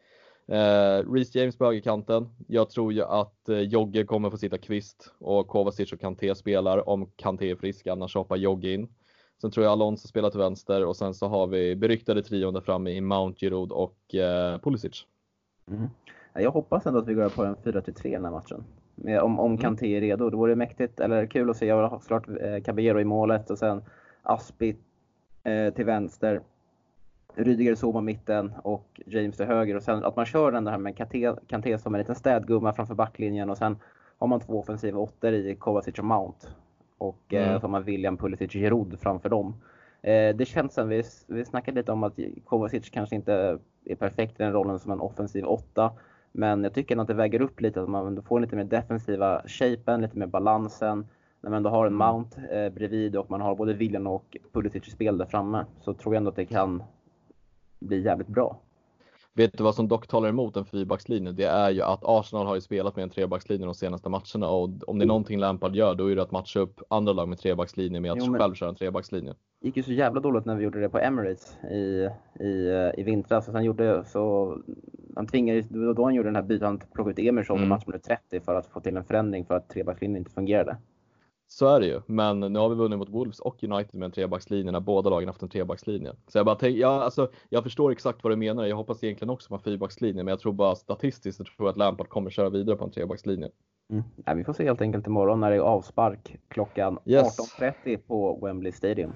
Eh, 0.49 1.13
Reece 1.13 1.35
James 1.35 1.59
på 1.59 1.65
högerkanten. 1.65 2.29
Jag 2.49 2.71
tror 2.71 2.93
ju 2.93 3.03
att 3.03 3.49
eh, 3.49 3.61
Jogge 3.61 4.05
kommer 4.05 4.31
få 4.31 4.37
sitta 4.37 4.59
kvist 4.59 5.15
och 5.19 5.49
Kovacic 5.49 5.93
och 5.93 6.01
Kanté 6.01 6.35
spelar 6.35 6.89
om 6.89 7.11
Kanté 7.17 7.51
är 7.51 7.57
frisk, 7.57 7.87
annars 7.87 8.15
hoppar 8.15 8.37
Jogge 8.37 8.75
in. 8.75 8.89
Sen 9.41 9.51
tror 9.51 9.65
jag 9.65 9.73
Alonso 9.73 10.09
spelar 10.09 10.31
till 10.31 10.41
vänster 10.41 10.85
och 10.85 10.97
sen 10.97 11.15
så 11.15 11.29
har 11.29 11.47
vi 11.47 11.77
beryktade 11.77 12.23
trion 12.23 12.55
där 12.55 12.61
framme 12.61 12.91
i 12.91 13.01
Mount, 13.01 13.41
Giroud 13.41 13.73
och 13.73 14.15
eh, 14.15 14.59
Pulisic. 14.59 15.07
Mm. 15.71 15.89
Jag 16.35 16.51
hoppas 16.51 16.87
ändå 16.87 16.99
att 16.99 17.09
vi 17.09 17.15
går 17.15 17.29
på 17.29 17.45
en 17.45 17.57
4-3 17.57 18.13
den 18.13 18.25
här 18.25 18.33
matchen. 18.33 18.65
Om, 19.23 19.41
om 19.41 19.51
mm. 19.51 19.59
Kanté 19.59 19.97
är 19.97 20.01
redo. 20.01 20.31
Då 20.31 20.37
vore 20.37 20.53
det 20.53 20.57
mäktigt, 20.57 21.01
eller 21.01 21.27
kul 21.27 21.51
att 21.51 21.57
se. 21.57 21.67
Jag 21.67 21.89
har 21.89 21.99
såklart 21.99 22.29
eh, 22.29 22.63
Caballero 22.65 23.01
i 23.01 23.05
målet 23.05 23.51
och 23.51 23.59
sen 23.59 23.83
Aspi 24.23 24.77
eh, 25.43 25.75
till 25.75 25.85
vänster. 25.85 26.41
Rydiger 27.35 27.75
Zuma 27.75 28.01
mitten 28.01 28.53
och 28.63 29.01
James 29.07 29.37
till 29.37 29.47
höger. 29.47 29.77
Och 29.77 29.83
sen 29.83 30.05
att 30.05 30.17
man 30.17 30.27
kör 30.27 30.53
den 30.53 30.67
här 30.67 30.79
med 30.79 30.97
Kanté, 30.97 31.33
Kanté 31.47 31.79
som 31.79 31.95
en 31.95 31.99
liten 31.99 32.15
städgumma 32.15 32.73
framför 32.73 32.95
backlinjen 32.95 33.51
och 33.51 33.59
sen 33.59 33.77
har 34.19 34.27
man 34.27 34.41
två 34.41 34.59
offensiva 34.59 35.01
åttor 35.01 35.33
i 35.33 35.55
Kovacic 35.55 35.99
och 35.99 36.05
Mount. 36.05 36.47
Och 36.99 37.35
eh, 37.35 37.43
mm. 37.43 37.55
eh, 37.55 37.61
så 37.61 37.65
har 37.65 37.71
man 37.71 37.85
William 37.85 38.17
Pulisic 38.17 38.53
Giroud 38.53 39.01
framför 39.01 39.29
dem. 39.29 39.55
Eh, 40.03 40.37
det 40.37 40.49
känns 40.49 40.75
som, 40.75 40.89
vi, 40.89 41.03
vi 41.27 41.45
snackade 41.45 41.81
lite 41.81 41.93
om 41.93 42.03
att 42.03 42.19
Kovacic 42.45 42.91
kanske 42.91 43.17
inte 43.17 43.59
är 43.87 43.95
perfekt 43.95 44.41
i 44.41 44.43
den 44.43 44.53
rollen 44.53 44.79
som 44.79 44.93
en 44.93 45.01
offensiv 45.01 45.45
åtta. 45.45 45.93
Men 46.33 46.65
jag 46.65 46.75
tycker 46.75 46.97
att 46.97 47.07
det 47.07 47.15
väger 47.15 47.41
upp 47.41 47.61
lite, 47.61 47.83
att 47.83 47.89
man 47.89 48.23
får 48.23 48.41
lite 48.41 48.57
mer 48.57 48.65
defensiva 48.65 49.43
shapen, 49.47 50.01
lite 50.01 50.19
mer 50.19 50.27
balansen. 50.27 51.07
När 51.41 51.51
man 51.51 51.57
ändå 51.57 51.71
har 51.71 51.87
en 51.87 51.93
mm. 51.93 52.09
Mount 52.09 52.41
eh, 52.51 52.73
bredvid 52.73 53.17
och 53.17 53.31
man 53.31 53.41
har 53.41 53.55
både 53.55 53.73
William 53.75 54.07
och 54.07 54.37
Pulisic 54.53 54.89
i 54.89 54.91
spel 54.91 55.19
där 55.19 55.27
framme 55.27 55.65
så 55.81 55.95
tror 55.95 56.15
jag 56.15 56.21
ändå 56.21 56.31
att 56.31 56.37
det 56.37 56.47
kan 56.47 56.83
bli 57.79 58.01
jävligt 58.01 58.29
bra. 58.29 58.61
Vet 59.37 59.59
du 59.59 59.65
vad 59.65 59.75
som 59.75 59.89
dock 59.89 60.07
talar 60.07 60.29
emot 60.29 60.57
en 60.57 60.65
fyrbackslinje? 60.65 61.33
Det 61.33 61.45
är 61.45 61.71
ju 61.71 61.83
att 61.83 62.01
Arsenal 62.03 62.47
har 62.47 62.55
ju 62.55 62.61
spelat 62.61 62.97
med 62.97 63.03
en 63.03 63.11
trebackslinje 63.11 63.67
de 63.67 63.75
senaste 63.75 64.09
matcherna 64.09 64.49
och 64.49 64.71
om 64.87 64.99
det 64.99 65.05
är 65.05 65.07
någonting 65.07 65.39
Lampard 65.39 65.77
gör 65.77 65.95
då 65.95 66.11
är 66.11 66.17
det 66.17 66.23
att 66.23 66.31
matcha 66.31 66.61
upp 66.61 66.81
andra 66.91 67.13
lag 67.13 67.29
med 67.29 67.39
trebackslinje 67.39 68.01
med 68.01 68.13
att 68.13 68.19
jo, 68.21 68.35
själv 68.35 68.55
köra 68.55 68.69
en 68.69 68.75
trebackslinje. 68.75 69.35
Det 69.61 69.67
gick 69.67 69.77
ju 69.77 69.83
så 69.83 69.93
jävla 69.93 70.21
dåligt 70.21 70.45
när 70.45 70.57
vi 70.57 70.65
gjorde 70.65 70.81
det 70.81 70.89
på 70.89 70.99
Emirates 70.99 71.57
i, 71.71 72.09
i, 72.45 72.71
i 72.97 73.03
vintras. 73.03 73.49
Och 73.49 73.55
sen 73.55 73.65
gjorde 73.65 74.05
så, 74.05 74.57
han 75.15 75.27
tvingade, 75.27 75.63
då 75.95 76.05
han 76.05 76.15
gjorde 76.15 76.29
den 76.29 76.37
här 76.37 76.43
bytet, 76.43 76.67
han 76.67 76.79
plockade 76.79 77.23
ut 77.23 77.29
Emerson 77.29 77.57
mm. 77.57 77.67
i 77.67 77.69
matchminut 77.69 78.03
30 78.03 78.41
för 78.41 78.55
att 78.55 78.67
få 78.67 78.81
till 78.81 78.97
en 78.97 79.05
förändring 79.05 79.45
för 79.45 79.55
att 79.55 79.69
trebackslinjen 79.69 80.17
inte 80.17 80.31
fungerade. 80.31 80.77
Så 81.49 81.69
är 81.69 81.81
det 81.81 81.87
ju, 81.87 82.01
men 82.07 82.41
nu 82.41 82.59
har 82.59 82.69
vi 82.69 82.75
vunnit 82.75 82.99
mot 82.99 83.09
Wolves 83.09 83.41
och 83.41 83.65
United 83.65 83.95
med 83.95 84.07
en 84.07 84.13
trebackslinje 84.13 84.73
när 84.73 84.81
båda 84.81 85.11
lagen 85.11 85.29
haft 85.29 85.43
en 85.43 85.49
trebackslinje. 85.49 86.13
Så 86.29 86.39
jag 86.39 86.47
bara 86.47 86.57
tänker, 86.57 86.81
ja, 86.81 87.03
alltså, 87.03 87.31
jag 87.49 87.63
förstår 87.63 87.93
exakt 87.93 88.25
vad 88.25 88.33
du 88.33 88.37
menar. 88.37 88.65
Jag 88.65 88.77
hoppas 88.77 89.05
egentligen 89.05 89.31
också 89.31 89.49
på 89.49 89.55
en 89.55 89.61
fyrbackslinje, 89.61 90.23
men 90.23 90.33
jag 90.33 90.41
tror 90.41 90.53
bara 90.53 90.75
statistiskt 90.75 91.39
jag 91.39 91.47
tror 91.57 91.69
att 91.69 91.77
Lampard 91.77 92.09
kommer 92.09 92.31
köra 92.31 92.51
vidare 92.51 92.77
på 92.77 92.85
en 92.85 92.91
trebackslinje. 92.91 93.49
Mm. 93.91 94.05
Ja, 94.25 94.35
vi 94.35 94.45
får 94.45 94.53
se 94.53 94.65
helt 94.65 94.81
enkelt 94.81 95.07
imorgon 95.07 95.41
när 95.41 95.51
det 95.51 95.57
är 95.57 95.61
avspark 95.61 96.37
klockan 96.49 96.99
yes. 97.05 97.39
18.30 97.61 97.97
på 97.97 98.39
Wembley 98.43 98.73
Stadium. 98.73 99.13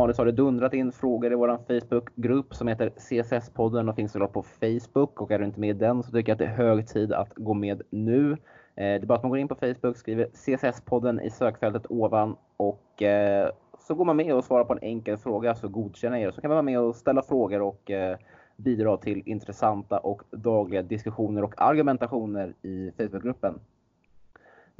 Vanligt 0.00 0.18
har 0.18 0.24
det 0.24 0.32
dundrat 0.32 0.74
in 0.74 0.92
frågor 0.92 1.32
i 1.32 1.34
vår 1.34 1.58
Facebookgrupp 1.66 2.54
som 2.54 2.68
heter 2.68 2.90
CSS-podden 2.96 3.88
och 3.88 3.96
finns 3.96 4.12
såklart 4.12 4.32
på 4.32 4.42
Facebook. 4.42 5.20
Och 5.20 5.30
är 5.30 5.38
du 5.38 5.44
inte 5.44 5.60
med 5.60 5.70
i 5.70 5.72
den 5.72 6.02
så 6.02 6.10
tycker 6.10 6.30
jag 6.30 6.34
att 6.34 6.38
det 6.38 6.44
är 6.62 6.66
hög 6.66 6.88
tid 6.88 7.12
att 7.12 7.34
gå 7.34 7.54
med 7.54 7.82
nu. 7.90 8.32
Eh, 8.32 8.36
det 8.74 8.82
är 8.84 9.06
bara 9.06 9.14
att 9.14 9.22
man 9.22 9.30
går 9.30 9.38
in 9.38 9.48
på 9.48 9.54
Facebook, 9.54 9.96
skriver 9.96 10.26
CSS-podden 10.26 11.20
i 11.20 11.30
sökfältet 11.30 11.86
ovan 11.88 12.36
och 12.56 13.02
eh, 13.02 13.50
så 13.78 13.94
går 13.94 14.04
man 14.04 14.16
med 14.16 14.34
och 14.34 14.44
svarar 14.44 14.64
på 14.64 14.72
en 14.72 14.82
enkel 14.82 15.16
fråga 15.16 15.54
så 15.54 15.68
godkänner 15.68 16.18
jag 16.18 16.26
er. 16.26 16.30
Så 16.30 16.40
kan 16.40 16.48
man 16.48 16.56
vara 16.56 16.62
med 16.62 16.80
och 16.80 16.96
ställa 16.96 17.22
frågor 17.22 17.62
och 17.62 17.90
eh, 17.90 18.16
bidra 18.56 18.96
till 18.96 19.22
intressanta 19.26 19.98
och 19.98 20.22
dagliga 20.30 20.82
diskussioner 20.82 21.44
och 21.44 21.54
argumentationer 21.56 22.54
i 22.62 22.90
Facebookgruppen. 22.96 23.60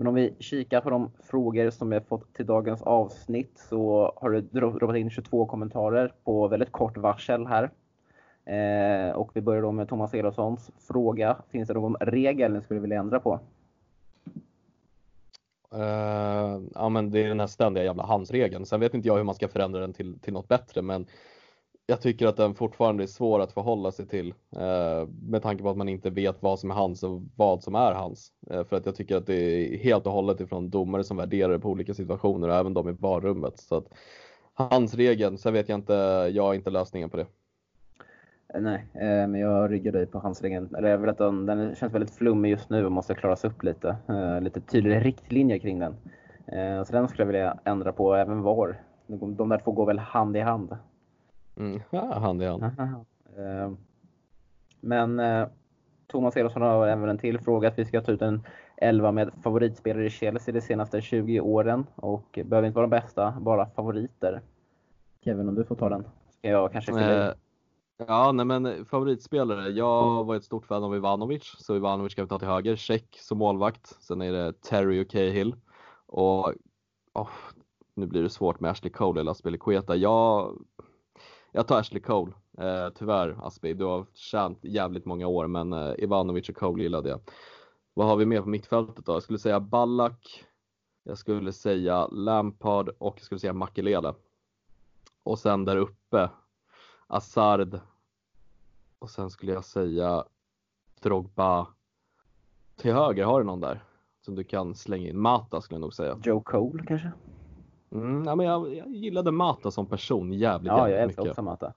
Men 0.00 0.06
om 0.06 0.14
vi 0.14 0.34
kikar 0.38 0.80
på 0.80 0.90
de 0.90 1.10
frågor 1.22 1.70
som 1.70 1.92
jag 1.92 2.06
fått 2.06 2.34
till 2.34 2.46
dagens 2.46 2.82
avsnitt 2.82 3.58
så 3.68 4.12
har 4.16 4.30
det 4.30 4.40
droppat 4.40 4.96
in 4.96 5.10
22 5.10 5.46
kommentarer 5.46 6.12
på 6.24 6.48
väldigt 6.48 6.72
kort 6.72 6.96
varsel 6.96 7.46
här. 7.46 7.70
Eh, 8.44 9.14
och 9.14 9.30
vi 9.34 9.40
börjar 9.40 9.62
då 9.62 9.72
med 9.72 9.88
Thomas 9.88 10.14
Elofssons 10.14 10.70
fråga. 10.88 11.36
Finns 11.50 11.68
det 11.68 11.74
någon 11.74 11.96
regel 12.00 12.52
ni 12.52 12.62
skulle 12.62 12.80
vilja 12.80 13.00
ändra 13.00 13.20
på? 13.20 13.40
Uh, 15.74 16.62
ja 16.74 16.88
men 16.88 17.10
det 17.10 17.24
är 17.24 17.28
den 17.28 17.40
här 17.40 17.46
ständiga 17.46 17.84
jävla 17.84 18.06
handsregeln. 18.06 18.66
Sen 18.66 18.80
vet 18.80 18.94
inte 18.94 19.08
jag 19.08 19.16
hur 19.16 19.24
man 19.24 19.34
ska 19.34 19.48
förändra 19.48 19.80
den 19.80 19.92
till, 19.92 20.18
till 20.18 20.32
något 20.32 20.48
bättre 20.48 20.82
men 20.82 21.06
jag 21.90 22.00
tycker 22.00 22.26
att 22.26 22.36
den 22.36 22.54
fortfarande 22.54 23.02
är 23.02 23.06
svår 23.06 23.40
att 23.40 23.52
förhålla 23.52 23.92
sig 23.92 24.06
till 24.06 24.34
eh, 24.56 25.08
med 25.22 25.42
tanke 25.42 25.62
på 25.62 25.70
att 25.70 25.76
man 25.76 25.88
inte 25.88 26.10
vet 26.10 26.42
vad 26.42 26.58
som 26.58 26.70
är 26.70 26.74
hans 26.74 27.02
och 27.02 27.22
vad 27.36 27.62
som 27.62 27.74
är 27.74 27.92
hans. 27.92 28.32
Eh, 28.50 28.64
för 28.64 28.76
att 28.76 28.86
jag 28.86 28.94
tycker 28.94 29.16
att 29.16 29.26
det 29.26 29.34
är 29.34 29.78
helt 29.78 30.06
och 30.06 30.12
hållet 30.12 30.40
ifrån 30.40 30.70
domare 30.70 31.04
som 31.04 31.16
värderar 31.16 31.52
det 31.52 31.58
på 31.58 31.70
olika 31.70 31.94
situationer 31.94 32.48
och 32.48 32.54
även 32.54 32.74
de 32.74 32.88
i 32.88 32.92
barrummet. 32.92 33.58
Så 33.58 33.76
att 33.76 33.86
hans 34.54 34.94
regeln, 34.94 35.38
sen 35.38 35.52
vet 35.52 35.68
jag 35.68 35.78
inte, 35.78 35.92
jag 36.32 36.42
har 36.42 36.54
inte 36.54 36.70
lösningen 36.70 37.10
på 37.10 37.16
det. 37.16 37.26
Eh, 38.54 38.60
nej, 38.60 38.86
eh, 38.94 39.28
men 39.28 39.34
jag 39.34 39.70
ryggar 39.70 39.92
dig 39.92 40.06
på 40.06 40.18
hans 40.18 40.42
regeln. 40.42 40.74
Eller 40.74 40.88
jag 40.88 40.98
vill 40.98 41.10
att 41.10 41.18
den, 41.18 41.46
den 41.46 41.74
känns 41.74 41.94
väldigt 41.94 42.14
flummig 42.14 42.50
just 42.50 42.70
nu 42.70 42.86
och 42.86 42.92
måste 42.92 43.14
klaras 43.14 43.44
upp 43.44 43.62
lite. 43.62 43.96
Eh, 44.08 44.40
lite 44.40 44.60
tydligare 44.60 45.00
riktlinjer 45.00 45.58
kring 45.58 45.78
den. 45.78 45.96
Eh, 46.46 46.84
så 46.84 46.92
den 46.92 47.08
skulle 47.08 47.22
jag 47.22 47.32
vilja 47.32 47.58
ändra 47.64 47.92
på, 47.92 48.14
även 48.14 48.42
VAR. 48.42 48.80
De 49.06 49.48
där 49.48 49.58
två 49.58 49.72
går 49.72 49.86
väl 49.86 49.98
hand 49.98 50.36
i 50.36 50.40
hand. 50.40 50.76
Mm. 51.60 51.80
Ja, 51.90 52.18
hand 52.18 52.42
i 52.42 52.46
hand. 52.46 52.62
Eh, 52.62 53.72
men 54.80 55.20
eh, 55.20 55.48
Thomas 56.06 56.36
Elofsson 56.36 56.62
har 56.62 56.86
även 56.86 57.08
en 57.08 57.18
till 57.18 57.38
fråga 57.38 57.68
att 57.68 57.78
vi 57.78 57.84
ska 57.84 58.00
ta 58.00 58.12
ut 58.12 58.22
en 58.22 58.42
11 58.76 59.12
med 59.12 59.30
favoritspelare 59.42 60.06
i 60.06 60.10
Chelsea 60.10 60.54
de 60.54 60.60
senaste 60.60 61.00
20 61.00 61.40
åren 61.40 61.86
och 61.94 62.38
behöver 62.44 62.66
inte 62.66 62.76
vara 62.76 62.86
de 62.86 62.90
bästa, 62.90 63.36
bara 63.40 63.66
favoriter. 63.66 64.40
Kevin, 65.24 65.48
om 65.48 65.54
du 65.54 65.64
får 65.64 65.74
ta 65.74 65.88
den. 65.88 66.04
Ska 66.30 66.48
jag 66.48 66.72
kanske 66.72 66.92
fylla 66.92 67.28
eh, 67.28 67.34
Ja, 68.06 68.32
nej 68.32 68.46
men 68.46 68.84
favoritspelare. 68.84 69.68
Jag 69.68 70.24
var 70.24 70.36
ett 70.36 70.44
stort 70.44 70.66
fan 70.66 70.84
av 70.84 70.96
Ivanovic, 70.96 71.54
så 71.58 71.76
Ivanovic 71.76 72.14
kan 72.14 72.24
vi 72.24 72.28
ta 72.28 72.38
till 72.38 72.48
höger. 72.48 72.76
Check 72.76 73.18
som 73.20 73.38
målvakt. 73.38 73.86
Sen 73.86 74.22
är 74.22 74.32
det 74.32 74.62
Terry 74.62 75.04
och 75.04 75.10
Cahill. 75.10 75.54
Och 76.06 76.54
oh, 77.12 77.28
nu 77.94 78.06
blir 78.06 78.22
det 78.22 78.30
svårt 78.30 78.60
med 78.60 78.70
Ashley 78.70 78.92
Cole 78.92 79.20
eller 79.20 79.30
Aspelekueta. 79.30 79.96
Jag, 79.96 80.58
jag 81.52 81.66
tar 81.68 81.78
Ashley 81.78 82.00
Cole. 82.00 82.32
Eh, 82.58 82.88
tyvärr 82.94 83.36
Aspi, 83.42 83.74
du 83.74 83.84
har 83.84 84.06
tjänat 84.14 84.58
jävligt 84.62 85.04
många 85.04 85.26
år 85.26 85.46
men 85.46 85.72
eh, 85.72 85.94
Ivanovic 85.98 86.48
och 86.48 86.56
Cole 86.56 86.82
gillade 86.82 87.08
jag. 87.08 87.20
Vad 87.94 88.06
har 88.06 88.16
vi 88.16 88.26
mer 88.26 88.42
på 88.42 88.48
mittfältet 88.48 89.06
då? 89.06 89.12
Jag 89.12 89.22
skulle 89.22 89.38
säga 89.38 89.60
Ballack, 89.60 90.44
jag 91.02 91.18
skulle 91.18 91.52
säga 91.52 92.06
Lampard 92.06 92.88
och 92.98 93.14
jag 93.16 93.24
skulle 93.24 93.38
säga 93.38 93.52
Makelele. 93.52 94.14
Och 95.22 95.38
sen 95.38 95.64
där 95.64 95.76
uppe 95.76 96.30
Assard. 97.06 97.80
Och 98.98 99.10
sen 99.10 99.30
skulle 99.30 99.52
jag 99.52 99.64
säga 99.64 100.24
Drogba. 101.00 101.66
Till 102.76 102.92
höger, 102.92 103.24
har 103.24 103.40
du 103.40 103.46
någon 103.46 103.60
där? 103.60 103.84
Som 104.20 104.34
du 104.34 104.44
kan 104.44 104.74
slänga 104.74 105.08
in? 105.08 105.18
Mata 105.18 105.60
skulle 105.60 105.76
jag 105.76 105.80
nog 105.80 105.94
säga. 105.94 106.18
Joe 106.24 106.40
Cole 106.40 106.84
kanske? 106.86 107.12
Mm, 107.92 108.24
ja, 108.26 108.34
men 108.34 108.46
jag, 108.46 108.74
jag 108.74 108.88
gillade 108.94 109.30
Mata 109.30 109.70
som 109.70 109.86
person 109.86 110.32
jävligt, 110.32 110.68
Ja, 110.72 110.78
jag 110.78 110.90
jävligt 110.90 111.04
älskar 111.08 111.22
mycket. 111.22 111.30
också 111.30 111.42
Mata. 111.42 111.72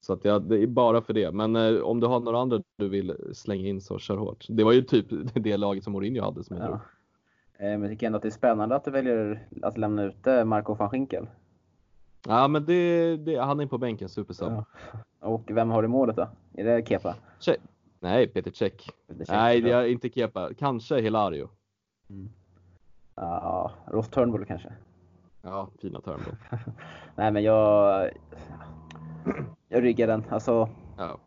Så 0.00 0.12
att 0.12 0.24
jag, 0.24 0.42
det 0.42 0.62
är 0.62 0.66
bara 0.66 1.00
för 1.02 1.12
det. 1.12 1.32
Men 1.32 1.56
eh, 1.56 1.80
om 1.82 2.00
du 2.00 2.06
har 2.06 2.20
några 2.20 2.38
andra 2.38 2.60
du 2.76 2.88
vill 2.88 3.16
slänga 3.32 3.68
in 3.68 3.80
så 3.80 3.98
kör 3.98 4.16
hårt. 4.16 4.46
Det 4.48 4.64
var 4.64 4.72
ju 4.72 4.82
typ 4.82 5.06
det 5.34 5.56
laget 5.56 5.84
som 5.84 5.92
Mourinho 5.92 6.24
hade 6.24 6.44
som 6.44 6.56
jag 6.56 6.66
Ja. 6.70 6.80
Eh, 7.58 7.70
Men 7.70 7.82
jag 7.82 7.90
tycker 7.90 8.06
ändå 8.06 8.16
att 8.16 8.22
det 8.22 8.28
är 8.28 8.30
spännande 8.30 8.74
att 8.76 8.84
du 8.84 8.90
väljer 8.90 9.46
att 9.62 9.78
lämna 9.78 10.02
ut 10.04 10.26
eh, 10.26 10.44
Marco 10.44 10.74
van 10.74 10.90
Ginkel. 10.92 11.26
Ja 12.26 12.48
men 12.48 12.64
det, 12.64 13.16
det, 13.16 13.36
han 13.36 13.60
är 13.60 13.66
på 13.66 13.78
bänken, 13.78 14.08
supersub. 14.08 14.52
Ja. 14.52 14.64
Och 15.20 15.42
vem 15.50 15.70
har 15.70 15.82
du 15.82 15.88
målet 15.88 16.16
då? 16.16 16.28
Är 16.54 16.64
det 16.64 16.88
Kepa? 16.88 17.14
Che- 17.40 17.56
Nej, 18.00 18.28
Peter 18.28 18.50
Cech. 18.50 18.90
Nej, 19.28 19.60
det 19.60 19.70
är 19.70 19.84
inte 19.84 20.08
Kepa. 20.08 20.54
Kanske 20.54 21.00
Hilario. 21.00 21.48
Ja, 23.14 23.70
Ross 23.86 24.08
Turnbull 24.08 24.44
kanske? 24.44 24.72
Ja, 25.42 25.68
fina 25.80 26.00
Turnbull. 26.00 26.36
Nej 27.16 27.30
men 27.32 27.42
jag... 27.42 28.10
Jag 29.68 29.82
ryggar 29.84 30.06
den. 30.06 30.24
Alltså 30.30 30.68
Ja. 30.98 31.18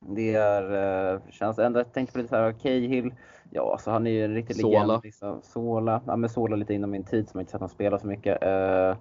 det 0.00 0.34
är... 0.34 1.12
eh, 1.14 1.20
Känns 1.30 1.58
ändå, 1.58 1.80
jag 1.80 1.92
tänkte 1.92 2.12
på 2.12 2.18
lite 2.18 2.28
såhär, 2.28 2.52
Cahill. 2.52 3.14
Ja, 3.50 3.72
alltså 3.72 3.90
han 3.90 4.06
är 4.06 4.10
ju 4.10 4.24
en 4.24 4.34
riktig 4.34 4.56
Sola. 4.56 4.84
legend. 4.84 5.04
Liksom. 5.04 5.42
Sola. 5.42 6.00
Ja 6.06 6.16
men 6.16 6.30
Sola 6.30 6.56
lite 6.56 6.74
inom 6.74 6.90
min 6.90 7.04
tid 7.04 7.28
som 7.28 7.38
jag 7.38 7.42
inte 7.42 7.50
sett 7.52 7.60
honom 7.60 7.68
spela 7.68 7.98
så 7.98 8.06
mycket. 8.06 8.42
Eh, 8.42 8.96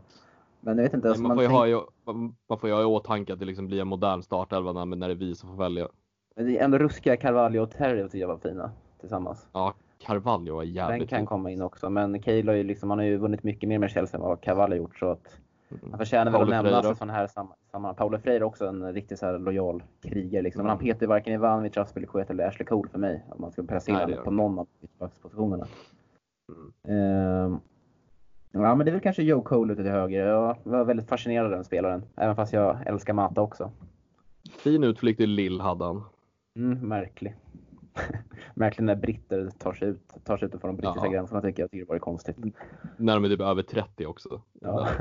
Men 0.60 0.78
jag 0.78 0.84
vet 0.84 0.94
inte. 0.94 1.08
Nej, 1.08 1.10
Alltså, 1.10 1.22
man, 1.24 1.28
man 1.30 1.36
får 1.38 1.44
ju 1.68 1.76
tänk- 1.76 1.86
ha, 2.06 2.14
man- 2.14 2.36
man 2.50 2.60
får 2.60 2.70
ju 2.70 2.76
ha 2.76 2.82
i 2.82 2.86
åtanke 2.86 3.34
att 3.34 3.40
det 3.40 3.46
liksom 3.46 3.68
blir 3.68 3.82
en 3.82 3.88
modern 3.88 4.22
startelva 4.24 4.72
när, 4.74 4.86
när 4.86 5.08
det 5.08 5.14
är 5.14 5.16
vi 5.16 5.36
som 5.36 5.50
får 5.50 5.56
välja. 5.64 5.88
men 6.36 6.46
det 6.46 6.60
är 6.60 6.64
ändå 6.66 6.78
ruskiga 6.78 7.18
Carvalho 7.18 7.60
och 7.64 7.72
Terry 7.72 8.04
tycker 8.04 8.18
jag 8.18 8.28
var 8.28 8.38
fina 8.38 8.72
tillsammans. 9.00 9.48
Ja, 9.54 9.74
Carvalho 10.06 10.60
Den 10.60 10.70
jävligt 10.74 11.10
kan 11.10 11.20
fin. 11.20 11.26
komma 11.26 11.52
in 11.52 11.62
också. 11.62 11.90
Men 11.90 12.22
Cahill 12.22 12.48
har 12.48 12.56
ju 12.56 12.64
liksom, 12.64 12.90
han 12.90 13.00
har 13.00 13.06
ju 13.06 13.18
vunnit 13.18 13.44
mycket 13.44 13.70
mer 13.70 13.80
med 13.80 13.90
Chelsea 13.90 14.18
än 14.20 14.26
vad 14.26 14.42
Carvalho 14.42 14.76
gjort. 14.76 14.98
Så 15.00 15.10
att 15.12 15.40
Mm. 15.72 15.90
han 15.92 16.00
förtjänar 16.00 16.32
väl 16.32 16.42
att 16.42 16.50
nämnas 16.50 16.86
i 16.92 16.96
sådana 16.96 17.14
här 17.14 17.28
sam- 17.28 17.54
sammanhang. 17.72 17.96
Paolo 17.96 18.18
Freire 18.18 18.40
är 18.40 18.44
också 18.44 18.68
en 18.68 18.94
riktigt 18.94 19.20
så 19.20 19.26
här 19.26 19.40
lojal 19.40 19.84
krigare. 20.02 20.42
Liksom. 20.42 20.60
Men 20.60 20.70
han 20.70 20.78
Mm. 20.78 20.86
petar 20.94 21.02
ju 21.02 21.08
varken 21.08 21.34
Ivanovic, 21.34 21.78
Aspelekueta 21.78 22.34
eller 22.34 22.48
Ashley 22.48 22.66
Cole 22.66 22.90
för 22.90 23.00
mig. 23.00 23.24
Om 23.30 23.42
man 23.42 23.52
ska 23.52 23.64
placera 23.64 23.98
Nej, 23.98 24.06
det 24.06 24.12
honom 24.12 24.24
på 24.26 24.32
någon 24.32 24.60
av 24.60 24.68
mittbackspositionerna. 24.82 25.66
Mm. 26.88 27.00
Ehm, 27.00 27.60
ja, 28.52 28.76
men 28.76 28.86
det 28.86 28.90
är 28.90 28.94
väl 28.94 29.02
kanske 29.02 29.24
Joe 29.24 29.42
Cole 29.42 29.74
ute 29.74 29.84
till 29.84 29.92
höger. 29.92 30.26
Jag 30.28 30.58
var 30.64 30.84
väldigt 30.86 31.10
fascinerad 31.10 31.46
av 31.46 31.52
den 31.52 31.64
spelaren. 31.64 32.04
Även 32.16 32.36
fast 32.36 32.54
jag 32.54 32.88
älskar 32.88 33.14
Mata 33.14 33.42
också. 33.42 33.72
Fin 34.58 34.84
utflykt 34.84 35.20
i 35.22 35.26
Lill 35.26 35.62
hade 35.62 35.86
han. 35.86 36.04
Mm, 36.60 36.88
märklig. 36.88 37.36
märklig 38.54 38.86
när 38.86 38.96
britter 38.96 39.50
tar 39.58 39.74
sig 39.74 39.88
ut, 39.88 40.14
tar 40.24 40.38
sig 40.38 40.48
utanför 40.48 40.68
de 40.68 40.78
brittiska 40.78 41.06
Ja. 41.06 41.12
gränserna 41.12 41.42
tycker 41.42 41.64
jag. 41.64 41.72
Tycker 41.72 41.86
det 41.86 41.92
var 41.92 42.00
konstigt. 42.00 42.38
När 42.98 43.14
de 43.16 43.26
är 43.26 43.30
typ 43.30 43.42
över 43.42 43.64
30 43.64 44.06
också. 44.06 44.42
Ja. 44.62 44.88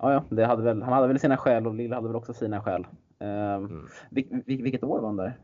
Ja, 0.00 0.12
ja, 0.12 0.24
det 0.36 0.44
hade 0.46 0.62
väl, 0.62 0.82
han 0.82 0.92
hade 0.92 1.08
väl 1.08 1.18
sina 1.18 1.36
skäl 1.36 1.66
och 1.66 1.74
Lill 1.74 1.92
hade 1.92 2.06
väl 2.06 2.16
också 2.16 2.32
sina 2.32 2.62
skäl. 2.62 2.86
Ehm, 3.18 3.64
Mm. 3.64 3.86
vil, 4.10 4.42
vil, 4.46 4.62
vilket 4.62 4.84
år 4.84 5.00
var 5.00 5.06
han 5.08 5.16
där? 5.16 5.38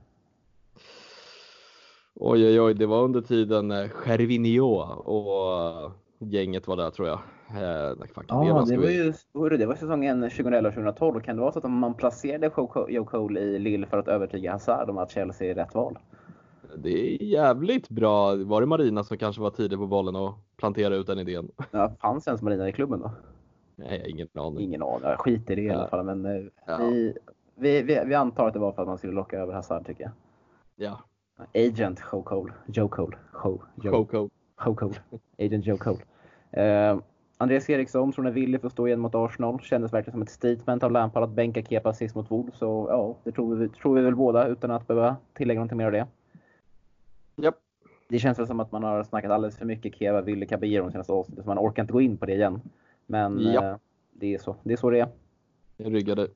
Oj, 2.14 2.46
oj, 2.46 2.60
oj, 2.60 2.74
det 2.74 2.86
var 2.86 3.02
under 3.02 3.20
tiden 3.20 3.70
eh, 3.70 3.88
Gervinho 4.06 4.76
och 5.04 5.60
eh, 5.84 5.90
gänget 6.18 6.66
var 6.66 6.76
där 6.76 6.90
tror 6.90 7.08
jag. 7.08 7.18
Eh, 7.48 7.96
fan 8.14 8.24
kan 8.26 8.40
det 8.40 8.46
Ja, 8.46 8.54
vara? 8.54 8.64
det 8.64 8.76
var 8.76 8.88
ju 8.88 9.12
hörru, 9.34 9.56
det 9.56 9.66
var 9.66 9.74
säsongen 9.74 10.24
2011-2012. 10.24 11.20
Kan 11.20 11.36
det 11.36 11.42
vara 11.42 11.52
så 11.52 11.58
att 11.58 11.70
man 11.70 11.94
placerade 11.94 12.50
Joe 12.88 13.04
Cole 13.04 13.40
i 13.40 13.58
Lill 13.58 13.86
för 13.86 13.98
att 13.98 14.08
övertyga 14.08 14.52
Hazard 14.52 14.90
om 14.90 14.98
att 14.98 15.10
Chelsea 15.10 15.50
är 15.50 15.54
rätt 15.54 15.74
val? 15.74 15.98
Det 16.76 16.90
är 17.20 17.22
jävligt 17.22 17.88
bra. 17.88 18.34
Var 18.36 18.60
det 18.60 18.66
Marina 18.66 19.04
som 19.04 19.18
kanske 19.18 19.42
var 19.42 19.50
tidig 19.50 19.78
på 19.78 19.86
bollen 19.86 20.16
och 20.16 20.34
plantera 20.56 20.94
ut 20.94 21.06
den 21.06 21.18
idén? 21.18 21.48
Ja, 21.70 21.92
fanns 22.00 22.26
ens 22.26 22.42
Marina 22.42 22.68
i 22.68 22.72
klubben 22.72 23.00
då? 23.00 23.10
Nej, 23.76 24.02
ingen 24.10 24.28
aning. 24.34 24.60
Ingen 24.64 24.82
aning. 24.82 25.16
Skiter 25.18 25.52
i 25.52 25.56
det 25.56 25.62
i 25.62 25.70
alla 25.70 25.82
Ja. 25.82 25.88
fall. 25.88 26.04
Men 26.04 26.24
eh, 26.26 26.44
Ja. 26.66 26.76
vi, 26.76 27.14
vi, 27.56 27.82
vi, 27.82 28.00
vi 28.06 28.14
antar 28.14 28.46
att 28.46 28.52
det 28.52 28.58
var 28.58 28.72
för 28.72 28.82
att 28.82 28.88
man 28.88 28.98
skulle 28.98 29.12
locka 29.12 29.38
över 29.38 29.52
Hazard 29.52 29.86
tycker 29.86 30.02
jag. 30.04 30.12
Ja, 30.76 31.00
Agent 31.68 32.00
Joe 32.12 32.22
Cole. 32.22 32.52
Joe 32.66 32.88
Cole. 32.88 33.16
Joe, 33.44 33.62
Joe. 33.82 33.90
Coco. 33.92 34.28
Joe 34.66 34.74
Cole. 34.74 34.94
Agent 35.38 35.66
Joe 35.66 35.76
Cole. 35.76 35.98
Eh, 36.50 36.98
Andreas 37.38 37.70
Eriksson 37.70 38.12
tror 38.12 38.26
är 38.26 38.30
villig 38.30 38.60
för 38.60 38.66
att 38.66 38.72
stå 38.72 38.86
igen 38.86 39.00
mot 39.00 39.14
Arsenal. 39.14 39.60
Kändes 39.60 39.92
verkligen 39.92 40.12
som 40.14 40.22
ett 40.22 40.30
statement 40.30 40.82
av 40.82 40.92
Lampard 40.92 41.22
att 41.22 41.30
bänka 41.30 41.62
Kepa 41.62 41.92
sist 41.92 42.14
mot 42.14 42.30
Wolves. 42.30 42.58
Så 42.58 42.86
ja, 42.90 43.16
det 43.24 43.32
tror 43.32 43.56
vi, 43.56 43.68
tror 43.68 43.94
vi 43.94 44.02
väl 44.02 44.16
båda 44.16 44.46
utan 44.48 44.70
att 44.70 44.86
behöva 44.86 45.16
tillägga 45.32 45.58
någonting 45.60 45.78
mer 45.78 45.86
av 45.86 45.92
det. 45.92 46.06
Det 48.14 48.18
känns 48.18 48.38
väl 48.38 48.46
som 48.46 48.60
att 48.60 48.72
man 48.72 48.82
har 48.82 49.02
snackat 49.02 49.30
alldeles 49.30 49.58
för 49.58 49.64
mycket 49.64 49.94
Keva, 49.94 50.20
Ville, 50.20 50.46
Caballero 50.46 50.84
de 50.84 50.90
senaste 50.92 51.12
avsnitten. 51.12 51.44
Så 51.44 51.48
man 51.50 51.58
orkar 51.58 51.82
inte 51.82 51.92
gå 51.92 52.00
in 52.00 52.16
på 52.16 52.26
det 52.26 52.32
igen. 52.34 52.60
Men 53.06 53.38
Japp. 53.40 53.64
eh, 53.64 53.76
det, 54.12 54.34
är 54.34 54.38
så. 54.38 54.56
det 54.62 54.72
är 54.72 54.76
så 54.76 54.90
det 54.90 55.00
är. 55.00 55.08
Jag 55.76 55.94
ryggade. 55.94 56.28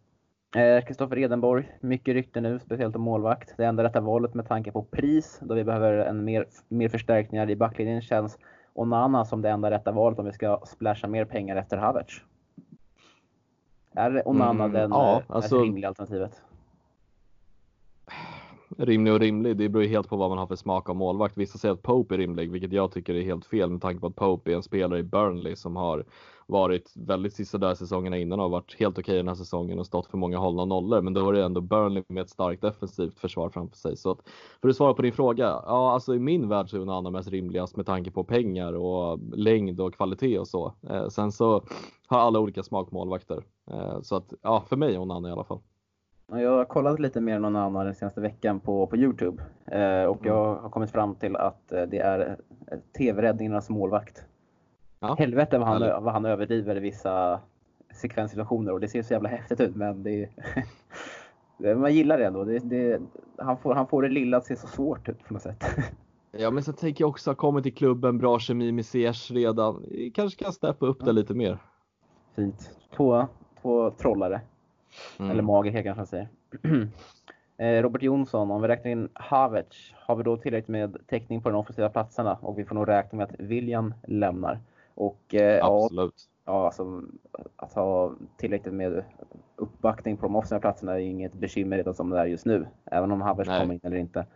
Eh, 0.56 0.84
Kristoffer 0.84 1.18
Edenborg, 1.18 1.78
mycket 1.80 2.14
rykte 2.14 2.40
nu, 2.40 2.58
speciellt 2.58 2.96
om 2.96 3.02
målvakt. 3.02 3.54
Det 3.56 3.64
enda 3.64 3.84
rätta 3.84 4.00
valet 4.00 4.34
med 4.34 4.48
tanke 4.48 4.72
på 4.72 4.82
pris, 4.82 5.38
då 5.42 5.54
vi 5.54 5.64
behöver 5.64 5.92
en 5.98 6.24
mer, 6.24 6.46
mer 6.68 6.88
förstärkningar 6.88 7.50
i 7.50 7.56
backlinjen, 7.56 8.00
känns 8.02 8.38
Onana 8.74 9.24
som 9.24 9.42
det 9.42 9.50
enda 9.50 9.70
rätta 9.70 9.92
valet 9.92 10.18
om 10.18 10.24
vi 10.24 10.32
ska 10.32 10.60
splasha 10.66 11.06
mer 11.08 11.24
pengar 11.24 11.56
efter 11.56 11.76
Havertz. 11.76 12.14
Är 13.94 14.28
Onana 14.28 14.64
Mm, 14.64 14.72
den 14.72 14.90
ja, 14.90 15.16
eh, 15.18 15.24
alltså- 15.28 15.58
det 15.58 15.64
rimliga 15.64 15.88
alternativet? 15.88 16.42
Rimlig 18.76 19.12
och 19.12 19.20
rimlig, 19.20 19.56
det 19.56 19.68
beror 19.68 19.82
ju 19.84 19.88
helt 19.88 20.08
på 20.08 20.16
vad 20.16 20.28
man 20.28 20.38
har 20.38 20.46
för 20.46 20.56
smak 20.56 20.88
av 20.88 20.96
målvakt. 20.96 21.36
Vissa 21.36 21.58
säger 21.58 21.74
att 21.74 21.82
Pope 21.82 22.14
är 22.14 22.18
rimlig, 22.18 22.50
vilket 22.50 22.72
jag 22.72 22.92
tycker 22.92 23.14
är 23.14 23.22
helt 23.22 23.46
fel 23.46 23.70
med 23.70 23.82
tanke 23.82 24.00
på 24.00 24.06
att 24.06 24.16
Pope 24.16 24.52
är 24.52 24.56
en 24.56 24.62
spelare 24.62 24.98
i 24.98 25.02
Burnley 25.02 25.56
som 25.56 25.76
har 25.76 26.04
varit 26.46 26.92
väldigt 26.96 27.34
sista 27.34 27.58
där 27.58 27.74
säsongerna 27.74 28.18
innan 28.18 28.40
och 28.40 28.50
varit 28.50 28.76
helt 28.78 28.98
okej 28.98 29.16
den 29.16 29.28
här 29.28 29.34
säsongen 29.34 29.78
och 29.78 29.86
stått 29.86 30.06
för 30.06 30.18
många 30.18 30.38
hållna 30.38 30.64
nollor. 30.64 31.02
Men 31.02 31.14
då 31.14 31.28
är 31.28 31.32
det 31.32 31.44
ändå 31.44 31.60
Burnley 31.60 32.02
med 32.08 32.22
ett 32.22 32.30
starkt 32.30 32.62
defensivt 32.62 33.18
försvar 33.18 33.48
framför 33.50 33.76
sig. 33.76 33.96
Så 33.96 34.10
att, 34.10 34.18
för 34.60 34.68
att 34.68 34.76
svara 34.76 34.94
på 34.94 35.02
din 35.02 35.12
fråga, 35.12 35.44
ja 35.44 35.92
alltså 35.92 36.14
i 36.14 36.18
min 36.18 36.48
värld 36.48 36.70
så 36.70 36.76
är 36.76 36.82
Onana 36.82 37.10
mest 37.10 37.28
rimligast 37.28 37.76
med 37.76 37.86
tanke 37.86 38.10
på 38.10 38.24
pengar 38.24 38.72
och 38.72 39.18
längd 39.32 39.80
och 39.80 39.94
kvalitet 39.94 40.38
och 40.38 40.48
så. 40.48 40.74
Eh, 40.90 41.08
sen 41.08 41.32
så 41.32 41.64
har 42.06 42.18
alla 42.18 42.40
olika 42.40 42.62
smak 42.62 42.90
på 42.90 42.94
målvakter. 42.94 43.44
Eh, 43.70 44.00
så 44.02 44.16
att 44.16 44.32
ja, 44.42 44.64
för 44.68 44.76
mig 44.76 44.94
är 44.94 44.98
Onana 45.00 45.28
i 45.28 45.32
alla 45.32 45.44
fall. 45.44 45.60
Ja, 46.30 46.40
Jag 46.40 46.56
har 46.56 46.64
kollat 46.64 47.00
lite 47.00 47.20
mer 47.20 47.36
än 47.36 47.42
någon 47.42 47.56
annan 47.56 47.84
den 47.86 47.94
senaste 47.94 48.20
veckan 48.20 48.60
på, 48.60 48.86
på 48.86 48.96
Youtube. 48.96 49.42
Eh, 49.66 50.04
och 50.04 50.16
Mm. 50.26 50.28
jag 50.34 50.54
har 50.54 50.70
kommit 50.70 50.90
fram 50.90 51.14
till 51.14 51.36
att 51.36 51.72
eh, 51.72 51.82
det 51.82 51.98
är 51.98 52.36
eh, 52.70 52.78
TV-räddningarnas 52.98 53.70
målvakt. 53.70 54.24
Ja. 55.00 55.14
Helvete 55.18 55.58
vad 55.58 55.68
han, 55.68 56.04
vad 56.04 56.12
han 56.12 56.24
överdriver 56.24 56.76
i 56.76 56.80
vissa 56.80 57.40
sekvenssituationer 57.94 58.72
och 58.72 58.80
det 58.80 58.88
ser 58.88 59.02
så 59.02 59.12
jävla 59.14 59.28
häftigt 59.28 59.60
ut 59.60 59.76
men 59.76 60.02
det, 60.02 60.28
man 61.76 61.94
gillar 61.94 62.18
det 62.18 62.26
ändå. 62.26 62.44
Det, 62.44 62.58
det, 62.58 63.00
han, 63.38 63.58
får, 63.58 63.74
han 63.74 63.86
får 63.86 64.02
det 64.02 64.08
lilla 64.08 64.36
att 64.36 64.44
se 64.46 64.56
så 64.56 64.66
svårt 64.66 65.08
ut 65.08 65.24
på 65.24 65.32
något 65.34 65.42
sätt. 65.42 65.64
Ja, 66.30 66.50
men 66.50 66.62
sen 66.62 66.74
tänker 66.74 67.04
jag 67.04 67.08
också, 67.08 67.34
kommit 67.34 67.62
till 67.64 67.74
klubben, 67.74 68.18
bra 68.18 68.38
kemi 68.38 68.72
med 68.72 68.86
Ziyech 68.86 69.30
redan. 69.30 69.84
Kanske 70.14 70.44
kan 70.44 70.52
steppa 70.52 70.86
upp 70.86 71.04
det 71.04 71.12
lite 71.12 71.34
mer. 71.34 71.58
Fint. 72.36 72.70
Två, 72.96 73.26
två 73.62 73.90
trollare. 73.90 74.40
Mm. 75.18 75.30
Eller 75.30 75.42
Magerhe 75.42 75.82
kanske 75.82 75.98
man 75.98 76.06
säger. 76.06 76.28
Eh, 77.60 77.82
Robert 77.82 78.02
Jonsson, 78.02 78.50
om 78.50 78.62
vi 78.62 78.68
räknar 78.68 78.90
in 78.90 79.08
Havertz, 79.12 79.94
har 79.94 80.16
vi 80.16 80.22
då 80.22 80.36
tillräckligt 80.36 80.68
med 80.68 80.96
täckning 81.06 81.42
på 81.42 81.50
de 81.50 81.56
offensiva 81.56 81.88
platserna? 81.88 82.38
Och 82.40 82.58
vi 82.58 82.64
får 82.64 82.74
nog 82.74 82.88
räkna 82.88 83.16
med 83.16 83.24
att 83.24 83.34
William 83.38 83.94
lämnar. 84.06 84.60
Och 84.94 85.34
eh, 85.34 85.64
Absolut. 85.64 86.14
ja, 86.44 86.64
alltså, 86.64 87.02
att 87.56 87.72
ha 87.72 88.12
tillräckligt 88.36 88.74
med 88.74 89.04
uppbackning 89.56 90.16
på 90.16 90.22
de 90.22 90.36
offensiva 90.36 90.60
platserna 90.60 90.92
är 90.94 90.98
inget 90.98 91.32
bekymmer 91.32 91.76
redan 91.76 91.94
som 91.94 92.10
det 92.10 92.18
är 92.18 92.26
just 92.26 92.46
nu. 92.46 92.66
Även 92.84 93.12
om 93.12 93.20
Havertz 93.20 93.50
kommer 93.58 93.74
in 93.74 93.80
eller 93.82 93.96
inte. 93.96 94.26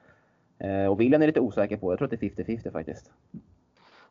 Eh, 0.58 0.86
och 0.86 1.00
William 1.00 1.22
är 1.22 1.26
lite 1.26 1.40
osäker 1.40 1.76
på. 1.76 1.92
Jag 1.92 1.98
tror 1.98 2.12
att 2.12 2.20
det 2.20 2.26
är 2.26 2.44
50-50 2.44 2.72
faktiskt. 2.72 3.10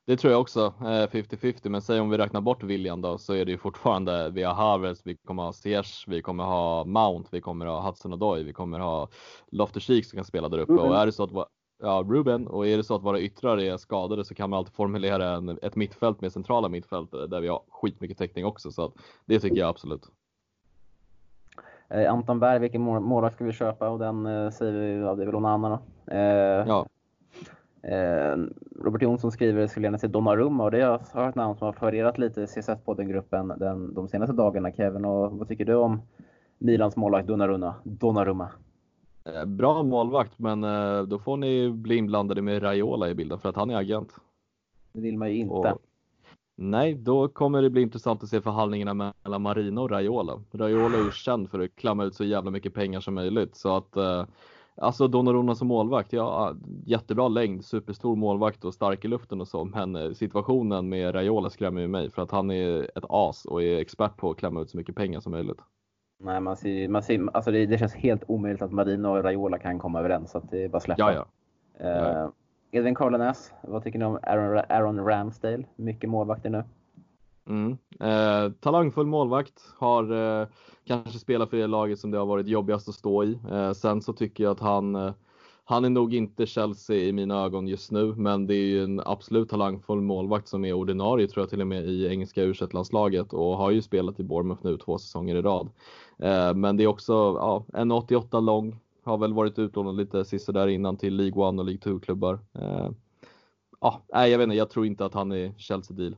Det 0.05 0.17
tror 0.17 0.31
jag 0.31 0.41
också, 0.41 0.73
eh, 0.81 1.09
50-50. 1.09 1.69
Men 1.69 1.81
säg 1.81 1.99
om 1.99 2.09
vi 2.09 2.17
räknar 2.17 2.41
bort 2.41 2.63
William 2.63 3.01
då 3.01 3.17
så 3.17 3.33
är 3.33 3.45
det 3.45 3.51
ju 3.51 3.57
fortfarande, 3.57 4.29
vi 4.29 4.43
har 4.43 4.53
Havertz, 4.53 5.01
vi 5.05 5.15
kommer 5.15 5.43
ha 5.43 5.53
Ziyech, 5.53 6.05
vi 6.07 6.21
kommer 6.21 6.43
ha 6.43 6.85
Mount, 6.85 7.29
vi 7.31 7.41
kommer 7.41 7.65
ha 7.65 7.81
Hudson 7.81 8.13
Odoi, 8.13 8.43
vi 8.43 8.53
kommer 8.53 8.79
ha 8.79 9.07
Loftus-Cheek 9.51 10.03
som 10.03 10.17
kan 10.17 10.25
spela 10.25 10.49
där 10.49 10.57
uppe. 10.57 10.73
Mm. 10.73 10.85
Och 10.85 10.95
är 10.95 11.05
det 11.05 11.11
så 11.11 11.23
att, 11.23 11.49
ja, 11.81 12.05
Ruben 12.07 12.47
och 12.47 12.67
är 12.67 12.77
det 12.77 12.83
så 12.83 12.95
att 12.95 13.03
våra 13.03 13.19
yttrar 13.19 13.59
är 13.59 13.77
skadade 13.77 14.25
så 14.25 14.35
kan 14.35 14.49
man 14.49 14.57
alltid 14.57 14.73
formulera 14.73 15.29
en, 15.29 15.59
ett 15.61 15.75
mittfält 15.75 16.21
med 16.21 16.33
centrala 16.33 16.69
mittfält 16.69 17.11
där 17.11 17.41
vi 17.41 17.47
har 17.47 17.61
skitmycket 17.69 18.17
täckning 18.17 18.45
också. 18.45 18.71
Så 18.71 18.91
det 19.25 19.39
tycker 19.39 19.57
jag 19.57 19.69
absolut. 19.69 20.07
Eh, 21.89 22.13
Anton 22.13 22.39
Berg, 22.39 22.59
vilken 22.59 22.81
målvakt 22.81 23.35
ska 23.35 23.45
vi 23.45 23.51
köpa? 23.51 23.89
Och 23.89 23.99
den 23.99 24.25
eh, 24.25 24.49
säger 24.49 24.73
vi, 24.73 25.01
ja, 25.01 25.15
det 25.15 25.23
är 25.23 25.25
väl 25.25 25.35
Onana 25.35 25.69
då. 25.69 26.13
Eh, 26.13 26.67
ja. 26.67 26.85
Eh, 27.83 28.37
Robert 28.83 29.01
Jonsson 29.01 29.31
skriver 29.31 29.67
skulle 29.67 29.87
gärna 29.87 29.97
se 29.97 30.07
Donnarumma 30.07 30.63
och 30.63 30.71
det 30.71 30.81
har 31.13 31.29
ett 31.29 31.35
namn 31.35 31.55
som 31.55 31.65
har 31.65 31.73
florerat 31.73 32.17
lite 32.17 32.41
i 32.41 32.45
CSS-podden-gruppen 32.45 33.59
den, 33.59 33.93
de 33.93 34.07
senaste 34.07 34.35
dagarna. 34.35 34.71
Kevin, 34.71 35.05
och 35.05 35.31
vad 35.31 35.47
tycker 35.47 35.65
du 35.65 35.75
om 35.75 36.01
Milans 36.57 36.95
målvakt 36.95 37.27
Donnarumma? 37.27 37.75
Donnarumma? 37.83 38.49
Eh, 39.25 39.45
bra 39.45 39.83
målvakt, 39.83 40.39
men 40.39 40.63
eh, 40.63 41.03
då 41.03 41.19
får 41.19 41.37
ni 41.37 41.71
bli 41.71 41.95
inblandade 41.95 42.41
med 42.41 42.63
Raiola 42.63 43.09
i 43.09 43.15
bilden 43.15 43.39
för 43.39 43.49
att 43.49 43.55
han 43.55 43.69
är 43.69 43.75
agent. 43.75 44.13
Det 44.93 45.01
vill 45.01 45.17
man 45.17 45.29
ju 45.29 45.35
inte. 45.35 45.53
Och, 45.53 45.81
nej, 46.55 46.93
då 46.93 47.27
kommer 47.27 47.61
det 47.61 47.69
bli 47.69 47.81
intressant 47.81 48.23
att 48.23 48.29
se 48.29 48.41
förhandlingarna 48.41 49.13
mellan 49.23 49.41
Marino 49.41 49.79
och 49.79 49.89
Raiola. 49.89 50.43
Raiola 50.51 50.97
är 50.97 51.03
ju 51.03 51.11
känd 51.11 51.49
för 51.49 51.59
att 51.59 51.75
klamma 51.75 52.03
ut 52.03 52.15
så 52.15 52.23
jävla 52.23 52.51
mycket 52.51 52.73
pengar 52.73 52.99
som 52.99 53.13
möjligt 53.13 53.55
så 53.55 53.75
att 53.75 53.97
Alltså 54.75 55.07
Donnarumma 55.07 55.55
som 55.55 55.67
målvakt, 55.67 56.13
ja 56.13 56.55
jättebra 56.85 57.27
längd, 57.27 57.65
superstor 57.65 58.15
målvakt 58.15 58.65
och 58.65 58.73
stark 58.73 59.05
i 59.05 59.07
luften 59.07 59.41
och 59.41 59.47
så, 59.47 59.65
men 59.65 60.15
situationen 60.15 60.89
med 60.89 61.15
Raiola 61.15 61.49
skrämmer 61.49 61.81
ju 61.81 61.87
mig 61.87 62.09
för 62.09 62.21
att 62.21 62.31
han 62.31 62.51
är 62.51 62.83
ett 62.97 63.03
as 63.09 63.45
och 63.45 63.63
är 63.63 63.79
expert 63.79 64.17
på 64.17 64.29
att 64.29 64.37
klämma 64.37 64.61
ut 64.61 64.69
så 64.69 64.77
mycket 64.77 64.95
pengar 64.95 65.19
som 65.19 65.31
möjligt. 65.31 65.59
Nej, 66.23 66.41
man 66.41 66.57
ser, 66.57 66.87
man 66.87 67.03
ser, 67.03 67.29
alltså 67.33 67.51
det, 67.51 67.65
det 67.65 67.77
känns 67.77 67.93
helt 67.93 68.23
omöjligt 68.27 68.61
att 68.61 68.71
Marino 68.71 69.07
och 69.07 69.23
Raiola 69.23 69.57
kan 69.57 69.79
komma 69.79 69.99
överens, 69.99 70.31
så 70.31 70.37
att 70.37 70.51
det 70.51 70.63
är 70.63 70.69
bara 70.69 70.79
släppa. 70.79 71.13
Ja, 71.13 71.25
ja. 71.79 72.23
Uh, 72.23 72.29
Edvin 72.71 72.95
Carlenäs, 72.95 73.53
vad 73.61 73.83
tycker 73.83 73.99
ni 73.99 74.05
om 74.05 74.19
Aaron, 74.23 74.63
Aaron 74.69 75.05
Ramsdale? 75.05 75.63
Mycket 75.75 76.09
målvakter 76.09 76.49
nu. 76.49 76.63
Mm. 77.51 77.77
Eh, 77.99 78.51
talangfull 78.51 79.05
målvakt, 79.05 79.73
har 79.77 80.11
eh, 80.41 80.47
kanske 80.85 81.19
spelat 81.19 81.49
för 81.49 81.57
det 81.57 81.67
laget 81.67 81.99
som 81.99 82.11
det 82.11 82.17
har 82.17 82.25
varit 82.25 82.47
jobbigast 82.47 82.89
att 82.89 82.95
stå 82.95 83.23
i. 83.23 83.39
Eh, 83.51 83.71
sen 83.71 84.01
så 84.01 84.13
tycker 84.13 84.43
jag 84.43 84.51
att 84.51 84.59
han, 84.59 84.95
eh, 84.95 85.13
han 85.65 85.85
är 85.85 85.89
nog 85.89 86.13
inte 86.13 86.45
Chelsea 86.45 86.95
i 86.95 87.11
mina 87.11 87.43
ögon 87.43 87.67
just 87.67 87.91
nu, 87.91 88.15
men 88.15 88.47
det 88.47 88.55
är 88.55 88.65
ju 88.65 88.83
en 88.83 89.01
absolut 89.05 89.49
talangfull 89.49 90.01
målvakt 90.01 90.47
som 90.47 90.65
är 90.65 90.73
ordinarie 90.73 91.27
tror 91.27 91.41
jag 91.41 91.49
till 91.49 91.61
och 91.61 91.67
med 91.67 91.85
i 91.85 92.07
engelska 92.07 92.43
u 92.43 92.53
landslaget 92.71 93.33
och 93.33 93.57
har 93.57 93.71
ju 93.71 93.81
spelat 93.81 94.19
i 94.19 94.23
Bournemouth 94.23 94.65
nu 94.65 94.77
två 94.77 94.97
säsonger 94.97 95.35
i 95.35 95.41
rad. 95.41 95.69
Eh, 96.19 96.53
men 96.53 96.77
det 96.77 96.83
är 96.83 96.87
också 96.87 97.13
ja, 97.13 97.65
88 97.93 98.39
lång, 98.39 98.79
har 99.03 99.17
väl 99.17 99.33
varit 99.33 99.59
utlånad 99.59 99.95
lite 99.95 100.25
sista 100.25 100.51
där 100.51 100.67
innan 100.67 100.97
till 100.97 101.15
League 101.15 101.49
1 101.49 101.59
och 101.59 101.65
League 101.65 101.81
2-klubbar. 101.93 102.39
Eh, 102.53 102.89
ja, 103.81 104.01
jag 104.11 104.37
vet 104.37 104.43
inte, 104.43 104.55
jag 104.55 104.69
tror 104.69 104.85
inte 104.85 105.05
att 105.05 105.13
han 105.13 105.31
är 105.31 105.53
Chelsea-deal. 105.57 106.15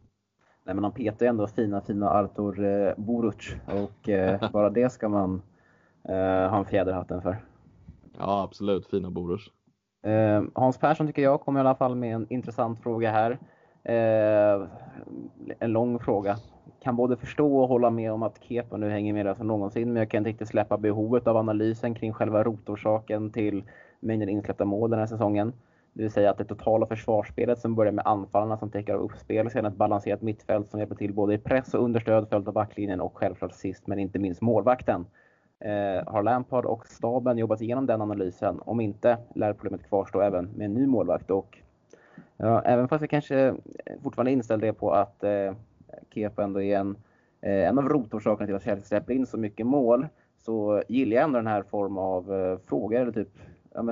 Nej, 0.65 0.75
men 0.75 0.83
han 0.83 0.93
petar 0.93 1.25
ju 1.25 1.29
ändå 1.29 1.47
fina, 1.47 1.81
fina 1.81 2.09
Artur 2.09 2.63
eh, 2.63 2.93
Boruc 2.97 3.55
och 3.65 4.09
eh, 4.09 4.51
bara 4.53 4.69
det 4.69 4.89
ska 4.89 5.09
man 5.09 5.41
eh, 6.09 6.49
ha 6.49 6.57
en 6.57 6.65
fjäder 6.65 6.91
i 6.91 6.95
hatten 6.95 7.21
för. 7.21 7.37
Ja, 8.17 8.43
absolut. 8.43 8.87
Fina 8.87 9.09
Boruc. 9.11 9.51
Eh, 10.05 10.43
Hans 10.53 10.77
Persson 10.77 11.07
tycker 11.07 11.21
jag 11.21 11.41
kommer 11.41 11.59
i 11.59 11.61
alla 11.61 11.75
fall 11.75 11.95
med 11.95 12.15
en 12.15 12.27
intressant 12.29 12.79
fråga 12.79 13.11
här. 13.11 13.39
Eh, 13.83 14.67
en 15.59 15.71
lång 15.71 15.99
fråga. 15.99 16.37
Kan 16.79 16.95
både 16.95 17.17
förstå 17.17 17.57
och 17.57 17.67
hålla 17.67 17.89
med 17.89 18.11
om 18.11 18.23
att 18.23 18.43
Kepa 18.43 18.77
nu 18.77 18.89
hänger 18.89 19.13
med 19.13 19.37
som 19.37 19.47
någonsin, 19.47 19.87
men 19.93 19.95
jag 19.95 20.09
kan 20.09 20.17
inte 20.17 20.29
riktigt 20.29 20.47
släppa 20.47 20.77
behovet 20.77 21.27
av 21.27 21.37
analysen 21.37 21.95
kring 21.95 22.13
själva 22.13 22.43
rotorsaken 22.43 23.31
till 23.31 23.63
mängden 23.99 24.29
insläppta 24.29 24.65
mål 24.65 24.89
den 24.89 24.99
här 24.99 25.07
säsongen. 25.07 25.53
Det 25.93 26.03
vill 26.03 26.11
säga 26.11 26.31
att 26.31 26.37
det 26.37 26.45
totala 26.45 26.85
försvarsspelet 26.85 27.59
som 27.59 27.75
börjar 27.75 27.91
med 27.91 28.07
anfallarna 28.07 28.57
som 28.57 28.69
täcker 28.69 28.95
uppspel, 28.95 29.51
sen 29.51 29.65
ett 29.65 29.75
balanserat 29.75 30.21
mittfält 30.21 30.71
som 30.71 30.79
hjälper 30.79 30.95
till 30.95 31.13
både 31.13 31.33
i 31.33 31.37
press 31.37 31.73
och 31.73 31.83
understöd 31.83 32.29
följt 32.29 32.47
av 32.47 32.53
backlinjen 32.53 33.01
och 33.01 33.17
självklart 33.17 33.53
sist 33.53 33.87
men 33.87 33.99
inte 33.99 34.19
minst 34.19 34.41
målvakten. 34.41 35.05
Eh, 35.59 36.11
har 36.13 36.23
Lampard 36.23 36.65
och 36.65 36.87
staben 36.87 37.37
jobbat 37.37 37.61
igenom 37.61 37.85
den 37.85 38.01
analysen? 38.01 38.59
Om 38.65 38.79
inte 38.79 39.17
lär 39.35 39.53
problemet 39.53 39.87
kvarstå 39.87 40.21
även 40.21 40.45
med 40.45 40.65
en 40.65 40.73
ny 40.73 40.87
målvakt. 40.87 41.31
Och, 41.31 41.57
ja, 42.37 42.61
även 42.61 42.87
fast 42.87 43.01
jag 43.01 43.09
kanske 43.09 43.55
fortfarande 44.03 44.31
inställd 44.31 44.61
det 44.61 44.73
på 44.73 44.91
att 44.91 45.23
eh, 45.23 45.53
Kepa 46.13 46.43
ändå 46.43 46.61
är 46.61 46.77
en, 46.77 46.95
eh, 47.41 47.67
en 47.67 47.79
av 47.79 47.89
rotorsakerna 47.89 48.47
till 48.47 48.55
att 48.55 48.63
Chelsea 48.63 48.85
släpper 48.85 49.13
in 49.13 49.25
så 49.25 49.37
mycket 49.37 49.65
mål 49.65 50.07
så 50.37 50.83
gillar 50.87 51.15
jag 51.15 51.23
ändå 51.23 51.39
den 51.39 51.47
här 51.47 51.63
formen 51.63 52.03
av 52.03 52.33
eh, 52.33 52.57
frågor. 52.57 52.99
Eller 52.99 53.11
typ, 53.11 53.29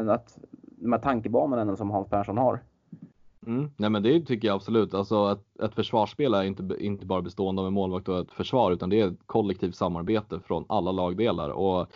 att 0.10 0.40
de 0.82 0.92
här 0.92 1.00
tankebanorna 1.00 1.76
som 1.76 1.92
Hans 1.92 2.10
Persson 2.10 2.38
har. 2.38 2.60
Mm. 3.48 3.72
Nej 3.78 3.90
men 3.90 4.04
det 4.04 4.22
tycker 4.22 4.48
jag 4.48 4.56
absolut. 4.56 4.94
Alltså 4.94 5.32
ett, 5.32 5.62
ett 5.64 5.76
försvarsspel 5.76 6.34
är 6.34 6.44
inte, 6.44 6.76
inte 6.80 7.06
bara 7.06 7.22
bestående 7.22 7.62
av 7.62 7.68
en 7.68 7.74
målvakt 7.74 8.10
och 8.10 8.20
ett 8.20 8.32
försvar 8.32 8.72
utan 8.72 8.90
det 8.90 9.00
är 9.00 9.08
ett 9.08 9.20
kollektivt 9.26 9.76
samarbete 9.76 10.40
från 10.40 10.66
alla 10.70 10.92
lagdelar. 10.92 11.50
Och 11.50 11.88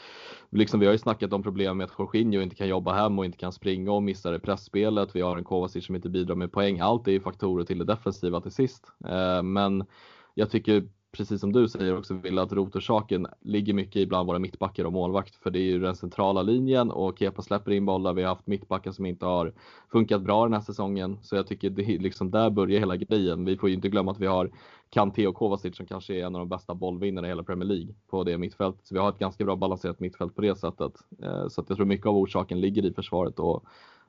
liksom, 0.50 0.80
vi 0.80 0.86
har 0.86 0.94
ju 0.94 1.00
snackat 1.00 1.34
om 1.34 1.44
problem 1.44 1.78
med 1.78 1.86
att 1.86 2.00
Jorginho 2.00 2.42
inte 2.42 2.56
kan 2.56 2.68
jobba 2.68 2.94
hem 2.94 3.20
och 3.20 3.26
inte 3.26 3.38
kan 3.38 3.52
springa 3.52 3.92
och 3.92 4.04
missar 4.04 4.34
i 4.34 4.40
pressspelet. 4.40 5.16
Vi 5.16 5.22
har 5.22 5.38
en 5.38 5.44
Kovacic 5.44 5.86
som 5.86 5.96
inte 5.96 6.10
bidrar 6.10 6.36
med 6.36 6.52
poäng. 6.52 6.80
Allt 6.80 7.08
är 7.08 7.12
ju 7.12 7.20
faktorer 7.20 7.64
till 7.64 7.78
det 7.78 7.86
defensiva 7.86 8.42
till 8.42 8.52
sist. 8.52 8.92
Eh, 9.08 9.44
men 9.44 9.86
jag 10.34 10.50
tycker 10.50 10.88
precis 11.18 11.42
som 11.42 11.52
du 11.52 11.70
säger 11.70 11.98
också 11.98 12.14
vill 12.14 12.40
att 12.40 12.52
rotorsaken 12.52 13.28
ligger 13.42 13.74
mycket 13.74 13.96
i 13.96 14.06
bland 14.06 14.28
våra 14.28 14.40
mittbackar 14.40 14.86
och 14.86 14.94
målvakt. 14.94 15.36
För 15.36 15.50
det 15.50 15.60
är 15.60 15.64
ju 15.64 15.80
den 15.80 15.96
centrala 15.96 16.42
linjen 16.42 16.92
och 16.92 17.20
Kepa 17.20 17.42
släpper 17.42 17.72
in 17.72 17.86
bollar. 17.86 18.14
Vi 18.14 18.22
har 18.22 18.30
haft 18.30 18.48
mittbackar 18.48 18.92
som 18.92 19.06
inte 19.06 19.26
har 19.26 19.54
funkat 19.92 20.22
bra 20.22 20.44
den 20.44 20.54
här 20.54 20.62
säsongen. 20.62 21.18
Så 21.22 21.36
jag 21.36 21.48
tycker 21.48 21.70
det 21.70 21.84
är 21.84 22.00
liksom 22.00 22.32
där 22.32 22.50
börjar 22.50 22.80
hela 22.80 22.96
grejen. 22.96 23.46
Vi 23.46 23.58
får 23.58 23.70
ju 23.70 23.76
inte 23.76 23.90
glömma 23.90 24.12
att 24.12 24.20
vi 24.20 24.28
har 24.28 24.52
Kanté 24.90 25.28
och 25.28 25.36
Kovacic 25.36 25.78
som 25.78 25.86
kanske 25.86 26.14
är 26.14 26.26
en 26.26 26.36
av 26.36 26.40
de 26.40 26.50
bästa 26.50 26.74
bollvinnarna 26.76 27.28
i 27.28 27.32
hela 27.32 27.44
Premier 27.44 27.68
League 27.68 27.94
på 28.10 28.24
det 28.24 28.38
mittfältet. 28.38 28.88
Så 28.88 28.96
vi 28.96 29.00
har 29.00 29.10
ett 29.10 29.20
ganska 29.20 29.46
bra 29.46 29.56
balanserat 29.56 30.00
mittfält 30.00 30.36
på 30.36 30.42
det 30.42 30.56
sättet. 30.56 30.94
Eh, 31.24 31.48
så 31.48 31.62
att 31.62 31.70
jag 31.70 31.78
tror 31.78 31.86
mycket 31.86 32.08
av 32.08 32.18
orsaken 32.18 32.62
ligger 32.62 32.86
i 32.86 32.94
försvaret 32.94 33.40
och 33.40 33.64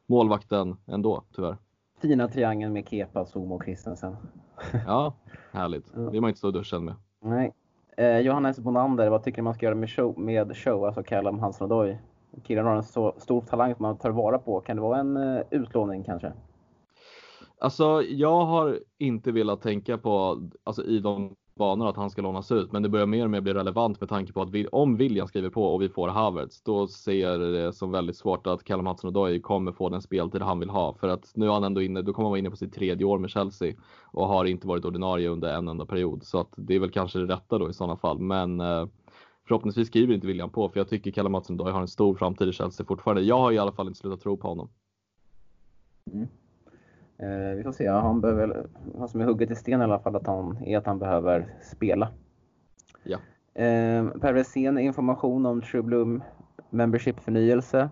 målvakten 0.06 0.76
ändå, 0.86 1.24
tyvärr. 1.34 1.56
Fina 2.00 2.28
triangeln 2.28 2.72
med 2.72 2.88
Kepa, 2.88 3.26
Zoom 3.26 3.52
och 3.52 3.64
Christensen. 3.64 4.16
Ja, 4.86 5.14
härligt. 5.52 5.94
Det 5.94 6.10
vill 6.10 6.20
man 6.20 6.28
inte 6.28 6.38
stå 6.38 6.48
i 6.48 6.52
duschen 6.52 6.84
med. 6.84 6.94
Nej. 7.20 7.52
Eh, 7.96 8.18
Johannes 8.18 8.58
Bonander, 8.58 9.10
vad 9.10 9.24
tycker 9.24 9.36
du 9.36 9.42
man 9.42 9.54
ska 9.54 9.66
göra 9.66 9.74
med 9.74 9.90
show, 9.90 10.18
med 10.18 10.56
show 10.56 10.84
alltså 10.84 11.02
Callum 11.02 11.38
Hansen 11.38 11.64
Odoi? 11.64 11.98
Killen 12.44 12.66
har 12.66 12.76
en 12.76 12.82
så 12.82 13.14
stor 13.18 13.40
talang 13.40 13.74
som 13.74 13.82
man 13.82 13.98
tar 13.98 14.10
vara 14.10 14.38
på. 14.38 14.60
Kan 14.60 14.76
det 14.76 14.82
vara 14.82 14.98
en 14.98 15.16
uh, 15.16 15.42
utlåning 15.50 16.04
kanske? 16.04 16.32
Alltså, 17.58 18.02
jag 18.02 18.44
har 18.44 18.80
inte 18.98 19.32
velat 19.32 19.62
tänka 19.62 19.98
på, 19.98 20.42
alltså 20.64 20.84
i 20.84 20.98
de 20.98 21.36
banor 21.56 21.88
att 21.88 21.96
han 21.96 22.10
ska 22.10 22.22
lånas 22.22 22.52
ut, 22.52 22.72
men 22.72 22.82
det 22.82 22.88
börjar 22.88 23.06
mer 23.06 23.24
och 23.24 23.30
mer 23.30 23.40
bli 23.40 23.54
relevant 23.54 24.00
med 24.00 24.08
tanke 24.08 24.32
på 24.32 24.42
att 24.42 24.50
vi, 24.50 24.66
om 24.66 24.96
William 24.96 25.28
skriver 25.28 25.50
på 25.50 25.64
och 25.74 25.82
vi 25.82 25.88
får 25.88 26.08
Havertz, 26.08 26.62
då 26.62 26.88
ser 26.88 27.12
jag 27.12 27.40
det 27.40 27.72
som 27.72 27.92
väldigt 27.92 28.16
svårt 28.16 28.46
att 28.46 28.64
Callum 28.64 28.86
Hudson-Odoi 28.86 29.40
kommer 29.40 29.72
få 29.72 29.88
den 29.88 30.02
speltid 30.02 30.42
han 30.42 30.60
vill 30.60 30.70
ha. 30.70 30.94
För 30.94 31.08
att 31.08 31.32
nu 31.34 31.46
är 31.46 31.50
han 31.50 31.64
ändå 31.64 31.82
inne, 31.82 32.02
då 32.02 32.12
kommer 32.12 32.26
han 32.26 32.30
vara 32.30 32.38
inne 32.38 32.50
på 32.50 32.56
sitt 32.56 32.74
tredje 32.74 33.06
år 33.06 33.18
med 33.18 33.30
Chelsea 33.30 33.74
och 34.04 34.28
har 34.28 34.44
inte 34.44 34.66
varit 34.66 34.84
ordinarie 34.84 35.28
under 35.28 35.54
en 35.54 35.68
enda 35.68 35.86
period. 35.86 36.24
Så 36.24 36.40
att 36.40 36.52
det 36.56 36.74
är 36.74 36.80
väl 36.80 36.90
kanske 36.90 37.18
det 37.18 37.34
rätta 37.34 37.58
då 37.58 37.70
i 37.70 37.74
sådana 37.74 37.96
fall. 37.96 38.18
Men 38.18 38.60
eh, 38.60 38.86
förhoppningsvis 39.48 39.88
skriver 39.88 40.14
inte 40.14 40.26
William 40.26 40.50
på, 40.50 40.68
för 40.68 40.80
jag 40.80 40.88
tycker 40.88 41.10
Callum 41.10 41.34
Hudson-Odoi 41.34 41.70
har 41.70 41.80
en 41.80 41.88
stor 41.88 42.14
framtid 42.14 42.48
i 42.48 42.52
Chelsea 42.52 42.86
fortfarande. 42.86 43.22
Jag 43.22 43.38
har 43.38 43.52
i 43.52 43.58
alla 43.58 43.72
fall 43.72 43.86
inte 43.86 43.98
slutat 43.98 44.20
tro 44.20 44.36
på 44.36 44.48
honom. 44.48 44.68
Mm. 46.12 46.28
Eh, 47.18 47.56
vi 47.56 47.62
får 47.62 47.72
se. 47.72 47.88
Han 47.88 48.20
behöver, 48.20 48.66
vad 48.94 49.10
som 49.10 49.20
är 49.20 49.24
hugget 49.24 49.50
i 49.50 49.54
sten 49.54 49.80
i 49.80 49.84
alla 49.84 49.98
fall 49.98 50.16
att 50.16 50.26
han, 50.26 50.58
är 50.64 50.78
att 50.78 50.86
han 50.86 50.98
behöver 50.98 51.46
spela. 51.62 52.08
Ja. 53.02 53.18
Eh, 53.62 54.08
per 54.08 54.32
Wessén, 54.32 54.78
information 54.78 55.46
om 55.46 55.62
True 55.62 55.82
Bloom 55.82 56.22
Membership-förnyelse. 56.70 57.90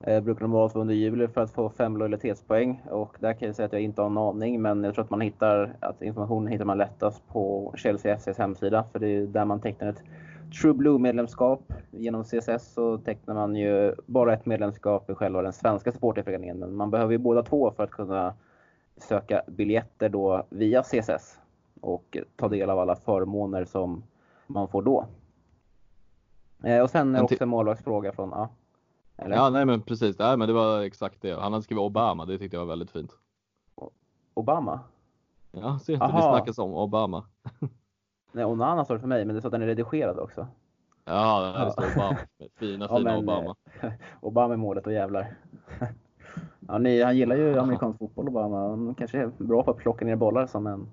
Eh, 0.00 0.20
brukar 0.20 0.40
de 0.40 0.50
vara 0.50 0.80
under 0.80 0.94
juli 0.94 1.28
för 1.28 1.40
att 1.40 1.50
få 1.50 1.70
fem 1.70 1.96
lojalitetspoäng 1.96 2.82
och 2.90 3.16
där 3.20 3.32
kan 3.32 3.46
jag 3.46 3.56
säga 3.56 3.66
att 3.66 3.72
jag 3.72 3.82
inte 3.82 4.02
har 4.02 4.10
en 4.10 4.18
aning 4.18 4.62
men 4.62 4.84
jag 4.84 4.94
tror 4.94 5.04
att 5.04 5.10
man 5.10 5.20
hittar 5.20 5.76
att 5.80 6.02
informationen 6.02 6.52
hittar 6.52 6.64
man 6.64 6.78
lättast 6.78 7.28
på 7.28 7.74
Chelsea 7.76 8.16
FCs 8.16 8.38
hemsida 8.38 8.84
för 8.92 8.98
det 8.98 9.08
är 9.08 9.26
där 9.26 9.44
man 9.44 9.60
tecknar 9.60 9.88
ett 9.88 10.02
True 10.60 10.74
Blue-medlemskap. 10.74 11.72
Genom 11.90 12.24
CSS 12.24 12.72
så 12.74 12.98
tecknar 12.98 13.34
man 13.34 13.56
ju 13.56 13.94
bara 14.06 14.34
ett 14.34 14.46
medlemskap 14.46 15.10
i 15.10 15.14
själva 15.14 15.42
den 15.42 15.52
svenska 15.52 15.92
supporterföreningen 15.92 16.58
men 16.58 16.74
man 16.74 16.90
behöver 16.90 17.12
ju 17.12 17.18
båda 17.18 17.42
två 17.42 17.70
för 17.70 17.84
att 17.84 17.90
kunna 17.90 18.34
söka 18.96 19.42
biljetter 19.46 20.08
då 20.08 20.46
via 20.50 20.82
CSS 20.82 21.38
och 21.80 22.16
ta 22.36 22.48
del 22.48 22.70
av 22.70 22.78
alla 22.78 22.96
förmåner 22.96 23.64
som 23.64 24.02
man 24.46 24.68
får 24.68 24.82
då. 24.82 25.06
Eh, 26.64 26.82
och 26.82 26.90
sen 26.90 27.14
är 27.14 27.22
också 27.22 27.42
en 27.42 27.48
målvaktsfråga 27.48 28.12
från, 28.12 28.30
ja. 28.30 28.48
Eller? 29.16 29.36
Ja, 29.36 29.50
nej 29.50 29.64
men 29.64 29.82
precis. 29.82 30.18
Nej, 30.18 30.36
men 30.36 30.48
det 30.48 30.54
var 30.54 30.80
exakt 30.82 31.22
det. 31.22 31.40
Han 31.40 31.52
hade 31.52 31.62
skrivit 31.62 31.82
Obama, 31.82 32.24
det 32.24 32.38
tyckte 32.38 32.56
jag 32.56 32.60
var 32.60 32.68
väldigt 32.68 32.90
fint. 32.90 33.12
Obama? 34.34 34.80
Ja, 35.52 35.78
ser 35.78 35.92
inte. 35.92 36.06
Det 36.06 36.12
snackas 36.12 36.58
om 36.58 36.74
Obama. 36.74 37.24
nej, 38.32 38.44
Onana 38.44 38.84
står 38.84 38.94
det 38.94 39.00
för 39.00 39.08
mig, 39.08 39.24
men 39.24 39.34
det 39.34 39.40
står 39.40 39.48
att 39.48 39.52
den 39.52 39.62
är 39.62 39.66
redigerad 39.66 40.18
också. 40.18 40.46
Ja, 41.04 41.64
det 41.64 41.72
står 41.72 41.92
Obama. 41.92 42.18
Fina, 42.38 42.50
fina 42.56 42.86
ja, 42.90 42.98
men, 42.98 43.18
Obama. 43.18 43.54
Obama 44.20 44.54
i 44.54 44.56
målet 44.56 44.86
och 44.86 44.92
jävlar. 44.92 45.34
Ja, 46.68 46.78
ni, 46.78 47.02
han 47.02 47.16
gillar 47.16 47.36
ju 47.36 47.58
amerikansk 47.58 47.98
fotboll 47.98 48.26
och 48.26 48.32
bara, 48.32 48.68
han 48.68 48.94
kanske 48.94 49.18
är 49.18 49.30
bra 49.38 49.62
på 49.62 49.70
att 49.70 49.76
plocka 49.76 50.04
ner 50.04 50.16
bollar 50.16 50.46
som 50.46 50.66
en... 50.66 50.86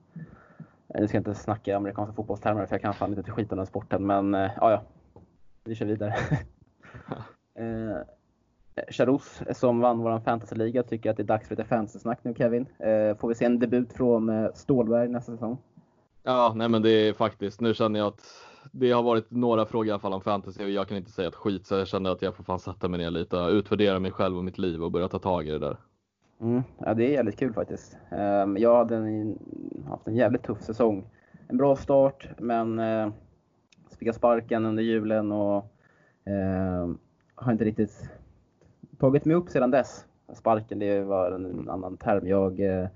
Nu 1.00 1.08
ska 1.08 1.18
jag 1.18 1.22
inte 1.22 1.36
snacka 1.36 1.78
amerikanska 1.78 2.14
fotbollstermer 2.14 2.66
för 2.66 2.76
jag 2.76 2.82
kan 2.82 2.94
fan 2.94 3.10
inte 3.10 3.24
till 3.24 3.34
skit 3.34 3.52
om 3.52 3.58
den 3.58 3.68
sporten 3.68 4.06
men 4.06 4.34
ja, 4.34 4.52
ja. 4.72 4.82
Vi 5.64 5.76
kör 5.76 5.86
vidare. 5.86 6.10
eh, 7.56 7.98
Charos 8.90 9.42
som 9.52 9.80
vann 9.80 10.00
vår 10.00 10.20
fantasyliga 10.20 10.84
tycker 10.84 11.12
att 11.12 11.18
det 11.18 11.24
är 11.24 11.26
dags 11.26 11.48
för 11.48 11.56
lite 11.56 11.70
fantasysnack 11.70 12.20
nu 12.24 12.34
Kevin. 12.34 12.66
Eh, 12.80 13.18
får 13.18 13.28
vi 13.28 13.36
se 13.36 13.46
en 13.46 13.60
debut 13.60 13.94
från 13.94 14.30
eh, 14.30 14.50
Stålberg 14.54 15.10
nästa 15.10 15.32
säsong? 15.32 15.58
Ja, 16.24 16.54
nej 16.56 16.70
men 16.70 16.82
det 16.82 16.90
är 16.90 17.14
faktiskt, 17.14 17.62
nu 17.62 17.74
känner 17.74 18.00
jag 18.00 18.08
att 18.08 18.49
det 18.72 18.92
har 18.92 19.04
varit 19.04 19.32
några 19.32 19.66
frågor 19.66 19.88
i 19.88 19.92
alla 19.92 20.00
fall 20.00 20.14
om 20.14 20.22
fantasy 20.22 20.64
och 20.64 20.70
jag 20.70 20.88
kan 20.88 20.98
inte 20.98 21.12
säga 21.12 21.28
ett 21.28 21.36
skit 21.36 21.68
så 21.68 21.76
jag 21.76 21.88
känner 21.88 22.10
att 22.10 22.22
jag 22.22 22.36
får 22.36 22.44
fan 22.44 22.60
sätta 22.60 22.88
mig 22.88 23.00
ner 23.00 23.12
lite, 23.12 23.38
utvärdera 23.38 24.00
mig 24.00 24.12
själv 24.12 24.38
och 24.38 24.44
mitt 24.44 24.58
liv 24.58 24.84
och 24.84 24.92
börja 24.92 25.08
ta 25.08 25.20
tag 25.20 25.48
i 25.48 25.52
det 25.52 25.60
där. 25.60 25.78
Mm, 26.42 26.64
ja, 26.78 26.94
det 26.94 27.06
är 27.06 27.12
jävligt 27.12 27.40
kul 27.40 27.54
faktiskt. 27.54 27.98
Um, 28.12 28.58
jag 28.58 28.76
hade 28.76 28.96
en, 28.96 29.40
haft 29.90 30.08
en 30.08 30.16
jävligt 30.16 30.44
tuff 30.44 30.62
säsong. 30.62 31.10
En 31.48 31.58
bra 31.58 31.76
start, 31.76 32.30
men 32.38 32.80
uh, 32.80 33.12
fick 34.00 34.16
sparken 34.16 34.66
under 34.66 34.84
julen 34.84 35.32
och 35.32 35.58
uh, 36.30 36.96
har 37.36 37.52
inte 37.52 37.66
riktigt 37.66 38.10
tagit 39.00 39.26
mig 39.26 39.36
upp 39.36 39.50
sedan 39.50 39.72
dess. 39.72 40.06
Sparken, 40.34 40.80
det 40.80 41.02
var 41.02 41.32
en 41.32 41.70
annan 41.70 41.98
term. 41.98 42.28
Jag 42.28 42.60
uh, 42.60 42.88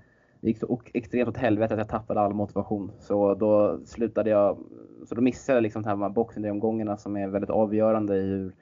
det 0.44 0.50
gick 0.50 0.58
så 0.58 0.80
extremt 0.92 1.28
åt 1.28 1.36
helvete 1.36 1.74
att 1.74 1.78
jag 1.78 1.88
tappade 1.88 2.20
all 2.20 2.34
motivation. 2.34 2.92
Så 2.98 3.34
då 3.34 3.78
slutade 3.84 4.30
jag, 4.30 4.58
så 5.08 5.14
då 5.14 5.20
missade 5.20 5.56
jag 5.56 5.62
liksom 5.62 5.82
de 5.82 6.02
här 6.02 6.08
boxing 6.08 6.50
omgångarna 6.50 6.96
som 6.96 7.16
är 7.16 7.28
väldigt 7.28 7.50
avgörande 7.50 8.16
i 8.16 8.26
hur 8.26 8.52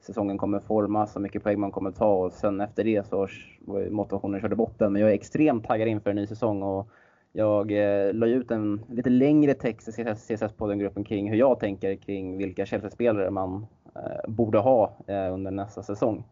säsongen 0.00 0.38
kommer 0.38 0.60
formas, 0.60 1.16
hur 1.16 1.20
mycket 1.20 1.42
poäng 1.42 1.60
man 1.60 1.70
kommer 1.70 1.90
ta 1.90 2.12
och 2.12 2.32
sen 2.32 2.60
efter 2.60 2.84
det 2.84 3.06
så 3.06 3.28
var 3.60 3.90
motivationen 3.90 4.40
körde 4.40 4.56
botten. 4.56 4.92
Men 4.92 5.02
jag 5.02 5.10
är 5.10 5.14
extremt 5.14 5.64
taggad 5.64 5.88
inför 5.88 6.10
en 6.10 6.16
ny 6.16 6.26
säsong 6.26 6.62
och 6.62 6.88
jag 7.32 7.72
eh, 7.72 8.14
la 8.14 8.26
ut 8.26 8.50
en 8.50 8.84
lite 8.88 9.10
längre 9.10 9.54
text 9.54 9.88
i 9.88 9.92
CSS-podden-gruppen 9.92 11.04
kring 11.04 11.30
hur 11.30 11.38
jag 11.38 11.60
tänker 11.60 11.94
kring 11.94 12.38
vilka 12.38 12.66
Chelsea-spelare 12.66 13.30
man 13.30 13.66
eh, 13.96 14.30
borde 14.30 14.58
ha 14.58 14.96
eh, 15.06 15.34
under 15.34 15.50
nästa 15.50 15.82
säsong. 15.82 16.24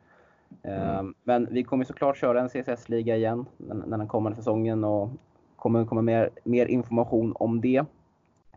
Mm. 0.62 1.14
Men 1.24 1.48
vi 1.51 1.64
kommer 1.64 1.85
såklart 1.85 2.16
köra 2.16 2.40
en 2.40 2.48
CSS-liga 2.48 3.16
igen 3.16 3.47
när 3.56 3.98
den 3.98 4.09
kommande 4.09 4.36
säsongen 4.36 4.85
och 4.85 5.10
kommer 5.56 5.85
komma 5.85 6.02
mer, 6.02 6.31
mer 6.44 6.66
information 6.66 7.32
om 7.36 7.60
det. 7.60 7.85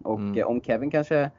Och 0.03 0.19
mm. 0.19 0.47
om 0.47 0.61
Kevin 0.61 0.91
kanske, 0.91 1.31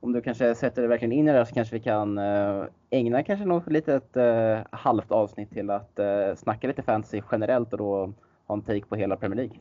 om 0.00 0.12
du 0.12 0.20
kanske 0.20 0.54
sätter 0.54 0.82
dig 0.82 0.88
verkligen 0.88 1.12
in 1.12 1.28
i 1.28 1.32
det 1.32 1.46
så 1.46 1.54
kanske 1.54 1.74
vi 1.74 1.82
kan 1.82 2.18
eh, 2.18 2.64
ägna 2.90 3.22
kanske 3.22 3.46
något 3.46 3.72
litet 3.72 4.16
uh, 4.16 4.58
halvt 4.70 5.12
avsnitt 5.12 5.50
till 5.50 5.70
att 5.70 6.00
snacka 6.36 6.66
lite 6.66 6.82
fantasy 6.82 7.22
generellt 7.32 7.72
och 7.72 7.78
då 7.78 8.12
ha 8.46 8.54
en 8.54 8.62
take 8.62 8.86
på 8.86 8.96
hela 8.96 9.16
Premier 9.16 9.36
League. 9.36 9.56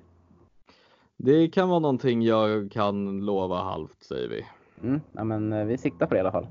Det 1.17 1.47
kan 1.47 1.69
vara 1.69 1.79
någonting 1.79 2.21
jag 2.21 2.71
kan 2.71 3.25
lova 3.25 3.55
halvt 3.55 4.03
säger 4.03 4.29
vi. 4.29 4.45
Mm, 4.83 5.01
ja, 5.11 5.23
men 5.23 5.67
vi 5.67 5.77
siktar 5.77 6.05
på 6.05 6.13
det 6.13 6.17
i 6.17 6.21
alla 6.21 6.31
fall. 6.31 6.47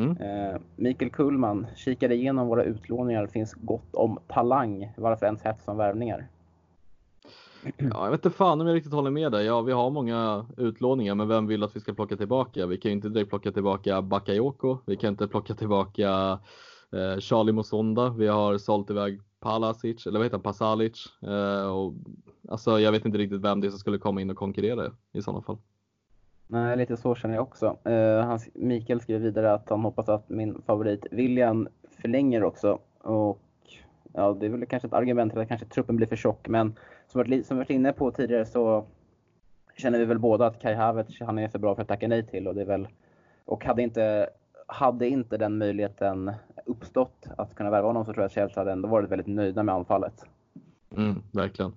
Mm. 0.00 0.16
Eh, 0.16 0.60
Mikael 0.76 1.10
Kullman, 1.10 1.66
kikade 1.76 2.14
igenom 2.14 2.48
våra 2.48 2.64
utlåningar. 2.64 3.22
Det 3.22 3.28
finns 3.28 3.54
gott 3.54 3.94
om 3.94 4.18
talang. 4.26 4.92
Varför 4.96 5.26
ens 5.26 5.42
hets 5.42 5.64
som 5.64 5.76
värvningar? 5.76 6.26
Ja, 7.62 8.04
jag 8.04 8.10
vet 8.10 8.24
inte 8.24 8.36
fan 8.36 8.60
om 8.60 8.66
jag 8.66 8.74
riktigt 8.74 8.92
håller 8.92 9.10
med 9.10 9.32
dig. 9.32 9.46
Ja, 9.46 9.60
vi 9.60 9.72
har 9.72 9.90
många 9.90 10.46
utlåningar, 10.56 11.14
men 11.14 11.28
vem 11.28 11.46
vill 11.46 11.62
att 11.62 11.76
vi 11.76 11.80
ska 11.80 11.94
plocka 11.94 12.16
tillbaka? 12.16 12.66
Vi 12.66 12.76
kan 12.76 12.90
ju 12.90 12.96
inte 12.96 13.08
direkt 13.08 13.30
plocka 13.30 13.52
tillbaka 13.52 14.02
Bakayoko. 14.02 14.78
Vi 14.86 14.96
kan 14.96 15.08
inte 15.08 15.28
plocka 15.28 15.54
tillbaka 15.54 16.38
eh, 16.92 17.18
Charlie 17.18 17.52
Mosonda. 17.52 18.10
Vi 18.10 18.26
har 18.26 18.58
sålt 18.58 18.90
iväg 18.90 19.20
Palasic, 19.40 20.06
eller 20.06 20.18
vad 20.18 20.26
heter 20.26 20.36
han, 20.36 20.42
Pasalic. 20.42 21.06
Eh, 21.22 21.66
och, 21.66 21.94
alltså, 22.48 22.80
jag 22.80 22.92
vet 22.92 23.04
inte 23.04 23.18
riktigt 23.18 23.40
vem 23.40 23.60
det 23.60 23.66
är 23.66 23.70
som 23.70 23.78
skulle 23.78 23.98
komma 23.98 24.20
in 24.20 24.30
och 24.30 24.36
konkurrera 24.36 24.92
i 25.12 25.22
sådana 25.22 25.42
fall. 25.42 25.58
Nej, 26.52 26.76
lite 26.76 26.96
så 26.96 27.14
känner 27.14 27.34
jag 27.34 27.42
också. 27.42 27.76
Eh, 27.84 27.92
uh, 27.92 28.20
han, 28.20 28.38
Mikael 28.54 29.00
skriver 29.00 29.20
vidare 29.20 29.52
att 29.52 29.70
han 29.70 29.80
hoppas 29.80 30.08
att 30.08 30.28
min 30.28 30.62
favorit 30.62 31.06
William 31.10 31.68
förlänger 31.90 32.44
också. 32.44 32.78
Och 32.98 33.40
ja, 34.12 34.36
det 34.40 34.46
är 34.46 34.50
väl 34.50 34.66
kanske 34.66 34.86
ett 34.86 34.94
argument 34.94 35.32
till 35.32 35.40
att 35.40 35.48
kanske 35.48 35.66
truppen 35.66 35.96
blir 35.96 36.06
för 36.06 36.16
tjock. 36.16 36.48
Men 36.48 36.74
som 37.08 37.22
vi 37.22 37.44
som 37.44 37.56
varit 37.56 37.70
inne 37.70 37.92
på 37.92 38.10
tidigare 38.10 38.46
så 38.46 38.86
känner 39.76 39.98
vi 39.98 40.04
väl 40.04 40.18
båda 40.18 40.46
att 40.46 40.62
Kai 40.62 40.74
Havertz, 40.74 41.20
han 41.20 41.38
är 41.38 41.48
för 41.48 41.58
bra 41.58 41.74
för 41.74 41.82
att 41.82 41.88
tacka 41.88 42.08
nej 42.08 42.26
till. 42.26 42.48
Och, 42.48 42.54
det 42.54 42.60
är 42.60 42.66
väl, 42.66 42.88
och 43.44 43.64
hade, 43.64 43.82
inte, 43.82 44.30
hade 44.66 45.08
inte 45.08 45.36
den 45.36 45.58
möjligheten 45.58 46.32
uppstått 46.66 47.26
att 47.38 47.54
kunna 47.54 47.70
värva 47.70 47.86
honom 47.88 48.04
så 48.04 48.12
tror 48.12 48.22
jag 48.22 48.26
att 48.26 48.32
Chelsea 48.32 48.60
hade 48.60 48.72
ändå 48.72 48.88
varit 48.88 49.10
väldigt 49.10 49.26
nöjda 49.26 49.62
med 49.62 49.74
anfallet. 49.74 50.26
Mm, 50.96 51.22
verkligen. 51.32 51.72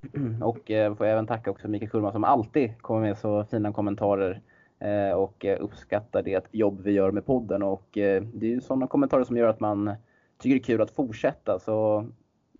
Och 0.42 0.70
eh, 0.70 0.94
får 0.94 1.04
även 1.04 1.26
tacka 1.26 1.50
också 1.50 1.68
Mikael 1.68 1.90
Kullman 1.90 2.12
som 2.12 2.24
alltid 2.24 2.82
kommer 2.82 3.00
med 3.00 3.18
så 3.18 3.44
fina 3.44 3.72
kommentarer 3.72 4.40
eh, 4.78 5.12
och 5.12 5.44
uppskattar 5.60 6.22
det 6.22 6.48
jobb 6.52 6.80
vi 6.80 6.92
gör 6.92 7.10
med 7.10 7.26
podden. 7.26 7.62
Och 7.62 7.98
eh, 7.98 8.22
det 8.22 8.46
är 8.46 8.50
ju 8.50 8.60
sådana 8.60 8.86
kommentarer 8.86 9.24
som 9.24 9.36
gör 9.36 9.48
att 9.48 9.60
man 9.60 9.94
tycker 10.38 10.54
det 10.54 10.60
är 10.60 10.64
kul 10.64 10.80
att 10.80 10.90
fortsätta. 10.90 11.58
Så 11.58 12.06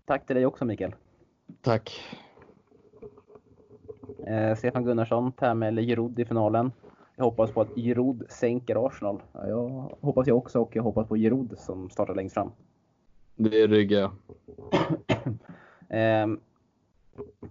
tack 0.05 0.25
till 0.25 0.35
dig 0.35 0.45
också 0.45 0.65
Mikael. 0.65 0.95
Tack. 1.61 2.01
Eh, 4.27 4.55
Stefan 4.55 4.83
Gunnarsson, 4.83 5.31
Tamel 5.31 5.79
Giroud 5.79 6.19
i 6.19 6.25
finalen. 6.25 6.71
Jag 7.15 7.23
hoppas 7.23 7.51
på 7.51 7.61
att 7.61 7.75
Giroud 7.75 8.23
sänker 8.29 8.87
Arsenal. 8.87 9.21
Ja, 9.33 9.47
jag 9.47 9.97
hoppas 10.01 10.27
jag 10.27 10.37
också 10.37 10.59
och 10.59 10.75
jag 10.75 10.83
hoppas 10.83 11.07
på 11.07 11.15
Giroud 11.15 11.57
som 11.57 11.89
startar 11.89 12.15
längst 12.15 12.33
fram. 12.33 12.51
Det 13.35 13.67
ryggar 13.67 13.99
jag. 13.99 14.11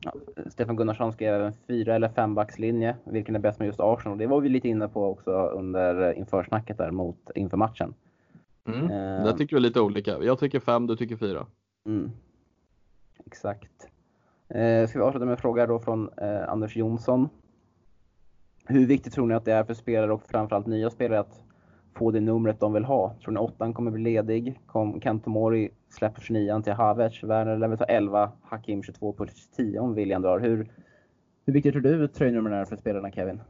eh, 0.04 0.50
Stefan 0.50 0.76
Gunnarsson 0.76 1.12
skrev 1.12 1.34
även 1.34 1.52
fyra 1.66 1.94
eller 1.94 2.08
fembackslinje. 2.08 2.96
Vilken 3.04 3.34
är 3.34 3.40
bäst 3.40 3.58
med 3.58 3.66
just 3.66 3.80
Arsenal? 3.80 4.18
Det 4.18 4.26
var 4.26 4.40
vi 4.40 4.48
lite 4.48 4.68
inne 4.68 4.88
på 4.88 5.04
också 5.06 5.30
under 5.32 6.12
införsnacket 6.12 6.78
där 6.78 6.90
mot, 6.90 7.30
inför 7.34 7.56
matchen. 7.56 7.94
Mm. 8.66 8.84
Eh, 8.84 9.24
Där 9.24 9.32
tycker 9.32 9.56
vi 9.56 9.62
lite 9.62 9.80
olika. 9.80 10.18
Jag 10.22 10.38
tycker 10.38 10.60
fem, 10.60 10.86
du 10.86 10.96
tycker 10.96 11.16
fyra. 11.16 11.46
Mm. 11.86 12.10
Exakt. 13.26 13.88
Eh, 14.48 14.88
ska 14.88 14.98
vi 14.98 15.04
avsluta 15.04 15.24
med 15.24 15.32
en 15.32 15.38
fråga 15.38 15.66
då 15.66 15.78
från 15.78 16.10
eh, 16.16 16.48
Anders 16.48 16.76
Jonsson. 16.76 17.28
Hur 18.66 18.86
viktigt 18.86 19.12
tror 19.12 19.26
ni 19.26 19.34
att 19.34 19.44
det 19.44 19.52
är 19.52 19.64
för 19.64 19.74
spelare 19.74 20.12
och 20.12 20.22
framförallt 20.26 20.66
nya 20.66 20.90
spelare 20.90 21.20
att 21.20 21.42
få 21.98 22.10
det 22.10 22.20
numret 22.20 22.60
de 22.60 22.72
vill 22.72 22.84
ha? 22.84 23.14
Tror 23.24 23.32
ni 23.32 23.40
åttan 23.40 23.74
kommer 23.74 23.90
bli 23.90 24.02
ledig? 24.02 24.60
Kom 24.66 25.00
Kentomori 25.00 25.70
släpper 25.90 26.20
29 26.20 26.62
till 26.62 26.72
Havertz. 26.72 27.24
Werner 27.24 27.58
lär 27.58 27.68
väl 27.68 27.78
ta 27.78 27.84
11, 27.84 28.32
Hakim 28.42 28.82
22 28.82 29.12
på 29.12 29.26
10 29.56 29.80
om 29.80 29.94
William 29.94 30.22
drar. 30.22 30.40
Hur, 30.40 30.68
hur 31.46 31.52
viktigt 31.52 31.72
tror 31.72 31.82
du 31.82 32.08
tröjnumren 32.08 32.52
är 32.58 32.64
för 32.64 32.76
spelarna 32.76 33.10
Kevin? 33.10 33.40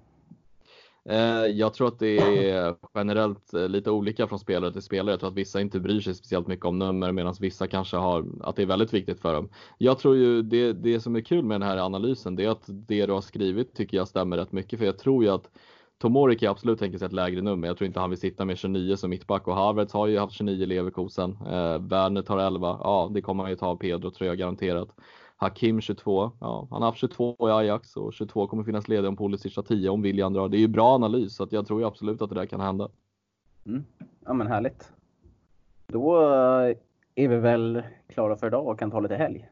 Eh, 1.08 1.46
jag 1.46 1.74
tror 1.74 1.88
att 1.88 1.98
det 1.98 2.18
är 2.50 2.74
generellt 2.94 3.54
eh, 3.54 3.68
lite 3.68 3.90
olika 3.90 4.26
från 4.26 4.38
spelare 4.38 4.72
till 4.72 4.82
spelare. 4.82 5.12
Jag 5.12 5.20
tror 5.20 5.30
att 5.30 5.36
vissa 5.36 5.60
inte 5.60 5.80
bryr 5.80 6.00
sig 6.00 6.14
speciellt 6.14 6.46
mycket 6.46 6.66
om 6.66 6.78
nummer 6.78 7.12
medan 7.12 7.34
vissa 7.40 7.66
kanske 7.66 7.96
har 7.96 8.24
att 8.40 8.56
det 8.56 8.62
är 8.62 8.66
väldigt 8.66 8.94
viktigt 8.94 9.20
för 9.20 9.34
dem. 9.34 9.48
Jag 9.78 9.98
tror 9.98 10.16
ju 10.16 10.42
det, 10.42 10.72
det 10.72 11.00
som 11.00 11.16
är 11.16 11.20
kul 11.20 11.44
med 11.44 11.60
den 11.60 11.68
här 11.68 11.76
analysen 11.76 12.36
det 12.36 12.44
är 12.44 12.48
att 12.48 12.64
det 12.66 13.06
du 13.06 13.12
har 13.12 13.20
skrivit 13.20 13.74
tycker 13.74 13.96
jag 13.96 14.08
stämmer 14.08 14.36
rätt 14.36 14.52
mycket 14.52 14.78
för 14.78 14.86
jag 14.86 14.98
tror 14.98 15.24
ju 15.24 15.30
att 15.30 15.50
Tomori 15.98 16.38
kan 16.38 16.50
absolut 16.50 16.78
tänka 16.78 16.98
sig 16.98 17.06
ett 17.06 17.12
lägre 17.12 17.42
nummer. 17.42 17.68
Jag 17.68 17.76
tror 17.76 17.86
inte 17.86 18.00
han 18.00 18.10
vill 18.10 18.18
sitta 18.18 18.44
med 18.44 18.58
29 18.58 18.96
som 18.96 19.10
mittback 19.10 19.48
och 19.48 19.54
Havertz 19.54 19.92
har 19.92 20.06
ju 20.06 20.18
haft 20.18 20.34
29 20.34 20.62
i 20.62 20.66
Leverkusen. 20.66 21.30
Eh, 21.30 21.78
Werner 21.78 22.22
tar 22.22 22.38
11. 22.38 22.78
Ja, 22.82 23.10
det 23.14 23.22
kommer 23.22 23.42
han 23.42 23.50
ju 23.50 23.56
ta 23.56 23.66
av 23.66 23.76
Pedro 23.76 24.10
tror 24.10 24.28
jag 24.28 24.38
garanterat. 24.38 24.88
Hakim 25.36 25.80
22. 25.80 26.30
Ja, 26.40 26.68
han 26.70 26.82
har 26.82 26.88
haft 26.88 26.98
22 26.98 27.36
i 27.40 27.50
Ajax 27.50 27.96
och 27.96 28.12
22 28.12 28.46
kommer 28.46 28.64
finnas 28.64 28.88
ledig 28.88 29.08
om 29.08 29.16
Pulisic 29.16 29.56
har 29.56 29.62
10 29.62 29.88
om 29.88 30.02
William 30.02 30.32
drar. 30.32 30.48
Det 30.48 30.56
är 30.56 30.60
ju 30.60 30.68
bra 30.68 30.94
analys 30.94 31.36
så 31.36 31.42
att 31.42 31.52
jag 31.52 31.66
tror 31.66 31.80
ju 31.80 31.86
absolut 31.86 32.22
att 32.22 32.28
det 32.28 32.34
där 32.34 32.46
kan 32.46 32.60
hända. 32.60 32.88
Mm. 33.66 33.84
Ja 34.24 34.32
men 34.32 34.46
härligt. 34.46 34.92
Då 35.86 36.16
eh, 36.16 36.76
är 37.14 37.28
vi 37.28 37.36
väl 37.36 37.82
klara 38.08 38.36
för 38.36 38.46
idag 38.46 38.66
och 38.66 38.78
kan 38.78 38.90
ta 38.90 39.00
lite 39.00 39.16
helg. 39.16 39.48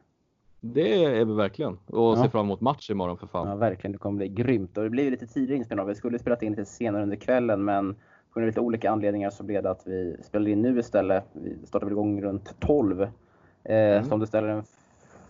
Det 0.60 1.04
är 1.04 1.24
vi 1.24 1.34
verkligen. 1.34 1.78
Och 1.86 2.02
ja. 2.02 2.22
ser 2.22 2.28
fram 2.28 2.46
emot 2.46 2.60
match 2.60 2.90
imorgon 2.90 3.18
för 3.18 3.26
fan. 3.26 3.48
Ja, 3.48 3.54
verkligen. 3.54 3.92
Det 3.92 3.98
kommer 3.98 4.16
bli 4.16 4.28
grymt. 4.28 4.78
Och 4.78 4.84
det 4.84 4.90
blir 4.90 5.10
lite 5.10 5.26
tidigare 5.26 5.58
inspelning. 5.58 5.86
Vi 5.86 5.94
skulle 5.94 6.18
spelat 6.18 6.42
in 6.42 6.52
lite 6.52 6.64
senare 6.64 7.02
under 7.02 7.16
kvällen, 7.16 7.64
men 7.64 7.94
på 7.94 8.40
grund 8.40 8.44
av 8.44 8.46
lite 8.46 8.60
olika 8.60 8.90
anledningar 8.90 9.30
så 9.30 9.42
blev 9.44 9.62
det 9.62 9.70
att 9.70 9.82
vi 9.86 10.16
spelade 10.22 10.50
in 10.50 10.62
nu 10.62 10.78
istället. 10.78 11.24
Vi 11.32 11.66
startade 11.66 11.92
igång 11.92 12.22
runt 12.22 12.60
12. 12.60 13.02
Eh, 13.02 13.08
mm. 13.64 14.04
Så 14.04 14.14
om 14.14 14.20
du 14.20 14.26
ställer 14.26 14.48
en 14.48 14.64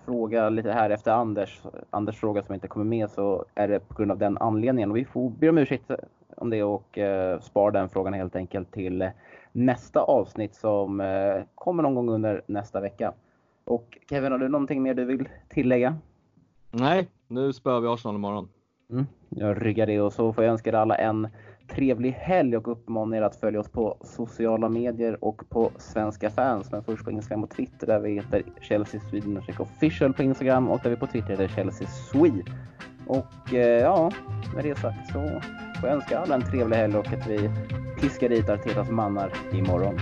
fråga 0.05 0.49
lite 0.49 0.73
här 0.73 0.91
efter 0.91 1.11
Anders, 1.11 1.61
Anders 1.91 2.17
fråga 2.17 2.43
som 2.43 2.55
inte 2.55 2.69
kommer 2.69 2.87
med, 2.87 3.11
så 3.11 3.45
är 3.55 3.69
det 3.69 3.89
på 3.89 3.95
grund 3.95 4.11
av 4.11 4.19
den 4.19 4.39
anledningen. 4.39 4.91
Och 4.91 4.97
vi 4.97 5.05
får 5.05 5.31
be 5.31 5.49
om 5.49 5.59
ursäkt 5.59 5.91
om 6.37 6.51
det 6.51 6.63
och 6.63 6.99
eh, 6.99 7.41
spara 7.41 7.71
den 7.71 7.89
frågan 7.89 8.13
helt 8.13 8.37
enkelt 8.37 8.73
till 8.73 9.11
nästa 9.53 10.01
avsnitt 10.01 10.55
som 10.55 11.01
eh, 11.01 11.43
kommer 11.55 11.83
någon 11.83 11.95
gång 11.95 12.09
under 12.09 12.43
nästa 12.47 12.81
vecka. 12.81 13.13
Och 13.67 13.99
Kevin, 14.11 14.33
har 14.33 14.39
du 14.39 14.49
någonting 14.49 14.83
mer 14.83 14.95
du 14.95 15.05
vill 15.05 15.29
tillägga? 15.49 15.97
Nej, 16.71 17.09
nu 17.29 17.53
spöar 17.53 17.81
vi 17.81 17.89
Arsenal 17.89 18.15
imorgon. 18.15 18.49
Mm, 18.91 19.07
jag 19.29 19.67
ryggar 19.67 19.87
det 19.87 20.01
och 20.01 20.13
så 20.13 20.33
får 20.33 20.45
jag 20.45 20.53
önska 20.53 20.71
er 20.71 20.75
alla 20.75 20.95
en 20.95 21.29
trevlig 21.69 22.11
helg 22.11 22.57
och 22.57 22.69
uppmanar 22.69 23.17
er 23.17 23.23
att 23.23 23.37
följa 23.37 23.61
oss 23.61 23.69
på 23.69 23.97
sociala 24.01 24.69
medier 24.69 25.25
och 25.25 25.49
på 25.49 25.71
Svenska 25.79 26.31
fans. 26.31 26.73
Men 26.73 26.85
först 26.85 27.05
på 27.05 27.11
Instagram 27.11 27.45
och 27.45 27.51
Twitter 27.51 27.87
där 27.87 28.01
vi 28.01 28.15
heter 28.15 28.43
Chelsea 28.61 29.01
Sweden 29.01 29.43
official 29.59 30.13
på 30.13 30.23
Instagram 30.23 30.69
och 30.69 30.81
där 30.83 30.91
vi 30.91 30.97
på 30.97 31.07
Twitter 31.07 31.29
heter 31.29 31.49
Chelsea 31.49 31.89
Swede. 31.89 32.53
Och 33.07 33.55
eh, 33.55 33.81
ja, 33.81 34.11
med 34.55 34.65
det 34.65 34.79
sagt 34.79 35.07
så 35.07 35.13
får 35.81 35.89
jag 35.89 35.93
önska 35.93 36.19
alla 36.19 36.35
en 36.35 36.43
trevlig 36.43 36.77
helg 36.77 36.97
och 36.97 37.07
att 37.07 37.27
vi 37.27 37.51
piskar 38.01 38.29
dit 38.29 38.49
Artetas 38.49 38.91
mannar 38.91 39.33
imorgon. 39.53 39.99